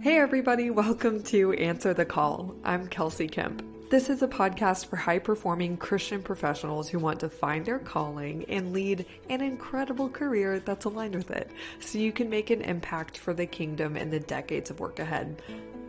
Hey, 0.00 0.18
everybody, 0.18 0.68
welcome 0.68 1.22
to 1.24 1.54
Answer 1.54 1.94
the 1.94 2.04
Call. 2.04 2.54
I'm 2.64 2.86
Kelsey 2.86 3.26
Kemp. 3.26 3.64
This 3.90 4.10
is 4.10 4.22
a 4.22 4.28
podcast 4.28 4.86
for 4.86 4.96
high 4.96 5.18
performing 5.18 5.78
Christian 5.78 6.22
professionals 6.22 6.90
who 6.90 6.98
want 6.98 7.18
to 7.20 7.30
find 7.30 7.64
their 7.64 7.78
calling 7.78 8.44
and 8.50 8.74
lead 8.74 9.06
an 9.30 9.40
incredible 9.40 10.10
career 10.10 10.60
that's 10.60 10.84
aligned 10.84 11.14
with 11.14 11.30
it 11.30 11.50
so 11.80 11.98
you 11.98 12.12
can 12.12 12.28
make 12.28 12.50
an 12.50 12.60
impact 12.60 13.16
for 13.16 13.32
the 13.32 13.46
kingdom 13.46 13.96
in 13.96 14.10
the 14.10 14.20
decades 14.20 14.68
of 14.68 14.80
work 14.80 14.98
ahead. 14.98 15.40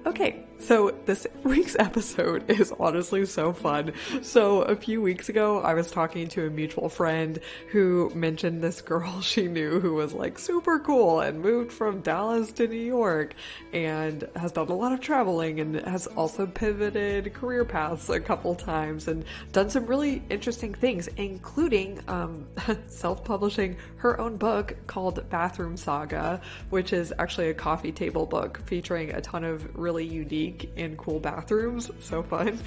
Okay, 0.05 0.45
so 0.59 0.95
this 1.05 1.27
week's 1.43 1.75
episode 1.77 2.49
is 2.49 2.73
honestly 2.79 3.25
so 3.25 3.51
fun. 3.51 3.91
So, 4.21 4.61
a 4.61 4.75
few 4.75 5.01
weeks 5.01 5.27
ago, 5.27 5.59
I 5.59 5.73
was 5.73 5.91
talking 5.91 6.29
to 6.29 6.47
a 6.47 6.49
mutual 6.49 6.87
friend 6.87 7.39
who 7.71 8.09
mentioned 8.15 8.61
this 8.61 8.81
girl 8.81 9.19
she 9.21 9.47
knew 9.47 9.81
who 9.81 9.95
was 9.95 10.13
like 10.13 10.39
super 10.39 10.79
cool 10.79 11.19
and 11.19 11.41
moved 11.41 11.73
from 11.73 11.99
Dallas 11.99 12.53
to 12.53 12.67
New 12.67 12.75
York 12.75 13.33
and 13.73 14.27
has 14.37 14.53
done 14.53 14.69
a 14.69 14.75
lot 14.75 14.93
of 14.93 15.01
traveling 15.01 15.59
and 15.59 15.75
has 15.81 16.07
also 16.07 16.45
pivoted 16.45 17.33
career 17.33 17.65
paths 17.65 18.09
a 18.09 18.21
couple 18.21 18.55
times 18.55 19.09
and 19.09 19.25
done 19.51 19.69
some 19.69 19.85
really 19.85 20.23
interesting 20.29 20.73
things, 20.73 21.07
including 21.17 21.99
um, 22.07 22.47
self 22.87 23.25
publishing 23.25 23.75
her 23.97 24.19
own 24.19 24.37
book 24.37 24.77
called 24.87 25.29
Bathroom 25.29 25.75
Saga, 25.75 26.39
which 26.69 26.93
is 26.93 27.13
actually 27.19 27.49
a 27.49 27.53
coffee 27.53 27.91
table 27.91 28.25
book 28.25 28.61
featuring 28.65 29.11
a 29.11 29.19
ton 29.19 29.43
of 29.43 29.75
really 29.77 29.88
really 29.89 30.05
unique 30.05 30.71
and 30.77 30.95
cool 30.99 31.19
bathrooms. 31.19 31.89
So 31.99 32.21
fun. 32.21 32.59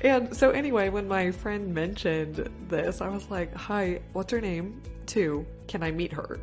And 0.00 0.34
so, 0.34 0.50
anyway, 0.50 0.88
when 0.88 1.06
my 1.06 1.30
friend 1.30 1.74
mentioned 1.74 2.48
this, 2.68 3.02
I 3.02 3.08
was 3.08 3.30
like, 3.30 3.54
Hi, 3.54 4.00
what's 4.14 4.32
her 4.32 4.40
name? 4.40 4.80
Two, 5.06 5.44
can 5.68 5.82
I 5.82 5.90
meet 5.90 6.12
her? 6.12 6.40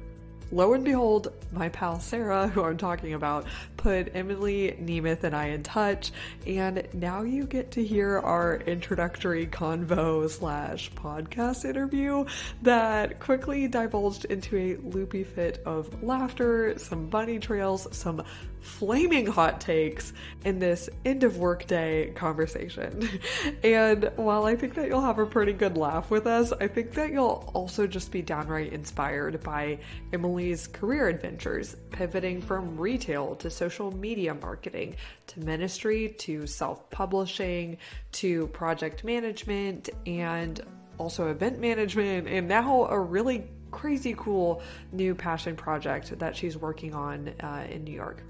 lo 0.52 0.74
and 0.74 0.84
behold, 0.84 1.34
my 1.52 1.70
pal 1.70 2.00
Sarah, 2.00 2.48
who 2.54 2.64
I'm 2.64 2.78
talking 2.78 3.14
about, 3.14 3.46
put 3.78 4.12
Emily 4.14 4.78
Nemeth 4.82 5.24
and 5.24 5.36
I 5.36 5.48
in 5.48 5.64
touch, 5.64 6.12
and 6.46 6.88
now 6.94 7.22
you 7.24 7.46
get 7.46 7.72
to 7.72 7.84
hear 7.84 8.20
our 8.20 8.58
introductory 8.58 9.48
convo 9.48 10.30
slash 10.30 10.92
podcast 10.92 11.66
interview 11.66 12.26
that 12.62 13.20
quickly 13.20 13.68
divulged 13.68 14.26
into 14.26 14.58
a 14.58 14.76
loopy 14.78 15.24
fit 15.24 15.62
of 15.66 16.04
laughter, 16.04 16.78
some 16.78 17.08
bunny 17.08 17.40
trails, 17.40 17.88
some 17.92 18.24
flaming 18.62 19.26
hot 19.26 19.60
takes 19.60 20.14
in 20.46 20.60
this 20.60 20.90
end 21.04 21.24
of 21.24 21.38
workday 21.38 22.12
conversation. 22.12 23.10
and 23.64 24.12
while 24.16 24.46
I 24.46 24.56
think 24.56 24.76
that 24.76 24.88
you'll 24.88 25.02
have 25.02 25.20
a 25.20 25.26
pretty 25.26 25.54
good 25.54 25.78
laugh 25.78 26.10
with 26.12 26.28
us, 26.28 26.54
I 26.54 26.68
think 26.68 26.94
that 26.94 27.12
you'll 27.12 27.52
also 27.54 27.88
just 27.88 28.12
be 28.12 28.22
downright 28.22 28.72
inspired 28.72 29.42
by 29.44 29.80
Emily's 30.14 30.68
career 30.68 31.08
adventures, 31.08 31.76
pivoting 31.90 32.42
from 32.42 32.78
retail 32.78 33.36
to 33.38 33.50
social 33.50 33.92
media 33.92 34.34
marketing 34.36 34.96
to 35.28 35.40
ministry 35.40 36.16
to 36.20 36.46
self 36.46 36.90
publishing 36.90 37.78
to 38.14 38.48
project 38.48 39.04
management 39.04 39.90
and 40.06 40.62
also 40.98 41.30
event 41.30 41.60
management 41.60 42.28
and 42.28 42.48
now 42.48 42.86
a 42.86 43.00
really 43.00 43.46
crazy 43.72 44.14
cool 44.18 44.62
new 44.92 45.16
passion 45.16 45.56
project 45.56 46.18
that 46.20 46.36
she's 46.36 46.58
working 46.58 46.94
on 46.94 47.30
uh, 47.42 47.66
in 47.70 47.84
New 47.84 47.94
York. 47.94 48.24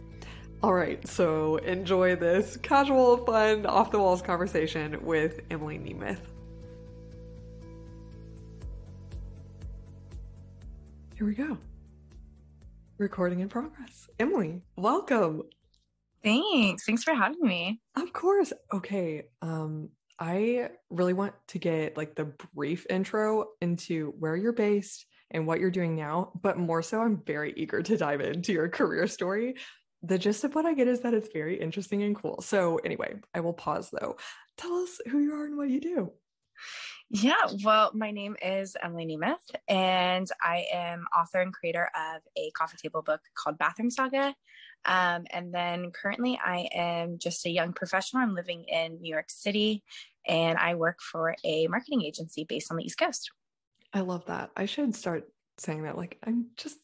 All 0.64 0.74
right, 0.76 1.06
so 1.08 1.56
enjoy 1.58 2.16
this 2.16 2.56
casual, 2.58 3.26
fun, 3.26 3.66
off 3.66 3.90
the 3.90 3.98
walls 3.98 4.22
conversation 4.22 5.04
with 5.04 5.40
Emily 5.50 5.80
Nemeth. 5.80 6.20
Here 11.16 11.26
we 11.26 11.34
go. 11.34 11.58
Recording 13.00 13.40
in 13.40 13.50
progress. 13.50 14.08
Emily, 14.20 14.62
welcome. 14.76 15.42
Thanks. 16.24 16.86
Thanks 16.86 17.04
for 17.04 17.16
having 17.16 17.42
me. 17.42 17.82
Of 17.96 18.14
course. 18.14 18.54
Okay. 18.72 19.24
Um, 19.42 19.90
I 20.20 20.70
really 20.92 21.14
want 21.14 21.34
to 21.48 21.58
get 21.58 21.98
like 21.98 22.14
the 22.14 22.34
brief 22.54 22.86
intro 22.88 23.46
into 23.62 24.14
where 24.20 24.36
you're 24.36 24.54
based 24.54 25.08
and 25.32 25.48
what 25.48 25.60
you're 25.60 25.72
doing 25.72 25.96
now, 25.96 26.34
but 26.40 26.60
more 26.60 26.84
so, 26.84 27.02
I'm 27.02 27.24
very 27.26 27.54
eager 27.58 27.82
to 27.82 27.98
dive 27.98 28.22
into 28.22 28.54
your 28.54 28.70
career 28.70 29.08
story 29.08 29.56
the 30.04 30.18
gist 30.18 30.44
of 30.44 30.56
what 30.56 30.66
I 30.66 30.74
get 30.74 30.88
is 30.88 31.02
that 31.02 31.14
it's 31.14 31.30
very 31.32 31.60
interesting 31.60 32.04
and 32.04 32.16
cool. 32.16 32.42
So, 32.42 32.78
anyway, 32.78 33.20
I 33.34 33.40
will 33.42 33.54
pause 33.54 33.90
though. 33.92 34.18
Tell 34.58 34.74
us 34.76 35.00
who 35.10 35.20
you 35.20 35.34
are 35.34 35.46
and 35.46 35.58
what 35.58 35.70
you 35.70 35.80
do. 35.80 36.12
Yeah, 37.10 37.34
well, 37.66 37.92
my 37.94 38.12
name 38.12 38.38
is 38.42 38.78
Emily 38.82 39.06
Nemeth, 39.06 39.36
and 39.68 40.28
I 40.42 40.66
am 40.72 41.06
author 41.18 41.42
and 41.42 41.54
creator 41.54 41.90
of 41.94 42.22
a 42.38 42.52
coffee 42.52 42.78
table 42.82 43.02
book 43.02 43.20
called 43.36 43.58
Bathroom 43.58 43.90
Saga. 43.90 44.34
Um, 44.86 45.26
and 45.30 45.54
then 45.54 45.92
currently, 45.92 46.40
I 46.44 46.70
am 46.74 47.18
just 47.20 47.46
a 47.46 47.50
young 47.50 47.74
professional. 47.74 48.24
I'm 48.24 48.34
living 48.34 48.64
in 48.64 49.02
New 49.02 49.14
York 49.14 49.30
City, 49.30 49.84
and 50.26 50.58
I 50.58 50.76
work 50.76 51.00
for 51.02 51.36
a 51.44 51.68
marketing 51.68 52.04
agency 52.04 52.46
based 52.46 52.72
on 52.72 52.78
the 52.78 52.86
East 52.86 52.98
Coast. 52.98 53.32
I 53.94 54.02
love 54.02 54.26
that. 54.28 54.52
I 54.56 54.66
should 54.66 54.96
start 54.96 55.28
saying 55.58 55.84
that. 55.84 55.98
Like, 55.98 56.18
I'm 56.24 56.48
just 56.56 56.78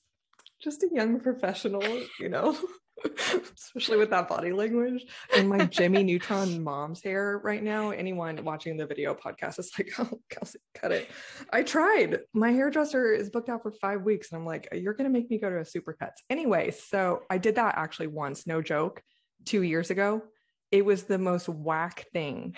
just 0.62 0.84
a 0.84 0.90
young 0.92 1.20
professional, 1.20 1.84
you 2.20 2.30
know. 2.30 2.58
especially 3.56 3.98
with 3.98 4.10
that 4.10 4.28
body 4.28 4.52
language 4.52 5.06
and 5.36 5.50
my 5.50 5.66
Jimmy 5.66 6.04
Neutron 6.04 6.64
mom's 6.64 7.02
hair 7.02 7.40
right 7.44 7.62
now. 7.62 7.92
Anyone 7.92 8.44
watching 8.44 8.78
the 8.78 8.86
video 8.86 9.14
podcast 9.14 9.60
is 9.60 9.72
like, 9.78 9.92
oh, 10.00 10.20
Kelsey, 10.30 10.60
cut 10.74 10.92
it. 10.92 11.10
I 11.52 11.64
tried. 11.64 12.20
My 12.34 12.52
hairdresser 12.52 13.14
is 13.14 13.30
booked 13.30 13.50
out 13.50 13.64
for 13.64 13.72
five 13.72 14.02
weeks, 14.02 14.32
and 14.32 14.40
I'm 14.40 14.46
like, 14.46 14.68
you're 14.72 14.94
gonna 14.94 15.10
make 15.10 15.30
me 15.30 15.38
go 15.38 15.50
to 15.50 15.58
a 15.58 15.62
supercuts 15.62 16.22
anyway. 16.30 16.72
So 16.72 17.24
I 17.30 17.38
did 17.38 17.56
that 17.56 17.76
actually 17.78 18.08
once, 18.08 18.48
no 18.48 18.62
joke, 18.62 19.02
two 19.46 19.62
years 19.62 19.90
ago. 19.90 20.24
It 20.72 20.86
was 20.86 21.04
the 21.04 21.18
most 21.18 21.48
whack 21.48 22.06
thing 22.12 22.56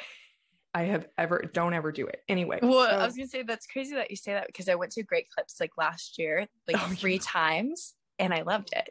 I 0.74 0.84
have 0.84 1.08
ever 1.18 1.50
don't 1.52 1.74
ever 1.74 1.92
do 1.92 2.08
it. 2.08 2.22
Anyway. 2.28 2.60
Well, 2.62 2.88
so, 2.90 2.96
I 2.96 3.06
was 3.06 3.16
gonna 3.16 3.28
say 3.28 3.44
that's 3.44 3.68
crazy 3.68 3.96
that 3.96 4.10
you 4.10 4.16
say 4.16 4.34
that 4.34 4.48
because 4.48 4.70
I 4.70 4.76
went 4.76 4.92
to 4.94 5.04
Great 5.04 5.30
Clips 5.30 5.60
like 5.60 5.72
last 5.78 6.18
year, 6.18 6.48
like 6.68 6.78
oh, 6.80 6.94
three 6.96 7.16
yeah. 7.16 7.22
times, 7.24 7.96
and 8.18 8.34
I 8.34 8.44
loved 8.44 8.70
it. 8.74 8.90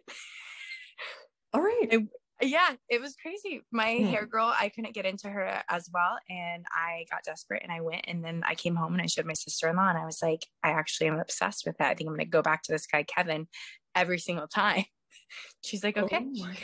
All 1.53 1.61
right. 1.61 1.87
It, 1.91 2.03
yeah, 2.41 2.75
it 2.89 3.01
was 3.01 3.17
crazy. 3.21 3.63
My 3.73 3.91
yeah. 3.91 4.07
hair 4.07 4.27
girl, 4.27 4.53
I 4.57 4.69
couldn't 4.69 4.95
get 4.95 5.07
into 5.07 5.29
her 5.29 5.63
as 5.69 5.89
well. 5.93 6.19
And 6.31 6.65
I 6.73 7.05
got 7.11 7.25
desperate 7.25 7.63
and 7.63 7.73
I 7.73 7.81
went. 7.81 8.05
And 8.07 8.25
then 8.25 8.43
I 8.47 8.55
came 8.55 8.77
home 8.77 8.93
and 8.93 9.03
I 9.03 9.07
showed 9.07 9.27
my 9.27 9.35
sister 9.35 9.69
in 9.69 9.77
law 9.77 9.89
and 9.89 9.99
I 9.99 10.07
was 10.07 10.21
like, 10.23 10.47
I 10.63 10.71
actually 10.71 11.09
am 11.09 11.19
obsessed 11.19 11.65
with 11.67 11.77
that. 11.79 11.91
I 11.91 11.95
think 11.95 12.09
I'm 12.09 12.15
going 12.15 12.27
to 12.27 12.31
go 12.31 12.43
back 12.43 12.63
to 12.65 12.73
this 12.73 12.87
guy, 12.87 13.03
Kevin, 13.03 13.49
every 13.95 14.19
single 14.19 14.47
time. 14.47 14.85
She's 15.65 15.83
like, 15.83 15.97
okay. 15.97 16.25
Oh 16.25 16.45
my. 16.45 16.57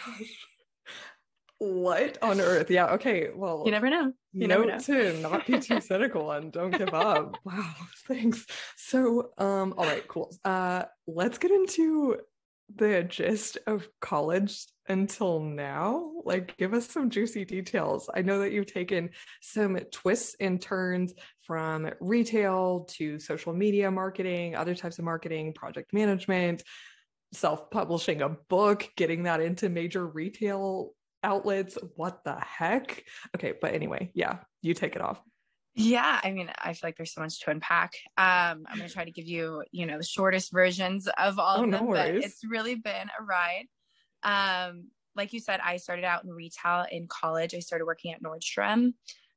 What 1.58 2.18
on 2.22 2.40
earth? 2.40 2.70
Yeah. 2.70 2.92
Okay. 2.94 3.30
Well, 3.34 3.62
you 3.64 3.70
never 3.70 3.88
know. 3.88 4.12
You 4.32 4.48
never 4.48 4.66
know. 4.66 4.78
to 4.78 5.18
not 5.20 5.46
be 5.46 5.58
too 5.60 5.80
cynical 5.80 6.30
and 6.32 6.52
don't 6.52 6.76
give 6.76 6.92
up. 6.92 7.36
Wow. 7.44 7.74
Thanks. 8.08 8.46
So, 8.76 9.30
um, 9.38 9.74
all 9.78 9.86
right, 9.86 10.06
cool. 10.08 10.34
Uh, 10.44 10.84
let's 11.06 11.38
get 11.38 11.52
into 11.52 12.18
the 12.74 13.04
gist 13.04 13.58
of 13.66 13.88
college 14.00 14.66
until 14.88 15.40
now? 15.40 16.12
Like, 16.24 16.56
give 16.56 16.74
us 16.74 16.88
some 16.88 17.10
juicy 17.10 17.44
details. 17.44 18.08
I 18.14 18.22
know 18.22 18.40
that 18.40 18.52
you've 18.52 18.72
taken 18.72 19.10
some 19.40 19.76
twists 19.90 20.36
and 20.40 20.60
turns 20.60 21.14
from 21.42 21.90
retail 22.00 22.86
to 22.92 23.18
social 23.18 23.52
media 23.52 23.90
marketing, 23.90 24.56
other 24.56 24.74
types 24.74 24.98
of 24.98 25.04
marketing, 25.04 25.52
project 25.52 25.92
management, 25.92 26.62
self 27.32 27.70
publishing 27.70 28.22
a 28.22 28.28
book, 28.28 28.88
getting 28.96 29.24
that 29.24 29.40
into 29.40 29.68
major 29.68 30.06
retail 30.06 30.92
outlets. 31.22 31.76
What 31.96 32.24
the 32.24 32.36
heck? 32.38 33.02
Okay, 33.34 33.54
but 33.60 33.74
anyway, 33.74 34.10
yeah, 34.14 34.38
you 34.62 34.74
take 34.74 34.96
it 34.96 35.02
off. 35.02 35.20
Yeah, 35.76 36.20
I 36.22 36.30
mean, 36.30 36.50
I 36.56 36.72
feel 36.72 36.88
like 36.88 36.96
there's 36.96 37.12
so 37.12 37.20
much 37.20 37.40
to 37.40 37.50
unpack. 37.50 37.94
Um, 38.16 38.64
I'm 38.68 38.76
going 38.76 38.88
to 38.88 38.94
try 38.94 39.04
to 39.04 39.10
give 39.10 39.26
you, 39.26 39.64
you 39.72 39.86
know, 39.86 39.98
the 39.98 40.04
shortest 40.04 40.52
versions 40.52 41.08
of 41.18 41.38
all 41.38 41.58
oh, 41.58 41.64
of 41.64 41.70
them, 41.70 41.86
no 41.86 41.92
but 41.92 42.14
it's 42.14 42.44
really 42.44 42.76
been 42.76 43.08
a 43.18 43.22
ride. 43.22 43.66
Um, 44.22 44.88
like 45.16 45.32
you 45.32 45.40
said, 45.40 45.60
I 45.64 45.78
started 45.78 46.04
out 46.04 46.24
in 46.24 46.30
retail 46.30 46.86
in 46.90 47.08
college. 47.08 47.54
I 47.54 47.58
started 47.58 47.86
working 47.86 48.12
at 48.12 48.22
Nordstrom, 48.22 48.94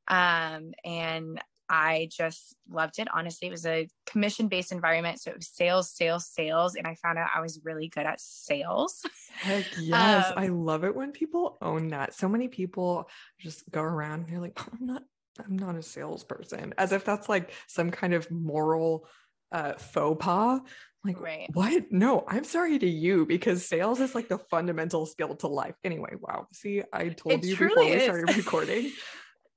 um, 0.08 0.74
and 0.86 1.42
I 1.70 2.08
just 2.12 2.56
loved 2.70 3.00
it. 3.00 3.08
Honestly, 3.14 3.48
it 3.48 3.52
was 3.52 3.66
a 3.66 3.90
commission 4.06 4.48
based 4.48 4.72
environment. 4.72 5.20
So 5.20 5.32
it 5.32 5.38
was 5.38 5.50
sales, 5.50 5.92
sales, 5.92 6.28
sales. 6.28 6.76
And 6.76 6.88
I 6.88 6.96
found 6.96 7.18
out 7.18 7.30
I 7.36 7.42
was 7.42 7.60
really 7.64 7.90
good 7.90 8.06
at 8.06 8.22
sales. 8.22 9.04
Heck 9.34 9.66
yes. 9.80 10.28
Um, 10.28 10.34
I 10.38 10.48
love 10.48 10.84
it 10.86 10.96
when 10.96 11.12
people 11.12 11.58
own 11.62 11.90
that. 11.90 12.14
So 12.14 12.30
many 12.30 12.48
people 12.48 13.10
just 13.40 13.70
go 13.70 13.82
around 13.82 14.22
and 14.22 14.30
they're 14.30 14.40
like, 14.40 14.58
oh, 14.60 14.78
I'm 14.80 14.86
not 14.86 15.04
I'm 15.44 15.58
not 15.58 15.76
a 15.76 15.84
salesperson, 15.84 16.74
as 16.78 16.92
if 16.92 17.06
that's 17.06 17.30
like 17.30 17.52
some 17.68 17.92
kind 17.92 18.14
of 18.14 18.30
moral 18.32 19.08
uh, 19.52 19.74
faux 19.74 20.24
pas. 20.24 20.62
Like, 21.04 21.22
right. 21.22 21.48
what? 21.54 21.92
No, 21.92 22.26
I'm 22.28 22.44
sorry 22.44 22.78
to 22.80 22.88
you 22.88 23.26
because 23.26 23.66
sales 23.66 24.00
is 24.00 24.14
like 24.14 24.28
the 24.28 24.40
fundamental 24.40 25.06
skill 25.06 25.36
to 25.38 25.48
life. 25.48 25.76
Anyway, 25.84 26.14
wow. 26.20 26.48
See, 26.52 26.84
I 26.92 27.10
told 27.10 27.36
it 27.36 27.46
you 27.46 27.56
before 27.56 27.86
we 27.86 28.00
started 28.00 28.36
recording, 28.36 28.92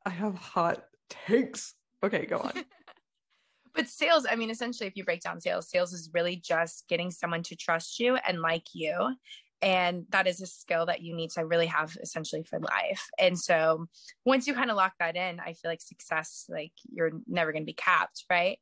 I 0.07 0.11
have 0.11 0.37
hot 0.37 0.85
takes. 1.09 1.75
Okay, 2.05 2.27
go 2.27 2.39
on. 2.39 2.53
but 3.75 3.89
sales, 3.89 4.27
I 4.31 4.37
mean, 4.37 4.51
essentially, 4.51 4.87
if 4.87 4.97
you 4.97 5.05
break 5.05 5.23
down 5.23 5.41
sales, 5.41 5.69
sales 5.69 5.93
is 5.93 6.11
really 6.13 6.37
just 6.37 6.87
getting 6.89 7.11
someone 7.11 7.43
to 7.45 7.57
trust 7.57 7.99
you 7.99 8.17
and 8.17 8.41
like 8.41 8.67
you 8.73 9.15
and 9.63 10.07
that 10.11 10.27
is 10.27 10.41
a 10.41 10.47
skill 10.47 10.87
that 10.87 11.03
you 11.03 11.15
need 11.15 11.31
to 11.31 11.45
really 11.45 11.67
have 11.67 11.97
essentially 12.03 12.43
for 12.43 12.59
life 12.59 13.09
and 13.19 13.39
so 13.39 13.87
once 14.25 14.47
you 14.47 14.55
kind 14.55 14.71
of 14.71 14.77
lock 14.77 14.93
that 14.99 15.17
in 15.17 15.41
i 15.41 15.53
feel 15.53 15.71
like 15.71 15.81
success 15.81 16.47
like 16.49 16.73
you're 16.91 17.13
never 17.27 17.53
going 17.53 17.63
to 17.63 17.67
be 17.67 17.73
capped 17.73 18.25
right 18.31 18.59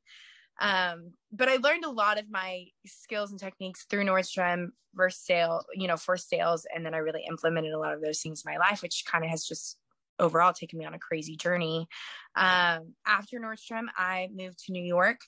um, 0.60 1.12
but 1.32 1.48
I 1.48 1.56
learned 1.56 1.84
a 1.84 1.90
lot 1.90 2.18
of 2.18 2.30
my 2.30 2.66
skills 2.84 3.30
and 3.30 3.38
techniques 3.38 3.86
through 3.88 4.04
Nordstrom 4.04 4.68
for 4.94 5.10
sale, 5.10 5.64
you 5.74 5.86
know, 5.86 5.96
for 5.96 6.16
sales. 6.16 6.66
And 6.74 6.84
then 6.84 6.94
I 6.94 6.98
really 6.98 7.24
implemented 7.28 7.72
a 7.72 7.78
lot 7.78 7.94
of 7.94 8.02
those 8.02 8.20
things 8.20 8.42
in 8.44 8.52
my 8.52 8.58
life, 8.58 8.82
which 8.82 9.04
kind 9.06 9.24
of 9.24 9.30
has 9.30 9.44
just 9.44 9.78
overall 10.18 10.52
taken 10.52 10.78
me 10.78 10.84
on 10.84 10.94
a 10.94 10.98
crazy 10.98 11.36
journey. 11.36 11.86
Um, 12.34 12.94
after 13.06 13.38
Nordstrom, 13.38 13.86
I 13.96 14.28
moved 14.34 14.64
to 14.64 14.72
New 14.72 14.82
York. 14.82 15.20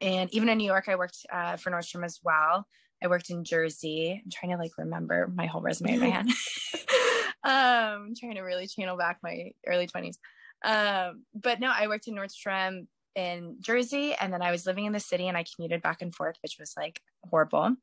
And 0.00 0.32
even 0.34 0.48
in 0.48 0.58
New 0.58 0.66
York, 0.66 0.88
I 0.88 0.96
worked 0.96 1.24
uh, 1.32 1.56
for 1.56 1.70
Nordstrom 1.70 2.04
as 2.04 2.20
well. 2.22 2.66
I 3.02 3.08
worked 3.08 3.30
in 3.30 3.44
Jersey. 3.44 4.20
I'm 4.24 4.30
trying 4.30 4.52
to 4.52 4.58
like 4.58 4.72
remember 4.78 5.26
my 5.34 5.46
whole 5.46 5.60
resume 5.60 5.94
in 5.94 6.00
my 6.00 6.08
hand. 6.08 6.30
um, 7.44 8.08
I'm 8.08 8.14
trying 8.18 8.36
to 8.36 8.42
really 8.42 8.66
channel 8.66 8.96
back 8.96 9.18
my 9.22 9.50
early 9.66 9.86
20s. 9.86 10.16
Um, 10.64 11.24
but 11.34 11.60
no, 11.60 11.72
I 11.74 11.88
worked 11.88 12.06
in 12.06 12.14
Nordstrom 12.14 12.86
in 13.14 13.56
Jersey 13.60 14.14
and 14.14 14.32
then 14.32 14.42
I 14.42 14.50
was 14.50 14.66
living 14.66 14.86
in 14.86 14.92
the 14.92 15.00
city 15.00 15.28
and 15.28 15.36
I 15.36 15.44
commuted 15.54 15.82
back 15.82 16.02
and 16.02 16.14
forth, 16.14 16.36
which 16.42 16.56
was 16.58 16.74
like 16.76 17.00
horrible. 17.28 17.76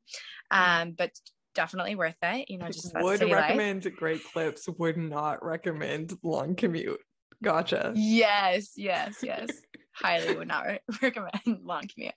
Um, 0.50 0.92
but 0.92 1.12
definitely 1.54 1.94
worth 1.94 2.16
it. 2.22 2.50
You 2.50 2.58
know, 2.58 2.68
just 2.68 2.94
would 2.94 3.20
recommend 3.20 3.84
life. 3.84 3.96
great 3.96 4.24
clips, 4.24 4.68
would 4.78 4.96
not 4.96 5.44
recommend 5.44 6.14
long 6.22 6.54
commute. 6.54 7.00
Gotcha. 7.42 7.92
Yes, 7.94 8.72
yes, 8.76 9.18
yes. 9.22 9.48
Highly 9.92 10.34
would 10.34 10.48
not 10.48 10.66
re- 10.66 10.80
recommend 11.02 11.60
long 11.62 11.84
commute. 11.92 12.14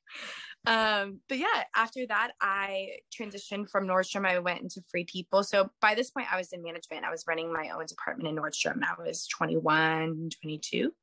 Um, 0.66 1.20
but 1.28 1.38
yeah, 1.38 1.64
after 1.76 2.08
that, 2.08 2.32
I 2.42 2.98
transitioned 3.14 3.70
from 3.70 3.86
Nordstrom. 3.86 4.26
I 4.26 4.40
went 4.40 4.62
into 4.62 4.82
Free 4.90 5.06
People. 5.06 5.44
So 5.44 5.70
by 5.82 5.94
this 5.94 6.12
point, 6.12 6.32
I 6.32 6.38
was 6.38 6.54
in 6.54 6.64
management. 6.64 7.06
I 7.06 7.12
was 7.12 7.26
running 7.28 7.52
my 7.52 7.70
own 7.70 7.86
department 7.86 8.30
in 8.30 8.36
Nordstrom. 8.36 8.80
I 8.84 9.02
was 9.02 9.28
21, 9.28 10.30
22. 10.42 10.94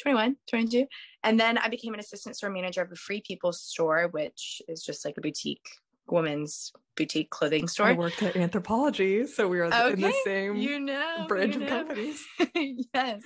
21, 0.00 0.36
22. 0.48 0.86
And 1.24 1.38
then 1.38 1.58
I 1.58 1.68
became 1.68 1.92
an 1.92 2.00
assistant 2.00 2.36
store 2.36 2.50
manager 2.50 2.80
of 2.80 2.90
a 2.92 2.96
Free 2.96 3.22
People 3.26 3.52
store, 3.52 4.08
which 4.10 4.62
is 4.68 4.82
just 4.82 5.04
like 5.04 5.18
a 5.18 5.20
boutique 5.20 5.66
woman's 6.06 6.72
boutique 6.96 7.30
clothing 7.30 7.68
store. 7.68 7.88
I 7.88 7.92
worked 7.92 8.22
at 8.22 8.34
Anthropologie, 8.34 9.28
so 9.28 9.48
we 9.48 9.58
were 9.58 9.66
okay. 9.66 9.92
in 9.92 10.00
the 10.00 10.14
same 10.24 10.56
you 10.56 10.80
know, 10.80 11.26
branch 11.28 11.54
you 11.54 11.60
know. 11.60 11.66
of 11.66 11.70
companies. 11.70 12.24
yes. 12.94 13.22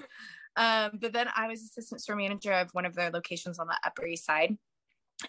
Um, 0.56 0.98
but 1.00 1.12
then 1.12 1.28
I 1.34 1.46
was 1.48 1.62
assistant 1.62 2.00
store 2.00 2.16
manager 2.16 2.52
of 2.52 2.70
one 2.72 2.84
of 2.84 2.94
their 2.94 3.10
locations 3.10 3.58
on 3.58 3.68
the 3.68 3.76
Upper 3.84 4.06
East 4.06 4.26
Side. 4.26 4.56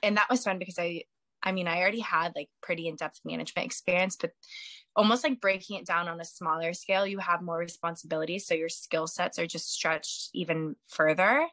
And 0.02 0.18
that 0.18 0.30
was 0.30 0.44
fun 0.44 0.60
because 0.60 0.80
I 0.80 1.04
I 1.46 1.52
mean, 1.52 1.68
I 1.68 1.82
already 1.82 2.00
had 2.00 2.32
like 2.36 2.50
pretty 2.62 2.88
in-depth 2.88 3.20
management 3.26 3.66
experience, 3.66 4.16
but 4.16 4.32
almost 4.96 5.26
like 5.26 5.42
breaking 5.42 5.78
it 5.78 5.86
down 5.86 6.08
on 6.08 6.22
a 6.22 6.26
smaller 6.26 6.74
scale, 6.74 7.06
you 7.06 7.20
have 7.20 7.42
more 7.42 7.58
responsibilities. 7.58 8.48
So 8.48 8.54
your 8.54 8.70
skill 8.70 9.08
sets 9.08 9.38
are 9.38 9.46
just 9.46 9.70
stretched 9.70 10.30
even 10.34 10.78
further. 10.88 11.46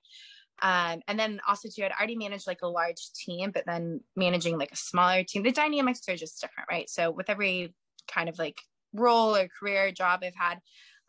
Um, 0.62 1.00
and 1.08 1.18
then 1.18 1.40
also 1.48 1.68
too, 1.68 1.84
I'd 1.84 1.92
already 1.92 2.16
managed 2.16 2.46
like 2.46 2.62
a 2.62 2.68
large 2.68 3.12
team, 3.14 3.50
but 3.50 3.64
then 3.66 4.00
managing 4.14 4.58
like 4.58 4.72
a 4.72 4.76
smaller 4.76 5.24
team, 5.24 5.42
the 5.42 5.52
dynamics 5.52 6.02
are 6.08 6.16
just 6.16 6.40
different, 6.40 6.68
right? 6.70 6.88
So 6.88 7.10
with 7.10 7.30
every 7.30 7.74
kind 8.06 8.28
of 8.28 8.38
like 8.38 8.60
role 8.92 9.34
or 9.34 9.48
career 9.48 9.90
job 9.90 10.20
I've 10.22 10.34
had, 10.36 10.60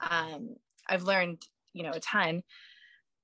um, 0.09 0.55
I've 0.87 1.03
learned, 1.03 1.43
you 1.73 1.83
know, 1.83 1.91
a 1.91 1.99
ton. 1.99 2.43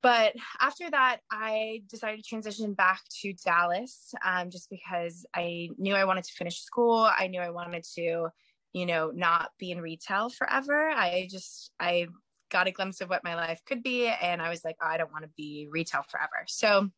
But 0.04 0.34
after 0.60 0.90
that, 0.90 1.20
I 1.32 1.82
decided 1.90 2.24
to 2.24 2.30
transition 2.30 2.74
back 2.74 3.02
to 3.22 3.34
Dallas 3.46 4.14
um, 4.24 4.50
just 4.50 4.70
because 4.70 5.26
I 5.36 5.70
knew 5.78 5.96
I 5.96 6.06
wanted 6.06 6.24
to 6.26 6.34
finish 6.34 6.62
school. 6.62 7.10
I 7.18 7.28
knew 7.28 7.42
I 7.42 7.50
wanted 7.50 7.84
to, 7.96 8.30
you 8.74 8.86
know, 8.86 9.12
not 9.14 9.52
be 9.58 9.72
in 9.72 9.82
retail 9.82 10.30
forever. 10.30 10.90
I 10.90 11.28
just, 11.32 11.72
I 11.80 12.08
got 12.52 12.68
a 12.68 12.72
glimpse 12.72 13.02
of 13.02 13.10
what 13.10 13.24
my 13.24 13.36
life 13.36 13.62
could 13.66 13.82
be. 13.82 14.08
And 14.08 14.42
I 14.42 14.50
was 14.50 14.64
like, 14.64 14.78
oh, 14.82 14.88
I 14.88 14.98
don't 14.98 15.12
want 15.12 15.26
to 15.26 15.32
be 15.36 15.68
retail 15.70 16.04
forever. 16.08 16.46
So 16.48 16.90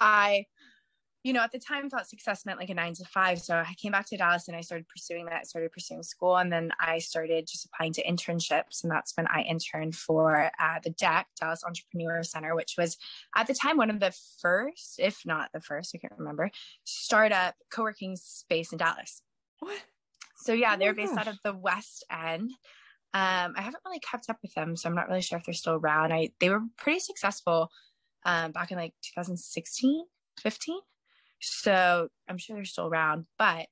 I 0.00 0.46
you 1.24 1.32
know, 1.32 1.40
at 1.40 1.52
the 1.52 1.58
time 1.58 1.88
thought 1.88 2.08
success 2.08 2.44
meant 2.44 2.58
like 2.58 2.70
a 2.70 2.74
nine 2.74 2.94
to 2.94 3.04
five. 3.04 3.40
So 3.40 3.56
I 3.56 3.74
came 3.80 3.92
back 3.92 4.06
to 4.08 4.16
Dallas 4.16 4.48
and 4.48 4.56
I 4.56 4.60
started 4.60 4.88
pursuing 4.88 5.26
that, 5.26 5.34
I 5.34 5.42
started 5.42 5.70
pursuing 5.70 6.02
school. 6.02 6.36
And 6.36 6.52
then 6.52 6.72
I 6.80 6.98
started 6.98 7.46
just 7.46 7.64
applying 7.64 7.92
to 7.94 8.04
internships. 8.04 8.82
And 8.82 8.90
that's 8.90 9.16
when 9.16 9.28
I 9.28 9.42
interned 9.42 9.94
for 9.94 10.50
uh, 10.58 10.80
the 10.82 10.90
DEC, 10.90 11.24
Dallas 11.40 11.62
Entrepreneur 11.64 12.24
Center, 12.24 12.56
which 12.56 12.74
was 12.76 12.96
at 13.36 13.46
the 13.46 13.54
time 13.54 13.76
one 13.76 13.90
of 13.90 14.00
the 14.00 14.12
first, 14.40 14.98
if 14.98 15.20
not 15.24 15.50
the 15.54 15.60
first, 15.60 15.94
I 15.94 15.98
can't 15.98 16.12
remember, 16.18 16.50
startup 16.84 17.54
co 17.70 17.82
working 17.82 18.16
space 18.16 18.72
in 18.72 18.78
Dallas. 18.78 19.22
What? 19.60 19.80
So 20.36 20.52
yeah, 20.52 20.74
oh 20.74 20.78
they're 20.78 20.94
based 20.94 21.14
gosh. 21.14 21.28
out 21.28 21.32
of 21.32 21.38
the 21.44 21.54
West 21.54 22.04
End. 22.10 22.50
Um, 23.14 23.54
I 23.56 23.60
haven't 23.62 23.82
really 23.86 24.00
kept 24.00 24.28
up 24.28 24.38
with 24.42 24.54
them, 24.54 24.74
so 24.74 24.88
I'm 24.88 24.94
not 24.96 25.08
really 25.08 25.20
sure 25.20 25.38
if 25.38 25.44
they're 25.44 25.54
still 25.54 25.74
around. 25.74 26.12
I 26.12 26.30
they 26.40 26.50
were 26.50 26.62
pretty 26.78 26.98
successful 26.98 27.70
um, 28.24 28.50
back 28.50 28.72
in 28.72 28.78
like 28.78 28.94
2016, 29.02 30.04
15. 30.40 30.78
So 31.42 32.08
I'm 32.28 32.38
sure 32.38 32.56
they're 32.56 32.64
still 32.64 32.86
around. 32.86 33.26
But 33.38 33.66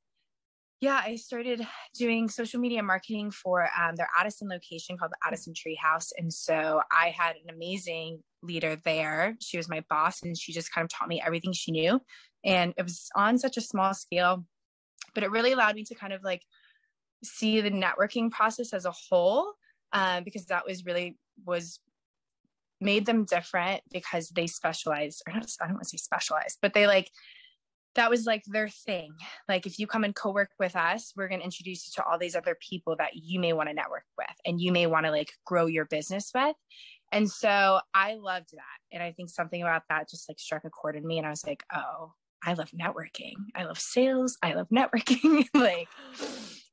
yeah, 0.80 1.00
I 1.04 1.16
started 1.16 1.66
doing 1.94 2.28
social 2.28 2.58
media 2.58 2.82
marketing 2.82 3.30
for 3.30 3.68
um, 3.78 3.96
their 3.96 4.08
Addison 4.18 4.48
location 4.48 4.96
called 4.96 5.12
the 5.12 5.26
Addison 5.26 5.52
Tree 5.54 5.78
House. 5.80 6.10
And 6.16 6.32
so 6.32 6.80
I 6.90 7.14
had 7.16 7.36
an 7.36 7.54
amazing 7.54 8.22
leader 8.42 8.76
there. 8.76 9.36
She 9.40 9.58
was 9.58 9.68
my 9.68 9.84
boss 9.90 10.22
and 10.22 10.36
she 10.36 10.52
just 10.52 10.72
kind 10.72 10.84
of 10.84 10.90
taught 10.90 11.08
me 11.08 11.22
everything 11.24 11.52
she 11.52 11.70
knew. 11.70 12.00
And 12.44 12.72
it 12.78 12.82
was 12.82 13.08
on 13.14 13.38
such 13.38 13.58
a 13.58 13.60
small 13.60 13.92
scale, 13.92 14.46
but 15.14 15.22
it 15.22 15.30
really 15.30 15.52
allowed 15.52 15.74
me 15.74 15.84
to 15.84 15.94
kind 15.94 16.14
of 16.14 16.22
like 16.24 16.42
see 17.22 17.60
the 17.60 17.70
networking 17.70 18.30
process 18.30 18.72
as 18.72 18.86
a 18.86 18.92
whole 18.92 19.52
um, 19.92 20.24
because 20.24 20.46
that 20.46 20.64
was 20.66 20.84
really 20.84 21.18
was 21.44 21.80
made 22.80 23.04
them 23.04 23.24
different 23.24 23.82
because 23.92 24.30
they 24.30 24.46
specialized 24.46 25.22
or 25.26 25.34
not 25.34 25.46
i 25.60 25.66
don't 25.66 25.74
want 25.74 25.82
to 25.82 25.88
say 25.90 25.96
specialized 25.98 26.58
but 26.62 26.72
they 26.72 26.86
like 26.86 27.10
that 27.94 28.10
was 28.10 28.26
like 28.26 28.44
their 28.46 28.68
thing. 28.68 29.12
Like, 29.48 29.66
if 29.66 29.78
you 29.78 29.86
come 29.86 30.04
and 30.04 30.14
co 30.14 30.32
work 30.32 30.50
with 30.58 30.76
us, 30.76 31.12
we're 31.16 31.28
going 31.28 31.40
to 31.40 31.44
introduce 31.44 31.86
you 31.86 31.92
to 31.96 32.08
all 32.08 32.18
these 32.18 32.36
other 32.36 32.56
people 32.60 32.96
that 32.96 33.14
you 33.14 33.40
may 33.40 33.52
want 33.52 33.68
to 33.68 33.74
network 33.74 34.04
with 34.16 34.34
and 34.44 34.60
you 34.60 34.72
may 34.72 34.86
want 34.86 35.06
to 35.06 35.12
like 35.12 35.32
grow 35.44 35.66
your 35.66 35.84
business 35.86 36.30
with. 36.34 36.56
And 37.12 37.30
so 37.30 37.80
I 37.92 38.14
loved 38.14 38.50
that. 38.52 38.92
And 38.92 39.02
I 39.02 39.12
think 39.12 39.30
something 39.30 39.60
about 39.60 39.82
that 39.88 40.08
just 40.08 40.28
like 40.28 40.38
struck 40.38 40.64
a 40.64 40.70
chord 40.70 40.96
in 40.96 41.06
me. 41.06 41.18
And 41.18 41.26
I 41.26 41.30
was 41.30 41.44
like, 41.44 41.64
oh, 41.74 42.12
I 42.44 42.54
love 42.54 42.70
networking. 42.70 43.34
I 43.54 43.64
love 43.64 43.78
sales. 43.78 44.38
I 44.42 44.54
love 44.54 44.68
networking. 44.68 45.46
like, 45.54 45.88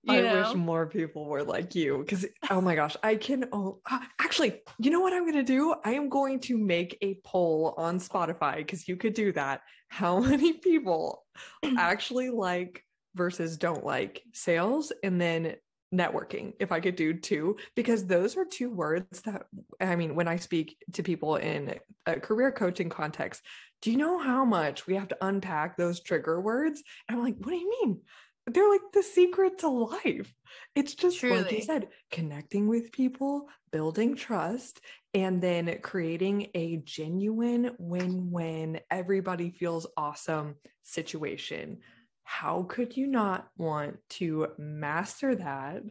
I 0.08 0.22
know? 0.22 0.42
wish 0.42 0.56
more 0.56 0.86
people 0.86 1.26
were 1.26 1.44
like 1.44 1.76
you 1.76 2.00
because 2.00 2.26
oh 2.50 2.62
my 2.62 2.76
gosh, 2.76 2.96
I 3.04 3.16
can 3.16 3.46
oh 3.52 3.82
actually, 4.20 4.62
you 4.80 4.92
know 4.92 5.02
what 5.02 5.14
I'm 5.14 5.26
gonna 5.26 5.44
do? 5.44 5.76
I 5.84 5.94
am 5.94 6.10
going 6.10 6.40
to 6.42 6.58
make 6.58 6.98
a 7.02 7.20
poll 7.26 7.74
on 7.78 8.00
Spotify 8.00 8.58
because 8.58 8.88
you 8.88 8.96
could 8.96 9.14
do 9.14 9.32
that. 9.34 9.62
How 9.90 10.20
many 10.22 10.54
people 10.54 11.26
actually 11.78 12.30
like 12.30 12.84
versus 13.16 13.58
don't 13.58 13.84
like 13.84 14.22
sales 14.34 14.92
and 15.04 15.20
then 15.20 15.56
networking 15.94 16.54
if 16.60 16.72
I 16.72 16.82
could 16.82 16.98
do 16.98 17.14
two 17.14 17.56
because 17.76 18.06
those 18.06 18.36
are 18.36 18.44
two 18.44 18.70
words 18.70 19.22
that 19.22 19.44
I 19.80 19.96
mean 19.96 20.16
when 20.16 20.28
I 20.28 20.36
speak 20.36 20.78
to 20.94 21.04
people 21.04 21.38
in 21.38 21.80
a 22.06 22.20
career 22.20 22.52
coaching 22.52 22.90
context 22.90 23.42
do 23.82 23.92
you 23.92 23.98
know 23.98 24.20
how 24.20 24.44
much 24.44 24.88
we 24.88 24.96
have 24.96 25.08
to 25.08 25.26
unpack 25.26 25.78
those 25.78 26.00
trigger 26.00 26.40
words 26.42 26.84
and 27.08 27.18
I'm 27.18 27.24
like 27.24 27.38
what 27.38 27.52
do 27.52 27.58
you 27.58 27.70
mean 27.82 28.02
they're 28.48 28.70
like 28.70 28.94
the 28.94 29.04
secret 29.04 29.60
to 29.60 29.70
life. 29.70 30.34
It's 30.74 30.96
just 30.96 31.20
Truly. 31.20 31.42
like 31.42 31.52
you 31.52 31.62
said, 31.62 31.90
connecting 32.12 32.68
with 32.68 32.94
people, 32.94 33.50
building 33.72 34.16
trust, 34.16 34.80
and 35.14 35.42
then 35.42 35.80
creating 35.82 36.48
a 36.56 36.78
genuine 36.78 37.72
win 37.78 38.32
win, 38.32 38.80
everybody 38.90 39.52
feels 39.52 39.86
awesome 39.98 40.56
situation. 40.84 41.80
How 42.24 42.64
could 42.64 42.96
you 42.96 43.08
not 43.08 43.48
want 43.58 43.98
to 44.12 44.48
master 44.58 45.36
that 45.36 45.82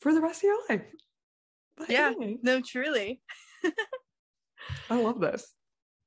for 0.00 0.14
the 0.14 0.20
rest 0.20 0.40
of 0.40 0.44
your 0.44 0.58
life? 0.70 0.86
But 1.76 1.90
yeah, 1.90 2.12
anyway. 2.16 2.38
no, 2.42 2.60
truly. 2.60 3.20
I 4.90 5.00
love 5.00 5.20
this. 5.20 5.46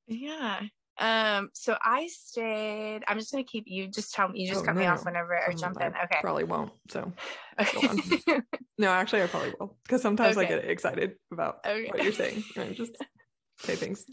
Yeah. 0.08 0.60
Um, 1.02 1.50
so 1.52 1.76
I 1.82 2.06
stayed. 2.06 3.02
I'm 3.08 3.18
just 3.18 3.32
gonna 3.32 3.42
keep 3.42 3.64
you. 3.66 3.88
Just 3.88 4.14
tell 4.14 4.28
me. 4.28 4.40
You 4.40 4.48
just 4.48 4.62
oh, 4.62 4.66
cut 4.66 4.76
no. 4.76 4.80
me 4.82 4.86
off 4.86 5.04
whenever 5.04 5.36
I 5.36 5.52
jump 5.52 5.80
in. 5.80 5.88
Okay. 5.88 6.18
Probably 6.20 6.44
won't. 6.44 6.72
So. 6.88 7.12
Okay. 7.60 8.40
no, 8.78 8.88
actually, 8.88 9.22
I 9.22 9.26
probably 9.26 9.52
will 9.60 9.76
because 9.84 10.00
sometimes 10.00 10.38
okay. 10.38 10.46
I 10.46 10.48
get 10.48 10.64
excited 10.64 11.16
about 11.30 11.58
okay. 11.66 11.88
what 11.88 12.02
you're 12.02 12.12
saying 12.14 12.42
and 12.56 12.74
just 12.74 12.96
say 13.58 13.76
things. 13.76 14.06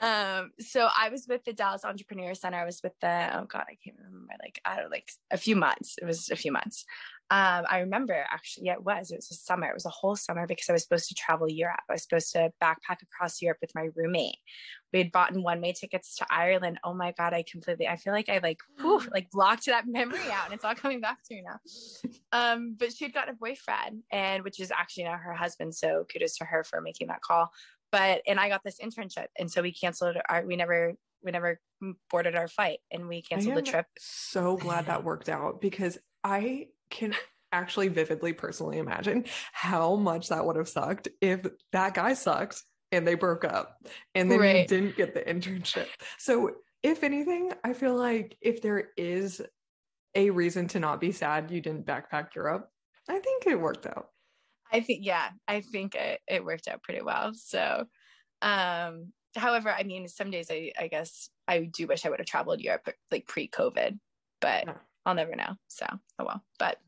Um, 0.00 0.52
so 0.58 0.88
I 0.96 1.08
was 1.10 1.26
with 1.28 1.44
the 1.44 1.52
Dallas 1.52 1.84
Entrepreneur 1.84 2.34
Center. 2.34 2.58
I 2.58 2.64
was 2.64 2.80
with 2.82 2.98
the 3.00 3.30
oh 3.38 3.44
god, 3.44 3.64
I 3.68 3.76
can't 3.84 3.96
remember. 3.98 4.32
Like 4.42 4.60
I 4.64 4.76
don't 4.76 4.84
know, 4.84 4.90
like 4.90 5.10
a 5.30 5.36
few 5.36 5.56
months. 5.56 5.96
It 6.00 6.04
was 6.04 6.30
a 6.30 6.36
few 6.36 6.52
months. 6.52 6.84
Um, 7.32 7.64
I 7.70 7.78
remember 7.78 8.26
actually, 8.28 8.66
yeah, 8.66 8.72
it 8.72 8.82
was. 8.82 9.12
It 9.12 9.16
was 9.16 9.30
a 9.30 9.34
summer. 9.34 9.68
It 9.68 9.74
was 9.74 9.86
a 9.86 9.90
whole 9.90 10.16
summer 10.16 10.48
because 10.48 10.68
I 10.68 10.72
was 10.72 10.82
supposed 10.82 11.08
to 11.10 11.14
travel 11.14 11.48
Europe. 11.48 11.78
I 11.88 11.92
was 11.92 12.02
supposed 12.02 12.32
to 12.32 12.52
backpack 12.60 13.02
across 13.02 13.40
Europe 13.40 13.58
with 13.60 13.72
my 13.74 13.88
roommate. 13.94 14.38
We 14.92 14.98
had 14.98 15.12
bought 15.12 15.32
in 15.32 15.42
one 15.42 15.60
way 15.60 15.72
tickets 15.72 16.16
to 16.16 16.26
Ireland. 16.28 16.80
Oh 16.82 16.92
my 16.92 17.12
god, 17.16 17.32
I 17.32 17.44
completely. 17.48 17.86
I 17.86 17.96
feel 17.96 18.12
like 18.12 18.28
I 18.28 18.38
like 18.38 18.58
whew, 18.80 19.02
like 19.12 19.30
blocked 19.30 19.66
that 19.66 19.86
memory 19.86 20.30
out, 20.32 20.46
and 20.46 20.54
it's 20.54 20.64
all 20.64 20.74
coming 20.74 21.00
back 21.00 21.18
to 21.28 21.34
me 21.34 21.44
now. 21.46 21.60
Um, 22.32 22.74
but 22.76 22.92
she 22.92 23.04
had 23.04 23.14
gotten 23.14 23.34
a 23.34 23.36
boyfriend, 23.36 24.02
and 24.10 24.42
which 24.42 24.58
is 24.58 24.72
actually 24.72 25.04
now 25.04 25.16
her 25.16 25.34
husband. 25.34 25.74
So 25.74 26.06
kudos 26.12 26.36
to 26.38 26.44
her 26.46 26.64
for 26.64 26.80
making 26.80 27.08
that 27.08 27.20
call 27.20 27.50
but 27.92 28.22
and 28.26 28.38
I 28.38 28.48
got 28.48 28.62
this 28.64 28.78
internship, 28.82 29.26
and 29.38 29.50
so 29.50 29.62
we 29.62 29.72
canceled 29.72 30.16
our. 30.28 30.44
We 30.44 30.56
never 30.56 30.94
we 31.22 31.30
never 31.30 31.60
boarded 32.10 32.36
our 32.36 32.48
flight, 32.48 32.78
and 32.90 33.08
we 33.08 33.22
canceled 33.22 33.56
the 33.56 33.62
trip. 33.62 33.86
So 33.98 34.56
glad 34.56 34.86
that 34.86 35.04
worked 35.04 35.28
out 35.28 35.60
because 35.60 35.98
I 36.24 36.68
can 36.90 37.14
actually 37.52 37.88
vividly 37.88 38.32
personally 38.32 38.78
imagine 38.78 39.24
how 39.52 39.96
much 39.96 40.28
that 40.28 40.44
would 40.44 40.56
have 40.56 40.68
sucked 40.68 41.08
if 41.20 41.40
that 41.72 41.94
guy 41.94 42.14
sucked 42.14 42.62
and 42.92 43.06
they 43.06 43.14
broke 43.14 43.44
up 43.44 43.84
and 44.14 44.30
then 44.30 44.40
right. 44.40 44.56
you 44.56 44.66
didn't 44.66 44.96
get 44.96 45.14
the 45.14 45.20
internship. 45.20 45.86
So 46.18 46.52
if 46.82 47.02
anything, 47.02 47.52
I 47.64 47.72
feel 47.72 47.94
like 47.94 48.36
if 48.40 48.62
there 48.62 48.88
is 48.96 49.42
a 50.14 50.30
reason 50.30 50.68
to 50.68 50.80
not 50.80 51.00
be 51.00 51.12
sad 51.12 51.50
you 51.50 51.60
didn't 51.60 51.86
backpack 51.86 52.34
Europe, 52.34 52.68
I 53.08 53.18
think 53.18 53.46
it 53.46 53.60
worked 53.60 53.86
out. 53.86 54.08
I 54.72 54.80
think, 54.80 55.04
yeah, 55.04 55.30
I 55.48 55.60
think 55.60 55.94
it, 55.94 56.20
it 56.28 56.44
worked 56.44 56.68
out 56.68 56.82
pretty 56.82 57.02
well. 57.02 57.32
So, 57.34 57.86
um, 58.42 59.12
however, 59.36 59.70
I 59.70 59.82
mean, 59.82 60.08
some 60.08 60.30
days 60.30 60.48
I, 60.50 60.72
I 60.78 60.88
guess 60.88 61.28
I 61.46 61.64
do 61.64 61.86
wish 61.86 62.04
I 62.04 62.10
would 62.10 62.20
have 62.20 62.26
traveled 62.26 62.60
Europe 62.60 62.88
like 63.10 63.26
pre 63.26 63.48
COVID, 63.48 63.98
but 64.40 64.64
yeah. 64.66 64.74
I'll 65.06 65.14
never 65.14 65.34
know. 65.34 65.54
So, 65.68 65.86
oh 66.18 66.24
well. 66.24 66.42
But 66.58 66.78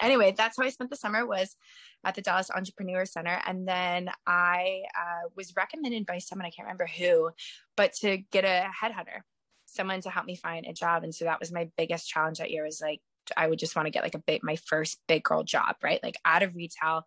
anyway, 0.00 0.34
that's 0.36 0.56
how 0.58 0.64
I 0.64 0.70
spent 0.70 0.90
the 0.90 0.96
summer 0.96 1.26
was 1.26 1.56
at 2.04 2.14
the 2.14 2.22
Dallas 2.22 2.50
Entrepreneur 2.50 3.04
Center. 3.04 3.40
And 3.46 3.66
then 3.66 4.10
I 4.26 4.82
uh, 4.96 5.28
was 5.36 5.54
recommended 5.56 6.06
by 6.06 6.18
someone, 6.18 6.46
I 6.46 6.50
can't 6.50 6.66
remember 6.66 6.86
who, 6.86 7.30
but 7.76 7.92
to 8.00 8.18
get 8.30 8.44
a 8.44 8.68
headhunter, 8.82 9.20
someone 9.66 10.00
to 10.02 10.10
help 10.10 10.26
me 10.26 10.36
find 10.36 10.66
a 10.66 10.72
job. 10.72 11.04
And 11.04 11.14
so 11.14 11.24
that 11.24 11.40
was 11.40 11.52
my 11.52 11.70
biggest 11.76 12.08
challenge 12.08 12.38
that 12.38 12.50
year 12.50 12.64
was 12.64 12.80
like, 12.80 13.00
I 13.36 13.46
would 13.46 13.58
just 13.58 13.76
want 13.76 13.86
to 13.86 13.90
get 13.90 14.02
like 14.02 14.14
a 14.14 14.22
big, 14.26 14.42
my 14.42 14.56
first 14.56 14.98
big 15.08 15.22
girl 15.22 15.42
job, 15.42 15.76
right? 15.82 16.02
Like 16.02 16.16
out 16.24 16.42
of 16.42 16.54
retail, 16.54 17.04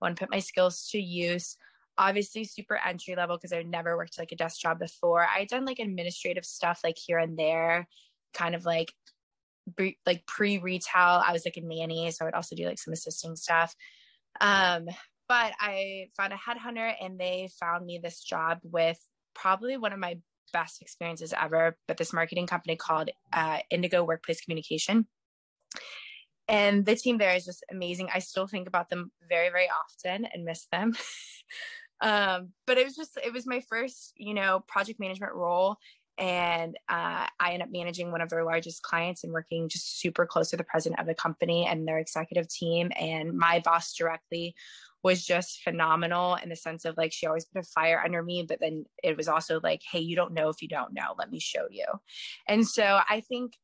want 0.00 0.16
to 0.16 0.20
put 0.20 0.30
my 0.30 0.40
skills 0.40 0.88
to 0.92 1.00
use. 1.00 1.56
Obviously, 1.98 2.44
super 2.44 2.78
entry 2.84 3.14
level 3.14 3.36
because 3.36 3.52
I've 3.52 3.66
never 3.66 3.96
worked 3.96 4.18
like 4.18 4.32
a 4.32 4.36
desk 4.36 4.60
job 4.60 4.78
before. 4.78 5.26
I'd 5.26 5.48
done 5.48 5.64
like 5.64 5.78
administrative 5.78 6.44
stuff 6.44 6.80
like 6.82 6.96
here 6.96 7.18
and 7.18 7.38
there, 7.38 7.86
kind 8.32 8.54
of 8.54 8.64
like 8.64 8.92
like 10.06 10.26
pre 10.26 10.58
retail. 10.58 11.22
I 11.24 11.32
was 11.32 11.44
like 11.44 11.56
a 11.56 11.60
nanny, 11.60 12.10
so 12.10 12.24
I 12.24 12.26
would 12.26 12.34
also 12.34 12.56
do 12.56 12.66
like 12.66 12.78
some 12.78 12.92
assisting 12.92 13.36
stuff. 13.36 13.74
Um, 14.40 14.86
but 15.28 15.52
I 15.60 16.08
found 16.16 16.32
a 16.32 16.36
headhunter 16.36 16.92
and 17.00 17.18
they 17.18 17.50
found 17.60 17.86
me 17.86 18.00
this 18.02 18.20
job 18.20 18.58
with 18.62 18.98
probably 19.34 19.76
one 19.76 19.92
of 19.92 19.98
my 19.98 20.18
best 20.52 20.82
experiences 20.82 21.32
ever. 21.38 21.76
But 21.86 21.98
this 21.98 22.12
marketing 22.12 22.46
company 22.46 22.76
called 22.76 23.10
uh, 23.32 23.58
Indigo 23.70 24.02
Workplace 24.02 24.40
Communication 24.40 25.06
and 26.48 26.84
the 26.84 26.96
team 26.96 27.18
there 27.18 27.34
is 27.34 27.44
just 27.44 27.64
amazing. 27.70 28.08
I 28.12 28.18
still 28.18 28.48
think 28.48 28.66
about 28.66 28.90
them 28.90 29.12
very, 29.28 29.50
very 29.50 29.68
often 29.68 30.24
and 30.24 30.44
miss 30.44 30.66
them. 30.72 30.94
um, 32.00 32.50
but 32.66 32.76
it 32.76 32.84
was 32.84 32.96
just, 32.96 33.16
it 33.24 33.32
was 33.32 33.46
my 33.46 33.62
first, 33.68 34.12
you 34.16 34.34
know, 34.34 34.64
project 34.66 34.98
management 34.98 35.34
role. 35.34 35.76
And 36.18 36.76
uh, 36.88 37.26
I 37.38 37.52
ended 37.52 37.62
up 37.62 37.68
managing 37.72 38.10
one 38.10 38.20
of 38.20 38.28
their 38.28 38.44
largest 38.44 38.82
clients 38.82 39.22
and 39.24 39.32
working 39.32 39.68
just 39.68 40.00
super 40.00 40.26
close 40.26 40.50
to 40.50 40.56
the 40.56 40.64
president 40.64 41.00
of 41.00 41.06
the 41.06 41.14
company 41.14 41.66
and 41.66 41.86
their 41.86 41.98
executive 41.98 42.48
team. 42.48 42.90
And 42.98 43.32
my 43.32 43.60
boss 43.64 43.94
directly 43.94 44.54
was 45.02 45.24
just 45.24 45.62
phenomenal 45.62 46.34
in 46.34 46.48
the 46.48 46.56
sense 46.56 46.84
of 46.84 46.96
like 46.98 47.12
she 47.12 47.26
always 47.26 47.46
put 47.46 47.64
a 47.64 47.68
fire 47.68 48.02
under 48.04 48.22
me, 48.22 48.44
but 48.46 48.60
then 48.60 48.84
it 49.02 49.16
was 49.16 49.28
also 49.28 49.60
like, 49.62 49.82
hey, 49.90 50.00
you 50.00 50.16
don't 50.16 50.34
know 50.34 50.48
if 50.48 50.60
you 50.60 50.68
don't 50.68 50.92
know, 50.92 51.14
let 51.16 51.30
me 51.30 51.40
show 51.40 51.66
you. 51.70 51.86
And 52.46 52.66
so 52.66 53.00
I 53.08 53.20
think 53.20 53.54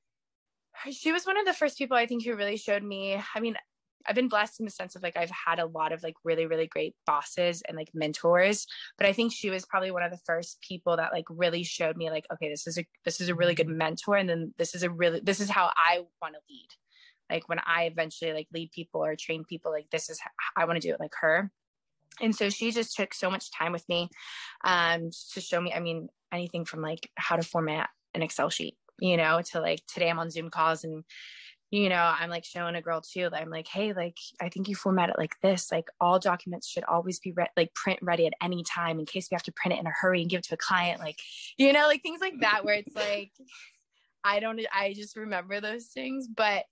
she 0.91 1.13
was 1.13 1.27
one 1.27 1.39
of 1.39 1.47
the 1.47 1.53
first 1.53 1.79
people 1.79 1.97
I 1.97 2.07
think 2.07 2.25
who 2.25 2.35
really 2.35 2.57
showed 2.57 2.83
me. 2.83 3.21
I 3.35 3.41
mean, 3.41 3.57
I've 4.09 4.15
been 4.15 4.29
blessed 4.29 4.61
in 4.61 4.67
the 4.67 4.71
sense 4.71 4.95
of 4.95 5.03
like 5.03 5.17
I've 5.17 5.31
had 5.31 5.59
a 5.59 5.67
lot 5.67 5.93
of 5.93 6.03
like 6.03 6.15
really 6.25 6.47
really 6.47 6.67
great 6.67 6.95
bosses 7.07 7.63
and 7.63 7.77
like 7.77 7.91
mentors, 7.95 8.67
but 8.99 9.07
I 9.07 9.13
think 9.13 9.33
she 9.33 9.51
was 9.51 9.65
probably 9.65 9.91
one 9.91 10.03
of 10.03 10.11
the 10.11 10.21
first 10.25 10.61
people 10.61 10.97
that 10.97 11.13
like 11.13 11.25
really 11.29 11.63
showed 11.63 11.97
me 11.97 12.11
like 12.11 12.27
okay, 12.33 12.49
this 12.49 12.67
is 12.67 12.79
a 12.79 12.87
this 13.05 13.21
is 13.21 13.29
a 13.29 13.35
really 13.35 13.55
good 13.55 13.69
mentor 13.69 14.17
and 14.17 14.29
then 14.29 14.55
this 14.59 14.75
is 14.75 14.83
a 14.83 14.91
really 14.91 15.21
this 15.23 15.41
is 15.41 15.51
how 15.51 15.71
I 15.77 16.03
want 16.23 16.35
to 16.35 16.41
lead. 16.49 16.69
Like 17.31 17.49
when 17.49 17.59
I 17.65 17.85
eventually 17.85 18.33
like 18.33 18.49
lead 18.53 18.71
people 18.71 19.05
or 19.05 19.17
train 19.17 19.45
people 19.45 19.73
like 19.73 19.91
this 19.91 20.09
is 20.09 20.21
how 20.21 20.63
I 20.63 20.67
want 20.67 20.81
to 20.81 20.87
do 20.87 20.95
it 20.95 21.01
like 21.01 21.15
her. 21.21 21.51
And 22.21 22.35
so 22.35 22.49
she 22.49 22.71
just 22.71 22.97
took 22.97 23.13
so 23.13 23.31
much 23.31 23.51
time 23.51 23.73
with 23.73 23.87
me 23.89 24.09
um 24.65 25.11
to 25.33 25.41
show 25.41 25.61
me 25.61 25.73
I 25.73 25.81
mean 25.81 26.09
anything 26.33 26.65
from 26.65 26.81
like 26.81 27.11
how 27.17 27.37
to 27.37 27.43
format 27.43 27.91
an 28.15 28.23
Excel 28.23 28.51
sheet 28.51 28.77
you 29.01 29.17
know, 29.17 29.41
to 29.53 29.61
like 29.61 29.81
today 29.87 30.11
I'm 30.11 30.19
on 30.19 30.31
Zoom 30.31 30.51
calls 30.51 30.85
and 30.85 31.05
you 31.71 31.89
know, 31.89 32.15
I'm 32.19 32.31
like 32.31 32.45
showing 32.45 32.77
a 32.77 32.83
girl 32.83 33.01
too 33.01 33.29
that 33.29 33.43
I'm 33.43 33.51
like, 33.51 33.67
hey, 33.67 33.93
like 33.93 34.17
I 34.41 34.49
think 34.49 34.69
you 34.69 34.77
format 34.77 35.11
it 35.11 35.17
like 35.19 35.35
this. 35.43 35.73
Like 35.73 35.87
all 36.01 36.19
documents 36.19 36.69
should 36.69 36.85
always 36.85 37.19
be 37.19 37.33
re- 37.33 37.51
like 37.57 37.75
print 37.75 37.99
ready 38.03 38.27
at 38.27 38.35
any 38.41 38.63
time 38.63 39.01
in 39.01 39.07
case 39.07 39.29
we 39.31 39.35
have 39.35 39.43
to 39.45 39.53
print 39.53 39.77
it 39.77 39.81
in 39.81 39.87
a 39.87 39.91
hurry 39.91 40.21
and 40.21 40.31
give 40.31 40.39
it 40.39 40.45
to 40.45 40.55
a 40.55 40.59
client. 40.59 41.01
Like, 41.01 41.19
you 41.59 41.73
know, 41.73 41.87
like 41.87 42.03
things 42.03 42.21
like 42.21 42.41
that 42.41 42.65
where 42.65 42.77
it's 42.77 42.95
like 42.95 43.33
I 44.23 44.39
don't 44.41 44.61
I 44.73 44.93
just 44.95 45.17
remember 45.17 45.61
those 45.61 45.87
things. 45.87 46.29
But 46.29 46.65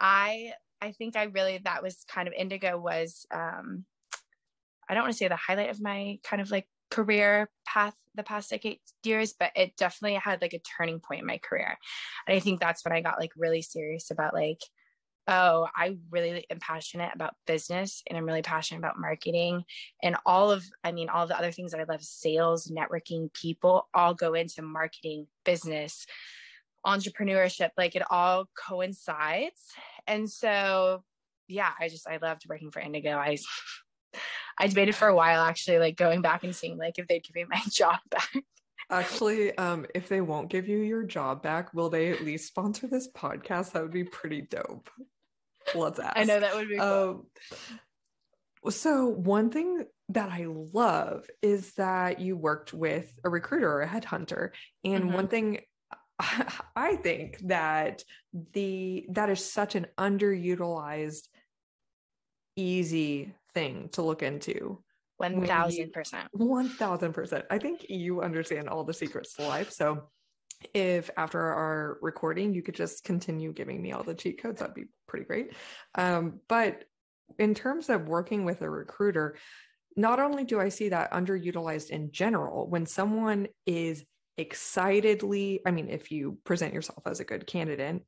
I 0.00 0.52
I 0.80 0.92
think 0.92 1.16
I 1.16 1.24
really 1.24 1.60
that 1.64 1.82
was 1.82 2.04
kind 2.08 2.26
of 2.26 2.34
indigo 2.34 2.78
was 2.78 3.26
um 3.32 3.84
I 4.88 4.94
don't 4.94 5.02
want 5.02 5.12
to 5.12 5.18
say 5.18 5.28
the 5.28 5.36
highlight 5.36 5.70
of 5.70 5.82
my 5.82 6.18
kind 6.24 6.40
of 6.40 6.50
like 6.50 6.66
career 6.90 7.50
path 7.66 7.94
the 8.14 8.22
past 8.22 8.50
like 8.52 8.66
eight 8.66 8.80
years, 9.04 9.34
but 9.38 9.52
it 9.54 9.76
definitely 9.76 10.16
had 10.16 10.42
like 10.42 10.54
a 10.54 10.58
turning 10.58 11.00
point 11.00 11.20
in 11.20 11.26
my 11.26 11.38
career. 11.38 11.78
And 12.26 12.36
I 12.36 12.40
think 12.40 12.60
that's 12.60 12.84
when 12.84 12.92
I 12.92 13.00
got 13.00 13.18
like 13.18 13.32
really 13.36 13.62
serious 13.62 14.10
about 14.10 14.34
like, 14.34 14.60
oh, 15.28 15.68
I 15.76 15.96
really 16.10 16.46
am 16.50 16.58
passionate 16.58 17.10
about 17.14 17.34
business 17.46 18.02
and 18.08 18.16
I'm 18.16 18.24
really 18.24 18.42
passionate 18.42 18.78
about 18.78 18.98
marketing 18.98 19.64
and 20.02 20.16
all 20.24 20.50
of, 20.50 20.64
I 20.82 20.92
mean, 20.92 21.10
all 21.10 21.26
the 21.26 21.38
other 21.38 21.52
things 21.52 21.72
that 21.72 21.80
I 21.80 21.84
love, 21.84 22.02
sales, 22.02 22.72
networking, 22.74 23.32
people 23.34 23.88
all 23.94 24.14
go 24.14 24.32
into 24.32 24.62
marketing, 24.62 25.26
business, 25.44 26.06
entrepreneurship, 26.86 27.70
like 27.76 27.94
it 27.94 28.02
all 28.10 28.46
coincides. 28.66 29.60
And 30.06 30.30
so, 30.30 31.04
yeah, 31.46 31.72
I 31.78 31.88
just, 31.88 32.08
I 32.08 32.16
loved 32.16 32.46
working 32.48 32.70
for 32.70 32.80
Indigo. 32.80 33.10
I 33.10 33.36
I 34.58 34.66
debated 34.66 34.94
for 34.94 35.08
a 35.08 35.14
while 35.14 35.42
actually, 35.42 35.78
like 35.78 35.96
going 35.96 36.22
back 36.22 36.44
and 36.44 36.54
seeing 36.54 36.78
like 36.78 36.98
if 36.98 37.06
they'd 37.06 37.24
give 37.24 37.34
me 37.34 37.44
my 37.48 37.60
job 37.70 37.98
back. 38.10 38.30
Actually, 38.90 39.56
um, 39.58 39.84
if 39.94 40.08
they 40.08 40.20
won't 40.20 40.48
give 40.48 40.66
you 40.66 40.78
your 40.78 41.02
job 41.02 41.42
back, 41.42 41.74
will 41.74 41.90
they 41.90 42.10
at 42.10 42.24
least 42.24 42.48
sponsor 42.48 42.86
this 42.86 43.08
podcast? 43.08 43.72
That 43.72 43.82
would 43.82 43.92
be 43.92 44.04
pretty 44.04 44.42
dope. 44.42 44.88
Let's 45.74 45.98
ask. 45.98 46.16
I 46.16 46.24
know 46.24 46.40
that 46.40 46.54
would 46.54 46.68
be 46.68 46.78
cool. 46.78 47.26
Um, 48.64 48.70
so 48.70 49.06
one 49.06 49.50
thing 49.50 49.84
that 50.08 50.30
I 50.30 50.46
love 50.46 51.26
is 51.42 51.74
that 51.74 52.20
you 52.20 52.36
worked 52.36 52.72
with 52.72 53.12
a 53.24 53.28
recruiter 53.28 53.70
or 53.70 53.82
a 53.82 53.88
headhunter. 53.88 54.50
And 54.84 55.04
mm-hmm. 55.04 55.12
one 55.12 55.28
thing 55.28 55.60
I 56.76 56.96
think 56.96 57.38
that 57.44 58.02
the 58.52 59.06
that 59.10 59.30
is 59.30 59.44
such 59.44 59.74
an 59.74 59.86
underutilized 59.96 61.28
easy 62.56 63.34
thing 63.54 63.88
to 63.92 64.02
look 64.02 64.22
into. 64.22 64.82
1000%. 65.20 66.28
1000%. 66.36 67.42
I 67.50 67.58
think 67.58 67.86
you 67.88 68.22
understand 68.22 68.68
all 68.68 68.84
the 68.84 68.94
secrets 68.94 69.34
to 69.34 69.42
life. 69.42 69.70
So 69.72 70.08
if 70.74 71.10
after 71.16 71.40
our 71.40 71.98
recording 72.02 72.52
you 72.54 72.62
could 72.62 72.74
just 72.74 73.04
continue 73.04 73.52
giving 73.52 73.80
me 73.80 73.92
all 73.92 74.02
the 74.02 74.14
cheat 74.14 74.42
codes, 74.42 74.60
that'd 74.60 74.74
be 74.74 74.86
pretty 75.06 75.24
great. 75.24 75.52
Um, 75.94 76.40
but 76.48 76.84
in 77.38 77.54
terms 77.54 77.88
of 77.88 78.08
working 78.08 78.44
with 78.44 78.62
a 78.62 78.70
recruiter, 78.70 79.36
not 79.96 80.20
only 80.20 80.44
do 80.44 80.60
I 80.60 80.68
see 80.68 80.90
that 80.90 81.12
underutilized 81.12 81.90
in 81.90 82.12
general, 82.12 82.68
when 82.68 82.86
someone 82.86 83.48
is 83.66 84.04
excitedly, 84.36 85.60
I 85.66 85.72
mean, 85.72 85.88
if 85.88 86.10
you 86.12 86.38
present 86.44 86.72
yourself 86.72 87.02
as 87.06 87.20
a 87.20 87.24
good 87.24 87.46
candidate, 87.46 88.02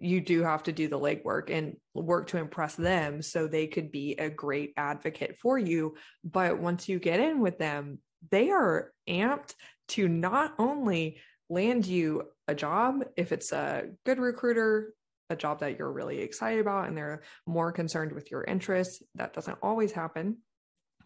you 0.00 0.20
do 0.20 0.42
have 0.42 0.62
to 0.64 0.72
do 0.72 0.88
the 0.88 0.98
legwork 0.98 1.50
and 1.50 1.76
work 1.94 2.28
to 2.28 2.38
impress 2.38 2.74
them 2.74 3.22
so 3.22 3.46
they 3.46 3.66
could 3.66 3.90
be 3.90 4.14
a 4.14 4.28
great 4.28 4.72
advocate 4.76 5.36
for 5.38 5.58
you. 5.58 5.94
But 6.24 6.58
once 6.58 6.88
you 6.88 6.98
get 6.98 7.20
in 7.20 7.40
with 7.40 7.58
them, 7.58 7.98
they 8.30 8.50
are 8.50 8.92
amped 9.08 9.54
to 9.88 10.08
not 10.08 10.54
only 10.58 11.18
land 11.48 11.86
you 11.86 12.24
a 12.46 12.54
job 12.54 13.04
if 13.16 13.32
it's 13.32 13.52
a 13.52 13.90
good 14.04 14.18
recruiter, 14.18 14.92
a 15.30 15.36
job 15.36 15.60
that 15.60 15.78
you're 15.78 15.92
really 15.92 16.20
excited 16.20 16.60
about, 16.60 16.88
and 16.88 16.96
they're 16.96 17.22
more 17.46 17.72
concerned 17.72 18.12
with 18.12 18.30
your 18.30 18.44
interests. 18.44 19.02
That 19.14 19.32
doesn't 19.32 19.58
always 19.62 19.92
happen. 19.92 20.38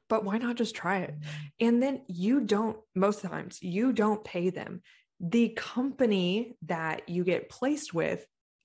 but 0.09 0.25
why 0.25 0.39
not 0.39 0.57
just 0.57 0.75
try 0.75 0.99
it? 0.99 1.15
And 1.61 1.83
then 1.83 2.03
you 2.09 2.41
don't, 2.41 2.77
most 2.95 3.23
times, 3.23 3.59
you 3.63 3.93
don't 3.93 4.25
pay 4.25 4.51
them. 4.51 4.83
The 5.21 5.51
company 5.51 6.57
that 6.67 7.09
you 7.09 7.25
get 7.25 7.49
placed 7.49 7.95
with 7.95 8.25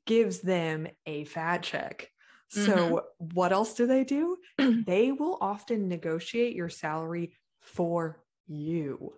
gives 0.09 0.39
them 0.39 0.87
a 1.05 1.23
fat 1.25 1.61
check. 1.61 2.09
So, 2.47 2.75
mm-hmm. 2.75 3.25
what 3.35 3.51
else 3.51 3.75
do 3.75 3.85
they 3.85 4.03
do? 4.03 4.37
they 4.57 5.11
will 5.11 5.37
often 5.39 5.87
negotiate 5.87 6.55
your 6.55 6.67
salary 6.67 7.35
for 7.59 8.19
you. 8.47 9.13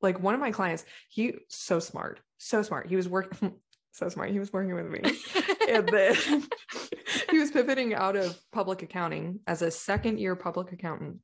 Like 0.00 0.20
one 0.20 0.34
of 0.34 0.40
my 0.40 0.52
clients, 0.52 0.84
he 1.08 1.34
so 1.48 1.80
smart, 1.80 2.20
so 2.36 2.62
smart. 2.62 2.86
He 2.86 2.94
was 2.94 3.08
working 3.08 3.54
so 3.90 4.08
smart. 4.08 4.30
He 4.30 4.38
was 4.38 4.52
working 4.52 4.76
with 4.76 4.86
me. 4.86 5.00
and 5.68 5.88
then 5.88 6.14
he 7.30 7.38
was 7.40 7.50
pivoting 7.50 7.94
out 7.94 8.14
of 8.14 8.38
public 8.52 8.82
accounting 8.82 9.40
as 9.48 9.62
a 9.62 9.72
second 9.72 10.20
year 10.20 10.36
public 10.36 10.70
accountant. 10.70 11.18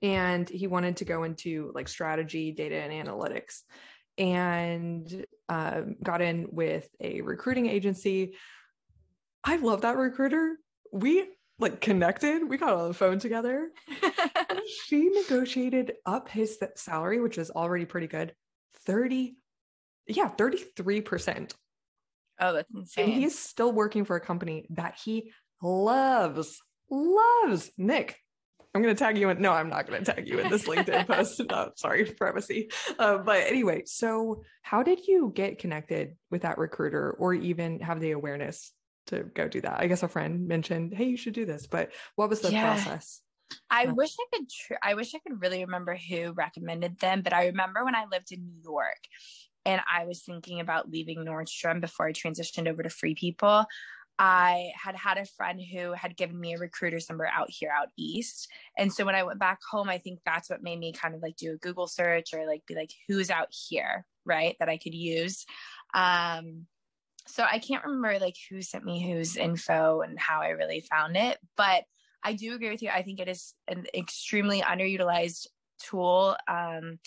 And 0.00 0.48
he 0.48 0.66
wanted 0.66 0.96
to 0.96 1.04
go 1.04 1.24
into 1.24 1.72
like 1.74 1.88
strategy, 1.88 2.52
data, 2.52 2.76
and 2.76 3.06
analytics. 3.06 3.60
And 4.18 5.24
uh, 5.48 5.82
got 6.02 6.22
in 6.22 6.48
with 6.52 6.88
a 7.00 7.20
recruiting 7.22 7.66
agency. 7.66 8.34
I 9.42 9.56
love 9.56 9.82
that 9.82 9.96
recruiter. 9.96 10.56
We 10.92 11.28
like 11.58 11.80
connected. 11.80 12.48
We 12.48 12.56
got 12.56 12.74
on 12.74 12.88
the 12.88 12.94
phone 12.94 13.18
together. 13.18 13.70
she 14.86 15.08
negotiated 15.08 15.94
up 16.06 16.28
his 16.28 16.58
salary, 16.76 17.20
which 17.20 17.36
was 17.36 17.50
already 17.50 17.84
pretty 17.84 18.06
good, 18.06 18.34
30, 18.86 19.36
yeah, 20.06 20.30
33%. 20.36 21.52
Oh, 22.40 22.54
that's 22.54 22.68
insane. 22.74 23.04
And 23.04 23.12
he's 23.12 23.38
still 23.38 23.72
working 23.72 24.04
for 24.04 24.16
a 24.16 24.20
company 24.20 24.66
that 24.70 24.98
he 25.02 25.32
loves, 25.62 26.60
loves. 26.90 27.70
Nick, 27.76 28.16
I'm 28.74 28.82
going 28.82 28.94
to 28.94 28.98
tag 28.98 29.18
you 29.18 29.30
in. 29.30 29.40
No, 29.40 29.52
I'm 29.52 29.68
not 29.68 29.88
going 29.88 30.04
to 30.04 30.12
tag 30.12 30.28
you 30.28 30.38
in 30.38 30.48
this 30.48 30.66
LinkedIn 30.66 31.06
post. 31.08 31.42
No, 31.48 31.70
sorry, 31.76 32.04
privacy. 32.04 32.70
Uh, 32.98 33.18
but 33.18 33.38
anyway, 33.46 33.82
so 33.86 34.42
how 34.62 34.82
did 34.82 35.06
you 35.06 35.32
get 35.34 35.58
connected 35.58 36.16
with 36.30 36.42
that 36.42 36.58
recruiter 36.58 37.10
or 37.12 37.34
even 37.34 37.80
have 37.80 38.00
the 38.00 38.12
awareness 38.12 38.72
to 39.08 39.24
go 39.34 39.48
do 39.48 39.60
that? 39.62 39.80
I 39.80 39.88
guess 39.88 40.04
a 40.04 40.08
friend 40.08 40.46
mentioned, 40.46 40.94
hey, 40.94 41.06
you 41.06 41.16
should 41.16 41.34
do 41.34 41.46
this. 41.46 41.66
But 41.66 41.90
what 42.14 42.30
was 42.30 42.40
the 42.40 42.52
yeah. 42.52 42.74
process? 42.74 43.22
I 43.68 43.86
wish 43.86 44.14
I 44.20 44.36
could. 44.36 44.48
Tr- 44.48 44.74
I 44.82 44.94
wish 44.94 45.14
I 45.14 45.18
could 45.18 45.40
really 45.40 45.64
remember 45.64 45.96
who 45.96 46.32
recommended 46.32 47.00
them, 47.00 47.22
but 47.22 47.32
I 47.32 47.46
remember 47.46 47.84
when 47.84 47.96
I 47.96 48.04
lived 48.10 48.30
in 48.30 48.44
New 48.44 48.60
York, 48.62 49.00
and 49.64 49.80
I 49.92 50.04
was 50.04 50.22
thinking 50.22 50.60
about 50.60 50.90
leaving 50.90 51.24
Nordstrom 51.24 51.80
before 51.80 52.06
I 52.06 52.12
transitioned 52.12 52.68
over 52.68 52.82
to 52.82 52.88
Free 52.90 53.14
People. 53.14 53.66
I 54.22 54.72
had 54.76 54.94
had 54.96 55.16
a 55.16 55.24
friend 55.24 55.58
who 55.58 55.94
had 55.94 56.14
given 56.14 56.38
me 56.38 56.52
a 56.52 56.58
recruiter's 56.58 57.08
number 57.08 57.26
out 57.26 57.48
here 57.48 57.70
out 57.74 57.88
east. 57.96 58.48
And 58.76 58.92
so 58.92 59.06
when 59.06 59.14
I 59.14 59.22
went 59.22 59.40
back 59.40 59.60
home, 59.68 59.88
I 59.88 59.96
think 59.96 60.20
that's 60.26 60.50
what 60.50 60.62
made 60.62 60.78
me 60.78 60.92
kind 60.92 61.14
of 61.14 61.22
like 61.22 61.36
do 61.36 61.54
a 61.54 61.56
Google 61.56 61.86
search 61.86 62.34
or 62.34 62.46
like 62.46 62.66
be 62.66 62.74
like, 62.74 62.90
who's 63.08 63.30
out 63.30 63.48
here, 63.50 64.04
right? 64.26 64.56
That 64.60 64.68
I 64.68 64.76
could 64.76 64.92
use. 64.92 65.46
Um, 65.94 66.66
so 67.26 67.46
I 67.50 67.60
can't 67.60 67.82
remember 67.82 68.18
like 68.18 68.36
who 68.50 68.60
sent 68.60 68.84
me 68.84 69.10
whose 69.10 69.38
info 69.38 70.02
and 70.02 70.20
how 70.20 70.42
I 70.42 70.48
really 70.48 70.80
found 70.80 71.16
it, 71.16 71.38
but 71.56 71.84
I 72.22 72.34
do 72.34 72.54
agree 72.54 72.70
with 72.70 72.82
you. 72.82 72.90
I 72.90 73.02
think 73.02 73.20
it 73.20 73.28
is 73.28 73.54
an 73.68 73.86
extremely 73.94 74.60
underutilized 74.60 75.46
tool. 75.82 76.36
Um, 76.46 76.98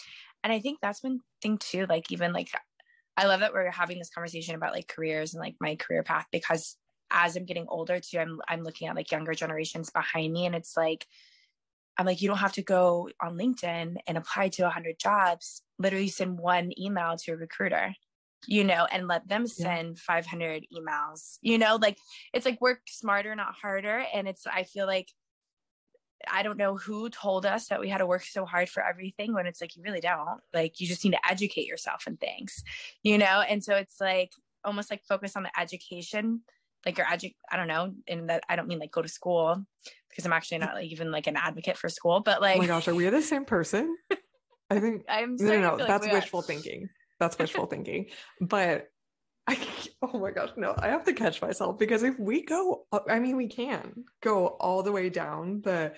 and 0.43 0.51
I 0.51 0.59
think 0.59 0.79
that's 0.81 1.03
one 1.03 1.19
thing 1.43 1.59
too, 1.59 1.85
like 1.87 2.11
even 2.11 2.33
like 2.33 2.49
I 3.15 3.27
love 3.27 3.41
that 3.41 3.53
we're 3.53 3.69
having 3.69 3.99
this 3.99 4.09
conversation 4.09 4.55
about 4.55 4.73
like 4.73 4.87
careers 4.87 5.35
and 5.35 5.41
like 5.41 5.55
my 5.59 5.75
career 5.75 6.01
path 6.01 6.25
because 6.31 6.75
as 7.13 7.35
I'm 7.35 7.45
getting 7.45 7.67
older 7.69 7.99
too, 7.99 8.19
I'm 8.19 8.41
I'm 8.47 8.63
looking 8.63 8.87
at 8.87 8.95
like 8.95 9.11
younger 9.11 9.33
generations 9.33 9.89
behind 9.89 10.33
me 10.33 10.45
and 10.45 10.55
it's 10.55 10.75
like 10.75 11.05
I'm 11.97 12.05
like, 12.05 12.21
you 12.21 12.27
don't 12.27 12.37
have 12.37 12.53
to 12.53 12.63
go 12.63 13.09
on 13.21 13.37
LinkedIn 13.37 13.97
and 14.07 14.17
apply 14.17 14.49
to 14.49 14.63
100 14.63 14.97
jobs. 14.97 15.61
Literally 15.77 16.07
send 16.07 16.39
one 16.39 16.71
email 16.79 17.15
to 17.17 17.33
a 17.33 17.37
recruiter, 17.37 17.93
you 18.47 18.63
know, 18.63 18.87
and 18.91 19.07
let 19.07 19.27
them 19.27 19.45
send 19.45 19.97
yeah. 19.97 20.15
500 20.21 20.65
emails, 20.73 21.37
you 21.41 21.57
know, 21.57 21.77
like 21.79 21.97
it's 22.33 22.45
like 22.45 22.59
work 22.59 22.81
smarter, 22.87 23.35
not 23.35 23.55
harder. 23.61 24.03
And 24.13 24.27
it's, 24.27 24.47
I 24.47 24.63
feel 24.63 24.87
like 24.87 25.09
I 26.29 26.41
don't 26.41 26.57
know 26.57 26.77
who 26.77 27.09
told 27.09 27.45
us 27.45 27.67
that 27.67 27.79
we 27.79 27.89
had 27.89 27.97
to 27.97 28.07
work 28.07 28.23
so 28.23 28.45
hard 28.45 28.69
for 28.69 28.83
everything 28.83 29.33
when 29.33 29.45
it's 29.45 29.61
like 29.61 29.75
you 29.75 29.83
really 29.83 29.99
don't. 29.99 30.39
Like 30.53 30.79
you 30.79 30.87
just 30.87 31.03
need 31.03 31.11
to 31.11 31.29
educate 31.29 31.67
yourself 31.67 32.07
in 32.07 32.17
things, 32.17 32.63
you 33.03 33.17
know? 33.17 33.43
And 33.47 33.63
so 33.63 33.75
it's 33.75 33.99
like 33.99 34.31
almost 34.63 34.89
like 34.89 35.03
focus 35.03 35.35
on 35.35 35.43
the 35.43 35.59
education, 35.59 36.41
like 36.85 36.97
your 36.97 37.07
edu 37.07 37.33
I 37.51 37.57
don't 37.57 37.67
know, 37.67 37.93
and 38.07 38.29
that 38.29 38.43
I 38.49 38.55
don't 38.55 38.67
mean 38.67 38.79
like 38.79 38.91
go 38.91 39.01
to 39.01 39.07
school 39.07 39.65
because 40.09 40.25
I'm 40.25 40.33
actually 40.33 40.59
not 40.59 40.75
like 40.75 40.91
even 40.91 41.11
like 41.11 41.27
an 41.27 41.37
advocate 41.37 41.77
for 41.77 41.89
school, 41.89 42.21
but 42.21 42.41
like 42.41 42.55
Oh 42.55 42.59
my 42.59 42.67
gosh, 42.67 42.87
are 42.87 42.95
we 42.95 43.09
the 43.09 43.21
same 43.21 43.45
person? 43.45 43.95
I 44.69 44.79
think 44.79 45.03
I'm 45.09 45.35
no, 45.39 45.59
no, 45.59 45.77
no 45.77 45.85
that's 45.85 46.05
like 46.05 46.13
wishful 46.13 46.41
are. 46.41 46.43
thinking. 46.43 46.89
That's 47.19 47.37
wishful 47.37 47.67
thinking. 47.67 48.07
But 48.41 48.87
I 49.47 49.57
oh 50.01 50.19
my 50.19 50.31
gosh, 50.31 50.49
no, 50.57 50.75
I 50.77 50.89
have 50.89 51.03
to 51.05 51.13
catch 51.13 51.41
myself 51.41 51.77
because 51.77 52.03
if 52.03 52.17
we 52.19 52.43
go, 52.43 52.85
I 53.09 53.19
mean, 53.19 53.37
we 53.37 53.47
can 53.47 54.05
go 54.21 54.47
all 54.47 54.83
the 54.83 54.91
way 54.91 55.09
down 55.09 55.61
the 55.63 55.93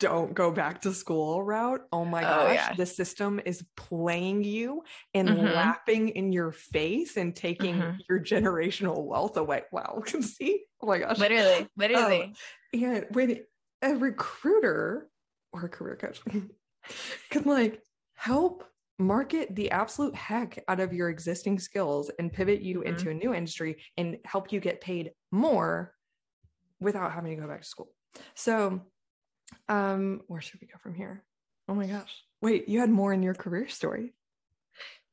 don't 0.00 0.34
go 0.34 0.50
back 0.50 0.82
to 0.82 0.92
school 0.92 1.42
route. 1.42 1.82
Oh 1.92 2.04
my 2.04 2.22
oh, 2.22 2.46
gosh, 2.46 2.54
yeah. 2.54 2.74
the 2.74 2.86
system 2.86 3.40
is 3.44 3.64
playing 3.76 4.44
you 4.44 4.82
and 5.14 5.28
mm-hmm. 5.28 5.46
laughing 5.46 6.10
in 6.10 6.32
your 6.32 6.52
face 6.52 7.16
and 7.16 7.34
taking 7.34 7.76
mm-hmm. 7.76 7.96
your 8.08 8.20
generational 8.20 9.04
wealth 9.04 9.36
away. 9.36 9.62
Wow, 9.72 10.02
see? 10.20 10.64
Oh 10.80 10.86
my 10.86 10.98
gosh. 10.98 11.18
Literally, 11.18 11.68
literally. 11.76 12.22
Um, 12.22 12.34
and 12.74 13.06
when 13.10 13.40
a 13.82 13.94
recruiter 13.94 15.08
or 15.52 15.64
a 15.64 15.68
career 15.68 15.96
coach 15.96 16.20
can 17.30 17.44
like 17.44 17.82
help 18.14 18.64
market 18.98 19.54
the 19.54 19.70
absolute 19.70 20.14
heck 20.14 20.62
out 20.66 20.80
of 20.80 20.92
your 20.92 21.08
existing 21.08 21.58
skills 21.58 22.10
and 22.18 22.32
pivot 22.32 22.60
you 22.60 22.80
mm-hmm. 22.80 22.88
into 22.88 23.10
a 23.10 23.14
new 23.14 23.32
industry 23.32 23.76
and 23.96 24.18
help 24.24 24.52
you 24.52 24.60
get 24.60 24.80
paid 24.80 25.12
more 25.30 25.94
without 26.80 27.12
having 27.12 27.34
to 27.34 27.42
go 27.42 27.48
back 27.48 27.62
to 27.62 27.68
school. 27.68 27.88
So, 28.34 28.80
um, 29.68 30.22
where 30.26 30.40
should 30.40 30.60
we 30.60 30.66
go 30.66 30.78
from 30.78 30.94
here? 30.94 31.22
Oh 31.68 31.74
my 31.74 31.86
gosh. 31.86 32.22
Wait, 32.40 32.68
you 32.68 32.80
had 32.80 32.90
more 32.90 33.12
in 33.12 33.22
your 33.22 33.34
career 33.34 33.68
story. 33.68 34.14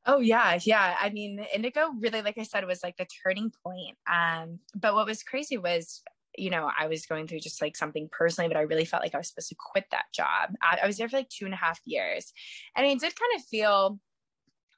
Oh 0.06 0.20
yeah, 0.20 0.58
yeah. 0.62 0.96
I 1.00 1.10
mean, 1.10 1.44
Indigo 1.52 1.90
really, 1.98 2.22
like 2.22 2.38
I 2.38 2.44
said, 2.44 2.64
was 2.64 2.82
like 2.82 2.96
the 2.96 3.06
turning 3.24 3.52
point. 3.64 3.96
Um, 4.10 4.60
but 4.74 4.94
what 4.94 5.06
was 5.06 5.22
crazy 5.22 5.58
was 5.58 6.02
you 6.36 6.50
know, 6.50 6.70
I 6.78 6.86
was 6.86 7.06
going 7.06 7.26
through 7.26 7.40
just 7.40 7.62
like 7.62 7.76
something 7.76 8.08
personally, 8.12 8.48
but 8.48 8.56
I 8.56 8.62
really 8.62 8.84
felt 8.84 9.02
like 9.02 9.14
I 9.14 9.18
was 9.18 9.28
supposed 9.28 9.48
to 9.48 9.56
quit 9.58 9.86
that 9.90 10.06
job. 10.12 10.54
I, 10.62 10.78
I 10.82 10.86
was 10.86 10.96
there 10.96 11.08
for 11.08 11.16
like 11.16 11.28
two 11.28 11.44
and 11.44 11.54
a 11.54 11.58
half 11.58 11.80
years. 11.84 12.32
And 12.76 12.86
I 12.86 12.90
did 12.94 13.00
kind 13.00 13.32
of 13.36 13.44
feel 13.44 13.98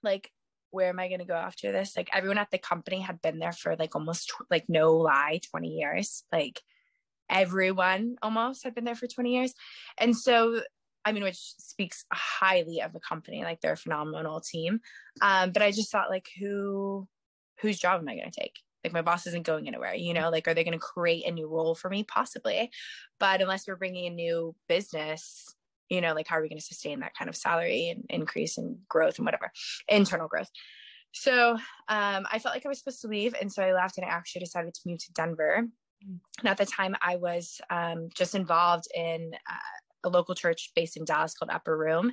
like, 0.02 0.30
where 0.70 0.88
am 0.90 0.98
I 0.98 1.08
going 1.08 1.20
to 1.20 1.26
go 1.26 1.34
after 1.34 1.72
this? 1.72 1.96
Like 1.96 2.10
everyone 2.12 2.38
at 2.38 2.50
the 2.50 2.58
company 2.58 3.00
had 3.00 3.22
been 3.22 3.38
there 3.38 3.52
for 3.52 3.74
like 3.76 3.94
almost 3.94 4.32
like 4.50 4.66
no 4.68 4.94
lie, 4.96 5.40
20 5.50 5.68
years. 5.68 6.24
Like 6.32 6.60
everyone 7.30 8.16
almost 8.22 8.64
had 8.64 8.74
been 8.74 8.84
there 8.84 8.94
for 8.94 9.06
20 9.06 9.34
years. 9.34 9.54
And 9.98 10.16
so 10.16 10.60
I 11.04 11.12
mean, 11.12 11.22
which 11.22 11.38
speaks 11.38 12.04
highly 12.12 12.80
of 12.80 12.92
the 12.92 13.00
company. 13.00 13.42
Like 13.42 13.60
they're 13.60 13.72
a 13.72 13.78
phenomenal 13.78 14.40
team. 14.40 14.80
Um, 15.22 15.52
but 15.52 15.62
I 15.62 15.70
just 15.70 15.90
thought, 15.90 16.10
like, 16.10 16.28
who, 16.38 17.08
whose 17.60 17.78
job 17.78 18.00
am 18.00 18.08
I 18.08 18.16
going 18.16 18.30
to 18.30 18.40
take? 18.40 18.56
like 18.84 18.92
my 18.92 19.02
boss 19.02 19.26
isn't 19.26 19.46
going 19.46 19.66
anywhere 19.68 19.94
you 19.94 20.14
know 20.14 20.30
like 20.30 20.46
are 20.46 20.54
they 20.54 20.64
going 20.64 20.78
to 20.78 20.78
create 20.78 21.26
a 21.26 21.32
new 21.32 21.48
role 21.48 21.74
for 21.74 21.90
me 21.90 22.04
possibly 22.04 22.70
but 23.18 23.40
unless 23.40 23.66
we're 23.66 23.76
bringing 23.76 24.06
a 24.06 24.14
new 24.14 24.54
business 24.68 25.54
you 25.88 26.00
know 26.00 26.14
like 26.14 26.26
how 26.28 26.36
are 26.36 26.42
we 26.42 26.48
going 26.48 26.58
to 26.58 26.64
sustain 26.64 27.00
that 27.00 27.14
kind 27.16 27.28
of 27.28 27.36
salary 27.36 27.88
and 27.88 28.04
increase 28.08 28.58
and 28.58 28.76
growth 28.88 29.18
and 29.18 29.24
whatever 29.24 29.50
internal 29.88 30.28
growth 30.28 30.50
so 31.12 31.52
um, 31.88 32.26
i 32.30 32.38
felt 32.38 32.54
like 32.54 32.64
i 32.64 32.68
was 32.68 32.78
supposed 32.78 33.00
to 33.00 33.08
leave 33.08 33.34
and 33.40 33.52
so 33.52 33.62
i 33.62 33.72
left 33.72 33.98
and 33.98 34.06
i 34.06 34.10
actually 34.10 34.40
decided 34.40 34.72
to 34.74 34.80
move 34.86 34.98
to 34.98 35.12
denver 35.12 35.66
and 36.02 36.48
at 36.48 36.56
the 36.56 36.66
time 36.66 36.94
i 37.02 37.16
was 37.16 37.60
um, 37.70 38.08
just 38.14 38.34
involved 38.34 38.86
in 38.94 39.32
uh, 39.48 39.78
a 40.04 40.08
local 40.08 40.34
church 40.34 40.70
based 40.74 40.96
in 40.96 41.04
Dallas 41.04 41.34
called 41.34 41.50
Upper 41.52 41.76
Room. 41.76 42.12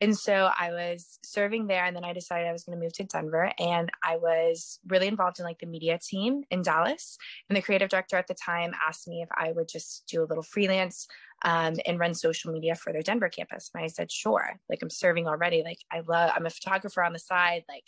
And 0.00 0.16
so 0.16 0.50
I 0.58 0.70
was 0.70 1.18
serving 1.24 1.66
there 1.66 1.84
and 1.84 1.96
then 1.96 2.04
I 2.04 2.12
decided 2.12 2.46
I 2.46 2.52
was 2.52 2.64
going 2.64 2.78
to 2.78 2.82
move 2.82 2.92
to 2.94 3.04
Denver 3.04 3.52
and 3.58 3.90
I 4.02 4.16
was 4.16 4.78
really 4.86 5.06
involved 5.06 5.38
in 5.38 5.44
like 5.44 5.58
the 5.58 5.66
media 5.66 5.98
team 5.98 6.42
in 6.50 6.62
Dallas. 6.62 7.16
And 7.48 7.56
the 7.56 7.62
creative 7.62 7.88
director 7.88 8.16
at 8.16 8.26
the 8.26 8.34
time 8.34 8.72
asked 8.86 9.08
me 9.08 9.22
if 9.22 9.28
I 9.34 9.52
would 9.52 9.68
just 9.68 10.06
do 10.06 10.22
a 10.22 10.26
little 10.26 10.42
freelance 10.42 11.06
um, 11.44 11.76
and 11.86 11.98
run 11.98 12.14
social 12.14 12.52
media 12.52 12.74
for 12.74 12.92
their 12.92 13.02
Denver 13.02 13.28
campus. 13.28 13.70
And 13.74 13.84
I 13.84 13.88
said, 13.88 14.10
sure. 14.10 14.60
Like 14.68 14.80
I'm 14.82 14.90
serving 14.90 15.26
already. 15.26 15.62
Like 15.62 15.80
I 15.90 16.00
love, 16.00 16.32
I'm 16.34 16.46
a 16.46 16.50
photographer 16.50 17.02
on 17.02 17.12
the 17.12 17.18
side. 17.18 17.64
Like 17.68 17.84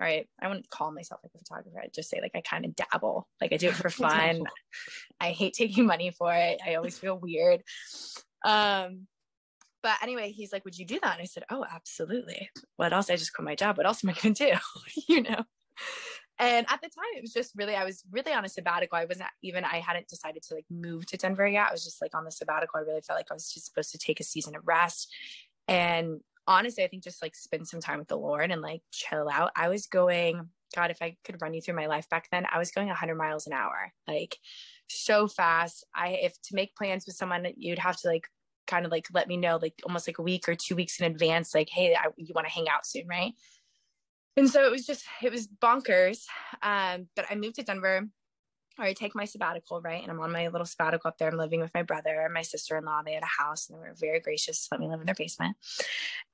all 0.00 0.06
right, 0.06 0.26
I 0.40 0.48
wouldn't 0.48 0.70
call 0.70 0.92
myself 0.92 1.20
like 1.22 1.32
a 1.34 1.38
photographer. 1.38 1.80
I'd 1.82 1.92
just 1.92 2.08
say 2.08 2.20
like 2.22 2.32
I 2.34 2.40
kind 2.40 2.64
of 2.64 2.74
dabble. 2.74 3.28
Like 3.40 3.52
I 3.52 3.58
do 3.58 3.68
it 3.68 3.74
for 3.74 3.90
fun. 3.90 4.44
I 5.20 5.30
hate 5.30 5.52
taking 5.52 5.86
money 5.86 6.10
for 6.10 6.32
it. 6.34 6.60
I 6.66 6.76
always 6.76 6.98
feel 6.98 7.18
weird. 7.18 7.62
Um, 8.44 9.06
but 9.82 9.96
anyway, 10.02 10.32
he's 10.32 10.52
like, 10.52 10.64
Would 10.64 10.78
you 10.78 10.86
do 10.86 10.98
that? 11.02 11.14
And 11.14 11.22
I 11.22 11.26
said, 11.26 11.44
Oh, 11.50 11.66
absolutely. 11.70 12.48
What 12.76 12.92
else? 12.92 13.10
I 13.10 13.16
just 13.16 13.34
quit 13.34 13.44
my 13.44 13.54
job. 13.54 13.76
What 13.76 13.86
else 13.86 14.02
am 14.02 14.10
I 14.10 14.14
going 14.14 14.34
to 14.34 14.46
do? 14.46 14.52
you 15.08 15.22
know? 15.22 15.44
and 16.40 16.66
at 16.70 16.80
the 16.80 16.88
time 16.88 17.04
it 17.14 17.22
was 17.22 17.32
just 17.32 17.52
really 17.54 17.74
i 17.74 17.84
was 17.84 18.02
really 18.10 18.32
on 18.32 18.44
a 18.44 18.48
sabbatical 18.48 18.98
i 18.98 19.04
wasn't 19.04 19.28
even 19.42 19.64
i 19.64 19.76
hadn't 19.76 20.08
decided 20.08 20.42
to 20.42 20.54
like 20.54 20.64
move 20.70 21.06
to 21.06 21.16
denver 21.16 21.46
yet 21.46 21.68
i 21.68 21.72
was 21.72 21.84
just 21.84 22.02
like 22.02 22.14
on 22.14 22.24
the 22.24 22.30
sabbatical 22.30 22.78
i 22.78 22.82
really 22.82 23.00
felt 23.02 23.18
like 23.18 23.26
i 23.30 23.34
was 23.34 23.52
just 23.52 23.66
supposed 23.66 23.92
to 23.92 23.98
take 23.98 24.18
a 24.20 24.24
season 24.24 24.56
of 24.56 24.62
rest 24.66 25.14
and 25.68 26.20
honestly 26.46 26.84
i 26.84 26.88
think 26.88 27.02
just 27.02 27.22
like 27.22 27.36
spend 27.36 27.66
some 27.66 27.80
time 27.80 27.98
with 27.98 28.08
the 28.08 28.16
lord 28.16 28.50
and 28.50 28.62
like 28.62 28.82
chill 28.90 29.28
out. 29.28 29.50
I 29.56 29.68
was 29.68 29.86
going 29.86 30.48
god 30.74 30.90
if 30.90 30.98
i 31.02 31.16
could 31.24 31.40
run 31.42 31.54
you 31.54 31.60
through 31.60 31.74
my 31.74 31.86
life 31.86 32.08
back 32.08 32.28
then 32.30 32.46
i 32.50 32.58
was 32.58 32.70
going 32.70 32.88
100 32.88 33.14
miles 33.16 33.46
an 33.46 33.52
hour 33.52 33.92
like 34.06 34.36
so 34.90 35.28
fast. 35.28 35.86
I 35.94 36.08
if 36.22 36.40
to 36.42 36.54
make 36.54 36.76
plans 36.76 37.06
with 37.06 37.16
someone 37.16 37.46
you'd 37.56 37.78
have 37.78 37.96
to 37.98 38.08
like 38.08 38.26
kind 38.66 38.84
of 38.84 38.92
like 38.92 39.06
let 39.12 39.28
me 39.28 39.36
know 39.36 39.58
like 39.60 39.74
almost 39.84 40.06
like 40.06 40.18
a 40.18 40.22
week 40.22 40.48
or 40.48 40.54
two 40.54 40.76
weeks 40.76 41.00
in 41.00 41.06
advance 41.06 41.54
like 41.54 41.68
hey 41.70 41.94
I, 41.94 42.08
you 42.16 42.32
want 42.34 42.46
to 42.46 42.52
hang 42.52 42.68
out 42.68 42.86
soon 42.86 43.06
right? 43.08 43.32
And 44.36 44.48
so 44.48 44.64
it 44.64 44.70
was 44.70 44.86
just 44.86 45.04
it 45.22 45.32
was 45.32 45.48
bonkers 45.48 46.24
um 46.62 47.08
but 47.16 47.26
i 47.28 47.34
moved 47.34 47.56
to 47.56 47.62
denver 47.62 48.08
or 48.78 48.84
I 48.84 48.92
take 48.92 49.14
my 49.14 49.24
sabbatical, 49.24 49.80
right? 49.80 50.02
And 50.02 50.10
I'm 50.10 50.20
on 50.20 50.32
my 50.32 50.48
little 50.48 50.66
sabbatical 50.66 51.08
up 51.08 51.18
there. 51.18 51.28
I'm 51.28 51.36
living 51.36 51.60
with 51.60 51.74
my 51.74 51.82
brother 51.82 52.22
and 52.22 52.32
my 52.32 52.42
sister 52.42 52.76
in 52.76 52.84
law. 52.84 53.02
They 53.02 53.12
had 53.12 53.22
a 53.22 53.42
house 53.42 53.68
and 53.68 53.76
they 53.76 53.88
were 53.88 53.94
very 53.94 54.20
gracious 54.20 54.62
to 54.62 54.68
let 54.72 54.80
me 54.80 54.88
live 54.88 55.00
in 55.00 55.06
their 55.06 55.14
basement. 55.14 55.56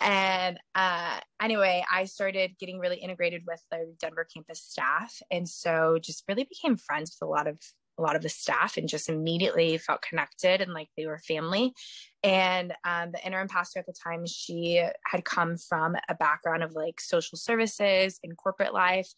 And 0.01 0.59
uh, 0.75 1.19
anyway, 1.41 1.85
I 1.91 2.05
started 2.05 2.57
getting 2.59 2.79
really 2.79 2.99
integrated 2.99 3.43
with 3.47 3.63
the 3.71 3.95
Denver 3.99 4.27
campus 4.33 4.61
staff. 4.63 5.21
And 5.31 5.49
so 5.49 5.99
just 6.01 6.25
really 6.29 6.45
became 6.45 6.77
friends 6.77 7.17
with 7.19 7.27
a 7.27 7.31
lot 7.31 7.47
of 7.47 7.59
a 7.99 8.03
lot 8.03 8.17
of 8.17 8.23
the 8.23 8.29
staff 8.29 8.77
and 8.77 8.89
just 8.89 9.09
immediately 9.09 9.79
felt 9.79 10.03
connected 10.03 10.61
and 10.61 10.73
like 10.73 10.89
they 10.97 11.07
were 11.07 11.19
family. 11.19 11.73
And 12.23 12.75
um, 12.85 13.13
the 13.13 13.25
interim 13.25 13.49
pastor 13.49 13.79
at 13.79 13.87
the 13.87 13.95
time, 13.95 14.27
she 14.27 14.85
had 15.05 15.25
come 15.25 15.57
from 15.57 15.97
a 16.09 16.15
background 16.15 16.63
of 16.63 16.73
like 16.73 17.01
social 17.01 17.39
services 17.39 18.19
and 18.23 18.37
corporate 18.37 18.75
life. 18.75 19.09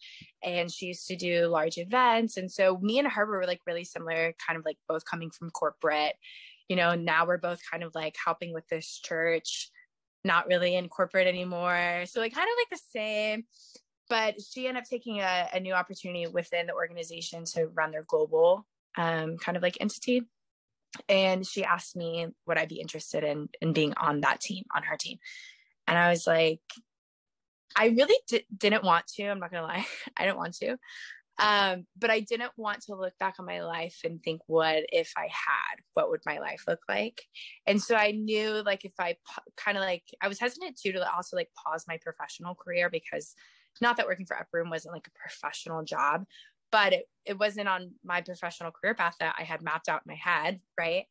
And 0.43 0.71
she 0.71 0.87
used 0.87 1.07
to 1.07 1.15
do 1.15 1.47
large 1.47 1.77
events. 1.77 2.37
And 2.37 2.51
so 2.51 2.77
me 2.81 2.99
and 2.99 3.07
her 3.07 3.25
were 3.25 3.47
like 3.47 3.61
really 3.65 3.83
similar, 3.83 4.33
kind 4.45 4.57
of 4.57 4.65
like 4.65 4.77
both 4.87 5.03
coming 5.05 5.31
from 5.31 5.49
corporate. 5.49 6.15
You 6.67 6.75
know, 6.75 6.93
now 6.93 7.25
we're 7.25 7.39
both 7.39 7.61
kind 7.69 7.83
of 7.83 7.95
like 7.95 8.15
helping 8.23 8.53
with 8.53 8.67
this 8.67 8.99
church, 9.03 9.71
not 10.23 10.47
really 10.47 10.75
in 10.75 10.87
corporate 10.87 11.27
anymore. 11.27 12.03
So 12.05 12.19
like 12.19 12.35
kind 12.35 12.47
of 12.47 12.57
like 12.59 12.79
the 12.79 12.99
same 12.99 13.43
but 14.09 14.41
she 14.41 14.67
ended 14.67 14.81
up 14.81 14.89
taking 14.89 15.19
a, 15.19 15.47
a 15.53 15.59
new 15.59 15.73
opportunity 15.73 16.25
within 16.25 16.65
the 16.65 16.73
organization 16.73 17.45
to 17.45 17.67
run 17.67 17.91
their 17.91 18.03
global 18.07 18.65
um, 18.97 19.37
kind 19.37 19.55
of 19.55 19.63
like 19.63 19.77
entity. 19.79 20.23
And 21.07 21.45
she 21.45 21.63
asked 21.63 21.95
me 21.95 22.27
would 22.47 22.57
i 22.57 22.65
be 22.65 22.81
interested 22.81 23.23
in 23.23 23.47
in 23.61 23.73
being 23.73 23.93
on 23.95 24.21
that 24.21 24.41
team 24.41 24.63
on 24.75 24.83
her 24.83 24.97
team? 24.97 25.17
And 25.87 25.97
i 25.97 26.09
was 26.09 26.25
like 26.25 26.61
i 27.75 27.87
really 27.87 28.17
di- 28.27 28.45
didn't 28.55 28.83
want 28.83 29.05
to 29.05 29.23
i'm 29.25 29.39
not 29.39 29.51
gonna 29.51 29.67
lie 29.67 29.85
i 30.17 30.25
didn't 30.25 30.37
want 30.37 30.55
to. 30.55 30.77
Um, 31.37 31.85
but 31.97 32.09
i 32.09 32.19
didn't 32.19 32.51
want 32.57 32.81
to 32.81 32.95
look 32.95 33.13
back 33.19 33.35
on 33.39 33.45
my 33.45 33.61
life 33.61 33.99
and 34.03 34.21
think 34.21 34.41
what 34.47 34.83
if 34.91 35.13
i 35.15 35.25
had? 35.25 35.77
What 35.93 36.09
would 36.09 36.21
my 36.25 36.39
life 36.39 36.63
look 36.67 36.81
like? 36.89 37.21
And 37.67 37.81
so 37.81 37.95
i 37.95 38.11
knew 38.11 38.63
like 38.65 38.83
if 38.83 38.93
i 38.99 39.15
kind 39.55 39.77
of 39.77 39.83
like 39.83 40.03
i 40.21 40.27
was 40.27 40.39
hesitant 40.39 40.77
too 40.83 40.91
to 40.91 41.15
also 41.15 41.37
like 41.37 41.49
pause 41.63 41.85
my 41.87 41.99
professional 42.01 42.55
career 42.55 42.89
because 42.89 43.35
not 43.81 43.97
that 43.97 44.07
working 44.07 44.25
for 44.25 44.35
Upper 44.35 44.57
Room 44.57 44.69
wasn't 44.69 44.93
like 44.93 45.07
a 45.07 45.19
professional 45.19 45.83
job, 45.83 46.25
but 46.71 46.93
it, 46.93 47.05
it 47.25 47.39
wasn't 47.39 47.67
on 47.67 47.91
my 48.03 48.21
professional 48.21 48.71
career 48.71 48.93
path 48.93 49.15
that 49.19 49.35
I 49.37 49.43
had 49.43 49.61
mapped 49.61 49.89
out 49.89 50.01
in 50.05 50.11
my 50.11 50.15
head. 50.15 50.61
Right. 50.77 51.05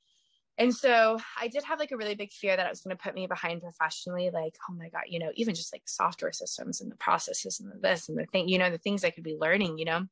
And 0.58 0.74
so 0.74 1.18
I 1.40 1.46
did 1.46 1.62
have 1.64 1.78
like 1.78 1.92
a 1.92 1.96
really 1.96 2.16
big 2.16 2.32
fear 2.32 2.56
that 2.56 2.66
it 2.66 2.70
was 2.70 2.80
going 2.80 2.96
to 2.96 3.02
put 3.02 3.14
me 3.14 3.28
behind 3.28 3.62
professionally. 3.62 4.30
Like, 4.32 4.56
oh 4.68 4.74
my 4.74 4.88
God, 4.88 5.02
you 5.06 5.20
know, 5.20 5.30
even 5.34 5.54
just 5.54 5.72
like 5.72 5.82
software 5.86 6.32
systems 6.32 6.80
and 6.80 6.90
the 6.90 6.96
processes 6.96 7.60
and 7.60 7.72
this 7.80 8.08
and 8.08 8.18
the 8.18 8.26
thing, 8.26 8.48
you 8.48 8.58
know, 8.58 8.68
the 8.68 8.78
things 8.78 9.04
I 9.04 9.10
could 9.10 9.22
be 9.22 9.36
learning, 9.40 9.78
you 9.78 9.84
know. 9.84 10.06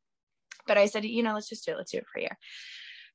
But 0.69 0.79
I 0.79 0.87
said, 0.87 1.05
you 1.05 1.25
know, 1.25 1.35
let's 1.35 1.49
just 1.49 1.67
do 1.67 1.73
it. 1.73 1.79
Let's 1.79 1.91
do 1.91 1.99
it 1.99 2.07
for 2.07 2.19
a 2.19 2.23
year. 2.23 2.39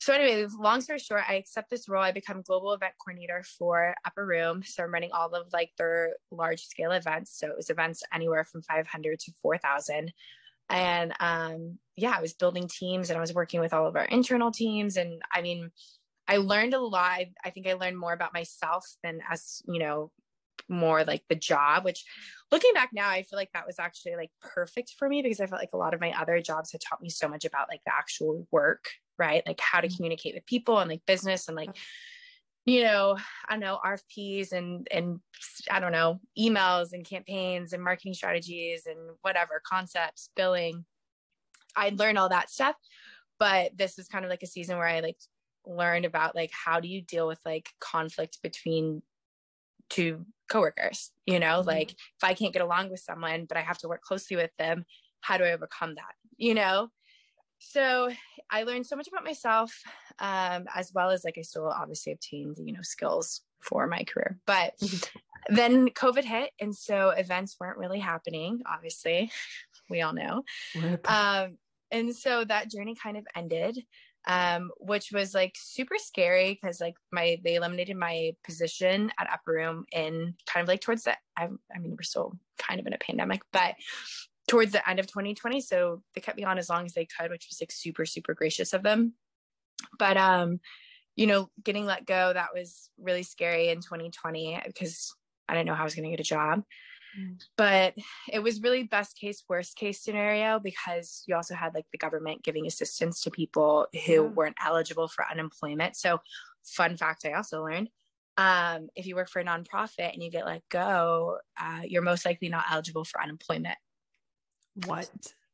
So 0.02 0.14
anyway, 0.14 0.48
long 0.60 0.82
story 0.82 1.00
short, 1.00 1.24
I 1.30 1.36
accept 1.36 1.70
this 1.70 1.88
role. 1.88 2.04
I 2.04 2.12
become 2.12 2.42
global 2.42 2.74
event 2.74 2.94
coordinator 3.00 3.44
for 3.58 3.94
Upper 4.04 4.26
Room. 4.26 4.64
So 4.64 4.84
I'm 4.84 4.92
running 4.92 5.12
all 5.14 5.30
of 5.36 5.54
like 5.54 5.72
their 5.78 6.16
large 6.32 6.66
scale 6.66 6.92
events. 6.92 7.38
So 7.38 7.48
it 7.48 7.56
was 7.56 7.70
events 7.70 8.04
anywhere 8.12 8.44
from 8.44 8.64
500 8.64 9.20
to 9.20 9.32
4,000. 9.42 10.12
And 10.72 11.14
um, 11.20 11.78
yeah, 11.96 12.14
I 12.18 12.22
was 12.22 12.34
building 12.34 12.68
teams 12.68 13.10
and 13.10 13.18
I 13.18 13.22
was 13.22 13.34
working 13.34 13.60
with 13.60 13.74
all 13.74 13.88
of 13.88 13.96
our 13.96 14.06
internal 14.06 14.52
teams. 14.52 14.98
And 14.98 15.22
I 15.34 15.42
mean, 15.42 15.72
I 16.28 16.38
learned 16.38 16.74
a 16.74 16.80
lot. 16.80 17.22
I 17.44 17.50
think 17.50 17.68
I 17.68 17.74
learned 17.74 17.98
more 17.98 18.14
about 18.14 18.34
myself 18.34 18.86
than 19.04 19.20
as, 19.30 19.62
you 19.68 19.80
know, 19.80 20.12
more 20.70 21.04
like 21.04 21.24
the 21.28 21.36
job, 21.36 21.84
which 21.84 22.06
looking 22.52 22.74
back 22.74 22.92
now, 22.94 23.10
I 23.10 23.24
feel 23.24 23.38
like 23.38 23.52
that 23.54 23.68
was 23.68 23.80
actually 23.80 24.16
like 24.16 24.32
perfect 24.42 24.94
for 24.98 25.10
me 25.10 25.22
because 25.22 25.42
I 25.42 25.48
felt 25.48 25.62
like 25.62 25.74
a 25.74 25.78
lot 25.78 25.94
of 25.94 26.00
my 26.00 26.14
other 26.18 26.40
jobs 26.40 26.72
had 26.72 26.82
taught 26.82 27.02
me 27.02 27.10
so 27.10 27.28
much 27.28 27.44
about 27.44 27.68
like 27.70 27.82
the 27.86 27.94
actual 27.94 28.48
work 28.52 28.86
right? 29.22 29.44
Like 29.46 29.60
how 29.60 29.80
to 29.80 29.88
mm-hmm. 29.88 29.96
communicate 29.96 30.34
with 30.36 30.46
people 30.46 30.80
and 30.80 30.90
like 30.90 31.06
business 31.06 31.48
and 31.48 31.56
like, 31.56 31.76
you 32.66 32.84
know, 32.84 33.18
I 33.48 33.54
don't 33.54 33.60
know, 33.60 33.80
RFPs 33.84 34.52
and 34.52 34.88
and 34.92 35.20
I 35.70 35.80
don't 35.80 35.92
know, 35.92 36.20
emails 36.38 36.94
and 36.94 37.06
campaigns 37.06 37.74
and 37.74 37.84
marketing 37.84 38.14
strategies 38.14 38.86
and 38.86 39.00
whatever, 39.22 39.62
concepts, 39.66 40.30
billing. 40.36 40.86
I 41.76 41.90
learned 41.96 42.18
all 42.18 42.30
that 42.30 42.50
stuff. 42.50 42.76
But 43.40 43.76
this 43.76 43.98
was 43.98 44.08
kind 44.08 44.24
of 44.24 44.30
like 44.30 44.44
a 44.44 44.48
season 44.48 44.78
where 44.78 44.88
I 44.88 45.00
like 45.00 45.18
learned 45.66 46.06
about 46.06 46.36
like 46.36 46.52
how 46.52 46.80
do 46.80 46.88
you 46.88 47.02
deal 47.02 47.28
with 47.28 47.40
like 47.46 47.70
conflict 47.80 48.40
between 48.44 49.02
two 49.90 50.26
coworkers, 50.50 51.12
you 51.26 51.40
know, 51.40 51.60
mm-hmm. 51.60 51.68
like 51.68 51.92
if 51.92 52.24
I 52.24 52.34
can't 52.34 52.54
get 52.54 52.62
along 52.62 52.92
with 52.92 53.00
someone, 53.00 53.46
but 53.46 53.58
I 53.58 53.62
have 53.62 53.80
to 53.80 53.88
work 53.88 54.02
closely 54.02 54.38
with 54.38 54.52
them, 54.60 54.86
how 55.22 55.38
do 55.38 55.44
I 55.44 55.54
overcome 55.54 55.96
that? 55.96 56.14
You 56.38 56.54
know? 56.54 56.90
So 57.64 58.10
I 58.50 58.64
learned 58.64 58.88
so 58.88 58.96
much 58.96 59.08
about 59.08 59.24
myself, 59.24 59.84
um, 60.18 60.66
as 60.76 60.92
well 60.94 61.12
as 61.12 61.24
like 61.24 61.38
I 61.38 61.44
still 61.44 61.68
obviously 61.68 62.12
obtained, 62.12 62.58
you 62.64 62.74
know, 62.74 62.82
skills 62.82 63.42
for 63.60 63.86
my 63.86 64.04
career. 64.04 64.40
But 64.48 64.74
then 65.50 65.90
COVID 65.90 66.24
hit, 66.24 66.52
and 66.60 66.76
so 66.76 67.12
events 67.12 67.58
weren't 67.60 67.78
really 67.78 68.00
happening. 68.00 68.62
Obviously, 68.66 69.32
we 69.90 70.02
all 70.02 70.14
know. 70.14 70.44
Um, 71.06 71.58
and 71.92 72.16
so 72.16 72.44
that 72.46 72.72
journey 72.72 72.96
kind 72.96 73.16
of 73.16 73.28
ended, 73.36 73.78
um, 74.28 74.72
which 74.80 75.12
was 75.12 75.36
like 75.36 75.56
super 75.56 75.98
scary 76.00 76.58
because 76.60 76.82
like 76.82 76.96
my 77.12 77.40
they 77.44 77.56
eliminated 77.56 77.96
my 77.96 78.32
position 78.44 79.12
at 79.20 79.30
Upper 79.32 79.52
Room 79.52 79.86
in 79.92 80.34
kind 80.48 80.64
of 80.64 80.68
like 80.68 80.82
towards 80.82 81.04
the. 81.04 81.16
I, 81.38 81.44
I 81.74 81.80
mean, 81.80 81.92
we're 81.92 82.02
still 82.02 82.34
kind 82.58 82.80
of 82.80 82.88
in 82.88 82.94
a 82.94 82.98
pandemic, 82.98 83.44
but 83.54 83.76
towards 84.52 84.74
the 84.74 84.90
end 84.90 85.00
of 85.00 85.08
2020. 85.08 85.62
So 85.62 86.04
they 86.14 86.20
kept 86.20 86.38
me 86.38 86.44
on 86.44 86.58
as 86.58 86.68
long 86.68 86.86
as 86.86 86.92
they 86.92 87.06
could, 87.06 87.32
which 87.32 87.48
was 87.50 87.62
like 87.62 87.72
super, 87.72 88.06
super 88.06 88.34
gracious 88.34 88.74
of 88.74 88.84
them. 88.84 89.14
But, 89.98 90.18
um, 90.18 90.60
you 91.16 91.26
know, 91.26 91.50
getting 91.64 91.86
let 91.86 92.06
go, 92.06 92.34
that 92.34 92.50
was 92.54 92.90
really 93.00 93.24
scary 93.24 93.70
in 93.70 93.78
2020 93.78 94.60
because 94.68 95.16
I 95.48 95.54
didn't 95.54 95.68
know 95.68 95.74
how 95.74 95.84
I 95.84 95.86
was 95.86 95.96
going 95.96 96.04
to 96.04 96.12
get 96.12 96.20
a 96.20 96.24
job. 96.24 96.64
Mm. 97.18 97.42
But 97.56 97.94
it 98.30 98.40
was 98.40 98.62
really 98.62 98.84
best 98.84 99.18
case, 99.18 99.42
worst 99.48 99.78
case 99.78 100.02
scenario 100.04 100.60
because 100.60 101.24
you 101.28 101.36
also 101.38 101.56
had 101.56 101.74
like 101.74 101.86
the 101.94 101.98
government 101.98 102.44
giving 102.44 102.68
assistance 102.68 103.22
to 103.22 103.32
people 103.32 103.88
who 104.06 104.14
yeah. 104.14 104.20
weren't 104.20 104.58
eligible 104.62 105.08
for 105.08 105.26
unemployment. 105.32 105.96
So, 105.96 106.20
fun 106.66 106.98
fact 106.98 107.26
I 107.26 107.34
also 107.34 107.64
learned 107.64 107.90
um, 108.38 108.90
if 108.96 109.06
you 109.06 109.16
work 109.16 109.30
for 109.30 109.40
a 109.40 109.46
nonprofit 109.46 110.14
and 110.14 110.22
you 110.22 110.30
get 110.30 110.46
let 110.46 110.62
go, 110.70 111.38
uh, 111.60 111.82
you're 111.86 112.02
most 112.02 112.26
likely 112.26 112.50
not 112.50 112.66
eligible 112.70 113.06
for 113.06 113.22
unemployment 113.22 113.78
what? 114.86 115.10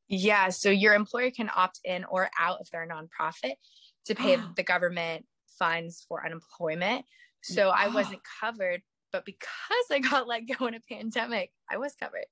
Yeah. 0.07 0.49
So 0.49 0.69
your 0.69 0.93
employer 0.93 1.31
can 1.31 1.49
opt 1.53 1.79
in 1.83 2.05
or 2.05 2.29
out 2.39 2.59
if 2.61 2.69
they're 2.69 2.83
a 2.83 2.87
nonprofit 2.87 3.55
to 4.05 4.15
pay 4.15 4.37
the 4.55 4.63
government 4.63 5.25
funds 5.59 6.05
for 6.07 6.25
unemployment. 6.25 7.05
So 7.43 7.69
I 7.69 7.87
wasn't 7.87 8.21
covered, 8.41 8.81
but 9.11 9.23
because 9.25 9.47
I 9.91 9.99
got 9.99 10.27
let 10.27 10.41
go 10.41 10.67
in 10.67 10.73
a 10.73 10.79
pandemic, 10.89 11.51
I 11.69 11.77
was 11.77 11.93
covered. 11.95 12.25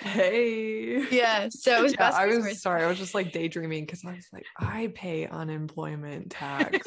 Hey. 0.00 1.06
Yeah. 1.10 1.48
So 1.50 1.78
it 1.78 1.82
was 1.82 1.92
yeah, 1.92 2.10
I 2.14 2.26
was 2.26 2.62
sorry. 2.62 2.84
I 2.84 2.86
was 2.86 2.98
just 2.98 3.14
like 3.14 3.32
daydreaming 3.32 3.84
because 3.84 4.04
I 4.04 4.12
was 4.12 4.26
like, 4.32 4.46
I 4.58 4.92
pay 4.94 5.26
unemployment 5.26 6.30
tax 6.30 6.78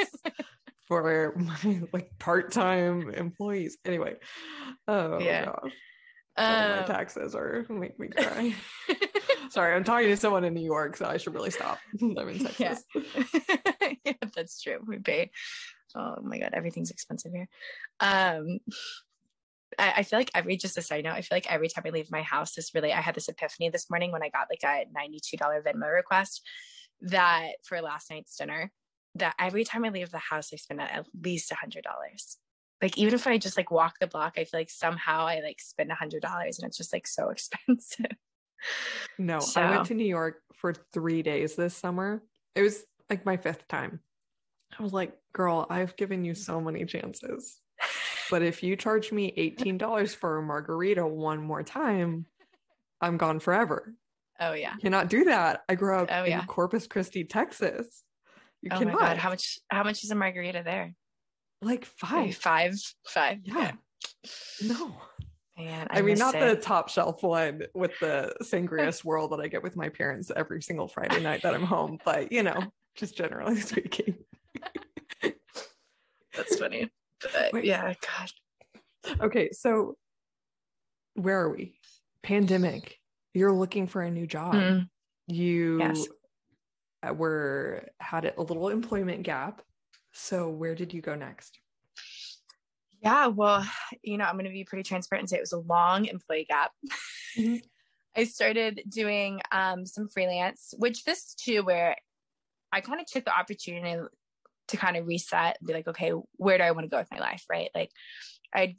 for 0.87 1.33
my 1.37 1.81
like 1.93 2.11
part-time 2.19 3.09
employees. 3.11 3.77
Anyway. 3.85 4.15
Oh 4.87 5.19
yeah. 5.19 5.53
Um, 6.37 6.77
my 6.77 6.83
taxes 6.83 7.33
are 7.33 7.65
make 7.69 7.99
me 7.99 8.07
cry. 8.17 8.53
Sorry, 9.49 9.75
I'm 9.75 9.83
talking 9.83 10.09
to 10.09 10.17
someone 10.17 10.43
in 10.43 10.53
New 10.53 10.65
York, 10.65 10.95
so 10.95 11.05
I 11.05 11.17
should 11.17 11.33
really 11.33 11.49
stop. 11.49 11.79
I'm 12.01 12.29
in 12.29 12.39
Texas. 12.39 12.83
Yeah. 12.93 13.93
yeah, 14.05 14.13
that's 14.35 14.61
true. 14.61 14.79
We 14.85 14.99
pay. 14.99 15.31
Oh 15.95 16.17
my 16.21 16.37
god, 16.37 16.51
everything's 16.53 16.91
expensive 16.91 17.31
here. 17.31 17.47
Um, 17.99 18.59
I, 19.79 19.93
I, 19.97 20.03
feel 20.03 20.19
like 20.19 20.31
every 20.35 20.57
just 20.57 20.77
a 20.77 20.81
side 20.81 21.03
note, 21.05 21.13
I 21.13 21.21
feel 21.21 21.35
like 21.35 21.51
every 21.51 21.69
time 21.69 21.83
I 21.87 21.89
leave 21.89 22.11
my 22.11 22.21
house, 22.21 22.53
this 22.53 22.75
really 22.75 22.93
I 22.93 23.01
had 23.01 23.15
this 23.15 23.29
epiphany 23.29 23.69
this 23.69 23.89
morning 23.89 24.11
when 24.11 24.23
I 24.23 24.29
got 24.29 24.47
like 24.49 24.63
a 24.63 24.85
$92 24.95 25.63
Venmo 25.63 25.93
request 25.93 26.41
that 27.01 27.53
for 27.63 27.81
last 27.81 28.11
night's 28.11 28.35
dinner. 28.35 28.71
That 29.15 29.33
every 29.39 29.63
time 29.63 29.83
I 29.83 29.89
leave 29.89 30.11
the 30.11 30.19
house, 30.19 30.51
I 30.53 30.57
spend 30.57 30.79
at 30.79 31.07
least 31.23 31.51
a 31.51 31.55
hundred 31.55 31.83
dollars 31.83 32.37
like 32.81 32.97
even 32.97 33.13
if 33.13 33.25
I 33.25 33.37
just 33.37 33.57
like 33.57 33.71
walk 33.71 33.95
the 33.99 34.07
block, 34.07 34.33
I 34.37 34.43
feel 34.43 34.59
like 34.59 34.69
somehow 34.69 35.25
I 35.25 35.41
like 35.41 35.59
spend 35.59 35.91
a 35.91 35.95
hundred 35.95 36.21
dollars 36.21 36.59
and 36.59 36.67
it's 36.67 36.77
just 36.77 36.93
like 36.93 37.07
so 37.07 37.29
expensive. 37.31 38.17
No, 39.17 39.39
so. 39.39 39.61
I 39.61 39.69
went 39.71 39.85
to 39.87 39.93
New 39.93 40.05
York 40.05 40.41
for 40.53 40.73
three 40.93 41.21
days 41.21 41.55
this 41.55 41.75
summer. 41.75 42.23
It 42.55 42.61
was 42.61 42.83
like 43.09 43.25
my 43.25 43.37
fifth 43.37 43.67
time. 43.67 43.99
I 44.77 44.83
was 44.83 44.93
like, 44.93 45.13
girl, 45.33 45.65
I've 45.69 45.95
given 45.95 46.25
you 46.25 46.33
so 46.33 46.59
many 46.59 46.85
chances. 46.85 47.59
But 48.29 48.41
if 48.41 48.63
you 48.63 48.75
charge 48.75 49.11
me 49.11 49.33
$18 49.59 50.15
for 50.15 50.37
a 50.37 50.43
margarita 50.43 51.05
one 51.07 51.41
more 51.41 51.63
time, 51.63 52.25
I'm 52.99 53.17
gone 53.17 53.39
forever. 53.39 53.93
Oh 54.39 54.53
yeah. 54.53 54.73
You 54.73 54.81
cannot 54.81 55.09
do 55.09 55.25
that. 55.25 55.61
I 55.69 55.75
grew 55.75 55.97
up 55.97 56.09
oh, 56.11 56.23
in 56.23 56.31
yeah. 56.31 56.45
Corpus 56.45 56.87
Christi, 56.87 57.23
Texas. 57.23 58.03
You 58.61 58.71
oh 58.73 58.79
cannot. 58.79 58.93
my 58.93 58.99
god, 58.99 59.17
how 59.17 59.29
much 59.29 59.59
how 59.69 59.83
much 59.83 60.03
is 60.03 60.11
a 60.11 60.15
margarita 60.15 60.63
there? 60.63 60.93
Like 61.61 61.85
five. 61.85 62.35
Five. 62.35 62.75
Five. 63.05 63.39
Yeah. 63.43 63.71
yeah. 64.23 64.67
No. 64.67 64.95
Man, 65.57 65.87
I, 65.89 65.99
I 65.99 66.01
mean, 66.03 66.19
not 66.19 66.35
it. 66.35 66.39
the 66.39 66.61
top 66.61 66.87
shelf 66.87 67.23
one 67.23 67.63
with 67.73 67.91
the 67.99 68.35
sangria 68.43 68.93
swirl 68.93 69.27
that 69.29 69.39
I 69.39 69.47
get 69.47 69.63
with 69.63 69.75
my 69.75 69.89
parents 69.89 70.31
every 70.35 70.61
single 70.61 70.87
Friday 70.87 71.19
night 71.19 71.41
that 71.41 71.55
I'm 71.55 71.63
home, 71.63 71.97
but 72.05 72.31
you 72.31 72.43
know, 72.43 72.71
just 72.95 73.17
generally 73.17 73.55
speaking. 73.61 74.17
That's 76.35 76.59
funny. 76.59 76.91
But 77.21 77.53
Wait. 77.53 77.65
yeah, 77.65 77.95
God. 78.01 79.19
Okay, 79.21 79.49
so 79.51 79.95
where 81.15 81.41
are 81.41 81.49
we? 81.49 81.73
Pandemic. 82.21 82.99
You're 83.33 83.53
looking 83.53 83.87
for 83.87 84.03
a 84.03 84.11
new 84.11 84.27
job. 84.27 84.53
Mm. 84.53 84.87
You 85.25 85.79
yes. 85.79 86.07
were 87.15 87.83
had 87.99 88.31
a 88.37 88.41
little 88.41 88.69
employment 88.69 89.23
gap. 89.23 89.63
So 90.17 90.49
where 90.49 90.73
did 90.73 90.93
you 90.93 91.01
go 91.01 91.15
next? 91.15 91.59
Yeah, 93.03 93.27
well, 93.27 93.65
you 94.01 94.17
know, 94.17 94.25
I'm 94.25 94.33
going 94.33 94.45
to 94.45 94.51
be 94.51 94.63
pretty 94.63 94.83
transparent 94.83 95.23
and 95.23 95.29
say 95.29 95.37
it 95.37 95.41
was 95.41 95.53
a 95.53 95.59
long 95.59 96.05
employee 96.05 96.47
gap. 96.49 96.71
Mm-hmm. 97.37 97.57
I 98.17 98.23
started 98.23 98.81
doing 98.89 99.41
um, 99.51 99.85
some 99.85 100.09
freelance, 100.09 100.73
which 100.79 101.03
this 101.03 101.35
too, 101.35 101.61
where 101.61 101.95
I 102.73 102.81
kind 102.81 102.99
of 102.99 103.05
took 103.05 103.25
the 103.25 103.37
opportunity 103.37 104.01
to 104.69 104.77
kind 104.77 104.97
of 104.97 105.05
reset 105.05 105.57
and 105.59 105.67
be 105.67 105.73
like, 105.73 105.87
okay, 105.87 106.11
where 106.37 106.57
do 106.57 106.63
I 106.63 106.71
want 106.71 106.85
to 106.85 106.89
go 106.89 106.97
with 106.97 107.11
my 107.11 107.19
life? 107.19 107.45
Right. 107.47 107.69
Like 107.75 107.91
I'd 108.51 108.75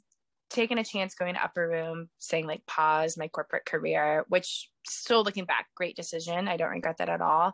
taken 0.49 0.77
a 0.77 0.83
chance 0.83 1.15
going 1.15 1.35
to 1.35 1.43
upper 1.43 1.69
room, 1.69 2.09
saying 2.17 2.47
like 2.47 2.65
pause 2.65 3.17
my 3.17 3.29
corporate 3.29 3.65
career, 3.65 4.25
which 4.27 4.69
still 4.85 5.23
looking 5.23 5.45
back, 5.45 5.67
great 5.73 5.95
decision. 5.95 6.49
I 6.49 6.57
don't 6.57 6.71
regret 6.71 6.97
that 6.97 7.07
at 7.07 7.21
all. 7.21 7.53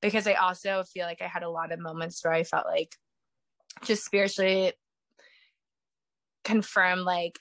Because 0.00 0.26
I 0.26 0.34
also 0.34 0.84
feel 0.84 1.04
like 1.04 1.20
I 1.20 1.26
had 1.26 1.42
a 1.42 1.50
lot 1.50 1.70
of 1.70 1.80
moments 1.80 2.24
where 2.24 2.32
I 2.32 2.44
felt 2.44 2.66
like 2.66 2.96
just 3.82 4.04
spiritually 4.04 4.72
confirm 6.44 7.00
like 7.00 7.38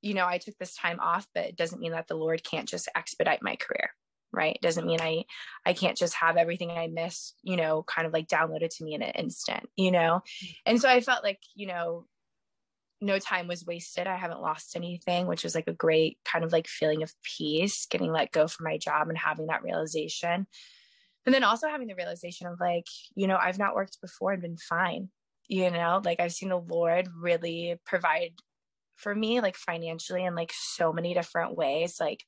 you 0.00 0.14
know 0.14 0.26
i 0.26 0.38
took 0.38 0.56
this 0.58 0.74
time 0.74 0.98
off 1.00 1.26
but 1.34 1.44
it 1.44 1.56
doesn't 1.56 1.80
mean 1.80 1.92
that 1.92 2.08
the 2.08 2.16
lord 2.16 2.42
can't 2.42 2.68
just 2.68 2.88
expedite 2.94 3.42
my 3.42 3.56
career 3.56 3.90
right? 4.34 4.56
It 4.56 4.62
doesn't 4.62 4.86
mean 4.86 5.00
i 5.00 5.24
i 5.66 5.74
can't 5.74 5.96
just 5.96 6.14
have 6.14 6.38
everything 6.38 6.70
i 6.70 6.86
missed 6.86 7.36
you 7.42 7.56
know 7.56 7.82
kind 7.82 8.06
of 8.06 8.14
like 8.14 8.28
downloaded 8.28 8.74
to 8.76 8.84
me 8.84 8.94
in 8.94 9.02
an 9.02 9.10
instant 9.10 9.68
you 9.76 9.90
know? 9.90 10.22
Mm-hmm. 10.24 10.52
and 10.66 10.80
so 10.80 10.88
i 10.88 11.00
felt 11.00 11.22
like 11.22 11.38
you 11.54 11.66
know 11.66 12.06
no 13.02 13.18
time 13.18 13.48
was 13.48 13.66
wasted. 13.66 14.06
I 14.06 14.16
haven't 14.16 14.40
lost 14.40 14.76
anything 14.76 15.26
which 15.26 15.42
was 15.42 15.54
like 15.54 15.66
a 15.66 15.72
great 15.72 16.18
kind 16.24 16.44
of 16.44 16.52
like 16.52 16.68
feeling 16.68 17.02
of 17.02 17.12
peace 17.22 17.86
getting 17.86 18.12
let 18.12 18.30
go 18.30 18.46
from 18.46 18.64
my 18.64 18.78
job 18.78 19.08
and 19.08 19.18
having 19.18 19.46
that 19.46 19.64
realization 19.64 20.46
and 21.26 21.34
then 21.34 21.44
also 21.44 21.68
having 21.68 21.88
the 21.88 21.94
realization 21.94 22.46
of 22.46 22.58
like 22.60 22.86
you 23.14 23.26
know 23.26 23.38
i've 23.40 23.58
not 23.58 23.74
worked 23.74 24.00
before 24.00 24.32
and 24.32 24.42
been 24.42 24.56
fine 24.56 25.08
you 25.48 25.70
know 25.70 26.00
like 26.04 26.20
i've 26.20 26.32
seen 26.32 26.48
the 26.48 26.56
lord 26.56 27.08
really 27.20 27.76
provide 27.84 28.32
for 28.96 29.14
me 29.14 29.40
like 29.40 29.56
financially 29.56 30.24
in 30.24 30.34
like 30.34 30.52
so 30.54 30.92
many 30.92 31.14
different 31.14 31.56
ways 31.56 31.96
like 32.00 32.20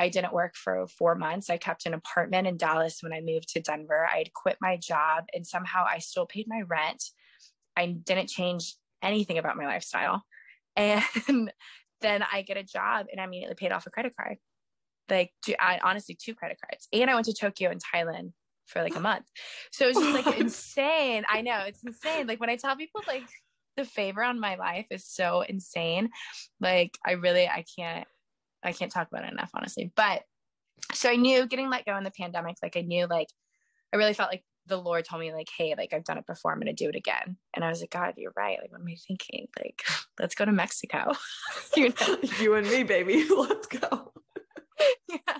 I 0.00 0.08
didn't 0.08 0.32
work 0.32 0.54
for 0.54 0.86
four 0.86 1.14
months. 1.14 1.50
I 1.50 1.58
kept 1.58 1.84
an 1.84 1.92
apartment 1.92 2.46
in 2.46 2.56
Dallas 2.56 3.00
when 3.02 3.12
I 3.12 3.20
moved 3.20 3.50
to 3.50 3.60
Denver. 3.60 4.08
I'd 4.10 4.32
quit 4.32 4.56
my 4.58 4.78
job 4.78 5.24
and 5.34 5.46
somehow 5.46 5.84
I 5.86 5.98
still 5.98 6.24
paid 6.24 6.46
my 6.48 6.62
rent. 6.62 7.04
I 7.76 7.86
didn't 7.86 8.30
change 8.30 8.76
anything 9.02 9.36
about 9.36 9.58
my 9.58 9.66
lifestyle. 9.66 10.22
And 10.76 11.52
then 12.00 12.24
I 12.32 12.40
get 12.40 12.56
a 12.56 12.62
job 12.62 13.06
and 13.12 13.20
I 13.20 13.24
immediately 13.24 13.56
paid 13.56 13.72
off 13.72 13.86
a 13.86 13.90
credit 13.90 14.14
card. 14.16 14.38
Like, 15.10 15.32
I, 15.58 15.80
honestly, 15.82 16.14
two 16.14 16.34
credit 16.34 16.58
cards. 16.64 16.88
And 16.92 17.10
I 17.10 17.14
went 17.14 17.26
to 17.26 17.34
Tokyo 17.34 17.70
and 17.70 17.80
Thailand 17.82 18.32
for 18.66 18.82
like 18.82 18.96
a 18.96 19.00
month. 19.10 19.26
So 19.72 19.88
it's 19.88 19.98
just 19.98 20.26
like 20.26 20.38
insane. 20.38 21.24
I 21.28 21.42
know 21.42 21.60
it's 21.66 21.82
insane. 21.84 22.26
Like 22.26 22.40
when 22.40 22.50
I 22.50 22.56
tell 22.56 22.76
people 22.76 23.02
like 23.06 23.24
the 23.76 23.84
favor 23.84 24.22
on 24.22 24.40
my 24.40 24.56
life 24.56 24.86
is 24.90 25.06
so 25.06 25.42
insane. 25.42 26.10
Like 26.60 26.96
I 27.04 27.12
really, 27.12 27.48
I 27.48 27.64
can't 27.76 28.06
I 28.62 28.72
can't 28.72 28.92
talk 28.92 29.08
about 29.08 29.24
it 29.24 29.32
enough, 29.32 29.50
honestly. 29.54 29.92
But 29.94 30.22
so 30.92 31.10
I 31.10 31.16
knew 31.16 31.46
getting 31.46 31.70
let 31.70 31.86
go 31.86 31.96
in 31.96 32.04
the 32.04 32.10
pandemic, 32.10 32.56
like 32.62 32.76
I 32.76 32.82
knew 32.82 33.06
like 33.06 33.28
I 33.92 33.96
really 33.96 34.14
felt 34.14 34.30
like 34.30 34.44
the 34.66 34.76
Lord 34.76 35.04
told 35.04 35.20
me 35.20 35.32
like, 35.32 35.48
hey, 35.56 35.74
like 35.76 35.92
I've 35.92 36.04
done 36.04 36.18
it 36.18 36.26
before, 36.26 36.52
I'm 36.52 36.60
gonna 36.60 36.72
do 36.72 36.88
it 36.88 36.94
again. 36.94 37.36
And 37.54 37.64
I 37.64 37.68
was 37.68 37.80
like, 37.80 37.90
God, 37.90 38.14
you're 38.16 38.32
right. 38.36 38.58
Like, 38.60 38.70
what 38.70 38.80
am 38.80 38.86
I 38.86 38.96
thinking? 39.06 39.48
Like, 39.58 39.82
let's 40.18 40.34
go 40.34 40.44
to 40.44 40.52
Mexico. 40.52 41.12
you, 41.76 41.88
know? 41.88 42.18
you 42.40 42.54
and 42.54 42.68
me, 42.68 42.82
baby. 42.82 43.26
Let's 43.36 43.66
go. 43.66 44.12
yeah. 45.08 45.38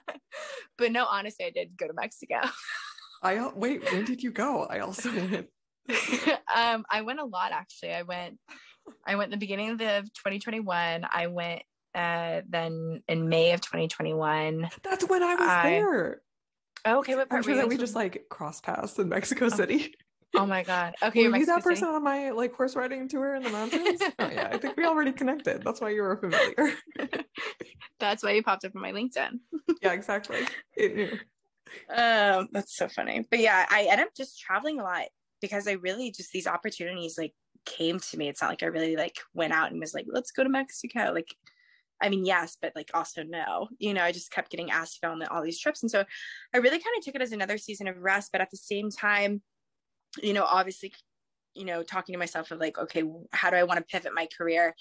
But 0.78 0.92
no, 0.92 1.04
honestly, 1.04 1.46
I 1.46 1.50
did 1.50 1.76
go 1.76 1.86
to 1.86 1.94
Mexico. 1.94 2.40
I 3.22 3.50
wait, 3.54 3.84
when 3.92 4.04
did 4.04 4.22
you 4.22 4.30
go? 4.30 4.64
I 4.64 4.78
also 4.80 5.12
went. 5.12 5.48
um, 6.54 6.84
I 6.90 7.02
went 7.02 7.20
a 7.20 7.24
lot 7.24 7.52
actually. 7.52 7.92
I 7.92 8.02
went 8.02 8.38
I 9.06 9.16
went 9.16 9.30
the 9.30 9.36
beginning 9.36 9.70
of 9.70 9.78
the 9.78 10.08
2021. 10.14 11.06
I 11.10 11.26
went 11.26 11.62
uh, 11.94 12.40
then 12.48 13.02
in 13.08 13.28
May 13.28 13.52
of 13.52 13.60
2021. 13.60 14.70
That's 14.82 15.04
when 15.08 15.22
I 15.22 15.34
was 15.34 15.48
I, 15.48 15.70
there. 15.70 16.22
Oh, 16.84 16.98
okay, 17.00 17.14
what 17.14 17.28
part? 17.28 17.38
I'm 17.38 17.42
sure 17.44 17.56
that 17.56 17.68
we 17.68 17.76
just 17.76 17.94
like 17.94 18.24
cross 18.30 18.60
paths 18.60 18.98
in 18.98 19.08
Mexico 19.08 19.46
oh. 19.46 19.48
City. 19.50 19.94
Oh 20.36 20.46
my 20.46 20.62
god. 20.62 20.94
Okay, 21.02 21.28
were 21.28 21.36
you 21.36 21.46
that 21.46 21.62
person 21.62 21.88
on 21.88 22.02
my 22.02 22.30
like 22.30 22.54
horse 22.54 22.76
riding 22.76 23.08
tour 23.08 23.34
in 23.34 23.42
the 23.42 23.50
mountains? 23.50 24.00
oh 24.18 24.30
yeah, 24.30 24.48
I 24.52 24.58
think 24.58 24.76
we 24.76 24.84
already 24.86 25.12
connected. 25.12 25.62
That's 25.62 25.80
why 25.80 25.90
you 25.90 26.02
were 26.02 26.16
familiar. 26.16 26.74
that's 27.98 28.22
why 28.22 28.32
you 28.32 28.42
popped 28.42 28.64
up 28.64 28.72
on 28.74 28.82
my 28.82 28.92
LinkedIn. 28.92 29.40
yeah, 29.82 29.92
exactly. 29.92 30.40
It 30.76 30.94
knew. 30.94 31.18
Um, 31.94 32.48
that's 32.52 32.76
so 32.76 32.88
funny. 32.88 33.26
But 33.30 33.40
yeah, 33.40 33.66
I 33.68 33.88
end 33.90 34.00
up 34.00 34.08
just 34.16 34.40
traveling 34.40 34.80
a 34.80 34.84
lot 34.84 35.06
because 35.40 35.66
I 35.66 35.72
really 35.72 36.10
just 36.10 36.32
these 36.32 36.46
opportunities 36.46 37.16
like 37.18 37.32
came 37.66 37.98
to 37.98 38.16
me. 38.16 38.28
It's 38.28 38.42
not 38.42 38.50
like 38.50 38.62
I 38.62 38.66
really 38.66 38.96
like 38.96 39.16
went 39.34 39.52
out 39.52 39.70
and 39.70 39.80
was 39.80 39.94
like, 39.94 40.06
let's 40.08 40.32
go 40.32 40.44
to 40.44 40.50
Mexico. 40.50 41.12
Like 41.14 41.34
I 42.02 42.08
mean, 42.08 42.24
yes, 42.24 42.56
but 42.60 42.72
like 42.74 42.90
also 42.94 43.22
no. 43.22 43.68
You 43.78 43.94
know, 43.94 44.02
I 44.02 44.12
just 44.12 44.30
kept 44.30 44.50
getting 44.50 44.70
asked 44.70 44.94
to 44.94 45.06
go 45.06 45.12
on 45.12 45.22
all 45.24 45.42
these 45.42 45.60
trips. 45.60 45.82
And 45.82 45.90
so 45.90 46.04
I 46.54 46.58
really 46.58 46.78
kind 46.78 46.96
of 46.96 47.04
took 47.04 47.14
it 47.14 47.22
as 47.22 47.32
another 47.32 47.58
season 47.58 47.88
of 47.88 47.98
rest. 47.98 48.30
But 48.32 48.40
at 48.40 48.50
the 48.50 48.56
same 48.56 48.90
time, 48.90 49.42
you 50.22 50.32
know, 50.32 50.44
obviously, 50.44 50.92
you 51.54 51.64
know, 51.64 51.82
talking 51.82 52.12
to 52.12 52.18
myself 52.18 52.50
of 52.50 52.58
like, 52.58 52.78
okay, 52.78 53.04
how 53.32 53.50
do 53.50 53.56
I 53.56 53.64
want 53.64 53.78
to 53.78 53.84
pivot 53.84 54.12
my 54.14 54.28
career? 54.36 54.74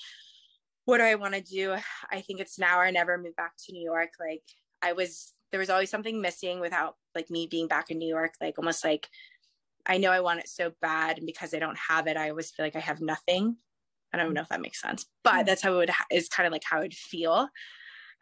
What 0.86 0.98
do 0.98 1.04
I 1.04 1.16
want 1.16 1.34
to 1.36 1.42
do? 1.42 1.76
I 2.12 2.22
think 2.22 2.40
it's 2.40 2.58
now 2.58 2.80
or 2.80 2.92
never 2.92 3.18
move 3.18 3.36
back 3.36 3.54
to 3.66 3.74
New 3.74 3.84
York. 3.84 4.12
Like 4.20 4.44
I 4.82 4.94
was, 4.94 5.34
there 5.52 5.60
was 5.60 5.70
always 5.70 5.90
something 5.90 6.22
missing 6.22 6.60
without 6.60 6.96
like 7.16 7.30
me 7.30 7.48
being 7.50 7.68
back 7.68 7.90
in 7.90 7.98
New 7.98 8.08
York, 8.08 8.34
like 8.42 8.58
almost 8.58 8.84
like 8.84 9.08
I 9.86 9.98
know 9.98 10.12
I 10.12 10.20
want 10.20 10.40
it 10.40 10.48
so 10.48 10.72
bad. 10.82 11.18
And 11.18 11.26
because 11.26 11.54
I 11.54 11.60
don't 11.60 11.78
have 11.90 12.08
it, 12.08 12.18
I 12.18 12.30
always 12.30 12.52
feel 12.52 12.66
like 12.66 12.76
I 12.76 12.80
have 12.80 13.02
nothing. 13.02 13.58
I 14.14 14.18
don't 14.18 14.34
know 14.34 14.42
if 14.42 14.50
that 14.50 14.62
makes 14.62 14.82
sense, 14.82 15.06
but 15.24 15.34
mm. 15.34 15.46
that's 15.46 15.62
how 15.62 15.74
it 15.74 15.78
would 15.78 15.92
is 16.12 16.30
kind 16.30 16.48
of 16.48 16.54
like 16.54 16.64
how 16.64 16.80
it 16.80 16.84
would 16.84 16.94
feel. 16.94 17.50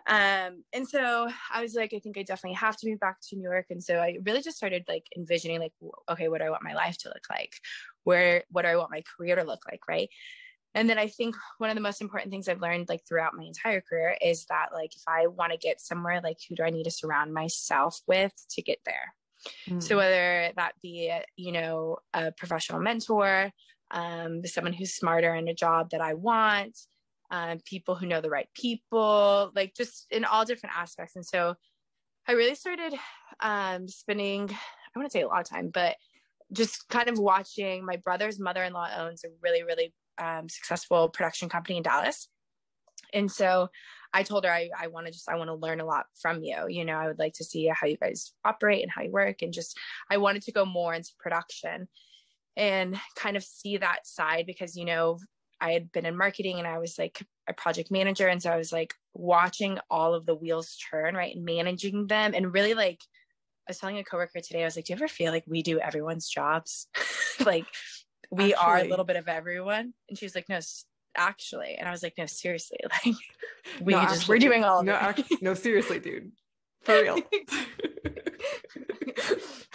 Um, 0.08 0.64
and 0.74 0.88
so 0.88 1.30
I 1.54 1.62
was 1.62 1.76
like, 1.76 1.94
I 1.94 2.00
think 2.00 2.18
I 2.18 2.24
definitely 2.24 2.56
have 2.56 2.78
to 2.78 2.90
move 2.90 3.00
back 3.00 3.18
to 3.30 3.36
New 3.36 3.44
York. 3.44 3.66
And 3.70 3.84
so 3.84 3.98
I 3.98 4.18
really 4.24 4.42
just 4.42 4.58
started 4.58 4.86
like 4.88 5.04
envisioning 5.18 5.60
like, 5.60 5.74
okay, 6.10 6.30
what 6.30 6.40
do 6.40 6.46
I 6.46 6.50
want 6.50 6.64
my 6.64 6.74
life 6.74 6.98
to 7.00 7.10
look 7.10 7.26
like? 7.30 7.52
Where, 8.06 8.44
what 8.50 8.62
do 8.62 8.70
I 8.70 8.78
want 8.78 8.92
my 8.92 9.04
career 9.18 9.36
to 9.36 9.44
look 9.44 9.64
like? 9.70 9.82
Right. 9.88 10.10
And 10.74 10.90
then 10.90 10.98
I 10.98 11.08
think 11.08 11.36
one 11.58 11.70
of 11.70 11.76
the 11.76 11.82
most 11.82 12.02
important 12.02 12.32
things 12.32 12.48
I've 12.48 12.62
learned 12.62 12.88
like 12.88 13.02
throughout 13.08 13.34
my 13.36 13.44
entire 13.44 13.82
career 13.82 14.16
is 14.22 14.46
that 14.46 14.68
like 14.74 14.96
if 14.96 15.02
I 15.08 15.28
want 15.28 15.52
to 15.52 15.58
get 15.58 15.82
somewhere, 15.82 16.22
like 16.24 16.38
who 16.48 16.56
do 16.56 16.64
I 16.64 16.70
need 16.70 16.84
to 16.84 16.92
surround 16.92 17.34
myself 17.34 18.00
with 18.08 18.32
to 18.52 18.62
get 18.62 18.80
there? 18.86 19.14
Mm. 19.68 19.84
So 19.84 19.98
whether 19.98 20.52
that 20.56 20.74
be, 20.82 21.12
you 21.36 21.52
know, 21.52 21.98
a 22.14 22.32
professional 22.32 22.80
mentor, 22.80 23.52
um, 23.92 24.46
someone 24.46 24.74
who's 24.74 24.94
smarter 24.94 25.34
in 25.36 25.48
a 25.48 25.54
job 25.54 25.90
that 25.92 26.02
I 26.02 26.14
want, 26.14 26.78
um, 27.32 27.60
people 27.66 27.96
who 27.96 28.06
know 28.06 28.22
the 28.22 28.30
right 28.30 28.50
people, 28.54 29.52
like 29.56 29.74
just 29.76 30.08
in 30.12 30.26
all 30.26 30.46
different 30.46 30.76
aspects. 30.78 31.16
And 31.16 31.26
so 31.26 31.56
I 32.28 32.34
really 32.34 32.56
started 32.56 32.94
um, 33.40 33.88
spending, 33.88 34.50
I 34.50 35.00
want 35.00 35.10
to 35.10 35.12
say 35.12 35.22
a 35.22 35.28
lot 35.28 35.42
of 35.42 35.50
time, 35.50 35.70
but 35.74 35.96
just 36.54 36.88
kind 36.90 37.10
of 37.10 37.20
watching 37.20 37.86
my 37.86 37.98
brother's 37.98 38.40
mother 38.40 38.64
in 38.64 38.74
law 38.74 38.88
owns 38.98 39.24
a 39.24 39.30
really, 39.42 39.64
really 39.64 39.94
um, 40.18 40.48
successful 40.50 41.10
production 41.10 41.50
company 41.50 41.78
in 41.78 41.84
Dallas. 41.84 42.30
And 43.14 43.32
so 43.32 43.70
I 44.14 44.24
told 44.24 44.46
her 44.46 44.52
I, 44.52 44.70
I 44.78 44.88
want 44.88 45.06
to 45.06 45.12
just 45.12 45.30
I 45.30 45.36
want 45.36 45.50
to 45.50 45.56
learn 45.56 45.80
a 45.80 45.86
lot 45.86 46.06
from 46.22 46.42
you. 46.44 46.66
You 46.68 46.86
know, 46.86 46.98
I 46.98 47.08
would 47.08 47.20
like 47.20 47.34
to 47.34 47.44
see 47.44 47.68
how 47.68 47.88
you 47.88 47.98
guys 47.98 48.34
operate 48.44 48.84
and 48.84 48.92
how 48.92 49.04
you 49.04 49.12
work, 49.12 49.42
and 49.42 49.54
just 49.54 49.78
I 50.10 50.18
wanted 50.18 50.44
to 50.44 50.52
go 50.52 50.66
more 50.66 50.94
into 50.94 51.12
production 51.20 51.88
and 52.56 53.00
kind 53.16 53.38
of 53.38 53.44
see 53.44 53.78
that 53.78 54.08
side 54.08 54.46
because 54.48 54.76
you 54.76 54.86
know 54.86 55.20
I 55.60 55.72
had 55.72 55.92
been 55.92 56.06
in 56.06 56.16
marketing 56.18 56.60
and 56.60 56.68
I 56.68 56.78
was 56.78 56.98
like 56.98 57.22
a 57.48 57.54
project 57.54 57.92
manager. 57.92 58.28
And 58.28 58.42
so 58.42 58.52
I 58.52 58.58
was 58.58 58.72
like 58.72 58.94
watching 59.14 59.80
all 59.90 60.14
of 60.14 60.26
the 60.26 60.36
wheels 60.36 60.78
turn, 60.90 61.16
right? 61.16 61.36
And 61.36 61.46
managing 61.46 62.08
them 62.08 62.34
and 62.36 62.54
really 62.54 62.74
like 62.74 63.02
I 63.68 63.72
was 63.72 63.80
telling 63.80 63.98
a 63.98 64.04
coworker 64.04 64.40
today, 64.40 64.62
I 64.62 64.66
was 64.66 64.76
like, 64.78 64.86
Do 64.86 64.94
you 64.94 64.98
ever 64.98 65.08
feel 65.08 65.32
like 65.32 65.44
we 65.46 65.62
do 65.62 65.80
everyone's 65.80 66.30
jobs? 66.30 66.88
like 67.46 67.66
we 68.30 68.54
actually. 68.54 68.66
are 68.66 68.78
a 68.80 68.88
little 68.88 69.06
bit 69.06 69.18
of 69.18 69.28
everyone. 69.28 69.94
And 70.08 70.18
she 70.18 70.26
was 70.26 70.36
like, 70.36 70.48
No, 70.48 70.60
actually. 71.18 71.76
And 71.76 71.88
I 71.88 71.92
was 71.92 72.02
like, 72.02 72.14
No, 72.18 72.26
seriously, 72.28 72.80
like 73.06 73.16
we 73.82 73.94
no, 73.94 74.02
just 74.02 74.22
actually, 74.22 74.36
we're 74.36 74.40
doing 74.40 74.64
all 74.64 74.80
of 74.80 74.86
no, 74.86 75.14
it. 75.18 75.42
No, 75.42 75.54
seriously, 75.54 76.00
dude. 76.00 76.32
For 76.84 77.02
real. 77.02 77.20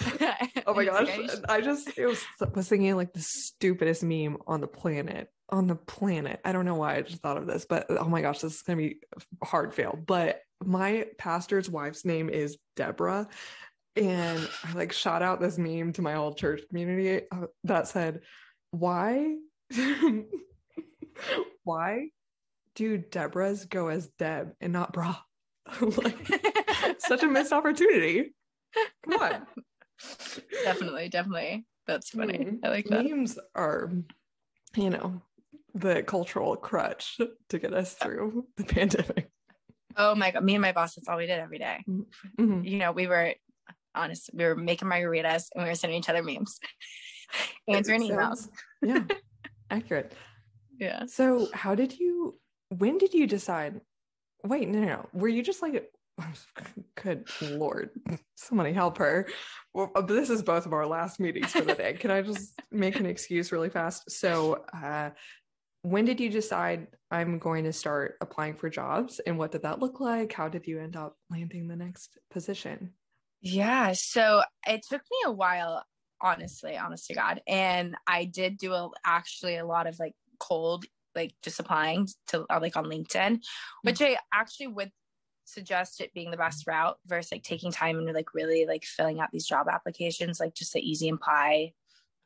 oh 0.67 0.75
my 0.75 0.85
gosh. 0.85 1.09
I 1.49 1.61
just 1.61 1.97
was, 1.99 2.25
was 2.55 2.69
thinking 2.69 2.97
like 2.97 3.13
the 3.13 3.21
stupidest 3.21 4.03
meme 4.03 4.39
on 4.47 4.61
the 4.61 4.67
planet. 4.67 5.29
On 5.51 5.67
the 5.67 5.77
planet. 5.77 6.41
I 6.45 6.53
don't 6.53 6.65
know 6.65 6.77
why 6.77 6.97
I 6.97 7.03
just 7.03 7.21
thought 7.21 7.37
of 7.37 7.47
this, 7.47 7.67
but 7.69 7.87
oh 7.91 8.09
my 8.09 8.23
gosh, 8.23 8.41
this 8.41 8.55
is 8.55 8.63
gonna 8.63 8.79
be 8.79 9.01
a 9.43 9.47
hard 9.47 9.75
fail. 9.75 9.99
But 10.07 10.41
my 10.65 11.07
pastor's 11.19 11.69
wife's 11.69 12.05
name 12.05 12.29
is 12.29 12.57
Deborah. 12.77 13.29
And 13.95 14.49
I 14.65 14.73
like 14.73 14.93
shot 14.93 15.23
out 15.23 15.41
this 15.41 15.59
meme 15.59 15.93
to 15.95 16.03
my 16.03 16.15
whole 16.15 16.33
church 16.33 16.63
community 16.69 17.27
uh, 17.31 17.47
that 17.65 17.89
said, 17.89 18.21
Why? 18.71 19.37
why 21.65 22.09
do 22.75 22.99
Deborahs 22.99 23.69
go 23.69 23.89
as 23.89 24.09
Deb 24.19 24.55
and 24.61 24.73
not 24.73 24.93
Bra? 24.93 25.17
like, 25.81 26.41
such 26.99 27.23
a 27.23 27.29
missed 27.29 27.53
opportunity. 27.53 28.35
Come 29.05 29.21
on. 29.21 29.47
Definitely, 30.65 31.09
definitely. 31.09 31.65
That's 31.87 32.11
funny. 32.11 32.39
Mm. 32.39 32.59
I 32.65 32.69
like 32.69 32.87
that. 32.87 33.05
Memes 33.05 33.39
are, 33.55 33.91
you 34.77 34.91
know, 34.91 35.21
the 35.75 36.03
cultural 36.03 36.57
crutch 36.57 37.19
to 37.49 37.59
get 37.59 37.73
us 37.73 37.95
through 37.95 38.47
the 38.57 38.65
pandemic. 38.65 39.31
Oh 39.97 40.15
my 40.15 40.31
god, 40.31 40.45
me 40.45 40.55
and 40.55 40.63
my 40.63 40.73
boss, 40.73 40.95
that's 40.95 41.09
all 41.09 41.19
we 41.19 41.27
did 41.27 41.39
every 41.39 41.59
day. 41.59 41.85
Mm-hmm. 41.89 42.65
You 42.65 42.79
know, 42.79 42.93
we 42.93 43.07
were 43.07 43.35
honest, 43.95 44.31
we 44.33 44.45
were 44.45 44.55
making 44.55 44.89
margaritas 44.89 45.49
and 45.55 45.65
we 45.65 45.71
were 45.71 45.75
sending 45.75 45.99
each 45.99 46.09
other 46.09 46.23
memes, 46.23 46.59
answering 47.69 48.03
emails. 48.03 48.49
yeah, 48.83 49.05
accurate. 49.71 50.13
Yeah. 50.79 51.07
So, 51.07 51.49
how 51.53 51.75
did 51.75 51.99
you? 51.99 52.39
When 52.71 52.99
did 52.99 53.13
you 53.13 53.27
decide? 53.27 53.81
Wait, 54.45 54.69
no, 54.69 54.81
no, 54.81 54.87
no. 54.87 55.09
Were 55.13 55.29
you 55.29 55.43
just 55.43 55.63
like 55.63 55.91
good 57.03 57.29
lord. 57.41 57.91
Somebody 58.35 58.73
help 58.73 58.99
her. 58.99 59.29
Well, 59.75 59.91
uh, 59.95 60.03
this 60.03 60.31
is 60.31 60.43
both 60.43 60.67
of 60.67 60.73
our 60.73 60.87
last 60.87 61.21
meetings 61.21 61.53
for 61.53 61.63
the 61.63 61.75
day. 61.75 61.95
Can 61.95 62.11
i 62.11 62.23
just 62.23 62.61
make 62.71 62.99
an 63.01 63.07
excuse 63.07 63.53
really 63.53 63.71
fast? 63.71 64.11
So 64.11 64.65
uh, 64.75 65.11
when 65.83 66.05
did 66.05 66.21
you 66.21 66.31
decide 66.31 66.87
i'm 67.11 67.39
going 67.39 67.65
to 67.65 67.73
start 67.73 68.17
applying 68.21 68.55
for 68.55 68.71
jobs 68.71 69.21
and 69.27 69.37
what 69.37 69.53
did 69.53 69.63
that 69.63 69.81
look 69.81 70.01
like? 70.01 70.33
How 70.33 70.49
did 70.49 70.67
you 70.67 70.81
end 70.81 70.97
up 70.97 71.17
landing 71.31 71.69
the 71.69 71.77
next 71.77 72.19
position? 72.31 72.93
Yeah 73.41 73.93
so 73.93 74.43
it 74.67 74.83
took 74.89 75.03
me 75.03 75.19
a 75.27 75.33
while 75.33 75.85
honestly 76.21 76.77
honest 76.79 77.07
to 77.09 77.15
god. 77.15 77.43
And 77.47 77.97
i 78.07 78.25
did 78.25 78.59
do 78.59 78.73
a, 78.73 78.89
actually 79.05 79.57
a 79.57 79.67
lot 79.67 79.87
of 79.87 79.99
like 79.99 80.15
cold 80.39 80.85
like 81.15 81.35
just 81.43 81.61
applying 81.61 82.09
to 82.29 82.47
uh, 82.49 82.59
like 82.61 82.77
on 82.77 82.87
linkedin 82.87 83.39
which 83.83 83.99
mm. 83.99 84.07
i 84.07 84.17
actually 84.33 84.69
would 84.69 84.91
suggest 85.53 86.01
it 86.01 86.15
being 86.15 86.31
the 86.31 86.37
best 86.37 86.67
route 86.67 86.99
versus 87.07 87.33
like 87.33 87.43
taking 87.43 87.71
time 87.71 87.99
and 87.99 88.13
like 88.13 88.35
really 88.35 88.67
like 88.67 88.85
filling 88.85 89.21
out 89.21 89.31
these 89.33 89.47
job 89.47 89.67
applications, 89.71 90.41
like 90.41 90.55
just 90.55 90.73
the 90.73 90.81
easy 90.81 91.09
apply 91.09 91.73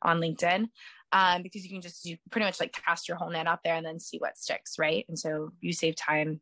on 0.01 0.19
LinkedIn. 0.19 0.69
Um, 1.13 1.41
because 1.41 1.63
you 1.63 1.69
can 1.69 1.81
just 1.81 2.05
you 2.05 2.17
pretty 2.31 2.45
much 2.45 2.59
like 2.59 2.73
cast 2.73 3.07
your 3.07 3.17
whole 3.17 3.29
net 3.29 3.47
out 3.47 3.59
there 3.63 3.75
and 3.75 3.85
then 3.85 3.99
see 3.99 4.17
what 4.17 4.37
sticks, 4.37 4.77
right? 4.77 5.05
And 5.07 5.17
so 5.17 5.51
you 5.61 5.71
save 5.71 5.95
time 5.95 6.41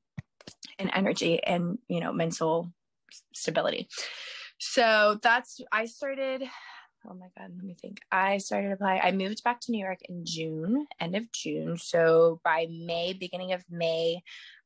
and 0.80 0.90
energy 0.94 1.44
and 1.44 1.78
you 1.88 2.00
know 2.00 2.12
mental 2.12 2.72
stability. 3.34 3.88
So 4.60 5.20
that's 5.22 5.62
I 5.72 5.86
started. 5.86 6.44
Oh 7.08 7.14
my 7.14 7.28
god, 7.38 7.52
let 7.56 7.64
me 7.64 7.76
think. 7.80 8.00
I 8.12 8.40
started 8.40 8.72
applying. 8.72 9.02
I 9.04 9.12
moved 9.12 9.44
back 9.44 9.60
to 9.62 9.72
New 9.72 9.84
York 9.84 10.00
in 10.10 10.26
June, 10.26 10.88
end 11.00 11.16
of 11.16 11.32
June. 11.32 11.78
So 11.78 12.42
by 12.44 12.68
May, 12.72 13.14
beginning 13.14 13.54
of 13.54 13.64
May, 13.70 14.24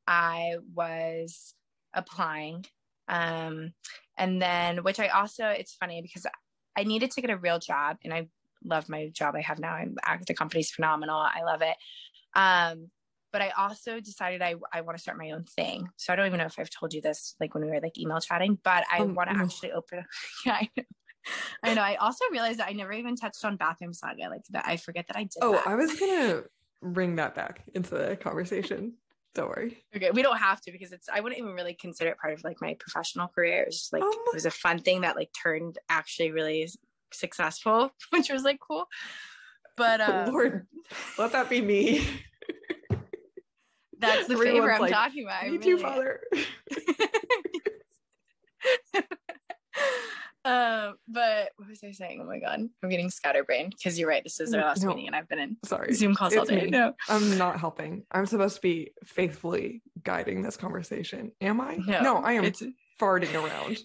I 0.08 0.55
was 0.73 1.53
applying. 1.93 2.65
Um, 3.08 3.73
and 4.17 4.41
then, 4.41 4.84
which 4.84 4.99
I 4.99 5.08
also, 5.08 5.47
it's 5.47 5.75
funny 5.75 6.02
because 6.02 6.25
I 6.78 6.84
needed 6.84 7.12
to 7.12 7.21
get 7.21 7.30
a 7.30 7.38
real 7.38 7.60
job 7.60 7.97
and 8.04 8.13
I 8.13 8.28
love 8.63 8.89
my 8.89 9.10
job 9.10 9.36
I 9.36 9.41
have 9.41 9.60
now. 9.60 9.73
I'm 9.73 10.21
the 10.28 10.34
company's 10.34 10.71
phenomenal. 10.71 11.17
I 11.17 11.43
love 11.43 11.62
it. 11.62 11.75
Um, 12.36 12.89
but 13.32 13.41
I 13.41 13.49
also 13.58 13.99
decided 13.99 14.41
I, 14.41 14.56
I 14.73 14.82
want 14.82 14.97
to 14.97 15.02
start 15.02 15.17
my 15.17 15.32
own 15.32 15.43
thing. 15.43 15.88
So 15.97 16.12
I 16.12 16.15
don't 16.15 16.25
even 16.25 16.39
know 16.39 16.45
if 16.45 16.58
I've 16.58 16.69
told 16.69 16.93
you 16.93 17.02
this, 17.02 17.36
like 17.39 17.54
when 17.54 17.63
we 17.63 17.69
were 17.69 17.80
like 17.80 17.97
email 17.97 18.19
chatting, 18.19 18.58
but 18.63 18.86
I 18.91 19.02
um, 19.02 19.13
want 19.13 19.30
to 19.30 19.38
actually 19.38 19.71
open. 19.71 20.04
yeah, 20.45 20.54
I 20.54 20.69
know. 20.75 20.84
I 21.63 21.73
know. 21.75 21.82
I 21.82 21.95
also 21.95 22.25
realized 22.32 22.60
that 22.60 22.69
I 22.69 22.73
never 22.73 22.93
even 22.93 23.15
touched 23.15 23.43
on 23.45 23.56
bathroom 23.56 23.93
saga. 23.93 24.30
Like 24.30 24.45
that, 24.52 24.65
I 24.65 24.78
forget 24.78 25.08
that 25.08 25.17
I 25.17 25.23
did. 25.23 25.41
Oh, 25.41 25.52
that. 25.52 25.67
I 25.67 25.75
was 25.75 25.99
gonna 25.99 26.43
bring 26.82 27.17
that 27.17 27.36
back 27.36 27.62
into 27.75 27.95
the 27.95 28.15
conversation. 28.15 28.93
Don't 29.35 29.49
worry. 29.49 29.83
Okay, 29.95 30.11
we 30.11 30.23
don't 30.23 30.37
have 30.37 30.59
to 30.61 30.71
because 30.71 30.91
it's. 30.91 31.07
I 31.07 31.19
wouldn't 31.19 31.39
even 31.39 31.53
really 31.53 31.75
consider 31.75 32.11
it 32.11 32.17
part 32.17 32.33
of 32.33 32.43
like 32.43 32.57
my 32.61 32.75
professional 32.79 33.27
career. 33.27 33.61
It 33.63 33.67
was 33.67 33.77
just 33.77 33.93
like 33.93 34.01
um, 34.01 34.11
it 34.11 34.33
was 34.33 34.45
a 34.45 34.51
fun 34.51 34.79
thing 34.79 35.01
that 35.01 35.15
like 35.15 35.29
turned 35.31 35.77
actually 35.87 36.31
really 36.31 36.67
successful, 37.11 37.91
which 38.09 38.29
was 38.29 38.43
like 38.43 38.59
cool. 38.59 38.85
But 39.77 40.01
um, 40.01 40.31
Lord, 40.33 40.67
let 41.17 41.31
that 41.33 41.49
be 41.49 41.61
me. 41.61 42.05
That's 43.99 44.27
the 44.27 44.33
Everyone's 44.33 44.57
favor 44.57 44.73
I'm 44.73 44.81
like, 44.81 44.93
talking 44.93 45.25
about. 45.25 45.43
Me 45.43 45.49
really 45.51 45.63
too, 45.63 45.77
Father. 45.77 46.21
Uh, 50.49 50.93
but 51.07 51.51
what 51.57 51.69
was 51.69 51.83
I 51.83 51.91
saying? 51.91 52.21
Oh 52.23 52.25
my 52.25 52.39
god, 52.39 52.62
I'm 52.81 52.89
getting 52.89 53.12
scatterbrained 53.12 53.75
because 53.77 53.99
you're 53.99 54.09
right. 54.09 54.23
This 54.23 54.39
is 54.39 54.51
our 54.51 54.62
last 54.62 54.81
no, 54.81 54.89
meeting, 54.89 55.05
and 55.05 55.15
I've 55.15 55.29
been 55.29 55.38
in 55.38 55.57
sorry 55.63 55.93
Zoom 55.93 56.15
calls 56.15 56.35
all 56.35 56.45
day. 56.45 56.63
Me. 56.63 56.69
No, 56.71 56.93
I'm 57.07 57.38
not 57.38 57.59
helping. 57.59 58.03
I'm 58.12 58.25
supposed 58.25 58.55
to 58.55 58.62
be 58.62 58.91
faithfully 59.03 59.83
guiding 60.03 60.41
this 60.41 60.57
conversation. 60.57 61.33
Am 61.39 61.62
I? 61.62 61.75
No, 61.75 62.01
no 62.01 62.17
I 62.17 62.33
am 62.33 62.45
it's... 62.45 62.63
farting 62.99 63.35
around 63.35 63.77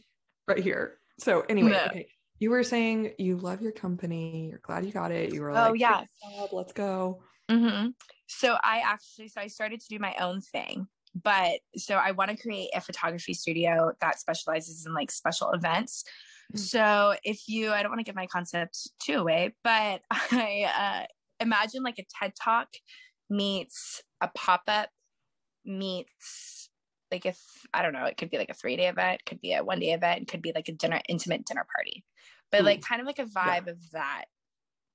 right 0.48 0.58
here. 0.58 0.94
So 1.18 1.42
anyway, 1.50 1.72
no. 1.72 1.84
okay. 1.90 2.08
You 2.38 2.48
were 2.48 2.62
saying 2.62 3.12
you 3.18 3.36
love 3.36 3.60
your 3.60 3.72
company. 3.72 4.48
You're 4.48 4.60
glad 4.60 4.86
you 4.86 4.92
got 4.92 5.12
it. 5.12 5.34
You 5.34 5.42
were 5.42 5.50
oh, 5.50 5.54
like, 5.54 5.70
"Oh 5.70 5.74
yeah, 5.74 6.04
let's 6.50 6.72
go." 6.72 7.20
Mm-hmm. 7.50 7.88
So 8.26 8.56
I 8.64 8.82
actually, 8.86 9.28
so 9.28 9.42
I 9.42 9.48
started 9.48 9.80
to 9.82 9.88
do 9.88 9.98
my 9.98 10.14
own 10.18 10.40
thing 10.40 10.88
but 11.22 11.60
so 11.76 11.94
I 11.94 12.10
want 12.10 12.30
to 12.32 12.36
create 12.36 12.70
a 12.74 12.80
photography 12.80 13.34
studio 13.34 13.92
that 14.00 14.18
specializes 14.18 14.84
in 14.84 14.94
like 14.94 15.12
special 15.12 15.52
events. 15.52 16.04
Mm. 16.52 16.58
So 16.58 17.14
if 17.22 17.48
you, 17.48 17.72
I 17.72 17.82
don't 17.82 17.90
want 17.90 18.00
to 18.00 18.04
give 18.04 18.16
my 18.16 18.26
concept 18.26 18.90
too 19.00 19.14
away, 19.14 19.54
but 19.62 20.02
I 20.10 21.06
uh, 21.06 21.06
imagine 21.44 21.82
like 21.82 21.98
a 21.98 22.04
TED 22.18 22.32
Talk 22.42 22.68
meets 23.30 24.02
a 24.20 24.30
pop 24.34 24.62
up 24.68 24.90
meets 25.64 26.68
like 27.10 27.26
if 27.26 27.40
I 27.72 27.82
don't 27.82 27.92
know, 27.92 28.04
it 28.06 28.16
could 28.16 28.30
be 28.30 28.38
like 28.38 28.50
a 28.50 28.54
three 28.54 28.76
day 28.76 28.88
event, 28.88 29.24
could 29.24 29.40
be 29.40 29.54
a 29.54 29.62
one 29.62 29.78
day 29.78 29.92
event, 29.92 30.28
could 30.28 30.42
be 30.42 30.52
like 30.54 30.68
a 30.68 30.72
dinner, 30.72 31.00
intimate 31.08 31.46
dinner 31.46 31.66
party, 31.76 32.04
but 32.50 32.62
Ooh. 32.62 32.64
like 32.64 32.82
kind 32.82 33.00
of 33.00 33.06
like 33.06 33.18
a 33.18 33.24
vibe 33.24 33.66
yeah. 33.66 33.72
of 33.72 33.90
that. 33.92 34.24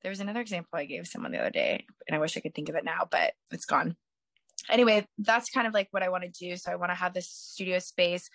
There 0.02 0.10
was 0.10 0.20
another 0.20 0.42
example 0.42 0.70
I 0.74 0.86
gave 0.86 1.08
someone 1.08 1.32
the 1.32 1.40
other 1.40 1.50
day, 1.50 1.86
and 2.08 2.16
I 2.16 2.20
wish 2.20 2.36
I 2.36 2.42
could 2.42 2.56
think 2.56 2.70
of 2.70 2.76
it 2.76 2.86
now, 2.86 3.08
but 3.10 3.34
it's 3.52 3.66
gone. 3.66 3.96
Anyway, 4.70 5.06
that's 5.18 5.50
kind 5.50 5.68
of 5.68 5.74
like 5.74 5.88
what 5.92 6.04
I 6.04 6.10
want 6.10 6.24
to 6.24 6.30
do. 6.30 6.56
So 6.58 6.72
I 6.72 6.76
want 6.76 6.92
to 6.92 6.96
have 6.96 7.14
this 7.14 7.30
studio 7.30 7.80
space 7.80 8.30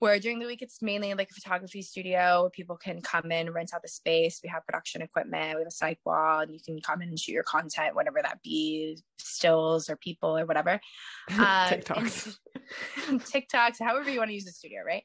where 0.00 0.18
during 0.18 0.38
the 0.38 0.46
week 0.46 0.62
it's 0.62 0.82
mainly 0.82 1.14
like 1.14 1.30
a 1.30 1.34
photography 1.34 1.82
studio 1.82 2.50
people 2.52 2.76
can 2.76 3.00
come 3.00 3.30
in 3.30 3.50
rent 3.50 3.70
out 3.72 3.82
the 3.82 3.88
space. 3.88 4.40
We 4.42 4.48
have 4.48 4.66
production 4.66 5.02
equipment 5.02 5.56
we 5.56 5.62
have 5.62 5.68
a 5.68 5.84
cyc 5.84 5.98
wall 6.04 6.40
and 6.40 6.52
you 6.52 6.58
can 6.64 6.80
come 6.80 7.02
in 7.02 7.10
and 7.10 7.18
shoot 7.18 7.32
your 7.32 7.44
content 7.44 7.94
whatever 7.94 8.20
that 8.22 8.42
be 8.42 8.98
stills 9.18 9.88
or 9.88 9.96
people 9.96 10.36
or 10.36 10.44
whatever. 10.46 10.80
Um, 11.30 11.36
tiktoks 11.36 12.36
tiktoks 13.08 13.76
however 13.80 14.10
you 14.10 14.18
want 14.18 14.30
to 14.30 14.34
use 14.34 14.44
the 14.44 14.52
studio 14.52 14.80
right? 14.84 15.04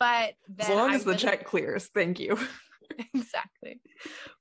But 0.00 0.34
as 0.58 0.68
long 0.68 0.92
as 0.92 1.04
the 1.04 1.14
check 1.14 1.44
clears 1.44 1.86
thank 1.94 2.18
you. 2.18 2.38
Exactly. 3.14 3.80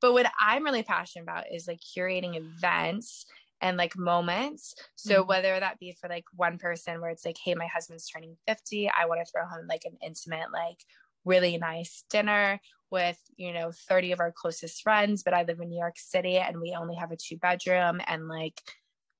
But 0.01 0.11
what 0.11 0.29
i'm 0.37 0.65
really 0.65 0.83
passionate 0.83 1.23
about 1.23 1.45
is 1.53 1.69
like 1.69 1.79
curating 1.79 2.35
events 2.35 3.25
and 3.61 3.77
like 3.77 3.97
moments. 3.97 4.73
So 4.95 5.19
mm-hmm. 5.19 5.29
whether 5.29 5.59
that 5.59 5.79
be 5.79 5.95
for 5.99 6.09
like 6.09 6.25
one 6.35 6.57
person 6.57 6.99
where 6.99 7.11
it's 7.11 7.25
like, 7.25 7.37
hey, 7.43 7.55
my 7.55 7.67
husband's 7.67 8.09
turning 8.09 8.35
50, 8.47 8.89
I 8.89 9.05
want 9.05 9.21
to 9.25 9.31
throw 9.31 9.43
him 9.43 9.67
like 9.69 9.85
an 9.85 9.97
intimate, 10.03 10.51
like 10.51 10.79
really 11.23 11.57
nice 11.57 12.03
dinner 12.09 12.59
with, 12.89 13.19
you 13.37 13.53
know, 13.53 13.71
30 13.87 14.11
of 14.11 14.19
our 14.19 14.31
closest 14.31 14.81
friends, 14.81 15.23
but 15.23 15.33
I 15.33 15.43
live 15.43 15.59
in 15.59 15.69
New 15.69 15.79
York 15.79 15.97
City 15.97 16.37
and 16.37 16.59
we 16.59 16.75
only 16.77 16.95
have 16.95 17.11
a 17.11 17.17
two 17.17 17.37
bedroom 17.37 18.01
and 18.07 18.27
like 18.27 18.61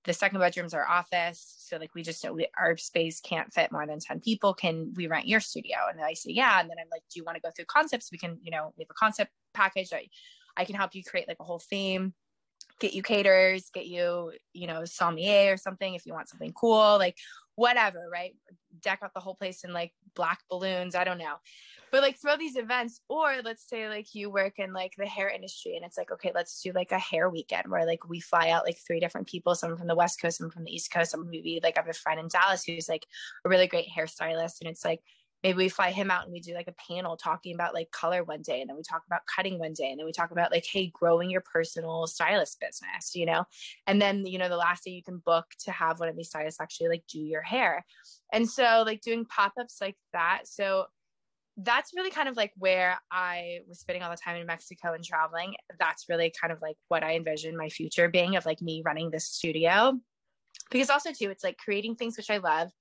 the 0.04 0.13
second 0.13 0.39
bedroom's 0.39 0.73
our 0.73 0.88
office. 0.88 1.56
So 1.60 1.77
like 1.77 1.93
we 1.93 2.01
just 2.01 2.23
know 2.23 2.34
we, 2.34 2.47
our 2.60 2.75
space 2.75 3.21
can't 3.21 3.54
fit 3.54 3.71
more 3.71 3.86
than 3.86 3.99
10 3.99 4.19
people. 4.21 4.54
Can 4.54 4.93
we 4.95 5.08
rent 5.08 5.27
your 5.27 5.39
studio? 5.39 5.77
And 5.89 6.01
I 6.01 6.13
say, 6.13 6.32
yeah. 6.32 6.60
And 6.60 6.69
then 6.69 6.77
I'm 6.80 6.89
like, 6.91 7.04
do 7.13 7.19
you 7.19 7.23
want 7.23 7.36
to 7.36 7.41
go 7.41 7.51
through 7.56 7.65
concepts? 7.65 8.12
We 8.12 8.17
can, 8.17 8.39
you 8.41 8.51
know, 8.51 8.74
we 8.78 8.84
have 8.84 8.89
a 8.89 8.95
concept 8.95 9.32
package. 9.53 9.93
I, 9.93 10.07
I 10.57 10.66
can 10.66 10.76
help 10.76 10.95
you 10.95 11.03
create 11.03 11.28
like 11.28 11.38
a 11.39 11.43
whole 11.43 11.59
theme 11.59 12.13
get 12.82 12.93
you 12.93 13.03
caterers, 13.03 13.69
get 13.73 13.86
you, 13.86 14.34
you 14.53 14.67
know, 14.67 14.84
sommelier 14.84 15.53
or 15.53 15.57
something 15.57 15.93
if 15.93 16.05
you 16.05 16.13
want 16.13 16.27
something 16.27 16.51
cool, 16.51 16.97
like 16.97 17.15
whatever, 17.55 18.09
right? 18.11 18.36
Deck 18.82 18.99
out 19.03 19.13
the 19.13 19.19
whole 19.21 19.36
place 19.36 19.63
in 19.63 19.71
like 19.71 19.93
black 20.15 20.39
balloons. 20.49 20.95
I 20.95 21.03
don't 21.03 21.19
know. 21.19 21.36
But 21.91 22.01
like 22.01 22.19
throw 22.19 22.38
these 22.38 22.55
events, 22.55 23.01
or 23.09 23.41
let's 23.43 23.67
say 23.67 23.88
like 23.88 24.15
you 24.15 24.29
work 24.29 24.59
in 24.59 24.73
like 24.73 24.93
the 24.97 25.05
hair 25.05 25.29
industry 25.29 25.75
and 25.75 25.86
it's 25.86 25.97
like, 25.97 26.11
okay, 26.11 26.32
let's 26.34 26.61
do 26.61 26.71
like 26.73 26.91
a 26.91 26.99
hair 26.99 27.29
weekend 27.29 27.69
where 27.69 27.86
like 27.86 28.07
we 28.09 28.19
fly 28.19 28.49
out 28.49 28.65
like 28.65 28.77
three 28.77 28.99
different 28.99 29.27
people, 29.27 29.55
someone 29.55 29.77
from 29.77 29.88
the 29.88 29.95
West 29.95 30.19
Coast, 30.21 30.38
someone 30.38 30.51
from 30.51 30.63
the 30.63 30.73
East 30.73 30.91
Coast, 30.91 31.11
someone 31.11 31.29
maybe 31.29 31.59
like 31.61 31.77
I 31.77 31.82
have 31.82 31.89
a 31.89 31.93
friend 31.93 32.19
in 32.19 32.29
Dallas 32.29 32.63
who's 32.63 32.89
like 32.89 33.05
a 33.45 33.49
really 33.49 33.67
great 33.67 33.88
hairstylist. 33.95 34.61
And 34.61 34.69
it's 34.69 34.86
like, 34.86 35.01
maybe 35.44 35.58
we 35.58 35.70
fly 35.70 35.92
him 35.92 36.12
out 36.12 36.24
and 36.24 36.32
we 36.32 36.39
do 36.39 36.54
like 36.54 36.68
a 36.68 36.94
panel 36.94 37.18
talking 37.18 37.54
about 37.54 37.74
like 37.74 37.92
color 37.92 38.24
one 38.24 38.42
day 38.42 38.62
and 38.62 38.70
then 38.70 38.78
we 38.78 38.84
talk 38.84 39.04
about 39.06 39.22
cutting 39.34 39.58
one 39.60 39.74
day 39.74 39.89
and 39.89 40.00
then 40.00 40.06
we 40.06 40.12
talk 40.12 40.32
about 40.32 40.52
like 40.52 40.66
hey 40.66 40.92
growing 40.94 41.30
your 41.30 41.42
personal 41.42 42.08
stylist 42.08 42.60
business 42.60 43.16
you 43.16 43.26
know 43.26 43.44
and 43.88 44.02
then 44.02 44.26
you 44.26 44.38
know 44.38 44.50
the 44.50 44.58
last 44.58 44.84
day 44.84 44.92
you 44.92 45.04
can 45.04 45.18
book 45.18 45.46
to 45.60 45.72
have 45.72 46.00
one 46.00 46.10
of 46.10 46.16
these 46.16 46.30
stylists 46.30 46.62
actually 46.62 46.89
like 46.89 47.04
do 47.08 47.20
your 47.20 47.42
hair 47.42 47.86
and 48.32 48.50
so 48.50 48.84
like 48.86 49.02
doing 49.02 49.26
pop-ups 49.26 49.78
like 49.82 49.96
that 50.14 50.42
so 50.46 50.86
that's 51.58 51.92
really 51.96 52.10
kind 52.10 52.30
of 52.30 52.38
like 52.38 52.54
where 52.58 52.98
I 53.12 53.60
was 53.68 53.80
spending 53.80 54.04
all 54.04 54.10
the 54.10 54.18
time 54.18 54.38
in 54.38 54.48
Mexico 54.48 54.94
and 54.94 55.04
traveling. 55.04 55.56
That's 55.80 56.08
really 56.08 56.34
kind 56.39 56.52
of 56.54 56.62
like 56.62 56.78
what 56.88 57.04
I 57.04 57.16
envision 57.16 57.58
my 57.58 57.70
future 57.70 58.08
being 58.08 58.36
of 58.36 58.46
like 58.46 58.62
me 58.62 58.82
running 58.86 59.12
this 59.12 59.26
studio. 59.26 60.00
Because 60.72 60.89
also 60.89 61.12
too, 61.12 61.30
it's 61.30 61.44
like 61.44 61.58
creating 61.58 61.96
things 61.96 62.16
which 62.16 62.30
I 62.30 62.38
love, 62.38 62.72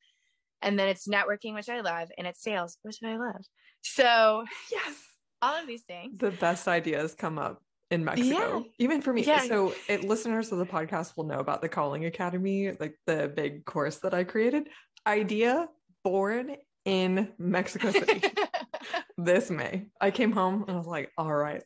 and 0.63 0.79
then 0.79 0.89
it's 0.89 1.09
networking 1.09 1.55
which 1.55 1.69
i 1.69 1.81
love 1.81 2.09
and 2.19 2.27
it's 2.27 2.43
sales 2.43 2.79
which 2.83 2.99
i 3.05 3.17
love. 3.17 3.45
So 3.83 4.45
yes 4.73 4.95
all 5.43 5.59
of 5.59 5.67
these 5.67 5.83
things. 5.83 6.19
The 6.19 6.31
best 6.33 6.69
ideas 6.69 7.15
come 7.15 7.39
up 7.39 7.63
in 7.91 8.05
mexico 8.05 8.59
yeah. 8.59 8.63
even 8.79 9.03
for 9.03 9.13
me. 9.13 9.25
Yeah. 9.25 9.41
so 9.41 9.75
it, 9.89 10.05
listeners 10.05 10.53
of 10.53 10.59
the 10.59 10.67
podcast 10.67 11.17
will 11.17 11.25
know 11.25 11.39
about 11.39 11.61
the 11.61 11.69
calling 11.69 12.05
academy 12.05 12.71
like 12.79 12.97
the 13.07 13.33
big 13.35 13.65
course 13.65 13.97
that 13.99 14.15
i 14.15 14.25
created. 14.25 14.69
Idea 15.07 15.69
born 16.05 16.57
in 16.85 17.29
mexico 17.39 17.91
city. 17.91 18.23
This 19.23 19.51
may. 19.51 19.87
I 20.01 20.11
came 20.11 20.33
home 20.33 20.65
and 20.67 20.71
i 20.71 20.79
was 20.79 20.87
like 20.87 21.11
all 21.19 21.33
right 21.33 21.63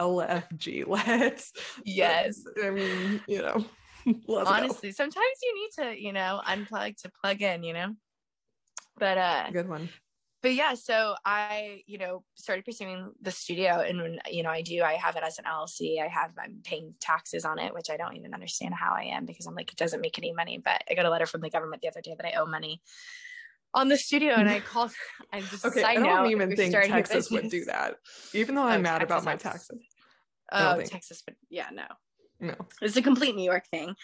lfg 0.00 0.86
let's 0.86 1.52
yes. 1.84 2.42
I 2.64 2.70
mean 2.70 3.20
you 3.28 3.42
know 3.42 3.64
honestly 4.28 4.90
go. 4.90 4.94
sometimes 4.94 5.36
you 5.42 5.54
need 5.54 5.70
to 5.82 6.00
you 6.00 6.12
know 6.12 6.40
unplug 6.46 6.96
to 7.02 7.10
plug 7.20 7.42
in 7.42 7.64
you 7.64 7.74
know 7.74 7.94
but 8.98 9.18
uh 9.18 9.50
good 9.50 9.68
one. 9.68 9.88
But 10.42 10.54
yeah, 10.54 10.74
so 10.74 11.16
I, 11.24 11.82
you 11.86 11.98
know, 11.98 12.22
started 12.36 12.64
pursuing 12.64 13.10
the 13.20 13.32
studio 13.32 13.80
and 13.80 14.00
when, 14.00 14.20
you 14.30 14.44
know, 14.44 14.50
I 14.50 14.62
do, 14.62 14.82
I 14.82 14.92
have 14.92 15.16
it 15.16 15.24
as 15.24 15.40
an 15.40 15.44
LLC. 15.44 16.00
I 16.00 16.06
have, 16.06 16.30
I'm 16.38 16.60
paying 16.62 16.94
taxes 17.00 17.44
on 17.44 17.58
it, 17.58 17.74
which 17.74 17.90
I 17.90 17.96
don't 17.96 18.14
even 18.14 18.32
understand 18.32 18.72
how 18.72 18.94
I 18.94 19.04
am 19.04 19.24
because 19.24 19.46
I'm 19.46 19.56
like, 19.56 19.72
it 19.72 19.76
doesn't 19.76 20.00
make 20.00 20.18
any 20.18 20.32
money. 20.32 20.58
But 20.58 20.84
I 20.88 20.94
got 20.94 21.04
a 21.04 21.10
letter 21.10 21.26
from 21.26 21.40
the 21.40 21.50
government 21.50 21.82
the 21.82 21.88
other 21.88 22.00
day 22.00 22.14
that 22.16 22.24
I 22.24 22.38
owe 22.38 22.46
money 22.46 22.80
on 23.74 23.88
the 23.88 23.96
studio 23.96 24.34
and 24.34 24.48
I 24.48 24.60
called 24.60 24.92
I 25.32 25.40
just 25.40 25.64
okay, 25.64 25.82
I 25.82 25.94
don't 25.94 26.30
even 26.30 26.54
think 26.54 26.72
Texas 26.72 27.30
would 27.30 27.50
do 27.50 27.64
that. 27.64 27.96
Even 28.32 28.54
though 28.54 28.62
I'm 28.62 28.80
oh, 28.80 28.82
mad 28.82 28.98
Texas 28.98 29.10
about 29.10 29.24
my 29.24 29.36
taxes. 29.36 29.80
Oh, 30.52 30.80
Texas 30.82 31.24
would 31.26 31.36
yeah, 31.50 31.70
no. 31.72 31.86
No. 32.38 32.54
It's 32.82 32.96
a 32.96 33.02
complete 33.02 33.34
New 33.34 33.44
York 33.44 33.66
thing 33.66 33.96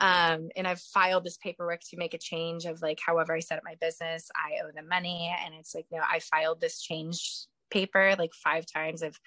um, 0.00 0.48
and 0.56 0.66
I've 0.66 0.80
filed 0.80 1.24
this 1.24 1.36
paperwork 1.38 1.80
to 1.90 1.96
make 1.96 2.14
a 2.14 2.18
change 2.18 2.64
of 2.64 2.82
like 2.82 3.00
however 3.04 3.34
I 3.34 3.40
set 3.40 3.58
up 3.58 3.64
my 3.64 3.76
business, 3.80 4.30
I 4.36 4.64
owe 4.64 4.70
them 4.72 4.88
money, 4.88 5.34
and 5.44 5.54
it's 5.54 5.74
like 5.74 5.86
no, 5.90 5.98
I 5.98 6.20
filed 6.20 6.60
this 6.60 6.80
change 6.80 7.46
paper 7.70 8.14
like 8.18 8.32
five 8.32 8.64
times. 8.66 9.02
I've 9.02 9.18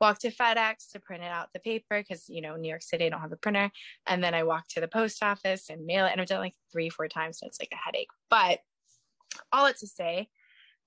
walked 0.00 0.22
to 0.22 0.30
FedEx 0.30 0.90
to 0.92 1.00
print 1.00 1.22
it 1.22 1.30
out 1.30 1.52
the 1.52 1.60
paper 1.60 2.00
because 2.00 2.28
you 2.28 2.40
know 2.40 2.56
New 2.56 2.68
York 2.68 2.82
City 2.82 3.06
I 3.06 3.08
don't 3.10 3.20
have 3.20 3.32
a 3.32 3.36
printer, 3.36 3.70
and 4.06 4.22
then 4.22 4.34
I 4.34 4.42
walk 4.42 4.66
to 4.68 4.80
the 4.80 4.88
post 4.88 5.22
office 5.22 5.70
and 5.70 5.86
mail 5.86 6.06
it, 6.06 6.12
and 6.12 6.20
I've 6.20 6.26
done 6.26 6.40
like 6.40 6.56
three 6.72 6.90
four 6.90 7.06
times, 7.06 7.38
so 7.38 7.46
it's 7.46 7.60
like 7.60 7.72
a 7.72 7.76
headache. 7.76 8.10
But 8.28 8.60
all 9.52 9.66
it 9.66 9.78
to 9.78 9.86
say, 9.86 10.28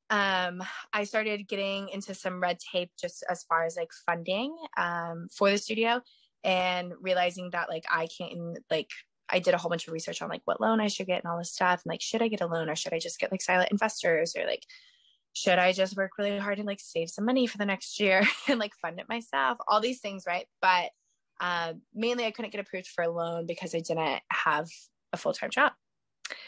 um, 0.10 0.62
I 0.92 1.06
started 1.06 1.48
getting 1.48 1.88
into 1.90 2.14
some 2.14 2.42
red 2.42 2.60
tape 2.60 2.92
just 3.00 3.24
as 3.30 3.44
far 3.44 3.64
as 3.64 3.78
like 3.78 3.92
funding 4.06 4.54
um, 4.76 5.28
for 5.34 5.50
the 5.50 5.58
studio 5.58 6.02
and 6.44 6.92
realizing 7.00 7.52
that 7.52 7.70
like 7.70 7.86
I 7.90 8.08
can't 8.08 8.60
like 8.70 8.90
I 9.34 9.40
did 9.40 9.56
a 9.56 9.58
whole 9.58 9.70
bunch 9.70 9.88
of 9.88 9.94
research 9.94 10.22
on 10.22 10.30
like 10.30 10.44
what 10.46 10.62
loan 10.62 10.80
I 10.80 10.88
should 10.88 11.08
get 11.08 11.24
and 11.24 11.32
all 11.32 11.40
this 11.40 11.52
stuff. 11.52 11.82
And 11.84 11.92
like, 11.92 12.02
should 12.02 12.22
I 12.22 12.28
get 12.28 12.42
a 12.42 12.46
loan 12.46 12.70
or 12.70 12.76
should 12.76 12.94
I 12.94 13.00
just 13.00 13.20
get 13.20 13.32
like 13.32 13.42
silent 13.42 13.72
investors 13.72 14.36
or 14.38 14.46
like, 14.46 14.64
should 15.34 15.58
I 15.58 15.74
just 15.74 15.98
work 15.98 16.12
really 16.20 16.38
hard 16.38 16.60
and 16.60 16.68
like 16.68 16.80
save 16.80 17.10
some 17.10 17.26
money 17.26 17.48
for 17.48 17.58
the 17.58 17.66
next 17.66 18.00
year 18.00 18.24
and 18.48 18.60
like 18.60 18.74
fund 18.80 19.00
it 19.00 19.10
myself? 19.10 19.58
All 19.68 19.82
these 19.82 20.00
things, 20.00 20.26
right? 20.28 20.46
But 20.62 20.92
uh, 21.42 21.74
mainly 21.96 22.26
I 22.26 22.32
couldn't 22.32 22.52
get 22.52 22.62
approved 22.62 22.88
for 22.88 23.04
a 23.04 23.10
loan 23.10 23.48
because 23.48 23.74
I 23.74 23.80
didn't 23.80 24.22
have 24.32 24.70
a 25.12 25.18
full 25.18 25.34
time 25.34 25.50
job. 25.50 25.72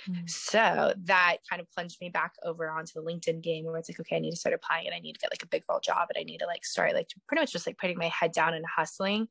Mm. 0.07 0.29
So 0.29 0.93
that 1.05 1.37
kind 1.49 1.59
of 1.59 1.69
plunged 1.71 1.99
me 1.99 2.09
back 2.09 2.33
over 2.43 2.69
onto 2.69 2.93
the 2.93 3.01
LinkedIn 3.01 3.41
game 3.41 3.65
where 3.65 3.77
it's 3.77 3.89
like, 3.89 3.99
okay, 3.99 4.17
I 4.17 4.19
need 4.19 4.31
to 4.31 4.37
start 4.37 4.53
applying 4.53 4.85
and 4.85 4.95
I 4.95 4.99
need 4.99 5.13
to 5.13 5.19
get 5.19 5.31
like 5.31 5.43
a 5.43 5.47
big 5.47 5.63
role 5.67 5.79
job 5.79 6.07
and 6.13 6.21
I 6.21 6.23
need 6.23 6.37
to 6.37 6.45
like 6.45 6.63
start 6.63 6.93
like 6.93 7.09
pretty 7.27 7.41
much 7.41 7.51
just 7.51 7.65
like 7.65 7.79
putting 7.79 7.97
my 7.97 8.09
head 8.09 8.31
down 8.31 8.53
and 8.53 8.65
hustling. 8.65 9.27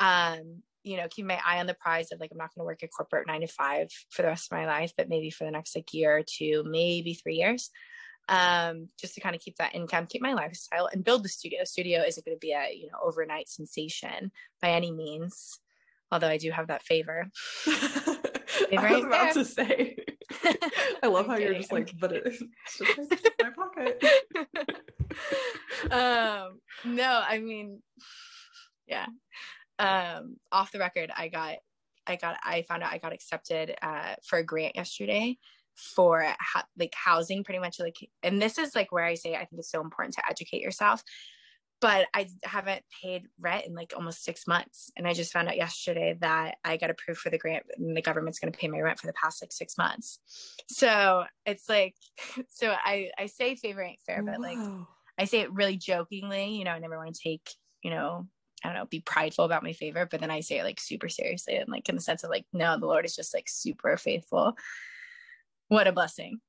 Um, 0.00 0.62
you 0.86 0.96
know, 0.96 1.08
keep 1.10 1.26
my 1.26 1.40
eye 1.44 1.58
on 1.58 1.66
the 1.66 1.74
prize 1.74 2.12
of 2.12 2.20
like, 2.20 2.30
I'm 2.30 2.38
not 2.38 2.54
going 2.54 2.62
to 2.62 2.66
work 2.66 2.82
at 2.84 2.92
corporate 2.96 3.26
nine 3.26 3.40
to 3.40 3.48
five 3.48 3.88
for 4.10 4.22
the 4.22 4.28
rest 4.28 4.52
of 4.52 4.56
my 4.56 4.66
life, 4.66 4.92
but 4.96 5.08
maybe 5.08 5.30
for 5.30 5.42
the 5.42 5.50
next 5.50 5.74
like 5.74 5.92
year 5.92 6.18
or 6.18 6.22
two, 6.22 6.64
maybe 6.64 7.12
three 7.12 7.34
years, 7.34 7.70
um, 8.28 8.88
just 8.98 9.16
to 9.16 9.20
kind 9.20 9.34
of 9.34 9.42
keep 9.42 9.56
that 9.56 9.74
income, 9.74 10.06
keep 10.06 10.22
my 10.22 10.32
lifestyle 10.32 10.88
and 10.92 11.02
build 11.02 11.24
the 11.24 11.28
studio. 11.28 11.64
Studio 11.64 12.04
isn't 12.06 12.24
going 12.24 12.36
to 12.36 12.40
be 12.40 12.52
a, 12.52 12.72
you 12.72 12.86
know, 12.86 12.98
overnight 13.02 13.48
sensation 13.48 14.30
by 14.62 14.70
any 14.70 14.92
means. 14.92 15.58
Although 16.12 16.28
I 16.28 16.38
do 16.38 16.52
have 16.52 16.68
that 16.68 16.84
favor. 16.84 17.26
favor 17.64 18.86
I 18.86 18.92
was 18.92 19.04
about 19.04 19.34
to 19.34 19.44
say. 19.44 19.96
I 21.02 21.08
love 21.08 21.26
how 21.26 21.32
kidding. 21.34 21.48
you're 21.48 21.58
just 21.58 21.72
like, 21.72 21.92
but 21.98 22.12
it's 22.12 22.40
just 22.78 23.28
my 23.42 23.50
pocket. 23.50 24.04
um, 25.90 26.60
no, 26.84 27.24
I 27.28 27.40
mean, 27.40 27.82
yeah 28.86 29.06
um 29.78 30.36
off 30.52 30.72
the 30.72 30.78
record 30.78 31.10
i 31.16 31.28
got 31.28 31.56
i 32.06 32.16
got 32.16 32.38
i 32.44 32.62
found 32.62 32.82
out 32.82 32.92
i 32.92 32.98
got 32.98 33.12
accepted 33.12 33.74
uh 33.82 34.14
for 34.24 34.38
a 34.38 34.44
grant 34.44 34.76
yesterday 34.76 35.36
for 35.74 36.22
ha- 36.40 36.66
like 36.78 36.94
housing 36.94 37.44
pretty 37.44 37.58
much 37.58 37.78
like 37.78 37.96
and 38.22 38.40
this 38.40 38.58
is 38.58 38.74
like 38.74 38.90
where 38.92 39.04
i 39.04 39.14
say 39.14 39.34
i 39.34 39.44
think 39.44 39.58
it's 39.58 39.70
so 39.70 39.82
important 39.82 40.14
to 40.14 40.26
educate 40.28 40.62
yourself 40.62 41.02
but 41.80 42.06
i 42.14 42.26
haven't 42.44 42.82
paid 43.02 43.24
rent 43.38 43.66
in 43.66 43.74
like 43.74 43.92
almost 43.94 44.24
six 44.24 44.46
months. 44.46 44.90
And 44.96 45.06
i 45.06 45.12
just 45.12 45.32
found 45.32 45.48
out 45.48 45.56
yesterday 45.56 46.16
that 46.20 46.56
i 46.64 46.76
got 46.76 46.90
approved 46.90 47.20
for 47.20 47.30
the 47.30 47.38
grant 47.38 47.64
and 47.76 47.96
the 47.96 48.02
government's 48.02 48.38
going 48.38 48.52
to 48.52 48.58
pay 48.58 48.68
my 48.68 48.80
rent 48.80 48.98
for 48.98 49.06
the 49.06 49.12
past 49.12 49.42
like 49.42 49.52
six 49.52 49.76
months. 49.76 50.18
So 50.68 51.24
it's 51.44 51.68
like 51.68 51.94
so 52.48 52.74
i 52.84 53.10
i 53.18 53.26
say 53.26 53.54
favor 53.56 53.82
ain't 53.82 54.00
fair 54.06 54.22
but 54.22 54.40
like 54.40 54.58
i 55.18 55.24
say 55.24 55.40
it 55.40 55.52
really 55.52 55.76
jokingly 55.76 56.56
you 56.56 56.64
know 56.64 56.72
i 56.72 56.78
never 56.78 56.96
want 56.96 57.14
to 57.14 57.20
take 57.20 57.50
you 57.82 57.90
know 57.90 58.26
I 58.66 58.72
don't 58.72 58.78
know, 58.78 58.86
be 58.86 59.00
prideful 59.00 59.44
about 59.44 59.62
my 59.62 59.72
favor, 59.72 60.06
but 60.10 60.20
then 60.20 60.30
I 60.30 60.40
say 60.40 60.58
it 60.58 60.64
like 60.64 60.80
super 60.80 61.08
seriously 61.08 61.56
and 61.56 61.68
like 61.68 61.88
in 61.88 61.94
the 61.94 62.00
sense 62.00 62.24
of 62.24 62.30
like, 62.30 62.46
no, 62.52 62.78
the 62.78 62.86
Lord 62.86 63.04
is 63.04 63.14
just 63.14 63.32
like 63.32 63.48
super 63.48 63.96
faithful. 63.96 64.56
What 65.68 65.86
a 65.86 65.92
blessing. 65.92 66.40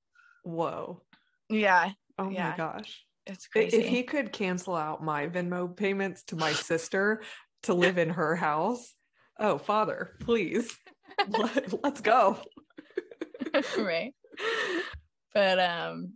Whoa. 0.44 1.02
Yeah. 1.50 1.92
Oh 2.18 2.30
yeah. 2.30 2.52
my 2.52 2.58
gosh. 2.58 3.04
It's 3.28 3.48
crazy. 3.48 3.78
If 3.78 3.88
he 3.88 4.04
could 4.04 4.32
cancel 4.32 4.76
out 4.76 5.04
my 5.04 5.28
Venmo 5.28 5.76
payments 5.76 6.24
to 6.24 6.36
my 6.36 6.54
sister 6.54 7.22
to 7.64 7.74
live 7.74 7.98
in 7.98 8.10
her 8.12 8.36
house, 8.36 8.94
oh, 9.40 9.58
father, 9.58 10.16
please, 10.22 10.76
let, 11.30 11.84
let's 11.84 12.02
go. 12.02 12.38
right. 13.78 14.14
But, 15.34 15.60
um, 15.60 16.14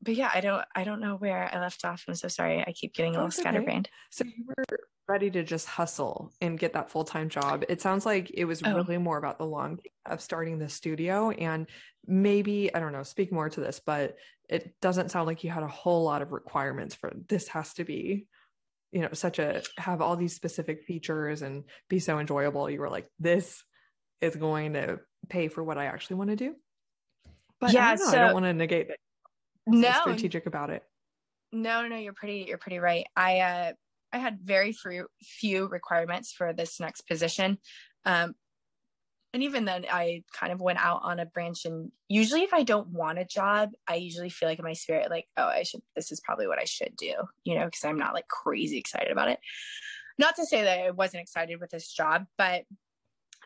but 0.00 0.14
yeah, 0.14 0.30
I 0.32 0.40
don't, 0.40 0.64
I 0.74 0.84
don't 0.84 1.00
know 1.00 1.16
where 1.16 1.52
I 1.52 1.58
left 1.58 1.84
off. 1.84 2.04
I'm 2.06 2.14
so 2.14 2.28
sorry. 2.28 2.64
I 2.64 2.72
keep 2.72 2.94
getting 2.94 3.14
a 3.14 3.18
little 3.18 3.30
scatterbrained. 3.30 3.88
Okay. 3.88 4.10
So 4.10 4.24
you 4.24 4.44
were 4.46 4.78
ready 5.08 5.30
to 5.30 5.42
just 5.42 5.66
hustle 5.66 6.32
and 6.40 6.58
get 6.58 6.72
that 6.72 6.90
full-time 6.90 7.28
job. 7.28 7.64
It 7.68 7.80
sounds 7.80 8.06
like 8.06 8.30
it 8.32 8.44
was 8.44 8.62
oh. 8.64 8.74
really 8.74 8.98
more 8.98 9.18
about 9.18 9.38
the 9.38 9.46
long 9.46 9.78
of 10.06 10.20
starting 10.20 10.58
the 10.58 10.68
studio 10.68 11.30
and 11.30 11.66
maybe 12.06 12.74
i 12.74 12.80
don't 12.80 12.92
know 12.92 13.02
speak 13.02 13.32
more 13.32 13.48
to 13.48 13.60
this 13.60 13.80
but 13.84 14.16
it 14.48 14.74
doesn't 14.80 15.10
sound 15.10 15.26
like 15.26 15.42
you 15.42 15.50
had 15.50 15.62
a 15.62 15.68
whole 15.68 16.04
lot 16.04 16.22
of 16.22 16.32
requirements 16.32 16.94
for 16.94 17.10
this 17.28 17.48
has 17.48 17.72
to 17.74 17.84
be 17.84 18.26
you 18.92 19.00
know 19.00 19.08
such 19.12 19.38
a 19.38 19.62
have 19.78 20.02
all 20.02 20.16
these 20.16 20.34
specific 20.34 20.82
features 20.82 21.42
and 21.42 21.64
be 21.88 21.98
so 21.98 22.18
enjoyable 22.18 22.68
you 22.68 22.80
were 22.80 22.90
like 22.90 23.08
this 23.18 23.64
is 24.20 24.36
going 24.36 24.74
to 24.74 25.00
pay 25.28 25.48
for 25.48 25.64
what 25.64 25.78
i 25.78 25.86
actually 25.86 26.16
want 26.16 26.30
to 26.30 26.36
do? 26.36 26.54
But 27.60 27.72
yeah 27.72 27.88
I 27.88 27.96
don't, 27.96 28.10
so, 28.10 28.18
I 28.18 28.24
don't 28.24 28.34
want 28.34 28.44
to 28.44 28.54
negate 28.54 28.88
that 28.88 28.98
no. 29.66 29.92
strategic 30.00 30.46
about 30.46 30.70
it. 30.70 30.82
No 31.52 31.82
no 31.82 31.88
no 31.88 31.96
you're 31.96 32.12
pretty 32.12 32.44
you're 32.48 32.58
pretty 32.58 32.78
right. 32.78 33.06
I 33.16 33.40
uh 33.40 33.72
I 34.14 34.18
had 34.18 34.38
very 34.40 34.72
few, 34.72 35.08
few 35.20 35.66
requirements 35.66 36.32
for 36.32 36.52
this 36.52 36.78
next 36.78 37.02
position. 37.02 37.58
Um, 38.04 38.34
and 39.32 39.42
even 39.42 39.64
then, 39.64 39.84
I 39.90 40.22
kind 40.32 40.52
of 40.52 40.60
went 40.60 40.78
out 40.78 41.00
on 41.02 41.18
a 41.18 41.26
branch. 41.26 41.64
And 41.64 41.90
usually, 42.08 42.44
if 42.44 42.54
I 42.54 42.62
don't 42.62 42.90
want 42.90 43.18
a 43.18 43.24
job, 43.24 43.70
I 43.88 43.96
usually 43.96 44.30
feel 44.30 44.48
like 44.48 44.60
in 44.60 44.64
my 44.64 44.74
spirit, 44.74 45.10
like, 45.10 45.26
oh, 45.36 45.46
I 45.46 45.64
should, 45.64 45.82
this 45.96 46.12
is 46.12 46.20
probably 46.20 46.46
what 46.46 46.60
I 46.60 46.64
should 46.64 46.94
do, 46.96 47.14
you 47.42 47.58
know, 47.58 47.64
because 47.64 47.84
I'm 47.84 47.98
not 47.98 48.14
like 48.14 48.28
crazy 48.28 48.78
excited 48.78 49.10
about 49.10 49.30
it. 49.30 49.40
Not 50.16 50.36
to 50.36 50.46
say 50.46 50.62
that 50.62 50.78
I 50.78 50.90
wasn't 50.92 51.22
excited 51.24 51.60
with 51.60 51.70
this 51.70 51.92
job, 51.92 52.26
but 52.38 52.62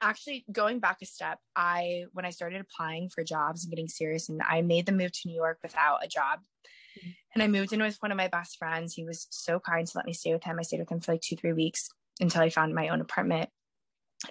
actually 0.01 0.45
going 0.53 0.79
back 0.79 0.99
a 1.03 1.05
step 1.05 1.41
i 1.57 2.05
when 2.13 2.25
i 2.25 2.31
started 2.31 2.61
applying 2.61 3.09
for 3.09 3.25
jobs 3.25 3.65
and 3.65 3.73
getting 3.73 3.89
serious 3.89 4.29
and 4.29 4.41
i 4.49 4.63
made 4.63 4.87
the 4.87 4.93
move 4.93 5.11
to 5.11 5.27
new 5.27 5.35
york 5.35 5.59
without 5.61 6.05
a 6.05 6.07
job. 6.07 6.39
And 7.35 7.43
i 7.43 7.47
moved 7.47 7.73
in 7.73 7.83
with 7.83 7.97
one 8.01 8.11
of 8.11 8.17
my 8.17 8.29
best 8.29 8.59
friends. 8.59 8.95
He 8.95 9.05
was 9.05 9.27
so 9.31 9.61
kind 9.61 9.87
to 9.87 9.97
let 9.97 10.07
me 10.07 10.13
stay 10.13 10.33
with 10.33 10.45
him. 10.45 10.59
I 10.59 10.63
stayed 10.63 10.81
with 10.81 10.91
him 10.91 11.01
for 11.01 11.13
like 11.13 11.21
two 11.21 11.37
three 11.37 11.53
weeks 11.53 11.89
until 12.21 12.43
i 12.43 12.51
found 12.51 12.75
my 12.75 12.89
own 12.89 13.01
apartment. 13.01 13.51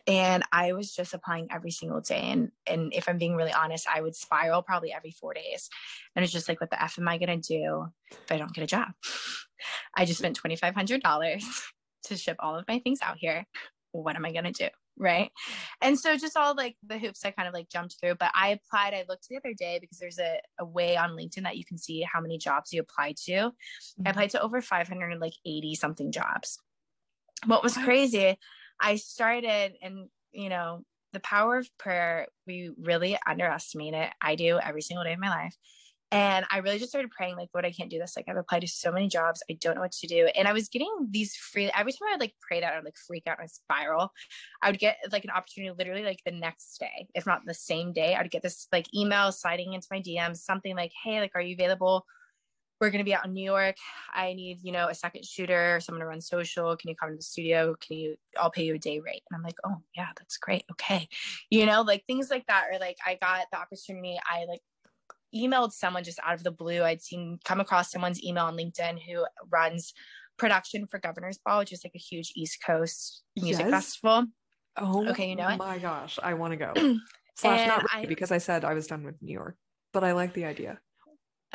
And 0.06 0.44
i 0.52 0.74
was 0.74 0.94
just 0.94 1.14
applying 1.14 1.48
every 1.52 1.72
single 1.72 2.02
day. 2.02 2.22
And 2.32 2.52
and 2.66 2.94
if 2.94 3.08
i'm 3.08 3.18
being 3.18 3.36
really 3.36 3.54
honest 3.54 3.88
i 3.88 4.02
would 4.02 4.16
spiral 4.16 4.62
probably 4.62 4.94
every 4.94 5.12
four 5.12 5.34
days. 5.34 5.70
And 6.16 6.24
it's 6.24 6.34
just 6.34 6.50
like 6.50 6.62
what 6.62 6.70
the 6.70 6.82
f 6.82 6.98
am 7.00 7.08
i 7.08 7.18
going 7.18 7.42
to 7.42 7.48
do 7.48 7.88
if 8.12 8.32
i 8.32 8.38
don't 8.38 8.54
get 8.54 8.64
a 8.64 8.68
job? 8.68 8.90
I 9.96 10.06
just 10.06 10.20
spent 10.20 10.40
$2500 10.40 11.44
to 12.04 12.16
ship 12.16 12.38
all 12.40 12.56
of 12.56 12.68
my 12.68 12.78
things 12.78 13.00
out 13.02 13.18
here. 13.18 13.46
What 13.92 14.16
am 14.16 14.26
i 14.26 14.32
going 14.32 14.46
to 14.46 14.52
do 14.52 14.70
right? 14.98 15.32
And 15.82 16.00
so 16.00 16.18
just 16.18 16.38
all 16.38 16.56
like 16.56 16.76
the 16.86 16.98
hoops 16.98 17.26
i 17.26 17.32
kind 17.32 17.48
of 17.48 17.54
like 17.54 17.70
jumped 17.70 17.98
through 18.00 18.16
but 18.16 18.32
i 18.36 18.50
applied 18.50 18.94
i 18.94 19.04
looked 19.08 19.28
the 19.30 19.38
other 19.38 19.54
day 19.54 19.78
because 19.80 19.98
there's 19.98 20.20
a, 20.20 20.40
a 20.60 20.66
way 20.66 20.98
on 20.98 21.12
linkedin 21.12 21.44
that 21.44 21.58
you 21.58 21.66
can 21.66 21.78
see 21.78 22.02
how 22.02 22.20
many 22.20 22.38
jobs 22.38 22.74
you 22.74 22.82
applied 22.82 23.18
to. 23.18 23.32
Mm-hmm. 23.32 24.08
i 24.08 24.10
applied 24.10 24.30
to 24.32 24.42
over 24.42 24.62
500 24.62 25.20
like 25.20 25.34
80 25.46 25.76
something 25.76 26.12
jobs. 26.12 26.60
What 27.46 27.64
was 27.64 27.78
crazy 27.78 28.38
i 28.80 28.96
started 28.96 29.74
and 29.82 30.08
you 30.32 30.50
know 30.50 30.84
the 31.14 31.20
power 31.22 31.58
of 31.58 31.78
prayer 31.78 32.28
we 32.46 32.72
really 32.78 33.18
underestimate 33.26 33.94
it. 33.94 34.10
I 34.22 34.36
do 34.36 34.60
every 34.60 34.82
single 34.82 35.04
day 35.04 35.14
of 35.14 35.20
my 35.20 35.30
life 35.30 35.56
and 36.12 36.46
I 36.50 36.60
really 36.60 36.80
just 36.80 36.92
started 36.92 37.12
praying, 37.12 37.36
like, 37.36 37.50
Lord, 37.54 37.66
I 37.66 37.72
can't 37.72 37.90
do 37.90 38.00
this. 38.00 38.16
Like, 38.16 38.28
I've 38.30 38.38
applied 38.38 38.62
to 38.62 38.68
so 38.68 38.94
many 38.94 39.10
jobs. 39.10 39.44
I 39.52 39.58
don't 39.60 39.76
know 39.76 39.82
what 39.82 39.92
to 39.92 40.08
do. 40.08 40.28
And 40.38 40.48
I 40.48 40.54
was 40.54 40.70
getting 40.70 40.90
these 41.12 41.36
free, 41.36 41.70
every 41.76 41.92
time 41.92 42.08
I 42.08 42.14
would 42.14 42.22
like 42.22 42.34
pray 42.40 42.62
that, 42.62 42.72
I 42.72 42.78
would 42.78 42.86
like 42.86 42.96
freak 42.96 43.24
out 43.28 43.42
and 43.42 43.52
spiral. 43.52 44.14
I 44.62 44.72
would 44.72 44.80
get 44.80 44.98
like 45.12 45.26
an 45.26 45.32
opportunity 45.32 45.76
literally 45.78 46.04
like 46.04 46.22
the 46.26 46.32
next 46.32 46.80
day, 46.80 47.08
if 47.14 47.26
not 47.26 47.42
the 47.46 47.54
same 47.54 47.92
day. 47.92 48.16
I 48.16 48.22
would 48.22 48.32
get 48.32 48.42
this 48.42 48.68
like 48.72 48.88
email 48.96 49.34
sliding 49.34 49.74
into 49.74 49.88
my 49.92 50.02
DMs, 50.02 50.38
something 50.38 50.78
like, 50.78 50.94
Hey, 51.04 51.20
like, 51.20 51.32
are 51.36 51.42
you 51.42 51.56
available? 51.56 52.06
We're 52.80 52.92
going 52.92 53.00
to 53.00 53.06
be 53.06 53.16
out 53.16 53.26
in 53.26 53.34
New 53.34 53.44
York. 53.44 53.76
I 54.14 54.34
need, 54.34 54.60
you 54.62 54.72
know, 54.72 54.88
a 54.88 54.94
second 54.94 55.26
shooter, 55.26 55.80
someone 55.82 56.00
to 56.02 56.06
run 56.06 56.22
social. 56.22 56.78
Can 56.78 56.90
you 56.90 56.96
come 56.96 57.10
to 57.10 57.16
the 57.16 57.24
studio? 57.24 57.76
Can 57.82 57.98
you, 57.98 58.16
I'll 58.40 58.52
pay 58.52 58.66
you 58.66 58.76
a 58.76 58.80
day 58.80 59.00
rate. 59.00 59.24
And 59.30 59.36
I'm 59.36 59.44
like, 59.44 59.58
oh, 59.66 59.82
yeah, 59.96 60.10
that's 60.16 60.38
great. 60.38 60.64
Okay. 60.72 61.10
You 61.50 61.66
know, 61.66 61.82
like 61.82 62.06
things 62.06 62.30
like 62.30 62.46
that. 62.48 62.66
Or 62.72 62.78
like 62.78 62.98
I 63.06 63.16
got 63.16 63.48
the 63.52 63.58
opportunity, 63.58 64.18
I 64.32 64.46
like 64.46 64.62
emailed 65.38 65.72
someone 65.72 66.04
just 66.04 66.20
out 66.26 66.36
of 66.36 66.44
the 66.44 66.52
blue. 66.52 66.84
I'd 66.84 67.02
seen 67.02 67.40
come 67.46 67.60
across 67.60 67.92
someone's 67.92 68.24
email 68.24 68.46
on 68.46 68.58
LinkedIn 68.58 69.00
who 69.02 69.26
runs 69.50 69.94
production 70.38 70.88
for 70.88 71.00
Governor's 71.00 71.38
Ball, 71.38 71.60
which 71.60 71.74
is 71.74 71.84
like 71.84 71.96
a 71.96 72.00
huge 72.00 72.32
East 72.36 72.64
Coast 72.66 73.24
music 73.36 73.66
yes. 73.66 73.72
festival. 73.72 74.26
Oh, 74.78 75.08
okay, 75.10 75.30
you 75.30 75.36
know 75.36 75.50
it. 75.50 75.58
My 75.58 75.80
gosh, 75.80 76.20
I 76.22 76.36
want 76.36 76.52
to 76.52 76.58
go. 76.58 76.74
Slash 77.36 77.68
not 77.68 77.84
really 77.94 78.06
I, 78.06 78.08
because 78.08 78.32
I 78.32 78.40
said 78.40 78.66
I 78.66 78.74
was 78.74 78.88
done 78.88 79.04
with 79.04 79.22
New 79.22 79.34
York, 79.34 79.56
but 79.94 80.04
I 80.04 80.14
like 80.14 80.34
the 80.34 80.46
idea. 80.46 80.80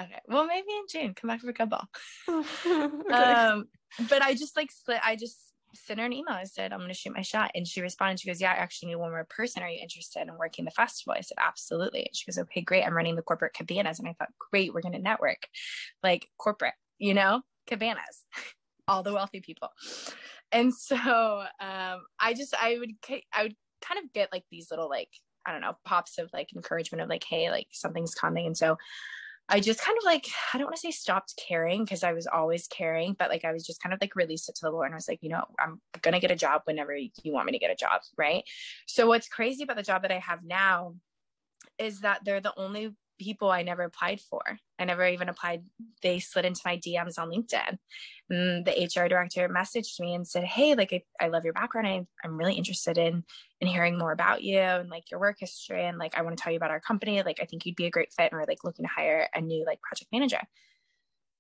Okay, 0.01 0.21
well 0.27 0.47
maybe 0.47 0.69
in 0.71 0.85
June, 0.89 1.15
come 1.15 1.29
back 1.29 1.41
for 1.41 1.53
Gov 1.53 1.71
Ball. 1.71 1.89
okay. 2.29 3.13
Um, 3.13 3.69
but 4.09 4.23
I 4.23 4.35
just 4.35 4.57
like 4.57 4.71
split. 4.71 5.01
I 5.05 5.17
just 5.17 5.52
sent 5.75 6.01
her 6.01 6.07
an 6.07 6.13
email. 6.13 6.35
I 6.35 6.45
said, 6.45 6.73
I'm 6.73 6.81
going 6.81 6.91
to 6.91 6.95
shoot 6.95 7.15
my 7.15 7.23
shot. 7.23 7.51
And 7.55 7.67
she 7.67 7.81
responded. 7.81 8.21
She 8.21 8.29
goes, 8.29 8.41
Yeah, 8.41 8.53
I 8.53 8.57
actually 8.57 8.91
need 8.91 8.97
one 8.97 9.11
more 9.11 9.27
person. 9.29 9.63
Are 9.63 9.69
you 9.69 9.81
interested 9.81 10.23
in 10.23 10.37
working 10.39 10.65
the 10.65 10.71
festival? 10.71 11.15
I 11.17 11.21
said, 11.21 11.39
Absolutely. 11.41 12.01
And 12.01 12.17
she 12.17 12.31
goes, 12.31 12.39
Okay, 12.39 12.61
great. 12.61 12.85
I'm 12.85 12.95
running 12.95 13.17
the 13.17 13.23
corporate 13.23 13.55
cabanas. 13.55 13.99
And 13.99 14.09
I 14.09 14.15
thought, 14.19 14.31
Great, 14.51 14.73
we're 14.73 14.83
going 14.83 14.95
to 14.95 14.99
network 14.99 15.47
like 16.03 16.29
corporate, 16.39 16.75
you 16.99 17.15
know, 17.15 17.43
cabanas, 17.67 18.25
all 18.89 19.03
the 19.03 19.13
wealthy 19.13 19.41
people. 19.41 19.69
And 20.51 20.75
so 20.75 20.97
um, 21.61 22.03
I 22.21 22.35
just, 22.37 22.55
I 22.55 22.77
would, 22.79 22.93
I 23.33 23.45
would 23.45 23.57
kind 23.81 24.05
of 24.05 24.13
get 24.13 24.33
like 24.33 24.45
these 24.51 24.71
little, 24.71 24.89
like, 24.89 25.09
I 25.47 25.53
don't 25.53 25.63
know, 25.63 25.77
pops 25.85 26.19
of 26.19 26.31
like 26.33 26.53
encouragement 26.55 27.03
of 27.03 27.09
like, 27.09 27.25
Hey, 27.25 27.51
like 27.51 27.69
something's 27.73 28.15
coming. 28.15 28.47
And 28.47 28.57
so 28.57 28.77
I 29.53 29.61
just 29.61 29.83
kind 29.83 29.99
of 29.99 30.05
like, 30.05 30.27
I 30.55 30.59
don't 30.59 30.65
want 30.65 30.77
to 30.77 30.81
say 30.81 30.91
stopped 30.91 31.35
caring 31.37 31.85
because 31.85 32.03
I 32.03 32.15
was 32.15 32.27
always 32.27 32.67
caring, 32.67 33.15
but 33.19 33.29
like 33.29 33.45
I 33.45 33.53
was 33.53 33.67
just 33.67 33.83
kind 33.83 33.93
of 33.93 34.01
like 34.01 34.17
released 34.17 34.49
it 34.49 34.55
to 34.57 34.63
the 34.63 34.71
Lord 34.71 34.87
and 34.87 34.95
I 34.95 34.97
was 34.97 35.09
like, 35.09 35.23
you 35.23 35.29
know, 35.29 35.45
I'm 35.61 35.79
going 36.01 36.15
to 36.15 36.21
get 36.21 36.31
a 36.31 36.37
job 36.37 36.63
whenever 36.65 36.97
you 36.97 37.11
want 37.27 37.45
me 37.45 37.53
to 37.53 37.59
get 37.59 37.71
a 37.71 37.77
job. 37.77 38.01
Right. 38.17 38.45
So 38.87 39.07
what's 39.07 39.29
crazy 39.29 39.63
about 39.63 39.77
the 39.77 39.83
job 39.83 40.03
that 40.03 40.11
I 40.11 40.21
have 40.21 40.43
now 40.43 40.95
is 41.79 42.01
that 42.01 42.25
they're 42.25 42.41
the 42.41 42.55
only 42.57 42.95
people 43.19 43.51
I 43.51 43.63
never 43.63 43.83
applied 43.83 44.21
for. 44.21 44.41
I 44.79 44.85
never 44.85 45.07
even 45.07 45.29
applied. 45.29 45.65
They 46.03 46.19
slid 46.19 46.45
into 46.45 46.63
my 46.65 46.77
DMs 46.77 47.19
on 47.19 47.31
LinkedIn. 47.31 47.79
And 48.31 48.65
the 48.65 48.73
HR 48.73 49.09
director 49.09 49.49
messaged 49.49 50.01
me 50.01 50.15
and 50.15 50.27
said, 50.27 50.45
Hey, 50.45 50.75
like, 50.75 50.93
I, 50.93 51.25
I 51.25 51.29
love 51.29 51.45
your 51.45 51.53
background. 51.53 51.87
I, 51.87 52.07
I'm 52.25 52.37
really 52.37 52.55
interested 52.55 52.99
in, 52.99 53.25
in 53.61 53.69
hearing 53.69 53.99
more 53.99 54.13
about 54.13 54.43
you 54.43 54.59
and 54.59 54.89
like 54.89 55.11
your 55.11 55.21
work 55.21 55.37
history. 55.39 55.85
And 55.85 55.99
like, 55.99 56.17
I 56.17 56.23
want 56.23 56.37
to 56.37 56.43
tell 56.43 56.53
you 56.53 56.57
about 56.57 56.71
our 56.71 56.81
company. 56.81 57.23
Like, 57.23 57.39
I 57.41 57.45
think 57.45 57.67
you'd 57.67 57.77
be 57.77 57.87
a 57.87 57.91
great 57.91 58.13
fit. 58.13 58.33
And 58.33 58.41
we're 58.41 58.47
like 58.47 58.65
looking 58.65 58.85
to 58.85 58.91
hire 58.91 59.29
a 59.35 59.41
new 59.41 59.65
like 59.67 59.81
project 59.83 60.11
manager. 60.13 60.41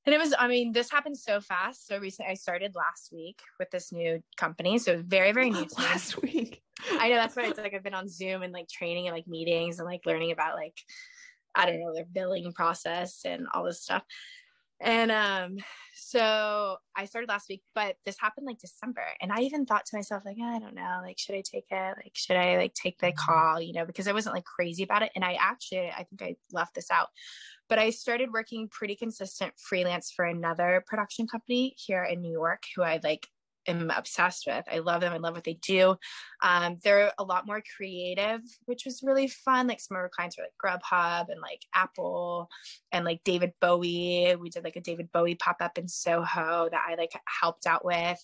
And 0.04 0.14
it 0.14 0.18
was, 0.18 0.34
I 0.36 0.48
mean, 0.48 0.72
this 0.72 0.90
happened 0.90 1.16
so 1.16 1.40
fast. 1.40 1.86
So 1.86 1.98
recently, 1.98 2.32
I 2.32 2.34
started 2.34 2.74
last 2.74 3.12
week 3.12 3.40
with 3.60 3.70
this 3.70 3.92
new 3.92 4.20
company. 4.36 4.78
So 4.78 5.00
very, 5.00 5.30
very 5.32 5.50
new. 5.50 5.66
Last 5.78 6.20
week. 6.22 6.60
I 6.90 7.08
know 7.08 7.14
that's 7.14 7.36
why 7.36 7.44
it's 7.44 7.58
like 7.58 7.74
I've 7.74 7.84
been 7.84 7.94
on 7.94 8.08
Zoom 8.08 8.42
and 8.42 8.52
like 8.52 8.68
training 8.68 9.06
and 9.06 9.14
like 9.14 9.28
meetings 9.28 9.78
and 9.78 9.86
like 9.86 10.04
learning 10.04 10.32
about 10.32 10.56
like 10.56 10.76
I 11.54 11.66
don't 11.66 11.80
know, 11.80 11.94
their 11.94 12.06
billing 12.10 12.52
process 12.52 13.20
and 13.24 13.46
all 13.52 13.64
this 13.64 13.82
stuff. 13.82 14.02
And 14.82 15.12
um, 15.12 15.58
so 15.94 16.76
I 16.96 17.04
started 17.04 17.28
last 17.28 17.48
week, 17.48 17.62
but 17.72 17.94
this 18.04 18.16
happened 18.18 18.46
like 18.48 18.58
December. 18.58 19.04
And 19.20 19.30
I 19.30 19.42
even 19.42 19.64
thought 19.64 19.86
to 19.86 19.96
myself, 19.96 20.24
like, 20.26 20.38
I 20.42 20.58
don't 20.58 20.74
know, 20.74 21.00
like, 21.04 21.18
should 21.18 21.36
I 21.36 21.42
take 21.42 21.66
it? 21.70 21.96
Like, 21.96 22.12
should 22.14 22.36
I 22.36 22.56
like 22.56 22.74
take 22.74 22.98
the 22.98 23.08
mm-hmm. 23.08 23.30
call, 23.30 23.60
you 23.60 23.72
know, 23.74 23.86
because 23.86 24.08
I 24.08 24.12
wasn't 24.12 24.34
like 24.34 24.44
crazy 24.44 24.82
about 24.82 25.02
it. 25.02 25.12
And 25.14 25.24
I 25.24 25.34
actually, 25.34 25.88
I 25.88 26.04
think 26.04 26.22
I 26.22 26.34
left 26.50 26.74
this 26.74 26.90
out, 26.90 27.08
but 27.68 27.78
I 27.78 27.90
started 27.90 28.32
working 28.32 28.68
pretty 28.68 28.96
consistent 28.96 29.52
freelance 29.56 30.10
for 30.10 30.24
another 30.24 30.82
production 30.84 31.28
company 31.28 31.76
here 31.76 32.02
in 32.02 32.20
New 32.20 32.32
York 32.32 32.64
who 32.74 32.82
I 32.82 32.98
like 33.04 33.28
am 33.66 33.90
obsessed 33.90 34.44
with. 34.46 34.64
I 34.70 34.78
love 34.78 35.00
them. 35.00 35.12
I 35.12 35.18
love 35.18 35.34
what 35.34 35.44
they 35.44 35.54
do. 35.54 35.96
Um, 36.42 36.78
they're 36.82 37.12
a 37.18 37.24
lot 37.24 37.46
more 37.46 37.62
creative, 37.76 38.40
which 38.66 38.84
was 38.84 39.02
really 39.02 39.28
fun. 39.28 39.66
Like 39.66 39.80
some 39.80 39.96
of 39.96 40.00
our 40.00 40.08
clients 40.08 40.36
were 40.36 40.44
like 40.44 40.80
Grubhub 40.82 41.28
and 41.30 41.40
like 41.40 41.62
Apple 41.74 42.48
and 42.90 43.04
like 43.04 43.22
David 43.24 43.52
Bowie. 43.60 44.36
We 44.38 44.50
did 44.50 44.64
like 44.64 44.76
a 44.76 44.80
David 44.80 45.10
Bowie 45.12 45.34
pop 45.34 45.56
up 45.60 45.78
in 45.78 45.88
Soho 45.88 46.68
that 46.70 46.84
I 46.88 46.94
like 46.94 47.12
helped 47.40 47.66
out 47.66 47.84
with. 47.84 48.18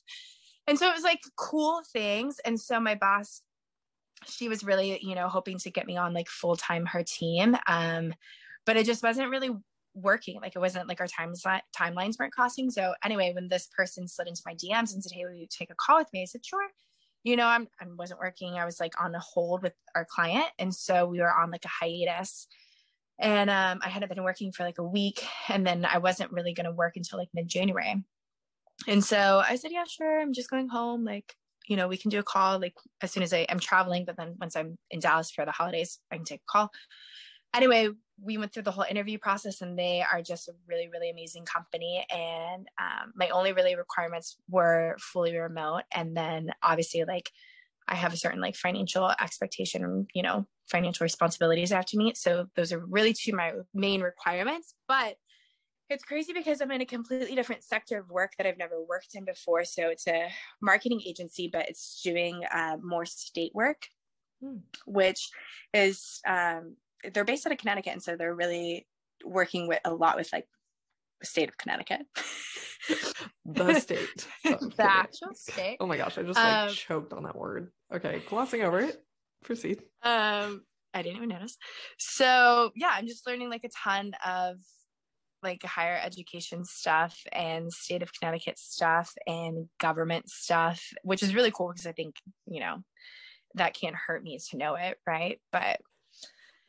And 0.67 0.79
so 0.79 0.89
it 0.89 0.95
was 0.95 1.05
like 1.05 1.21
cool 1.37 1.83
things. 1.93 2.41
And 2.45 2.61
so 2.61 2.79
my 2.79 2.95
boss, 2.95 3.43
she 4.27 4.49
was 4.49 4.65
really, 4.65 4.99
you 5.03 5.15
know, 5.15 5.29
hoping 5.29 5.59
to 5.59 5.71
get 5.71 5.87
me 5.87 5.97
on 5.97 6.13
like 6.13 6.29
full 6.29 6.57
time 6.57 6.87
her 6.87 7.03
team. 7.03 7.57
Um, 7.67 8.13
but 8.67 8.77
it 8.77 8.85
just 8.85 9.03
wasn't 9.03 9.31
really 9.31 9.51
working. 10.03 10.41
Like 10.41 10.55
it 10.55 10.61
wasn't 10.61 10.89
like 10.89 11.01
our 11.01 11.07
times 11.07 11.43
timelines 11.79 12.19
weren't 12.19 12.33
crossing. 12.33 12.71
So 12.71 12.95
anyway, 13.05 13.33
when 13.35 13.49
this 13.49 13.69
person 13.77 14.09
slid 14.09 14.29
into 14.29 14.43
my 14.47 14.55
DMs 14.55 14.93
and 14.93 15.03
said, 15.03 15.13
"Hey, 15.13 15.25
will 15.25 15.35
you 15.35 15.47
take 15.49 15.71
a 15.71 15.75
call 15.75 15.99
with 15.99 16.13
me?" 16.13 16.23
I 16.23 16.27
said, 16.27 16.45
"Sure." 16.45 16.67
You 17.25 17.37
know, 17.37 17.47
I'm 17.47 17.69
I 17.81 17.85
wasn't 17.97 18.21
working. 18.21 18.55
I 18.55 18.65
was 18.65 18.81
like 18.81 19.01
on 19.03 19.15
a 19.15 19.21
hold 19.21 19.63
with 19.63 19.75
our 19.95 20.07
client, 20.09 20.47
and 20.59 20.75
so 20.75 21.07
we 21.07 21.21
were 21.21 21.33
on 21.33 21.51
like 21.51 21.65
a 21.65 21.69
hiatus. 21.69 22.47
And 23.21 23.51
um, 23.51 23.81
I 23.83 23.89
hadn't 23.89 24.09
been 24.09 24.23
working 24.23 24.53
for 24.53 24.63
like 24.63 24.79
a 24.79 24.85
week, 24.85 25.25
and 25.49 25.67
then 25.67 25.85
I 25.85 25.99
wasn't 25.99 26.33
really 26.33 26.55
going 26.55 26.67
to 26.67 26.73
work 26.73 26.95
until 26.97 27.19
like 27.19 27.29
mid 27.35 27.49
January. 27.49 28.05
And 28.87 29.05
so 29.05 29.43
I 29.47 29.57
said, 29.57 29.73
"Yeah, 29.73 29.85
sure. 29.89 30.21
I'm 30.21 30.33
just 30.33 30.51
going 30.51 30.69
home. 30.69 31.05
Like, 31.05 31.35
you 31.67 31.77
know, 31.77 31.89
we 31.89 31.97
can 31.97 32.11
do 32.11 32.21
a 32.21 32.23
call 32.23 32.61
like 32.61 32.75
as 33.03 33.13
soon 33.13 33.23
as 33.23 33.33
I 33.33 33.39
am 33.49 33.59
traveling. 33.59 34.05
But 34.05 34.17
then 34.17 34.37
once 34.41 34.57
I'm 34.57 34.79
in 34.91 35.01
Dallas 35.01 35.31
for 35.31 35.45
the 35.45 35.53
holidays, 35.53 35.99
I 36.13 36.17
can 36.17 36.25
take 36.25 36.41
a 36.41 36.53
call." 36.53 36.71
Anyway, 37.55 37.89
we 38.23 38.39
went 38.39 38.53
through 38.53 38.65
the 38.65 38.71
whole 38.71 38.85
interview 38.89 39.19
process 39.19 39.61
and 39.61 39.79
they 39.79 40.03
are 40.03 40.23
just 40.23 40.49
a 40.49 40.53
really 40.67 40.89
really 40.89 41.11
amazing 41.11 41.45
company. 41.45 42.05
And 42.11 42.69
um, 42.81 43.13
my 43.15 43.29
only 43.29 43.53
really 43.53 43.77
requirements 43.77 44.37
were 44.49 44.97
fully 44.99 45.37
remote. 45.37 45.83
And 45.93 46.17
then 46.17 46.51
obviously 46.63 47.05
like 47.05 47.31
i 47.91 47.95
have 47.95 48.13
a 48.13 48.19
certain 48.19 48.41
like 48.41 48.55
financial 48.55 49.11
expectation 49.19 50.07
you 50.13 50.23
know 50.23 50.47
financial 50.67 51.05
responsibilities 51.05 51.73
i 51.73 51.77
have 51.77 51.87
to 51.87 51.97
meet. 51.97 52.17
So 52.17 52.47
those 52.57 52.73
are 52.73 52.85
really 52.85 53.13
two 53.13 53.33
my 53.33 53.53
main 53.75 54.01
requirements. 54.01 54.75
But 54.87 55.17
it's 55.91 56.05
crazy 56.05 56.35
because 56.35 56.61
i'm 56.61 56.71
in 56.71 56.83
a 56.83 56.87
completely 56.87 57.35
different 57.35 57.65
sector 57.65 57.99
of 57.99 58.11
work 58.11 58.33
that 58.37 58.47
i've 58.47 58.59
never 58.59 58.83
worked 58.83 59.15
in 59.15 59.25
before. 59.25 59.65
So 59.65 59.89
it's 59.89 60.07
a 60.07 60.29
marketing 60.61 61.01
agency 61.07 61.49
but 61.53 61.69
it's 61.69 62.01
doing 62.03 62.43
uh, 62.53 62.77
more 62.83 63.07
state 63.07 63.55
work 63.55 63.87
hmm. 64.43 64.59
which 64.87 65.31
is 65.73 66.21
um, 66.27 66.77
they're 67.13 67.25
based 67.25 67.47
out 67.47 67.53
of 67.53 67.59
Connecticut, 67.59 67.93
and 67.93 68.03
so 68.03 68.17
they're 68.17 68.35
really 68.35 68.87
working 69.25 69.69
with 69.69 69.81
a 69.85 69.93
lot 69.93 70.17
with 70.17 70.33
like 70.33 70.47
the 71.21 71.27
state 71.27 71.49
of 71.49 71.57
Connecticut. 71.57 72.03
the 73.45 73.75
state. 73.81 74.27
the 74.45 74.75
actual 74.79 75.35
state. 75.35 75.77
Oh 75.81 75.87
my 75.87 75.97
gosh, 75.97 76.19
I 76.19 76.23
just 76.23 76.39
like 76.39 76.69
um, 76.69 76.69
choked 76.69 77.13
on 77.13 77.25
that 77.25 77.37
word. 77.37 77.71
Okay, 77.93 78.23
glossing 78.29 78.63
over 78.63 78.81
it. 78.81 79.03
Proceed. 79.45 79.83
Um, 80.03 80.63
I 80.95 81.03
didn't 81.03 81.17
even 81.17 81.29
notice. 81.29 81.57
So 81.99 82.71
yeah, 82.75 82.91
I'm 82.93 83.07
just 83.07 83.27
learning 83.27 83.51
like 83.51 83.65
a 83.65 83.71
ton 83.85 84.13
of 84.27 84.57
like 85.43 85.63
higher 85.63 86.01
education 86.03 86.65
stuff 86.65 87.17
and 87.31 87.73
state 87.73 88.03
of 88.03 88.13
Connecticut 88.13 88.59
stuff 88.59 89.13
and 89.27 89.69
government 89.79 90.29
stuff, 90.29 90.83
which 91.03 91.23
is 91.23 91.35
really 91.35 91.53
cool 91.53 91.69
because 91.69 91.87
I 91.87 91.93
think, 91.93 92.17
you 92.47 92.59
know, 92.59 92.83
that 93.55 93.75
can't 93.75 93.95
hurt 93.95 94.23
me 94.23 94.39
to 94.51 94.57
know 94.57 94.75
it 94.75 94.99
right 95.07 95.41
but 95.53 95.81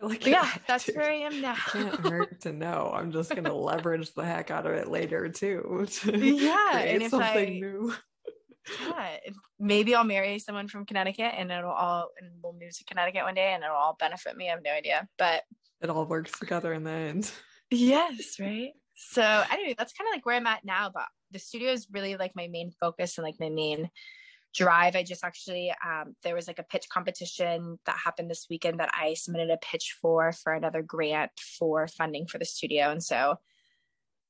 like 0.01 0.25
yeah 0.25 0.49
that's 0.67 0.87
where 0.87 1.09
i 1.09 1.15
am 1.15 1.41
now. 1.41 1.55
Can't 1.55 1.95
hurt 1.95 2.41
to 2.41 2.53
know. 2.53 2.91
I'm 2.93 3.11
just 3.11 3.35
gonna 3.35 3.53
leverage 3.55 4.13
the 4.13 4.23
heck 4.23 4.51
out 4.51 4.65
of 4.65 4.73
it 4.73 4.87
later 4.87 5.29
too 5.29 5.87
to 5.87 6.17
yeah 6.17 6.77
and 6.77 7.03
if 7.03 7.11
something 7.11 7.49
I, 7.49 7.59
new. 7.59 7.93
Yeah 8.87 9.17
maybe 9.59 9.95
i'll 9.95 10.03
marry 10.03 10.39
someone 10.39 10.67
from 10.67 10.85
connecticut 10.85 11.33
and 11.35 11.51
it'll 11.51 11.71
all 11.71 12.09
and 12.19 12.29
we'll 12.41 12.53
move 12.53 12.75
to 12.77 12.83
connecticut 12.85 13.23
one 13.23 13.33
day 13.33 13.53
and 13.53 13.63
it'll 13.63 13.75
all 13.75 13.97
benefit 13.99 14.37
me 14.37 14.47
i 14.47 14.51
have 14.51 14.63
no 14.63 14.71
idea 14.71 15.07
but 15.17 15.43
it 15.81 15.89
all 15.89 16.05
works 16.05 16.37
together 16.37 16.73
in 16.73 16.83
the 16.83 16.91
end. 16.91 17.31
Yes 17.71 18.37
right? 18.39 18.71
So 18.95 19.23
anyway 19.51 19.75
that's 19.77 19.93
kind 19.93 20.07
of 20.07 20.15
like 20.15 20.25
where 20.25 20.35
i'm 20.35 20.47
at 20.47 20.63
now 20.63 20.91
but 20.93 21.05
the 21.31 21.39
studio 21.39 21.71
is 21.71 21.87
really 21.91 22.15
like 22.15 22.35
my 22.35 22.47
main 22.47 22.71
focus 22.79 23.17
and 23.17 23.25
like 23.25 23.35
my 23.39 23.49
main 23.49 23.89
drive 24.53 24.95
i 24.95 25.03
just 25.03 25.23
actually 25.23 25.71
um, 25.85 26.15
there 26.23 26.35
was 26.35 26.47
like 26.47 26.59
a 26.59 26.63
pitch 26.63 26.87
competition 26.89 27.77
that 27.85 27.97
happened 28.03 28.29
this 28.29 28.47
weekend 28.49 28.79
that 28.79 28.89
i 28.93 29.13
submitted 29.13 29.49
a 29.49 29.57
pitch 29.57 29.95
for 30.01 30.31
for 30.31 30.53
another 30.53 30.81
grant 30.81 31.31
for 31.39 31.87
funding 31.87 32.25
for 32.25 32.37
the 32.37 32.45
studio. 32.45 32.89
And 32.89 33.03
so 33.03 33.37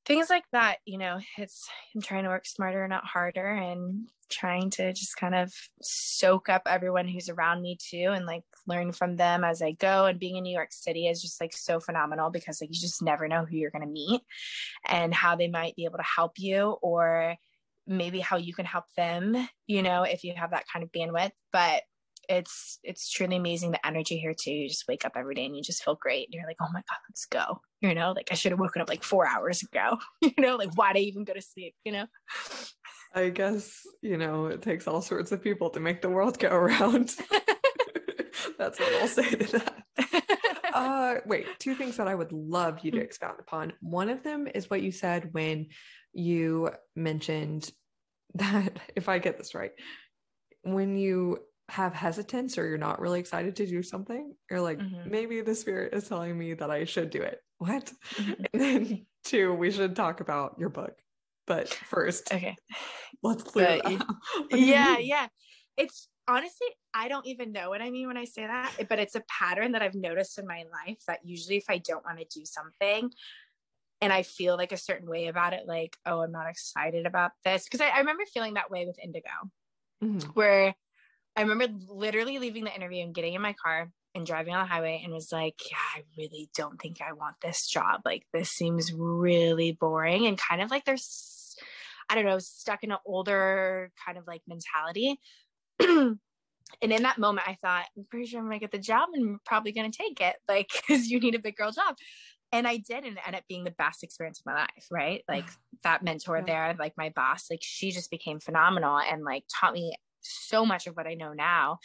things 0.05 0.29
like 0.29 0.45
that 0.51 0.77
you 0.85 0.97
know 0.97 1.19
it's 1.37 1.69
i'm 1.93 2.01
trying 2.01 2.23
to 2.23 2.29
work 2.29 2.45
smarter 2.45 2.87
not 2.87 3.05
harder 3.05 3.47
and 3.47 4.07
trying 4.29 4.69
to 4.69 4.93
just 4.93 5.15
kind 5.17 5.35
of 5.35 5.53
soak 5.81 6.49
up 6.49 6.63
everyone 6.67 7.07
who's 7.07 7.29
around 7.29 7.61
me 7.61 7.77
too 7.79 8.11
and 8.13 8.25
like 8.25 8.43
learn 8.67 8.91
from 8.91 9.15
them 9.15 9.43
as 9.43 9.61
i 9.61 9.71
go. 9.71 10.05
And 10.05 10.19
being 10.19 10.37
in 10.37 10.43
new 10.43 10.53
york 10.53 10.71
city 10.71 11.07
is 11.07 11.21
just 11.21 11.41
like 11.41 11.53
so 11.55 11.79
phenomenal 11.79 12.29
because 12.29 12.61
like 12.61 12.69
you 12.69 12.79
just 12.79 13.01
never 13.01 13.27
know 13.27 13.45
who 13.45 13.57
you're 13.57 13.71
going 13.71 13.85
to 13.85 13.91
meet 13.91 14.21
and 14.87 15.13
how 15.13 15.35
they 15.35 15.47
might 15.47 15.75
be 15.75 15.85
able 15.85 15.97
to 15.97 16.03
help 16.03 16.33
you 16.37 16.77
or 16.81 17.35
maybe 17.89 18.19
how 18.19 18.37
you 18.37 18.53
can 18.53 18.65
help 18.65 18.85
them 18.95 19.35
you 19.67 19.81
know 19.81 20.03
if 20.03 20.23
you 20.23 20.33
have 20.35 20.51
that 20.51 20.65
kind 20.71 20.83
of 20.83 20.91
bandwidth 20.91 21.31
but 21.51 21.83
it's 22.29 22.77
it's 22.83 23.09
truly 23.09 23.35
amazing 23.35 23.71
the 23.71 23.85
energy 23.85 24.17
here 24.17 24.35
too. 24.39 24.51
You 24.51 24.69
just 24.69 24.87
wake 24.87 25.03
up 25.03 25.13
every 25.15 25.33
day 25.33 25.45
and 25.45 25.57
you 25.57 25.63
just 25.63 25.83
feel 25.83 25.95
great 25.95 26.27
and 26.27 26.33
you're 26.33 26.45
like 26.45 26.57
oh 26.61 26.67
my 26.71 26.79
god 26.87 26.97
let's 27.09 27.25
go 27.25 27.59
you 27.81 27.95
know? 27.95 28.11
Like 28.11 28.29
i 28.31 28.35
should 28.35 28.51
have 28.51 28.59
woken 28.59 28.81
up 28.81 28.89
like 28.89 29.03
four 29.03 29.27
hours 29.27 29.63
ago 29.63 29.97
you 30.21 30.31
know? 30.37 30.55
Like 30.55 30.77
why 30.77 30.93
did 30.93 30.99
i 30.99 31.03
even 31.03 31.23
go 31.23 31.33
to 31.33 31.41
sleep 31.41 31.73
you 31.83 31.91
know? 31.91 32.05
I 33.13 33.29
guess 33.29 33.81
you 34.01 34.17
know 34.17 34.45
it 34.45 34.61
takes 34.61 34.87
all 34.87 35.01
sorts 35.01 35.31
of 35.31 35.43
people 35.43 35.71
to 35.71 35.79
make 35.79 36.01
the 36.01 36.09
world 36.09 36.37
go 36.37 36.49
around. 36.55 37.15
That's 38.57 38.79
what 38.79 38.93
i'll 39.01 39.07
say 39.07 39.29
to 39.31 39.59
that. 39.59 39.83
Uh 40.73 41.15
wait 41.25 41.47
two 41.57 41.73
things 41.73 41.97
that 41.97 42.07
i 42.07 42.13
would 42.13 42.31
love 42.31 42.79
you 42.83 42.91
to 42.91 42.97
mm. 42.97 43.03
expound 43.03 43.39
upon. 43.39 43.73
One 43.81 44.09
of 44.09 44.21
them 44.21 44.47
is 44.53 44.69
what 44.69 44.83
you 44.83 44.91
said 44.91 45.33
when 45.33 45.67
you 46.13 46.71
mentioned 46.95 47.71
that 48.35 48.79
if 48.95 49.09
I 49.09 49.19
get 49.19 49.37
this 49.37 49.55
right, 49.55 49.71
when 50.63 50.97
you 50.97 51.39
have 51.69 51.93
hesitance 51.93 52.57
or 52.57 52.67
you're 52.67 52.77
not 52.77 52.99
really 52.99 53.19
excited 53.19 53.55
to 53.57 53.65
do 53.65 53.83
something, 53.83 54.33
you're 54.49 54.61
like, 54.61 54.79
mm-hmm. 54.79 55.09
maybe 55.09 55.41
the 55.41 55.55
spirit 55.55 55.93
is 55.93 56.07
telling 56.07 56.37
me 56.37 56.53
that 56.55 56.71
I 56.71 56.85
should 56.85 57.09
do 57.09 57.21
it. 57.21 57.39
What? 57.59 57.91
Mm-hmm. 58.15 58.43
And 58.53 58.61
then 58.61 59.05
two, 59.25 59.53
we 59.53 59.69
should 59.69 59.93
talk 59.93 60.21
about 60.21 60.55
your 60.57 60.69
book. 60.69 60.93
But 61.45 61.67
first, 61.67 62.31
okay, 62.31 62.55
let's 63.21 63.43
clear 63.43 63.81
but, 63.83 64.05
Yeah, 64.51 64.97
yeah. 64.97 65.27
It's 65.75 66.07
honestly, 66.25 66.67
I 66.93 67.09
don't 67.09 67.27
even 67.27 67.51
know 67.51 67.69
what 67.69 67.81
I 67.81 67.89
mean 67.89 68.07
when 68.07 68.15
I 68.15 68.23
say 68.23 68.47
that, 68.47 68.71
but 68.87 68.97
it's 68.97 69.15
a 69.15 69.23
pattern 69.27 69.73
that 69.73 69.81
I've 69.81 69.95
noticed 69.95 70.39
in 70.39 70.47
my 70.47 70.63
life 70.71 70.99
that 71.07 71.19
usually 71.25 71.57
if 71.57 71.65
I 71.67 71.79
don't 71.79 72.05
want 72.05 72.19
to 72.19 72.39
do 72.39 72.45
something, 72.45 73.11
and 74.01 74.13
I 74.13 74.23
feel 74.23 74.55
like 74.55 74.71
a 74.71 74.77
certain 74.77 75.09
way 75.09 75.27
about 75.27 75.53
it, 75.53 75.67
like, 75.67 75.97
oh, 76.05 76.21
I'm 76.21 76.31
not 76.31 76.49
excited 76.49 77.05
about 77.05 77.31
this. 77.43 77.67
Cause 77.67 77.81
I, 77.81 77.89
I 77.89 77.99
remember 77.99 78.23
feeling 78.33 78.53
that 78.53 78.71
way 78.71 78.85
with 78.85 78.97
Indigo, 79.03 79.29
mm-hmm. 80.03 80.29
where 80.29 80.73
I 81.35 81.41
remember 81.41 81.67
literally 81.87 82.39
leaving 82.39 82.63
the 82.63 82.75
interview 82.75 83.03
and 83.03 83.13
getting 83.13 83.33
in 83.33 83.41
my 83.41 83.53
car 83.53 83.91
and 84.15 84.25
driving 84.25 84.53
on 84.53 84.61
the 84.61 84.71
highway 84.71 85.01
and 85.03 85.13
was 85.13 85.31
like, 85.31 85.55
yeah, 85.69 85.77
I 85.95 86.03
really 86.17 86.49
don't 86.55 86.81
think 86.81 86.99
I 87.01 87.13
want 87.13 87.35
this 87.41 87.67
job. 87.67 88.01
Like, 88.05 88.23
this 88.33 88.49
seems 88.49 88.91
really 88.93 89.73
boring 89.73 90.25
and 90.25 90.37
kind 90.37 90.61
of 90.61 90.71
like 90.71 90.85
there's, 90.85 91.55
I 92.09 92.15
don't 92.15 92.25
know, 92.25 92.39
stuck 92.39 92.83
in 92.83 92.91
an 92.91 92.97
older 93.05 93.91
kind 94.05 94.17
of 94.17 94.25
like 94.25 94.41
mentality. 94.47 95.19
and 95.79 96.17
in 96.81 97.03
that 97.03 97.19
moment, 97.19 97.47
I 97.47 97.57
thought, 97.61 97.85
I'm 97.97 98.05
pretty 98.09 98.27
sure 98.27 98.39
I'm 98.39 98.47
gonna 98.47 98.59
get 98.59 98.71
the 98.71 98.79
job 98.79 99.09
and 99.13 99.23
I'm 99.23 99.39
probably 99.45 99.73
gonna 99.73 99.91
take 99.91 100.21
it, 100.21 100.37
like, 100.47 100.69
because 100.87 101.07
you 101.07 101.19
need 101.19 101.35
a 101.35 101.39
big 101.39 101.57
girl 101.57 101.71
job 101.71 101.95
and 102.51 102.67
I 102.67 102.77
did 102.77 103.05
and 103.05 103.17
it 103.17 103.23
ended 103.25 103.39
up 103.39 103.47
being 103.47 103.63
the 103.63 103.71
best 103.71 104.03
experience 104.03 104.39
of 104.39 104.45
my 104.45 104.55
life, 104.55 104.87
right? 104.91 105.23
Like 105.27 105.45
that 105.83 106.03
mentor 106.03 106.43
there, 106.45 106.75
like 106.79 106.93
my 106.97 107.09
boss, 107.15 107.45
like 107.49 107.61
she 107.61 107.91
just 107.91 108.11
became 108.11 108.39
phenomenal 108.39 108.99
and 108.99 109.23
like 109.23 109.43
taught 109.59 109.73
me 109.73 109.95
so 110.21 110.65
much 110.65 110.87
of 110.87 110.95
what 110.95 111.07
I 111.07 111.13
know 111.13 111.33
now. 111.33 111.79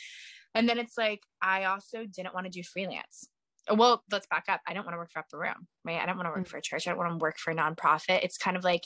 And 0.54 0.68
then 0.68 0.78
it's 0.78 0.96
like 0.96 1.20
I 1.42 1.64
also 1.64 2.04
didn't 2.06 2.34
want 2.34 2.46
to 2.46 2.50
do 2.50 2.62
freelance. 2.62 3.28
Well, 3.72 4.04
let's 4.10 4.26
back 4.26 4.44
up. 4.48 4.60
I 4.66 4.74
don't 4.74 4.84
want 4.84 4.94
to 4.94 4.98
work 4.98 5.10
for 5.10 5.20
Upper 5.20 5.38
Room, 5.38 5.66
right? 5.84 6.00
I 6.00 6.06
don't 6.06 6.16
want 6.16 6.26
to 6.26 6.30
work 6.30 6.40
mm-hmm. 6.40 6.50
for 6.50 6.58
a 6.58 6.62
church. 6.62 6.86
I 6.86 6.90
don't 6.90 6.98
want 6.98 7.12
to 7.12 7.22
work 7.22 7.38
for 7.38 7.50
a 7.50 7.56
nonprofit. 7.56 8.22
It's 8.22 8.36
kind 8.36 8.56
of 8.56 8.64
like 8.64 8.82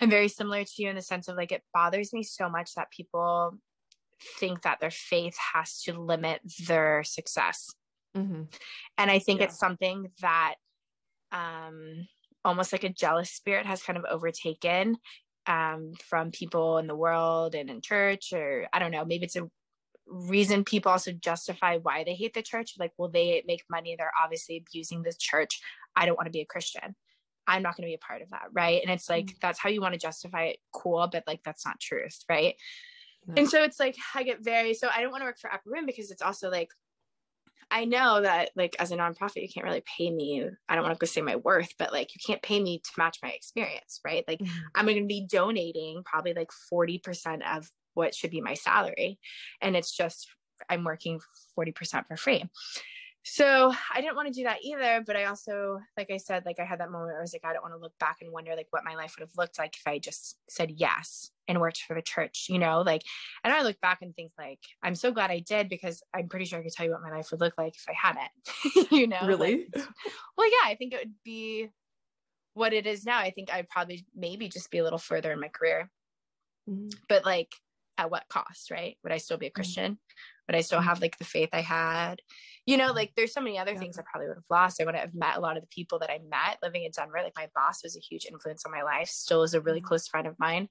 I'm 0.00 0.10
very 0.10 0.28
similar 0.28 0.64
to 0.64 0.72
you 0.78 0.88
in 0.88 0.96
the 0.96 1.02
sense 1.02 1.28
of 1.28 1.36
like 1.36 1.52
it 1.52 1.62
bothers 1.72 2.12
me 2.12 2.22
so 2.22 2.48
much 2.48 2.74
that 2.74 2.90
people 2.90 3.58
think 4.38 4.62
that 4.62 4.80
their 4.80 4.90
faith 4.90 5.36
has 5.54 5.82
to 5.82 5.92
limit 5.92 6.40
their 6.66 7.02
success. 7.04 7.70
Mm-hmm. 8.16 8.42
And 8.98 9.10
I 9.10 9.18
think 9.18 9.40
yeah. 9.40 9.46
it's 9.46 9.58
something 9.58 10.10
that 10.20 10.54
um, 11.34 12.08
almost 12.44 12.72
like 12.72 12.84
a 12.84 12.88
jealous 12.88 13.30
spirit 13.30 13.66
has 13.66 13.82
kind 13.82 13.98
of 13.98 14.06
overtaken 14.08 14.96
um, 15.46 15.92
from 16.08 16.30
people 16.30 16.78
in 16.78 16.86
the 16.86 16.96
world 16.96 17.54
and 17.54 17.68
in 17.68 17.80
church, 17.82 18.32
or 18.32 18.66
I 18.72 18.78
don't 18.78 18.92
know, 18.92 19.04
maybe 19.04 19.24
it's 19.24 19.36
a 19.36 19.50
reason 20.06 20.64
people 20.64 20.92
also 20.92 21.12
justify 21.12 21.78
why 21.78 22.04
they 22.04 22.14
hate 22.14 22.34
the 22.34 22.42
church. 22.42 22.74
Like, 22.78 22.92
well, 22.96 23.10
they 23.10 23.42
make 23.46 23.64
money, 23.70 23.96
they're 23.98 24.10
obviously 24.22 24.56
abusing 24.56 25.02
the 25.02 25.14
church. 25.18 25.60
I 25.96 26.06
don't 26.06 26.16
want 26.16 26.26
to 26.26 26.32
be 26.32 26.40
a 26.40 26.46
Christian. 26.46 26.94
I'm 27.46 27.62
not 27.62 27.76
going 27.76 27.86
to 27.86 27.90
be 27.90 27.94
a 27.94 28.06
part 28.06 28.22
of 28.22 28.30
that. 28.30 28.46
Right. 28.52 28.80
And 28.82 28.90
it's 28.90 29.10
like, 29.10 29.26
mm-hmm. 29.26 29.38
that's 29.42 29.58
how 29.58 29.68
you 29.68 29.80
want 29.82 29.92
to 29.94 30.00
justify 30.00 30.44
it. 30.44 30.58
Cool. 30.72 31.08
But 31.10 31.24
like, 31.26 31.40
that's 31.44 31.66
not 31.66 31.80
truth. 31.80 32.24
Right. 32.28 32.54
Mm-hmm. 33.28 33.38
And 33.38 33.50
so 33.50 33.62
it's 33.62 33.80
like, 33.80 33.96
I 34.14 34.22
get 34.22 34.42
very, 34.42 34.72
so 34.74 34.88
I 34.94 35.02
don't 35.02 35.10
want 35.10 35.22
to 35.22 35.26
work 35.26 35.38
for 35.38 35.52
Upper 35.52 35.70
Room 35.70 35.84
because 35.84 36.10
it's 36.10 36.22
also 36.22 36.50
like, 36.50 36.70
I 37.70 37.84
know 37.84 38.20
that 38.20 38.50
like 38.56 38.76
as 38.78 38.92
a 38.92 38.96
nonprofit, 38.96 39.42
you 39.42 39.48
can't 39.48 39.66
really 39.66 39.82
pay 39.98 40.10
me. 40.10 40.48
I 40.68 40.74
don't 40.74 40.84
want 40.84 40.94
to 40.94 40.98
go 40.98 41.06
say 41.06 41.22
my 41.22 41.36
worth, 41.36 41.72
but 41.78 41.92
like 41.92 42.14
you 42.14 42.20
can't 42.24 42.42
pay 42.42 42.60
me 42.60 42.78
to 42.78 42.90
match 42.96 43.18
my 43.22 43.30
experience, 43.30 44.00
right? 44.04 44.24
Like 44.26 44.40
mm-hmm. 44.40 44.58
I'm 44.74 44.86
going 44.86 45.00
to 45.00 45.06
be 45.06 45.26
donating 45.30 46.02
probably 46.04 46.34
like 46.34 46.50
40% 46.72 47.56
of 47.56 47.70
what 47.94 48.14
should 48.14 48.30
be 48.30 48.40
my 48.40 48.54
salary. 48.54 49.18
And 49.60 49.76
it's 49.76 49.96
just, 49.96 50.28
I'm 50.68 50.84
working 50.84 51.20
40% 51.58 52.06
for 52.06 52.16
free 52.16 52.44
so 53.24 53.72
I 53.92 54.02
didn't 54.02 54.16
want 54.16 54.28
to 54.28 54.34
do 54.34 54.44
that 54.44 54.58
either. 54.62 55.02
But 55.04 55.16
I 55.16 55.24
also, 55.24 55.80
like 55.96 56.10
I 56.10 56.18
said, 56.18 56.44
like 56.44 56.60
I 56.60 56.64
had 56.64 56.80
that 56.80 56.90
moment 56.90 57.12
where 57.12 57.18
I 57.18 57.22
was 57.22 57.32
like, 57.32 57.44
I 57.44 57.54
don't 57.54 57.62
want 57.62 57.74
to 57.74 57.80
look 57.80 57.98
back 57.98 58.18
and 58.20 58.30
wonder 58.30 58.54
like 58.54 58.66
what 58.70 58.84
my 58.84 58.94
life 58.94 59.14
would 59.18 59.26
have 59.26 59.36
looked 59.36 59.58
like 59.58 59.74
if 59.76 59.82
I 59.86 59.98
just 59.98 60.36
said 60.48 60.70
yes 60.70 61.30
and 61.48 61.58
worked 61.58 61.82
for 61.82 61.94
the 61.94 62.02
church, 62.02 62.46
you 62.50 62.58
know, 62.58 62.82
like, 62.82 63.02
and 63.42 63.52
I 63.52 63.62
look 63.62 63.80
back 63.80 64.02
and 64.02 64.14
think 64.14 64.32
like, 64.38 64.60
I'm 64.82 64.94
so 64.94 65.10
glad 65.10 65.30
I 65.30 65.40
did 65.40 65.70
because 65.70 66.02
I'm 66.14 66.28
pretty 66.28 66.44
sure 66.44 66.58
I 66.58 66.62
could 66.62 66.72
tell 66.72 66.84
you 66.84 66.92
what 66.92 67.02
my 67.02 67.10
life 67.10 67.30
would 67.30 67.40
look 67.40 67.54
like 67.56 67.74
if 67.74 67.86
I 67.88 67.94
hadn't, 67.94 68.90
you 68.92 69.06
know? 69.06 69.26
Really? 69.26 69.68
Like, 69.74 69.86
well, 70.36 70.50
yeah, 70.50 70.70
I 70.70 70.74
think 70.74 70.92
it 70.92 71.00
would 71.00 71.14
be 71.24 71.68
what 72.52 72.74
it 72.74 72.86
is 72.86 73.06
now. 73.06 73.18
I 73.18 73.30
think 73.30 73.52
I'd 73.52 73.70
probably 73.70 74.06
maybe 74.14 74.48
just 74.48 74.70
be 74.70 74.78
a 74.78 74.84
little 74.84 74.98
further 74.98 75.32
in 75.32 75.40
my 75.40 75.48
career, 75.48 75.90
mm-hmm. 76.68 76.88
but 77.08 77.24
like 77.24 77.54
at 77.96 78.10
what 78.10 78.28
cost, 78.28 78.70
right? 78.70 78.96
Would 79.02 79.12
I 79.12 79.18
still 79.18 79.38
be 79.38 79.46
a 79.46 79.48
mm-hmm. 79.48 79.54
Christian? 79.54 79.92
Mm-hmm. 79.92 80.48
Would 80.48 80.56
I 80.56 80.60
still 80.60 80.80
have 80.80 81.00
like 81.00 81.18
the 81.18 81.24
faith 81.24 81.50
I 81.52 81.62
had? 81.62 82.20
You 82.66 82.76
know, 82.76 82.92
like 82.92 83.12
there's 83.16 83.32
so 83.32 83.40
many 83.40 83.58
other 83.58 83.72
yeah. 83.72 83.78
things 83.78 83.98
I 83.98 84.02
probably 84.10 84.28
would 84.28 84.36
have 84.36 84.44
lost. 84.50 84.80
I 84.80 84.84
wouldn't 84.84 85.02
have 85.02 85.14
met 85.14 85.36
a 85.36 85.40
lot 85.40 85.56
of 85.56 85.62
the 85.62 85.68
people 85.68 85.98
that 85.98 86.10
I 86.10 86.18
met 86.28 86.58
living 86.62 86.84
in 86.84 86.92
Denver. 86.92 87.20
Like 87.22 87.36
my 87.36 87.48
boss 87.54 87.82
was 87.82 87.96
a 87.96 88.00
huge 88.00 88.26
influence 88.26 88.64
on 88.64 88.72
my 88.72 88.82
life, 88.82 89.08
still 89.08 89.42
is 89.42 89.54
a 89.54 89.60
really 89.60 89.80
mm-hmm. 89.80 89.88
close 89.88 90.08
friend 90.08 90.26
of 90.26 90.38
mine. 90.38 90.68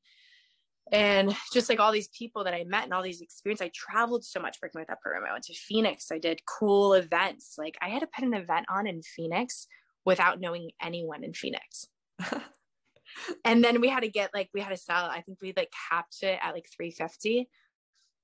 And 0.91 1.35
just 1.53 1.69
like 1.69 1.79
all 1.79 1.91
these 1.91 2.09
people 2.09 2.43
that 2.43 2.53
I 2.53 2.65
met 2.65 2.83
and 2.83 2.93
all 2.93 3.03
these 3.03 3.21
experiences, 3.21 3.65
I 3.65 3.71
traveled 3.73 4.25
so 4.25 4.39
much 4.39 4.57
working 4.61 4.81
with 4.81 4.91
Upper 4.91 5.11
Room. 5.11 5.23
I 5.27 5.31
went 5.31 5.45
to 5.45 5.53
Phoenix. 5.53 6.11
I 6.11 6.19
did 6.19 6.41
cool 6.45 6.93
events. 6.93 7.55
Like 7.57 7.77
I 7.81 7.89
had 7.89 8.01
to 8.01 8.07
put 8.07 8.25
an 8.25 8.33
event 8.33 8.65
on 8.69 8.87
in 8.87 9.01
Phoenix 9.01 9.67
without 10.05 10.41
knowing 10.41 10.71
anyone 10.81 11.23
in 11.23 11.33
Phoenix. 11.33 11.87
and 13.45 13.63
then 13.63 13.81
we 13.81 13.87
had 13.87 14.01
to 14.01 14.09
get 14.09 14.31
like 14.33 14.49
we 14.53 14.61
had 14.61 14.69
to 14.69 14.77
sell. 14.77 15.05
I 15.05 15.21
think 15.21 15.39
we 15.41 15.53
like 15.55 15.71
capped 15.89 16.17
it 16.21 16.39
at 16.41 16.53
like 16.53 16.67
350. 16.75 17.49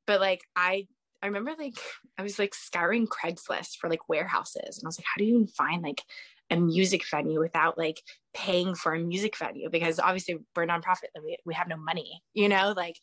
But 0.06 0.20
like 0.20 0.42
I 0.56 0.88
I 1.22 1.28
remember 1.28 1.54
like 1.58 1.78
I 2.18 2.24
was 2.24 2.40
like 2.40 2.54
scouring 2.54 3.08
Craigslist 3.08 3.78
for 3.78 3.90
like 3.90 4.08
warehouses 4.08 4.78
and 4.78 4.86
I 4.86 4.88
was 4.88 5.00
like, 5.00 5.06
how 5.06 5.18
do 5.18 5.26
you 5.26 5.36
even 5.36 5.48
find 5.48 5.82
like 5.82 6.02
a 6.50 6.56
music 6.56 7.04
venue 7.10 7.40
without 7.40 7.78
like 7.78 8.02
paying 8.34 8.74
for 8.76 8.94
a 8.94 9.00
music 9.00 9.38
venue? 9.38 9.70
Because 9.70 10.00
obviously 10.00 10.38
we're 10.56 10.64
a 10.64 10.68
nonprofit 10.68 11.10
and 11.14 11.24
we, 11.24 11.38
we 11.46 11.54
have 11.54 11.68
no 11.68 11.78
money, 11.78 12.22
you 12.34 12.50
know, 12.50 12.74
like 12.76 12.96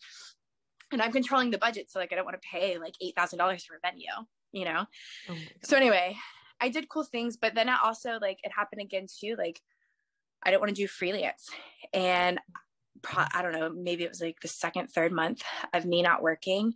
and 0.93 1.03
I'm 1.03 1.13
controlling 1.13 1.51
the 1.51 1.59
budget. 1.59 1.91
So 1.91 1.99
like 1.99 2.13
I 2.13 2.17
don't 2.17 2.25
want 2.25 2.41
to 2.41 2.49
pay 2.49 2.79
like 2.79 2.95
eight 3.01 3.15
thousand 3.17 3.39
dollars 3.39 3.65
for 3.65 3.77
a 3.77 3.81
venue, 3.83 4.07
you 4.53 4.65
know? 4.65 4.87
Oh 5.29 5.37
so 5.63 5.77
anyway, 5.77 6.17
I 6.61 6.71
did 6.71 6.89
cool 6.89 7.05
things, 7.05 7.37
but 7.37 7.55
then 7.55 7.69
I 7.69 7.79
also 7.85 8.19
like 8.21 8.39
it 8.43 8.53
happened 8.53 8.81
again 8.81 9.07
too. 9.21 9.37
Like 9.37 9.61
I 10.43 10.51
don't 10.51 10.61
want 10.61 10.71
to 10.71 10.81
do 10.81 10.87
freelance. 10.87 11.49
And 11.93 12.39
I 13.33 13.43
don't 13.43 13.53
know, 13.53 13.71
maybe 13.71 14.05
it 14.05 14.09
was 14.09 14.23
like 14.23 14.41
the 14.41 14.49
second, 14.49 14.89
third 14.89 15.13
month 15.13 15.43
of 15.75 15.85
me 15.85 16.03
not 16.03 16.23
working 16.23 16.75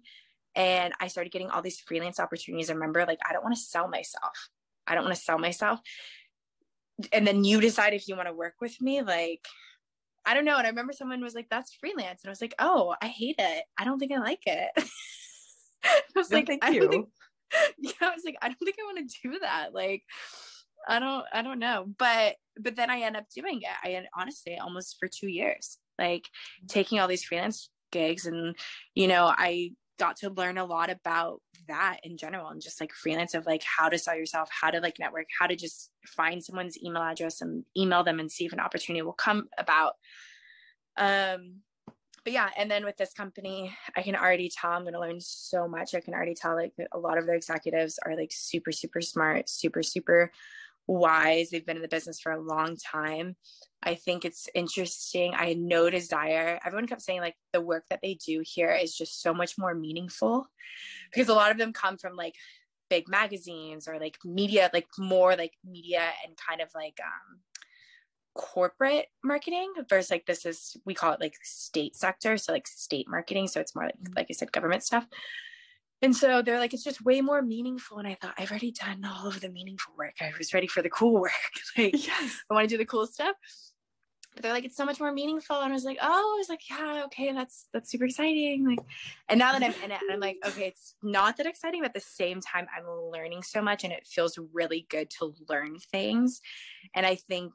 and 0.55 0.93
I 1.01 1.09
started 1.09 1.33
getting 1.33 1.51
all 1.51 1.63
these 1.63 1.81
freelance 1.81 2.19
opportunities. 2.19 2.71
I 2.71 2.75
remember 2.75 3.05
like 3.07 3.21
I 3.29 3.33
don't 3.33 3.45
want 3.45 3.55
to 3.55 3.61
sell 3.61 3.89
myself. 3.89 4.51
I 4.87 4.95
don't 4.95 5.05
want 5.05 5.17
to 5.17 5.23
sell 5.23 5.39
myself. 5.39 5.81
And 7.13 7.27
then 7.27 7.45
you 7.45 7.61
decide 7.61 7.95
if 7.95 8.09
you 8.09 8.17
want 8.17 8.29
to 8.29 8.35
work 8.35 8.55
with 8.61 8.81
me. 8.81 9.03
Like, 9.03 9.47
I 10.27 10.35
don't 10.35 10.45
know. 10.45 10.57
And 10.57 10.67
I 10.67 10.71
remember 10.71 10.93
someone 10.93 11.23
was 11.23 11.35
like, 11.35 11.49
that's 11.51 11.75
freelance. 11.75 12.23
And 12.23 12.29
I 12.29 12.33
was 12.33 12.41
like, 12.41 12.55
oh, 12.59 12.95
I 13.01 13.07
hate 13.07 13.37
it. 13.39 13.65
I 13.79 13.85
don't 13.85 13.99
think 13.99 14.13
I 14.13 14.19
like 14.19 14.43
it. 14.47 14.71
I 15.85 16.01
was 16.15 16.31
no, 16.31 16.39
like, 16.39 16.47
thank 16.47 16.65
I 16.65 16.71
you. 16.71 16.89
Think, 16.89 17.09
yeah, 17.79 17.93
I 18.03 18.11
was 18.11 18.25
like, 18.25 18.37
I 18.43 18.49
don't 18.49 18.59
think 18.59 18.77
I 18.79 18.85
want 18.85 19.11
to 19.11 19.19
do 19.23 19.39
that. 19.41 19.73
Like, 19.73 20.03
I 20.87 20.99
don't, 20.99 21.25
I 21.33 21.43
don't 21.43 21.59
know. 21.59 21.87
But, 21.99 22.37
but 22.59 22.77
then 22.77 22.91
I 22.91 23.01
end 23.01 23.17
up 23.17 23.25
doing 23.35 23.63
it. 23.63 23.69
I 23.83 24.03
honestly 24.19 24.59
almost 24.59 24.97
for 24.99 25.09
two 25.09 25.29
years, 25.29 25.79
like 25.99 26.29
taking 26.69 26.99
all 26.99 27.09
these 27.09 27.25
freelance 27.25 27.71
gigs 27.93 28.27
and, 28.27 28.57
you 28.95 29.09
know, 29.09 29.25
I 29.27 29.73
got 30.01 30.17
to 30.17 30.31
learn 30.31 30.57
a 30.57 30.65
lot 30.65 30.91
about 30.91 31.43
that 31.69 31.99
in 32.03 32.17
general 32.17 32.49
and 32.49 32.63
just 32.63 32.81
like 32.81 32.91
freelance 32.93 33.35
of 33.35 33.45
like 33.45 33.63
how 33.63 33.89
to 33.91 33.99
sell 33.99 34.17
yourself, 34.17 34.49
how 34.51 34.71
to 34.71 34.81
like 34.81 34.99
network, 34.99 35.27
how 35.39 35.47
to 35.47 35.55
just 35.55 35.91
find 36.07 36.43
someone's 36.43 36.83
email 36.83 37.03
address 37.03 37.43
and 37.43 37.65
email 37.77 38.03
them 38.03 38.19
and 38.19 38.33
see 38.33 38.47
if 38.47 38.53
an 38.55 38.61
opportunity 38.61 39.03
will 39.03 39.13
come 39.13 39.49
about. 39.59 39.93
Um, 40.97 41.61
but 42.25 42.33
yeah, 42.33 42.49
and 42.57 42.71
then 42.71 42.85
with 42.85 42.97
this 42.97 43.13
company, 43.13 43.77
I 43.95 44.03
can 44.03 44.17
already 44.17 44.51
tell 44.51 44.73
I'm 44.73 44.83
going 44.83 44.95
to 44.95 45.01
learn 45.01 45.21
so 45.21 45.69
much. 45.69 45.95
I 45.95 46.01
can 46.01 46.15
already 46.15 46.35
tell 46.35 46.55
like 46.55 46.73
a 46.93 46.99
lot 46.99 47.19
of 47.19 47.27
their 47.27 47.37
executives 47.37 47.99
are 48.05 48.17
like 48.17 48.33
super, 48.33 48.73
super 48.73 49.03
smart, 49.03 49.51
super, 49.51 49.83
super 49.83 50.33
wise. 50.91 51.51
They've 51.51 51.65
been 51.65 51.77
in 51.77 51.83
the 51.83 51.89
business 51.89 52.21
for 52.21 52.33
a 52.33 52.41
long 52.41 52.77
time. 52.77 53.37
I 53.83 53.95
think 53.95 54.25
it's 54.25 54.49
interesting. 54.55 55.35
I 55.35 55.47
had 55.47 55.59
no 55.59 55.89
desire. 55.89 56.59
Everyone 56.67 56.87
kept 56.87 57.03
saying 57.03 57.21
like 57.21 57.37
the 57.53 57.61
work 57.61 57.85
that 57.91 58.01
they 58.03 58.15
do 58.15 58.43
here 58.45 58.73
is 58.73 58.95
just 58.95 59.23
so 59.23 59.33
much 59.33 59.57
more 59.57 59.75
meaningful 59.75 60.49
because 61.13 61.29
a 61.29 61.35
lot 61.35 61.51
of 61.51 61.59
them 61.59 61.73
come 61.73 61.97
from 61.97 62.17
like 62.17 62.35
big 62.91 63.09
magazines 63.09 63.87
or 63.89 63.99
like 63.99 64.19
media, 64.25 64.69
like 64.75 64.89
more 64.99 65.37
like 65.37 65.53
media 65.65 66.03
and 66.27 66.37
kind 66.37 66.61
of 66.61 66.69
like 66.75 66.99
um 67.03 67.39
corporate 68.35 69.07
marketing 69.25 69.73
versus 69.89 70.11
like 70.11 70.25
this 70.27 70.47
is 70.47 70.77
we 70.85 70.95
call 70.95 71.13
it 71.13 71.21
like 71.21 71.35
state 71.43 71.97
sector 71.97 72.37
so 72.37 72.53
like 72.53 72.67
state 72.67 73.07
marketing 73.09 73.49
so 73.49 73.61
it's 73.61 73.75
more 73.75 73.87
like 73.87 73.97
like 74.15 74.27
i 74.31 74.33
said 74.33 74.53
government 74.53 74.85
stuff 74.85 75.05
and 76.03 76.17
so 76.17 76.43
they're 76.43 76.59
like, 76.59 76.73
it's 76.73 76.85
just 76.85 77.05
way 77.05 77.21
more 77.21 77.43
meaningful. 77.43 77.99
And 77.99 78.09
I 78.09 78.17
thought, 78.21 78.35
I've 78.39 78.51
already 78.51 78.73
done 78.73 79.05
all 79.05 79.27
of 79.27 79.41
the 79.41 79.51
meaningful 79.51 79.95
work. 79.99 80.15
I 80.21 80.33
was 80.39 80.55
ready 80.55 80.67
for 80.67 80.83
the 80.83 80.89
cool 80.89 81.21
work. 81.21 81.33
like, 81.79 82.07
yes. 82.07 82.39
I 82.51 82.55
want 82.55 82.69
to 82.69 82.75
do 82.75 82.79
the 82.79 82.87
cool 82.87 83.07
stuff. 83.07 83.37
But 84.35 84.45
they're 84.45 84.53
like, 84.53 84.65
it's 84.65 84.77
so 84.77 84.85
much 84.85 85.01
more 85.01 85.13
meaningful. 85.13 85.61
And 85.61 85.73
I 85.73 85.75
was 85.75 85.85
like, 85.85 85.99
oh, 86.01 86.35
I 86.35 86.39
was 86.39 86.49
like, 86.49 86.61
yeah, 86.71 87.03
okay, 87.07 87.33
that's 87.33 87.67
that's 87.73 87.91
super 87.91 88.05
exciting. 88.05 88.65
Like, 88.67 88.79
and 89.29 89.39
now 89.39 89.53
that 89.53 89.63
I'm 89.63 89.75
in 89.85 89.91
it, 89.91 89.99
I'm 90.11 90.21
like, 90.21 90.37
okay, 90.47 90.69
it's 90.69 90.95
not 91.03 91.37
that 91.37 91.47
exciting, 91.47 91.81
but 91.83 91.89
at 91.89 91.95
the 91.95 92.01
same 92.01 92.41
time, 92.41 92.67
I'm 92.75 92.89
learning 93.13 93.43
so 93.43 93.61
much 93.61 93.83
and 93.85 93.93
it 93.93 94.07
feels 94.07 94.39
really 94.55 94.87
good 94.89 95.11
to 95.19 95.35
learn 95.49 95.79
things. 95.81 96.41
And 96.95 97.05
I 97.05 97.17
think 97.17 97.53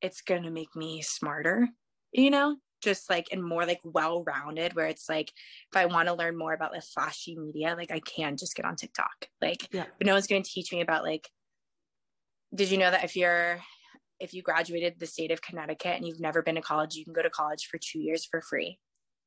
it's 0.00 0.22
gonna 0.22 0.50
make 0.50 0.74
me 0.74 1.02
smarter, 1.02 1.68
you 2.12 2.30
know? 2.30 2.56
Just 2.82 3.08
like 3.08 3.28
and 3.32 3.42
more 3.42 3.64
like 3.64 3.80
well 3.84 4.22
rounded 4.24 4.74
where 4.74 4.86
it's 4.86 5.08
like 5.08 5.32
if 5.72 5.76
I 5.76 5.86
want 5.86 6.08
to 6.08 6.14
learn 6.14 6.36
more 6.36 6.52
about 6.52 6.72
like 6.72 6.82
flashy 6.82 7.36
media, 7.36 7.74
like 7.76 7.90
I 7.90 8.00
can 8.00 8.36
just 8.36 8.54
get 8.54 8.66
on 8.66 8.76
TikTok. 8.76 9.28
Like 9.40 9.68
yeah. 9.72 9.86
but 9.98 10.06
no 10.06 10.14
one's 10.14 10.26
going 10.26 10.42
to 10.42 10.50
teach 10.50 10.72
me 10.72 10.80
about 10.80 11.04
like 11.04 11.28
did 12.54 12.70
you 12.70 12.78
know 12.78 12.90
that 12.90 13.04
if 13.04 13.16
you're 13.16 13.60
if 14.20 14.32
you 14.34 14.42
graduated 14.42 14.94
the 14.98 15.06
state 15.06 15.32
of 15.32 15.42
Connecticut 15.42 15.96
and 15.96 16.06
you've 16.06 16.20
never 16.20 16.42
been 16.42 16.54
to 16.54 16.60
college, 16.60 16.94
you 16.94 17.04
can 17.04 17.12
go 17.12 17.22
to 17.22 17.30
college 17.30 17.66
for 17.66 17.78
two 17.78 17.98
years 17.98 18.24
for 18.24 18.40
free. 18.40 18.78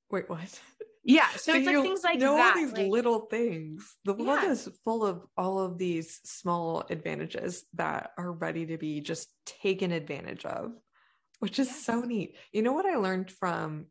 Wait, 0.10 0.30
what? 0.30 0.62
Yeah, 1.04 1.30
so, 1.32 1.52
so 1.52 1.58
it's 1.58 1.68
like 1.68 1.82
things 1.82 2.04
like 2.04 2.20
know 2.20 2.36
that. 2.36 2.56
all 2.56 2.62
these 2.62 2.72
like, 2.72 2.88
little 2.88 3.20
things. 3.28 3.96
The 4.06 4.14
world 4.14 4.40
yeah. 4.42 4.52
is 4.52 4.70
full 4.84 5.06
of 5.06 5.22
all 5.38 5.60
of 5.60 5.78
these 5.78 6.20
small 6.24 6.84
advantages 6.90 7.64
that 7.76 8.12
are 8.18 8.32
ready 8.32 8.66
to 8.68 8.78
be 8.78 9.02
just 9.02 9.30
taken 9.46 9.92
advantage 9.92 10.46
of 10.46 10.72
which 11.46 11.60
is 11.60 11.86
so 11.86 12.00
neat. 12.02 12.36
You 12.52 12.64
know 12.64 12.74
what 12.74 12.88
I 12.88 12.96
learned 12.96 13.30
from 13.30 13.86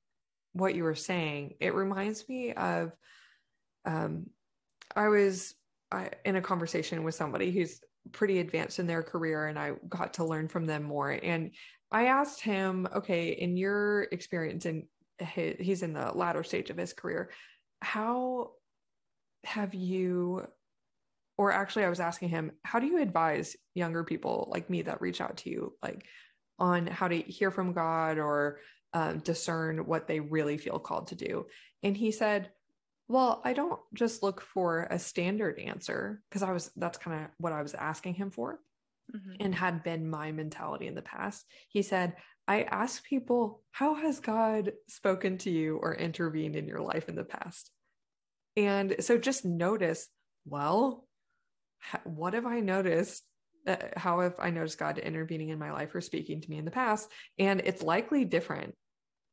what 0.54 0.74
you 0.74 0.82
were 0.82 0.96
saying? 0.96 1.54
It 1.60 1.72
reminds 1.72 2.28
me 2.28 2.52
of 2.52 2.90
um, 3.84 4.26
I 4.96 5.06
was 5.06 5.54
I, 5.92 6.10
in 6.24 6.34
a 6.34 6.42
conversation 6.42 7.04
with 7.04 7.14
somebody 7.14 7.52
who's 7.52 7.78
pretty 8.10 8.40
advanced 8.40 8.80
in 8.80 8.88
their 8.88 9.04
career, 9.04 9.46
and 9.46 9.56
I 9.56 9.74
got 9.88 10.14
to 10.14 10.24
learn 10.24 10.48
from 10.48 10.66
them 10.66 10.82
more. 10.82 11.12
And 11.12 11.52
I 11.92 12.06
asked 12.06 12.40
him, 12.40 12.88
okay, 12.92 13.28
in 13.28 13.56
your 13.56 14.02
experience, 14.10 14.66
and 14.66 14.86
he's 15.20 15.84
in 15.84 15.92
the 15.92 16.10
latter 16.10 16.42
stage 16.42 16.70
of 16.70 16.76
his 16.76 16.92
career, 16.92 17.30
how 17.82 18.50
have 19.44 19.74
you 19.74 20.44
or 21.36 21.52
actually 21.52 21.84
i 21.84 21.90
was 21.90 22.00
asking 22.00 22.30
him 22.30 22.50
how 22.62 22.78
do 22.78 22.86
you 22.86 23.02
advise 23.02 23.56
younger 23.74 24.02
people 24.02 24.48
like 24.50 24.70
me 24.70 24.80
that 24.80 25.02
reach 25.02 25.20
out 25.20 25.36
to 25.36 25.50
you 25.50 25.74
like 25.82 26.06
on 26.58 26.86
how 26.86 27.08
to 27.08 27.16
hear 27.16 27.50
from 27.50 27.72
God 27.72 28.18
or 28.18 28.60
um, 28.92 29.18
discern 29.18 29.86
what 29.86 30.06
they 30.06 30.20
really 30.20 30.56
feel 30.56 30.78
called 30.78 31.08
to 31.08 31.14
do. 31.16 31.46
And 31.82 31.96
he 31.96 32.12
said, 32.12 32.50
Well, 33.08 33.42
I 33.44 33.52
don't 33.52 33.80
just 33.92 34.22
look 34.22 34.40
for 34.40 34.86
a 34.90 34.98
standard 34.98 35.58
answer 35.58 36.22
because 36.28 36.42
I 36.42 36.52
was, 36.52 36.70
that's 36.76 36.98
kind 36.98 37.24
of 37.24 37.30
what 37.38 37.52
I 37.52 37.62
was 37.62 37.74
asking 37.74 38.14
him 38.14 38.30
for 38.30 38.60
mm-hmm. 39.14 39.32
and 39.40 39.54
had 39.54 39.82
been 39.82 40.08
my 40.08 40.32
mentality 40.32 40.86
in 40.86 40.94
the 40.94 41.02
past. 41.02 41.44
He 41.68 41.82
said, 41.82 42.14
I 42.46 42.62
ask 42.62 43.02
people, 43.04 43.62
How 43.72 43.94
has 43.94 44.20
God 44.20 44.72
spoken 44.88 45.38
to 45.38 45.50
you 45.50 45.78
or 45.78 45.94
intervened 45.94 46.56
in 46.56 46.68
your 46.68 46.80
life 46.80 47.08
in 47.08 47.16
the 47.16 47.24
past? 47.24 47.70
And 48.56 48.96
so 49.00 49.18
just 49.18 49.44
notice, 49.44 50.08
well, 50.46 51.06
what 52.04 52.34
have 52.34 52.46
I 52.46 52.60
noticed 52.60 53.24
uh, 53.66 53.76
how 53.96 54.20
have 54.20 54.34
I 54.38 54.50
noticed 54.50 54.78
God 54.78 54.98
intervening 54.98 55.48
in 55.48 55.58
my 55.58 55.72
life 55.72 55.94
or 55.94 56.00
speaking 56.00 56.40
to 56.40 56.50
me 56.50 56.58
in 56.58 56.64
the 56.64 56.70
past? 56.70 57.10
And 57.38 57.60
it's 57.64 57.82
likely 57.82 58.24
different 58.24 58.74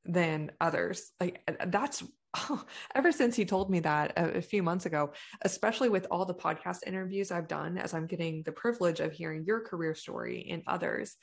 than 0.06 0.52
others. 0.60 1.12
Like 1.20 1.42
uh, 1.48 1.66
that's 1.68 2.04
oh, 2.36 2.64
ever 2.96 3.12
since 3.12 3.36
he 3.36 3.46
told 3.46 3.70
me 3.70 3.80
that 3.82 4.14
a, 4.18 4.38
a, 4.38 4.42
few 4.42 4.64
months 4.64 4.86
ago, 4.86 5.14
especially 5.42 5.90
with 5.90 6.08
all 6.10 6.26
the 6.26 6.34
podcast 6.34 6.80
interviews 6.88 7.32
I've 7.32 7.48
done, 7.48 7.78
as 7.78 7.94
I'm 7.94 8.08
getting 8.08 8.44
the 8.44 8.52
privilege 8.52 9.00
of 9.00 9.12
hearing 9.12 9.44
your 9.46 9.62
career 9.62 9.96
story 9.96 10.48
and 10.50 10.64
others, 10.68 11.16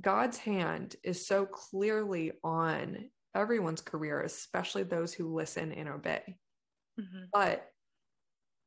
God's 0.00 0.36
hand 0.36 0.96
is 1.02 1.26
so 1.26 1.46
clearly 1.46 2.32
on 2.44 3.06
everyone's 3.34 3.80
career, 3.80 4.20
especially 4.20 4.82
those 4.82 5.14
who 5.14 5.34
listen 5.34 5.72
and 5.72 5.88
obey. 5.88 6.36
Mm-hmm. 7.00 7.24
But 7.32 7.66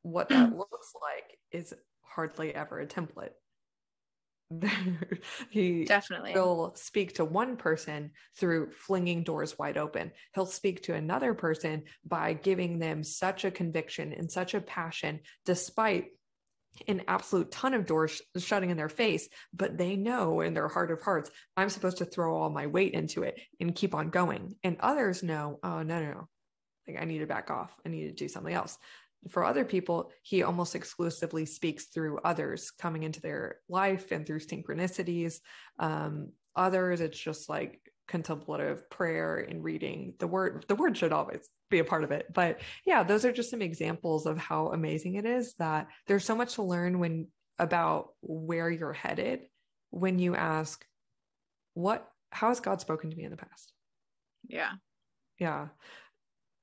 what 0.01 0.29
that 0.29 0.55
looks 0.55 0.93
like 1.01 1.37
is 1.51 1.73
hardly 2.09 2.53
ever 2.53 2.79
a 2.79 2.87
template. 2.87 3.31
he 5.51 5.85
definitely 5.85 6.33
will 6.33 6.73
speak 6.75 7.15
to 7.15 7.25
one 7.25 7.55
person 7.55 8.11
through 8.37 8.71
flinging 8.71 9.23
doors 9.23 9.57
wide 9.59 9.77
open. 9.77 10.11
He'll 10.33 10.47
speak 10.47 10.83
to 10.83 10.95
another 10.95 11.35
person 11.35 11.83
by 12.03 12.33
giving 12.33 12.79
them 12.79 13.03
such 13.03 13.45
a 13.45 13.51
conviction 13.51 14.11
and 14.11 14.31
such 14.31 14.55
a 14.55 14.61
passion, 14.61 15.19
despite 15.45 16.07
an 16.87 17.03
absolute 17.07 17.51
ton 17.51 17.73
of 17.73 17.85
doors 17.85 18.11
sh- 18.11 18.41
shutting 18.41 18.71
in 18.71 18.77
their 18.77 18.89
face, 18.89 19.27
but 19.53 19.77
they 19.77 19.95
know 19.95 20.41
in 20.41 20.53
their 20.53 20.67
heart 20.67 20.91
of 20.91 21.01
hearts, 21.01 21.29
I'm 21.55 21.69
supposed 21.69 21.97
to 21.97 22.05
throw 22.05 22.35
all 22.35 22.49
my 22.49 22.67
weight 22.67 22.93
into 22.93 23.23
it 23.23 23.39
and 23.59 23.75
keep 23.75 23.93
on 23.93 24.09
going. 24.09 24.55
And 24.63 24.77
others 24.79 25.21
know, 25.21 25.59
oh, 25.61 25.83
no, 25.83 26.01
no, 26.01 26.11
no. 26.11 26.27
Like, 26.87 27.01
I 27.01 27.05
need 27.05 27.19
to 27.19 27.27
back 27.27 27.51
off. 27.51 27.71
I 27.85 27.89
need 27.89 28.05
to 28.05 28.13
do 28.13 28.27
something 28.27 28.53
else 28.53 28.77
for 29.29 29.43
other 29.43 29.65
people, 29.65 30.11
he 30.23 30.43
almost 30.43 30.75
exclusively 30.75 31.45
speaks 31.45 31.85
through 31.85 32.19
others 32.19 32.71
coming 32.71 33.03
into 33.03 33.21
their 33.21 33.57
life 33.67 34.11
and 34.11 34.25
through 34.25 34.39
synchronicities. 34.39 35.39
Um, 35.77 36.29
others, 36.55 37.01
it's 37.01 37.19
just 37.19 37.49
like 37.49 37.81
contemplative 38.07 38.89
prayer 38.89 39.37
and 39.37 39.63
reading 39.63 40.13
the 40.19 40.27
word. 40.27 40.65
The 40.67 40.75
word 40.75 40.97
should 40.97 41.13
always 41.13 41.47
be 41.69 41.79
a 41.79 41.83
part 41.83 42.03
of 42.03 42.11
it. 42.11 42.27
But 42.33 42.61
yeah, 42.85 43.03
those 43.03 43.25
are 43.25 43.31
just 43.31 43.51
some 43.51 43.61
examples 43.61 44.25
of 44.25 44.37
how 44.37 44.67
amazing 44.67 45.15
it 45.15 45.25
is 45.25 45.53
that 45.59 45.87
there's 46.07 46.25
so 46.25 46.35
much 46.35 46.55
to 46.55 46.63
learn 46.63 46.99
when 46.99 47.27
about 47.59 48.13
where 48.21 48.69
you're 48.69 48.93
headed 48.93 49.41
when 49.91 50.17
you 50.17 50.35
ask, 50.35 50.83
what, 51.73 52.07
how 52.31 52.49
has 52.49 52.59
God 52.59 52.81
spoken 52.81 53.09
to 53.09 53.17
me 53.17 53.25
in 53.25 53.31
the 53.31 53.37
past? 53.37 53.73
Yeah. 54.47 54.71
Yeah. 55.39 55.67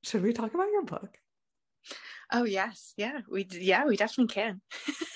Should 0.02 0.22
we 0.22 0.32
talk 0.32 0.54
about 0.54 0.70
your 0.70 0.84
book? 0.84 1.16
Oh 2.32 2.44
yes, 2.44 2.92
yeah, 2.96 3.20
we 3.30 3.46
yeah 3.50 3.84
we 3.84 3.96
definitely 3.96 4.32
can. 4.32 4.60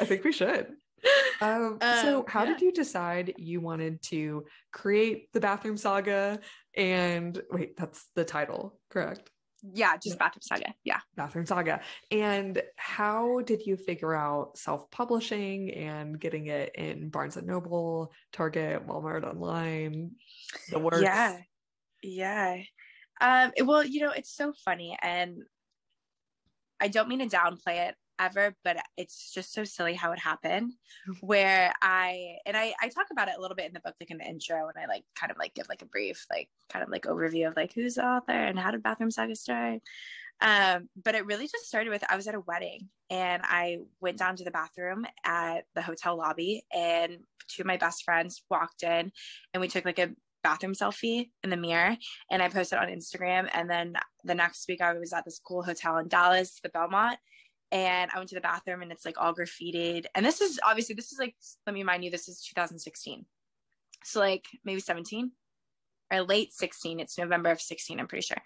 I 0.01 0.05
think 0.05 0.25
we 0.25 0.33
should. 0.33 0.69
Um, 1.41 1.79
so, 1.81 2.19
um, 2.19 2.25
how 2.29 2.45
yeah. 2.45 2.53
did 2.53 2.61
you 2.61 2.73
decide 2.73 3.33
you 3.39 3.63
wanted 3.63 4.03
to 4.03 4.45
create 4.71 5.33
the 5.33 5.41
Bathroom 5.41 5.79
Saga? 5.79 6.39
And 6.77 7.41
wait, 7.51 7.79
that's 7.79 8.05
the 8.15 8.27
title, 8.27 8.79
correct? 8.91 9.31
Yeah, 9.63 9.97
just 9.97 10.19
Bathroom 10.19 10.43
Saga. 10.43 10.75
Yeah, 10.85 11.01
Bathroom 11.17 11.47
Saga. 11.47 11.81
And 12.11 12.63
how 12.77 13.41
did 13.41 13.65
you 13.65 13.77
figure 13.77 14.15
out 14.15 14.59
self-publishing 14.59 15.73
and 15.73 16.21
getting 16.21 16.49
it 16.49 16.73
in 16.75 17.09
Barnes 17.09 17.39
and 17.39 17.47
Noble, 17.47 18.13
Target, 18.33 18.87
Walmart 18.87 19.25
online, 19.25 20.13
the 20.71 20.79
works? 20.79 21.01
Yeah, 21.01 21.39
yeah. 22.03 22.59
Um, 23.21 23.53
well, 23.65 23.85
you 23.85 24.01
know, 24.01 24.11
it's 24.11 24.35
so 24.35 24.53
funny, 24.65 24.99
and 25.01 25.43
I 26.81 26.89
don't 26.89 27.09
mean 27.09 27.19
to 27.19 27.37
downplay 27.37 27.89
it 27.89 27.95
ever, 28.19 28.55
but 28.65 28.77
it's 28.97 29.33
just 29.33 29.53
so 29.53 29.65
silly 29.65 29.95
how 29.95 30.13
it 30.13 30.19
happened. 30.19 30.73
Where 31.21 31.73
I 31.83 32.37
and 32.47 32.57
I 32.57 32.75
I 32.81 32.89
talk 32.89 33.07
about 33.11 33.29
it 33.29 33.35
a 33.37 33.41
little 33.41 33.57
bit 33.57 33.67
in 33.67 33.73
the 33.73 33.81
book, 33.81 33.95
like 34.01 34.11
in 34.11 34.19
the 34.19 34.29
intro, 34.29 34.69
and 34.69 34.83
I 34.83 34.87
like 34.87 35.05
kind 35.15 35.31
of 35.31 35.39
like 35.39 35.55
give 35.55 35.69
like 35.69 35.83
a 35.83 35.87
brief, 35.87 36.27
like 36.31 36.49
kind 36.71 36.83
of 36.83 36.91
like 36.91 37.03
overview 37.03 37.49
of 37.49 37.57
like 37.57 37.73
who's 37.73 37.95
the 37.95 38.05
author 38.05 38.33
and 38.33 38.59
how 38.59 38.71
did 38.71 38.83
Bathroom 38.83 39.11
Saga 39.11 39.35
start. 39.35 39.81
Um, 40.43 40.89
but 41.03 41.15
it 41.15 41.27
really 41.27 41.47
just 41.47 41.67
started 41.67 41.91
with 41.91 42.05
I 42.09 42.17
was 42.17 42.27
at 42.27 42.35
a 42.35 42.41
wedding 42.41 42.89
and 43.11 43.43
I 43.45 43.79
went 44.01 44.17
down 44.19 44.37
to 44.37 44.45
the 44.45 44.51
bathroom 44.51 45.05
at 45.25 45.65
the 45.75 45.83
hotel 45.83 46.17
lobby, 46.17 46.65
and 46.73 47.19
two 47.49 47.63
of 47.63 47.67
my 47.67 47.77
best 47.77 48.05
friends 48.05 48.43
walked 48.51 48.83
in, 48.83 49.11
and 49.53 49.61
we 49.61 49.69
took 49.69 49.85
like 49.85 49.99
a 49.99 50.11
bathroom 50.43 50.75
selfie 50.75 51.31
in 51.43 51.51
the 51.51 51.57
mirror 51.57 51.97
and 52.31 52.43
I 52.43 52.49
posted 52.49 52.79
on 52.79 52.89
Instagram. 52.89 53.49
And 53.53 53.69
then 53.69 53.95
the 54.25 54.35
next 54.35 54.67
week 54.69 54.81
I 54.81 54.93
was 54.95 55.13
at 55.13 55.25
this 55.25 55.41
cool 55.45 55.63
hotel 55.63 55.99
in 55.99 56.09
Dallas, 56.09 56.61
the 56.63 56.69
Belmont, 56.69 57.19
and 57.73 58.11
I 58.13 58.19
went 58.19 58.29
to 58.31 58.35
the 58.35 58.41
bathroom 58.41 58.83
and 58.83 58.91
it's 58.91 59.05
like 59.05 59.21
all 59.21 59.35
graffitied. 59.35 60.07
And 60.15 60.25
this 60.25 60.41
is 60.41 60.59
obviously 60.67 60.95
this 60.95 61.13
is 61.13 61.19
like 61.19 61.35
let 61.67 61.75
me 61.75 61.81
remind 61.81 62.05
you, 62.05 62.11
this 62.11 62.29
is 62.29 62.43
2016. 62.43 63.25
So 64.05 64.21
like 64.21 64.47
maybe 64.65 64.81
17 64.81 65.31
or 66.13 66.23
late 66.23 66.53
16. 66.53 67.01
It's 67.01 67.19
November 67.19 67.51
of 67.51 67.61
16, 67.61 68.01
I'm 68.01 68.09
pretty 68.09 68.27
sure. 68.27 68.43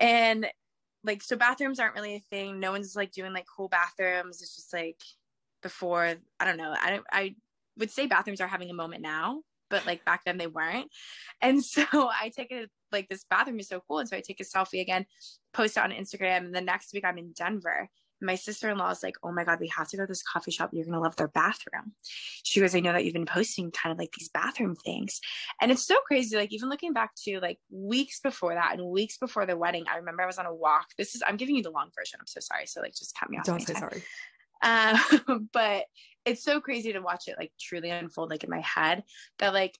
And 0.00 0.46
like 1.04 1.22
so 1.22 1.36
bathrooms 1.36 1.80
aren't 1.80 1.94
really 1.94 2.16
a 2.16 2.24
thing. 2.30 2.60
No 2.60 2.72
one's 2.72 2.94
like 2.94 3.12
doing 3.12 3.32
like 3.32 3.46
cool 3.56 3.68
bathrooms. 3.68 4.42
It's 4.42 4.56
just 4.56 4.72
like 4.72 5.00
before, 5.62 6.14
I 6.38 6.44
don't 6.44 6.56
know. 6.56 6.74
I 6.80 6.90
don't 6.90 7.06
I 7.10 7.34
would 7.78 7.90
say 7.90 8.06
bathrooms 8.06 8.40
are 8.40 8.48
having 8.48 8.70
a 8.70 8.74
moment 8.74 9.02
now, 9.02 9.42
but 9.70 9.86
like 9.86 10.04
back 10.04 10.24
then 10.24 10.38
they 10.38 10.46
weren't. 10.46 10.90
And 11.40 11.64
so 11.64 11.84
I 11.92 12.30
take 12.34 12.50
it 12.50 12.70
like 12.92 13.08
this 13.08 13.24
bathroom 13.28 13.60
is 13.60 13.68
so 13.68 13.82
cool. 13.86 13.98
And 13.98 14.08
so 14.08 14.16
I 14.16 14.20
take 14.20 14.40
a 14.40 14.44
selfie 14.44 14.80
again, 14.80 15.06
post 15.52 15.76
it 15.76 15.82
on 15.82 15.90
Instagram. 15.90 16.38
And 16.38 16.54
the 16.54 16.60
next 16.60 16.92
week 16.92 17.04
I'm 17.04 17.18
in 17.18 17.32
Denver 17.32 17.88
my 18.20 18.34
sister-in-law 18.34 18.90
is 18.90 19.02
like, 19.02 19.16
oh 19.22 19.32
my 19.32 19.44
God, 19.44 19.60
we 19.60 19.68
have 19.76 19.88
to 19.88 19.96
go 19.96 20.02
to 20.02 20.06
this 20.06 20.22
coffee 20.22 20.50
shop. 20.50 20.70
You're 20.72 20.84
going 20.84 20.94
to 20.94 21.00
love 21.00 21.16
their 21.16 21.28
bathroom. 21.28 21.92
She 22.42 22.60
goes, 22.60 22.74
I 22.74 22.80
know 22.80 22.92
that 22.92 23.04
you've 23.04 23.14
been 23.14 23.26
posting 23.26 23.70
kind 23.70 23.92
of 23.92 23.98
like 23.98 24.12
these 24.18 24.28
bathroom 24.28 24.74
things. 24.74 25.20
And 25.60 25.70
it's 25.70 25.86
so 25.86 25.96
crazy. 26.06 26.36
Like 26.36 26.52
even 26.52 26.68
looking 26.68 26.92
back 26.92 27.14
to 27.24 27.40
like 27.40 27.58
weeks 27.70 28.20
before 28.20 28.54
that 28.54 28.74
and 28.74 28.88
weeks 28.88 29.18
before 29.18 29.46
the 29.46 29.56
wedding, 29.56 29.84
I 29.90 29.96
remember 29.96 30.22
I 30.22 30.26
was 30.26 30.38
on 30.38 30.46
a 30.46 30.54
walk. 30.54 30.88
This 30.96 31.14
is, 31.14 31.22
I'm 31.26 31.36
giving 31.36 31.56
you 31.56 31.62
the 31.62 31.70
long 31.70 31.90
version. 31.96 32.18
I'm 32.20 32.26
so 32.26 32.40
sorry. 32.40 32.66
So 32.66 32.80
like, 32.80 32.94
just 32.94 33.16
cut 33.16 33.30
me 33.30 33.38
off. 33.38 33.44
Don't 33.44 33.60
say 33.60 33.74
sorry. 33.74 34.02
Uh, 34.62 34.98
but 35.52 35.84
it's 36.28 36.44
so 36.44 36.60
crazy 36.60 36.92
to 36.92 37.00
watch 37.00 37.24
it 37.26 37.36
like 37.38 37.52
truly 37.60 37.90
unfold 37.90 38.30
like 38.30 38.44
in 38.44 38.50
my 38.50 38.60
head 38.60 39.04
that 39.38 39.52
like 39.52 39.78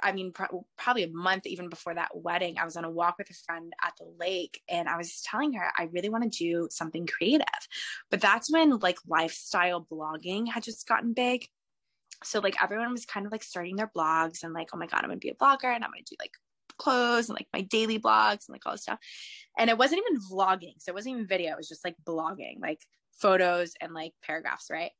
I 0.00 0.12
mean, 0.12 0.32
pro- 0.32 0.66
probably 0.76 1.04
a 1.04 1.08
month 1.08 1.46
even 1.46 1.68
before 1.68 1.94
that 1.94 2.10
wedding, 2.14 2.56
I 2.58 2.64
was 2.64 2.76
on 2.76 2.84
a 2.84 2.90
walk 2.90 3.16
with 3.18 3.30
a 3.30 3.34
friend 3.34 3.72
at 3.82 3.92
the 3.98 4.06
lake 4.18 4.60
and 4.68 4.88
I 4.88 4.96
was 4.96 5.22
telling 5.22 5.52
her 5.54 5.70
I 5.76 5.88
really 5.92 6.08
want 6.08 6.24
to 6.24 6.38
do 6.38 6.68
something 6.70 7.06
creative. 7.06 7.46
But 8.10 8.20
that's 8.20 8.50
when 8.50 8.78
like 8.78 8.98
lifestyle 9.06 9.86
blogging 9.90 10.50
had 10.50 10.62
just 10.62 10.88
gotten 10.88 11.12
big. 11.12 11.46
So 12.22 12.40
like 12.40 12.62
everyone 12.62 12.92
was 12.92 13.04
kind 13.04 13.26
of 13.26 13.32
like 13.32 13.42
starting 13.42 13.76
their 13.76 13.90
blogs 13.94 14.42
and 14.42 14.54
like, 14.54 14.68
oh 14.72 14.78
my 14.78 14.86
God, 14.86 15.00
I'm 15.02 15.08
going 15.08 15.20
to 15.20 15.26
be 15.26 15.30
a 15.30 15.34
blogger 15.34 15.74
and 15.74 15.84
I'm 15.84 15.90
going 15.90 16.04
to 16.04 16.14
do 16.14 16.16
like 16.18 16.32
clothes 16.78 17.28
and 17.28 17.36
like 17.36 17.48
my 17.52 17.60
daily 17.60 17.98
blogs 17.98 18.48
and 18.48 18.54
like 18.54 18.62
all 18.66 18.72
this 18.72 18.82
stuff. 18.82 18.98
And 19.58 19.68
it 19.68 19.78
wasn't 19.78 20.02
even 20.06 20.20
vlogging. 20.30 20.74
So 20.78 20.90
it 20.90 20.94
wasn't 20.94 21.16
even 21.16 21.26
video. 21.26 21.52
It 21.52 21.58
was 21.58 21.68
just 21.68 21.84
like 21.84 21.96
blogging, 22.06 22.60
like 22.60 22.80
photos 23.12 23.74
and 23.80 23.92
like 23.92 24.12
paragraphs, 24.24 24.68
right? 24.70 24.92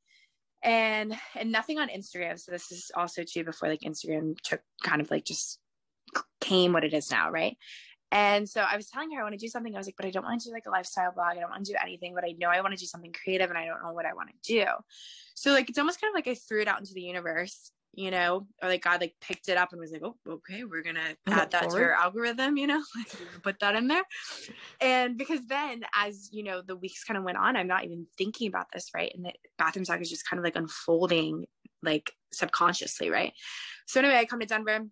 And 0.64 1.14
and 1.36 1.52
nothing 1.52 1.78
on 1.78 1.88
Instagram. 1.88 2.40
So 2.40 2.50
this 2.50 2.72
is 2.72 2.90
also 2.96 3.22
too 3.22 3.44
before 3.44 3.68
like 3.68 3.80
Instagram 3.80 4.40
took 4.42 4.62
kind 4.82 5.00
of 5.00 5.10
like 5.10 5.24
just 5.24 5.60
came 6.40 6.72
what 6.72 6.84
it 6.84 6.94
is 6.94 7.10
now, 7.10 7.30
right? 7.30 7.56
And 8.10 8.48
so 8.48 8.60
I 8.60 8.76
was 8.76 8.88
telling 8.88 9.10
her 9.12 9.20
I 9.20 9.24
want 9.24 9.34
to 9.34 9.44
do 9.44 9.48
something. 9.48 9.74
I 9.74 9.78
was 9.78 9.86
like, 9.86 9.96
but 9.96 10.06
I 10.06 10.10
don't 10.10 10.24
want 10.24 10.40
to 10.40 10.48
do 10.48 10.54
like 10.54 10.66
a 10.66 10.70
lifestyle 10.70 11.12
blog. 11.12 11.36
I 11.36 11.40
don't 11.40 11.50
want 11.50 11.64
to 11.66 11.72
do 11.72 11.78
anything, 11.82 12.14
but 12.14 12.24
I 12.24 12.34
know 12.38 12.48
I 12.48 12.60
want 12.60 12.72
to 12.72 12.80
do 12.80 12.86
something 12.86 13.12
creative 13.12 13.50
and 13.50 13.58
I 13.58 13.66
don't 13.66 13.82
know 13.82 13.92
what 13.92 14.06
I 14.06 14.14
want 14.14 14.30
to 14.30 14.52
do. 14.52 14.64
So 15.34 15.52
like 15.52 15.68
it's 15.68 15.78
almost 15.78 16.00
kind 16.00 16.10
of 16.10 16.14
like 16.14 16.28
I 16.28 16.34
threw 16.34 16.62
it 16.62 16.68
out 16.68 16.78
into 16.78 16.94
the 16.94 17.02
universe 17.02 17.72
you 17.97 18.11
know, 18.11 18.47
or 18.62 18.68
like 18.68 18.82
God 18.82 19.01
like 19.01 19.14
picked 19.20 19.49
it 19.49 19.57
up 19.57 19.72
and 19.72 19.80
was 19.80 19.92
like, 19.92 20.03
oh, 20.03 20.16
okay, 20.28 20.64
we're 20.64 20.82
gonna 20.82 21.16
add 21.26 21.51
that 21.51 21.70
to 21.70 21.76
our 21.76 21.92
algorithm, 21.92 22.57
you 22.57 22.66
know, 22.66 22.82
put 23.42 23.59
that 23.61 23.76
in 23.76 23.88
there. 23.88 24.03
And 24.80 25.16
because 25.16 25.47
then 25.47 25.84
as 25.95 26.28
you 26.32 26.42
know, 26.42 26.62
the 26.62 26.76
weeks 26.76 27.05
kind 27.05 27.18
of 27.18 27.24
went 27.24 27.38
on, 27.38 27.57
I'm 27.57 27.68
not 27.68 27.84
even 27.84 28.07
thinking 28.18 28.49
about 28.49 28.66
this, 28.72 28.90
right? 28.95 29.12
And 29.14 29.24
the 29.24 29.32
bathroom 29.59 29.84
saga 29.84 30.03
is 30.03 30.11
just 30.11 30.28
kind 30.28 30.38
of 30.38 30.45
like 30.45 30.57
unfolding 30.57 31.47
like 31.82 32.12
subconsciously, 32.32 33.11
right? 33.11 33.32
So 33.86 34.01
anyway, 34.01 34.16
I 34.16 34.24
come 34.24 34.40
to 34.40 34.47
Denver. 34.47 34.86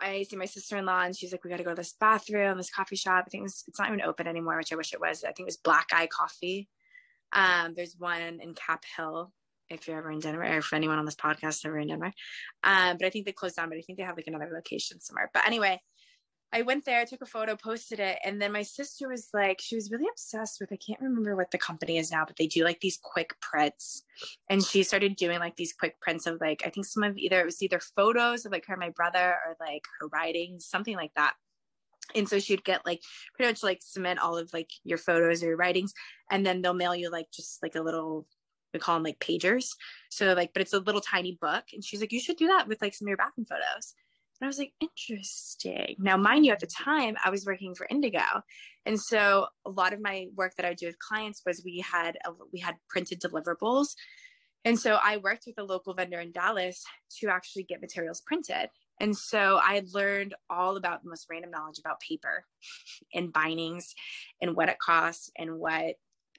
I 0.00 0.24
see 0.24 0.36
my 0.36 0.46
sister-in-law 0.46 1.02
and 1.02 1.16
she's 1.16 1.32
like, 1.32 1.44
we 1.44 1.50
got 1.50 1.56
to 1.58 1.64
go 1.64 1.70
to 1.70 1.76
this 1.76 1.94
bathroom, 1.98 2.58
this 2.58 2.70
coffee 2.70 2.96
shop. 2.96 3.24
I 3.26 3.30
think 3.30 3.40
it 3.40 3.44
was, 3.44 3.64
it's 3.66 3.78
not 3.78 3.88
even 3.88 4.02
open 4.02 4.26
anymore, 4.26 4.56
which 4.56 4.72
I 4.72 4.76
wish 4.76 4.92
it 4.92 5.00
was. 5.00 5.24
I 5.24 5.28
think 5.28 5.40
it 5.40 5.44
was 5.46 5.56
Black 5.56 5.86
Eye 5.92 6.08
Coffee. 6.08 6.68
Um, 7.32 7.74
there's 7.74 7.96
one 7.98 8.40
in 8.40 8.54
Cap 8.54 8.84
Hill 8.96 9.32
if 9.68 9.86
you're 9.86 9.98
ever 9.98 10.10
in 10.10 10.20
Denver, 10.20 10.42
or 10.42 10.58
if 10.58 10.72
anyone 10.72 10.98
on 10.98 11.04
this 11.04 11.16
podcast 11.16 11.48
is 11.48 11.62
ever 11.64 11.78
in 11.78 11.88
Denver. 11.88 12.12
Um, 12.64 12.96
but 12.98 13.06
I 13.06 13.10
think 13.10 13.26
they 13.26 13.32
closed 13.32 13.56
down, 13.56 13.68
but 13.68 13.78
I 13.78 13.82
think 13.82 13.98
they 13.98 14.04
have 14.04 14.16
like 14.16 14.26
another 14.26 14.50
location 14.52 15.00
somewhere. 15.00 15.30
But 15.32 15.46
anyway, 15.46 15.80
I 16.52 16.62
went 16.62 16.84
there, 16.84 17.04
took 17.04 17.22
a 17.22 17.26
photo, 17.26 17.56
posted 17.56 17.98
it, 17.98 18.18
and 18.24 18.40
then 18.40 18.52
my 18.52 18.62
sister 18.62 19.08
was 19.08 19.28
like, 19.34 19.60
she 19.60 19.74
was 19.74 19.90
really 19.90 20.06
obsessed 20.10 20.58
with, 20.60 20.72
I 20.72 20.78
can't 20.78 21.00
remember 21.00 21.34
what 21.34 21.50
the 21.50 21.58
company 21.58 21.98
is 21.98 22.12
now, 22.12 22.24
but 22.24 22.36
they 22.36 22.46
do 22.46 22.62
like 22.64 22.80
these 22.80 23.00
quick 23.02 23.34
prints. 23.40 24.04
And 24.48 24.64
she 24.64 24.84
started 24.84 25.16
doing 25.16 25.40
like 25.40 25.56
these 25.56 25.72
quick 25.72 26.00
prints 26.00 26.26
of 26.26 26.40
like, 26.40 26.62
I 26.64 26.70
think 26.70 26.86
some 26.86 27.02
of 27.02 27.18
either 27.18 27.40
it 27.40 27.46
was 27.46 27.60
either 27.62 27.80
photos 27.80 28.46
of 28.46 28.52
like 28.52 28.64
her 28.66 28.74
and 28.74 28.80
my 28.80 28.90
brother 28.90 29.36
or 29.44 29.56
like 29.60 29.82
her 29.98 30.06
writings, 30.06 30.66
something 30.66 30.94
like 30.94 31.12
that. 31.16 31.34
And 32.14 32.28
so 32.28 32.38
she'd 32.38 32.64
get 32.64 32.86
like 32.86 33.02
pretty 33.34 33.50
much 33.50 33.64
like 33.64 33.80
submit 33.82 34.20
all 34.20 34.38
of 34.38 34.52
like 34.52 34.70
your 34.84 34.98
photos 34.98 35.42
or 35.42 35.48
your 35.48 35.56
writings, 35.56 35.92
and 36.30 36.46
then 36.46 36.62
they'll 36.62 36.74
mail 36.74 36.94
you 36.94 37.10
like 37.10 37.26
just 37.34 37.60
like 37.60 37.74
a 37.74 37.82
little 37.82 38.28
we 38.72 38.80
call 38.80 38.96
them 38.96 39.04
like 39.04 39.18
pagers. 39.18 39.68
So 40.10 40.32
like, 40.34 40.52
but 40.52 40.62
it's 40.62 40.72
a 40.72 40.80
little 40.80 41.00
tiny 41.00 41.38
book. 41.40 41.64
And 41.72 41.84
she's 41.84 42.00
like, 42.00 42.12
you 42.12 42.20
should 42.20 42.36
do 42.36 42.48
that 42.48 42.68
with 42.68 42.80
like 42.82 42.94
some 42.94 43.06
of 43.06 43.10
your 43.10 43.16
bathroom 43.16 43.46
photos. 43.46 43.94
And 44.40 44.46
I 44.46 44.48
was 44.48 44.58
like, 44.58 44.72
interesting. 44.80 45.96
Now, 45.98 46.16
mind 46.16 46.44
you, 46.44 46.52
at 46.52 46.60
the 46.60 46.66
time 46.66 47.16
I 47.24 47.30
was 47.30 47.46
working 47.46 47.74
for 47.74 47.86
Indigo. 47.90 48.20
And 48.84 49.00
so 49.00 49.46
a 49.64 49.70
lot 49.70 49.92
of 49.92 50.00
my 50.00 50.26
work 50.36 50.54
that 50.56 50.66
I 50.66 50.74
do 50.74 50.86
with 50.86 50.98
clients 50.98 51.42
was 51.46 51.62
we 51.64 51.82
had, 51.90 52.18
a, 52.26 52.30
we 52.52 52.60
had 52.60 52.76
printed 52.88 53.20
deliverables. 53.20 53.88
And 54.64 54.78
so 54.78 54.98
I 55.02 55.18
worked 55.18 55.44
with 55.46 55.58
a 55.58 55.64
local 55.64 55.94
vendor 55.94 56.20
in 56.20 56.32
Dallas 56.32 56.84
to 57.20 57.28
actually 57.28 57.62
get 57.62 57.80
materials 57.80 58.20
printed. 58.20 58.68
And 59.00 59.16
so 59.16 59.60
I 59.62 59.82
learned 59.92 60.34
all 60.50 60.76
about 60.76 61.02
the 61.02 61.10
most 61.10 61.26
random 61.30 61.50
knowledge 61.50 61.78
about 61.78 62.00
paper 62.00 62.44
and 63.14 63.32
bindings 63.32 63.94
and 64.40 64.56
what 64.56 64.68
it 64.68 64.78
costs 64.78 65.30
and 65.38 65.58
what 65.58 65.96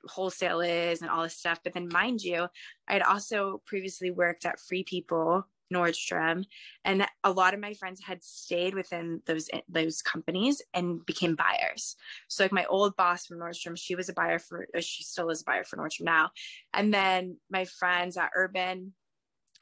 wholesale 0.08 0.62
is 0.62 1.02
and 1.02 1.10
all 1.10 1.24
this 1.24 1.38
stuff. 1.38 1.60
But 1.64 1.74
then, 1.74 1.90
mind 1.92 2.22
you, 2.22 2.48
I 2.88 2.94
had 2.94 3.02
also 3.02 3.62
previously 3.66 4.12
worked 4.12 4.46
at 4.46 4.60
Free 4.60 4.84
People, 4.84 5.48
Nordstrom, 5.74 6.46
and 6.86 7.06
a 7.24 7.32
lot 7.32 7.54
of 7.54 7.60
my 7.60 7.74
friends 7.74 8.02
had 8.04 8.24
stayed 8.24 8.74
within 8.74 9.22
those 9.26 9.50
those 9.68 10.02
companies 10.02 10.62
and 10.74 11.06
became 11.06 11.36
buyers. 11.36 11.96
So, 12.28 12.44
like 12.44 12.52
my 12.52 12.66
old 12.66 12.96
boss 12.96 13.26
from 13.26 13.40
Nordstrom, 13.40 13.78
she 13.78 13.96
was 13.96 14.10
a 14.10 14.14
buyer 14.14 14.40
for, 14.40 14.68
she 14.80 15.04
still 15.04 15.30
is 15.30 15.42
a 15.42 15.46
buyer 15.46 15.64
for 15.64 15.78
Nordstrom 15.78 16.06
now. 16.06 16.32
And 16.74 16.94
then 16.94 17.38
my 17.50 17.66
friends 17.66 18.18
at 18.18 18.32
Urban, 18.36 18.94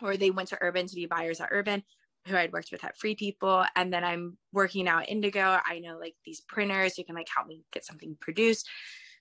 or 0.02 0.18
they 0.18 0.32
went 0.32 0.50
to 0.50 0.58
Urban 0.62 0.88
to 0.88 0.96
be 0.96 1.06
buyers 1.06 1.42
at 1.42 1.50
Urban 1.52 1.84
who 2.28 2.36
I'd 2.36 2.52
worked 2.52 2.72
with 2.72 2.84
at 2.84 2.98
Free 2.98 3.16
People. 3.16 3.66
And 3.76 3.94
then 3.94 4.04
I'm 4.04 4.38
working 4.52 4.86
now 4.86 5.00
at 5.00 5.10
Indigo. 5.10 5.60
I 5.66 5.80
know 5.80 5.98
like 6.00 6.16
these 6.26 6.42
printers 6.42 6.96
who 6.96 7.04
can 7.04 7.16
like 7.16 7.30
help 7.34 7.48
me 7.48 7.64
get 7.72 7.86
something 7.86 8.18
produced 8.20 8.68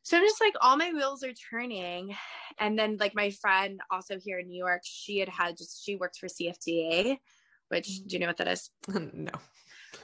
so 0.04 0.18
I'm 0.18 0.22
just 0.22 0.40
like 0.40 0.54
all 0.60 0.76
my 0.76 0.92
wheels 0.92 1.24
are 1.24 1.32
turning 1.32 2.14
and 2.58 2.78
then 2.78 2.98
like 2.98 3.14
my 3.14 3.30
friend 3.30 3.80
also 3.90 4.18
here 4.18 4.38
in 4.38 4.48
new 4.48 4.58
york 4.58 4.82
she 4.84 5.18
had 5.18 5.28
had 5.28 5.56
just 5.56 5.84
she 5.84 5.96
worked 5.96 6.18
for 6.18 6.26
cfda 6.26 7.18
which 7.68 7.88
mm-hmm. 7.88 8.06
do 8.06 8.14
you 8.14 8.20
know 8.20 8.26
what 8.26 8.36
that 8.36 8.48
is 8.48 8.70
no 8.88 9.32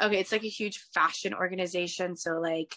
okay 0.03 0.18
it's 0.18 0.32
like 0.32 0.44
a 0.44 0.48
huge 0.48 0.78
fashion 0.92 1.34
organization 1.34 2.16
so 2.16 2.32
like 2.32 2.74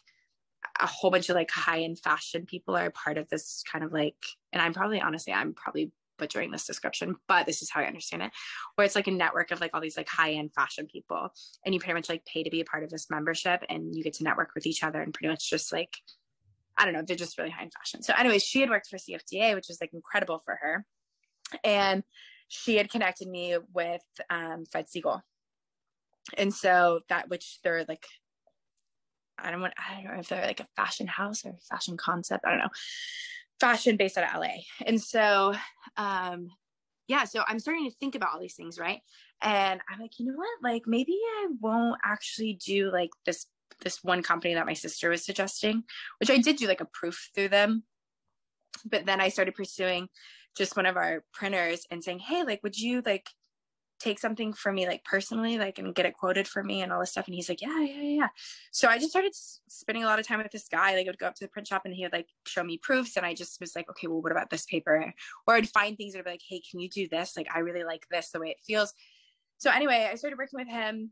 a 0.80 0.88
whole 0.88 1.11
bunch 1.11 1.30
of 1.30 1.36
like 1.36 1.51
high-end 1.51 1.99
fashion 1.99 2.45
people 2.45 2.76
are 2.76 2.89
part 2.91 3.17
of 3.17 3.28
this 3.30 3.63
kind 3.69 3.84
of 3.84 3.91
like 3.91 4.15
and 4.51 4.61
i'm 4.61 4.74
probably 4.74 5.01
honestly 5.01 5.34
i'm 5.34 5.53
probably 5.53 5.91
butchering 6.19 6.51
this 6.51 6.67
description 6.67 7.15
but 7.28 7.45
this 7.45 7.61
is 7.61 7.69
how 7.69 7.82
i 7.82 7.86
understand 7.86 8.21
it 8.21 8.32
where 8.76 8.86
it's 8.86 8.95
like 8.95 9.07
a 9.07 9.11
network 9.11 9.51
of 9.51 9.59
like 9.59 9.71
all 9.74 9.82
these 9.82 9.97
like 9.97 10.07
high-end 10.07 10.53
fashion 10.53 10.86
people 10.86 11.30
and 11.65 11.74
you 11.74 11.80
pretty 11.80 11.95
much 11.95 12.07
like 12.07 12.24
pay 12.26 12.43
to 12.43 12.51
be 12.51 12.61
a 12.61 12.65
part 12.65 12.84
of 12.84 12.89
this 12.89 13.09
membership 13.09 13.63
and 13.67 13.95
you 13.95 14.03
get 14.03 14.13
to 14.13 14.24
network 14.24 14.51
with 14.53 14.67
each 14.67 14.84
other 14.84 15.01
and 15.01 15.13
pretty 15.13 15.28
much 15.28 15.49
just 15.49 15.74
like 15.74 15.97
I 16.78 16.86
don't 16.86 16.93
know, 16.93 17.03
they're 17.05 17.15
just 17.15 17.38
really 17.38 17.49
high 17.49 17.63
in 17.63 17.69
fashion. 17.69 18.01
So, 18.01 18.13
anyways, 18.17 18.43
she 18.43 18.61
had 18.61 18.69
worked 18.69 18.88
for 18.88 18.97
CFDA, 18.97 19.55
which 19.55 19.67
was 19.67 19.80
like 19.80 19.93
incredible 19.93 20.41
for 20.43 20.57
her. 20.61 20.86
And 21.63 22.03
she 22.47 22.78
had 22.78 22.89
connected 22.89 23.28
me 23.28 23.57
with 23.74 24.01
um, 24.30 24.65
Fred 24.71 24.86
Segal. 24.86 25.21
And 26.38 26.53
so 26.53 27.01
that, 27.09 27.30
which 27.30 27.59
they're 27.63 27.86
like, 27.88 28.05
I 29.38 29.51
don't 29.51 29.61
want, 29.61 29.74
I 29.78 30.01
don't 30.01 30.13
know 30.13 30.19
if 30.19 30.30
they're 30.30 30.45
like 30.45 30.59
a 30.59 30.67
fashion 30.76 31.07
house 31.07 31.45
or 31.45 31.55
fashion 31.69 31.97
concept. 31.97 32.45
I 32.45 32.51
don't 32.51 32.59
know. 32.59 32.69
Fashion 33.59 33.97
based 33.97 34.17
out 34.17 34.34
of 34.34 34.41
LA. 34.41 34.55
And 34.86 35.01
so, 35.01 35.53
um, 35.97 36.49
yeah, 37.07 37.26
so 37.26 37.43
I'm 37.47 37.59
starting 37.59 37.89
to 37.89 37.95
think 37.97 38.15
about 38.15 38.34
all 38.34 38.39
these 38.39 38.55
things, 38.55 38.80
right? 38.80 39.01
And 39.41 39.82
I'm 39.89 39.99
like, 39.99 40.19
you 40.19 40.26
know 40.26 40.38
what? 40.38 40.71
Like, 40.71 40.84
maybe 40.88 41.13
I 41.13 41.47
won't 41.59 41.99
actually 42.03 42.59
do 42.65 42.91
like 42.91 43.09
this 43.26 43.45
this 43.84 44.03
one 44.03 44.23
company 44.23 44.53
that 44.53 44.65
my 44.65 44.73
sister 44.73 45.09
was 45.09 45.25
suggesting, 45.25 45.84
which 46.19 46.29
I 46.29 46.38
did 46.38 46.57
do 46.57 46.67
like 46.67 46.81
a 46.81 46.86
proof 46.86 47.29
through 47.36 47.49
them. 47.49 47.84
but 48.86 49.05
then 49.05 49.21
I 49.21 49.29
started 49.29 49.55
pursuing 49.55 50.09
just 50.55 50.75
one 50.75 50.86
of 50.86 50.97
our 50.97 51.23
printers 51.34 51.86
and 51.89 52.03
saying, 52.03 52.19
Hey, 52.19 52.43
like, 52.43 52.61
would 52.63 52.77
you 52.77 53.01
like 53.05 53.29
take 53.99 54.19
something 54.19 54.51
for 54.51 54.71
me 54.71 54.86
like 54.86 55.01
personally 55.05 55.57
like 55.57 55.79
and 55.79 55.95
get 55.95 56.05
it 56.05 56.13
quoted 56.13 56.45
for 56.45 56.61
me 56.61 56.81
and 56.81 56.91
all 56.91 56.99
this 56.99 57.11
stuff? 57.11 57.25
And 57.27 57.36
he's 57.36 57.47
like 57.47 57.61
yeah 57.61 57.79
yeah 57.79 58.01
yeah. 58.01 58.27
So 58.71 58.88
i 58.88 58.97
just 58.97 59.11
started 59.11 59.34
spending 59.69 60.03
a 60.03 60.07
lot 60.07 60.19
of 60.19 60.27
time 60.27 60.39
with 60.39 60.51
this 60.51 60.67
guy. 60.67 60.95
Like 60.95 61.07
i 61.07 61.09
would 61.09 61.19
go 61.19 61.27
up 61.27 61.36
to 61.36 61.45
the 61.45 61.49
print 61.49 61.67
shop 61.67 61.84
and 61.86 61.93
he 61.93 62.03
would 62.03 62.11
like 62.11 62.27
show 62.45 62.63
me 62.63 62.77
proofs 62.77 63.15
and 63.15 63.25
i 63.25 63.34
just 63.34 63.59
was 63.61 63.75
like 63.75 63.89
okay 63.89 64.07
well 64.07 64.21
what 64.21 64.31
about 64.31 64.49
this 64.49 64.65
paper? 64.65 65.13
Or 65.47 65.55
i'd 65.55 65.69
find 65.69 65.95
things 65.95 66.13
that 66.13 66.19
would 66.19 66.25
be 66.25 66.31
like 66.31 66.41
hey 66.47 66.61
can 66.69 66.79
you 66.79 66.89
do 66.89 67.07
this? 67.07 67.38
Like 67.38 67.47
i 67.53 67.59
really 67.59 67.84
like 67.84 68.05
this 68.11 68.31
the 68.31 68.39
way 68.39 68.49
it 68.49 68.57
feels. 68.65 68.93
So 69.57 69.71
anyway 69.71 70.09
i 70.11 70.15
started 70.15 70.38
working 70.38 70.59
with 70.59 70.67
him 70.67 71.11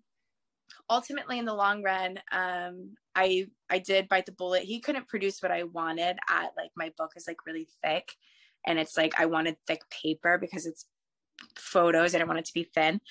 ultimately 0.90 1.40
in 1.40 1.46
the 1.46 1.54
long 1.54 1.84
run 1.84 2.20
um 2.32 2.94
i 3.16 3.46
i 3.70 3.80
did 3.80 4.10
bite 4.10 4.26
the 4.26 4.32
bullet 4.32 4.64
he 4.64 4.80
couldn't 4.80 5.08
produce 5.08 5.42
what 5.42 5.52
i 5.52 5.64
wanted 5.64 6.18
at 6.30 6.52
like 6.58 6.72
my 6.76 6.92
book 6.98 7.12
is 7.16 7.26
like 7.28 7.46
really 7.46 7.68
thick 7.84 8.14
and 8.66 8.80
it's 8.80 8.98
like 8.98 9.14
i 9.20 9.26
wanted 9.26 9.56
thick 9.68 9.82
paper 9.90 10.38
because 10.38 10.66
it's 10.66 10.86
photos. 11.56 12.14
I 12.14 12.18
didn't 12.18 12.30
want 12.30 12.40
it 12.40 12.46
to 12.46 12.54
be 12.54 12.64
thin. 12.64 13.02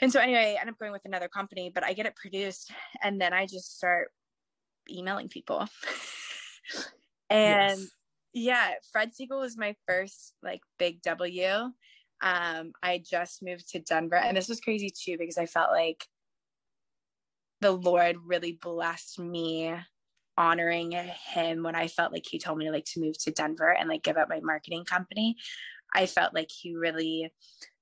And 0.00 0.12
so 0.12 0.20
anyway, 0.20 0.56
I 0.56 0.60
end 0.60 0.70
up 0.70 0.78
going 0.78 0.92
with 0.92 1.04
another 1.04 1.28
company, 1.28 1.70
but 1.72 1.84
I 1.84 1.92
get 1.92 2.06
it 2.06 2.16
produced 2.16 2.72
and 3.02 3.20
then 3.20 3.32
I 3.32 3.46
just 3.46 3.76
start 3.76 4.10
emailing 4.90 5.28
people. 5.28 5.60
and 7.30 7.78
yes. 7.78 7.88
yeah, 8.32 8.70
Fred 8.92 9.10
Segal 9.10 9.40
was 9.40 9.56
my 9.56 9.76
first 9.86 10.34
like 10.42 10.60
big 10.78 11.00
W. 11.02 11.48
Um, 12.22 12.72
I 12.82 13.02
just 13.08 13.42
moved 13.42 13.68
to 13.70 13.80
Denver 13.80 14.16
and 14.16 14.36
this 14.36 14.48
was 14.48 14.60
crazy 14.60 14.90
too 14.90 15.16
because 15.18 15.38
I 15.38 15.46
felt 15.46 15.70
like 15.70 16.04
the 17.64 17.72
Lord 17.72 18.18
really 18.26 18.52
blessed 18.60 19.18
me 19.18 19.74
honoring 20.36 20.92
him 20.92 21.62
when 21.62 21.74
I 21.74 21.88
felt 21.88 22.12
like 22.12 22.26
he 22.28 22.38
told 22.38 22.58
me 22.58 22.70
like 22.70 22.84
to 22.92 23.00
move 23.00 23.16
to 23.20 23.30
Denver 23.30 23.72
and 23.72 23.88
like 23.88 24.02
give 24.02 24.18
up 24.18 24.28
my 24.28 24.40
marketing 24.40 24.84
company. 24.84 25.36
I 25.94 26.04
felt 26.04 26.34
like 26.34 26.50
he 26.50 26.74
really, 26.74 27.32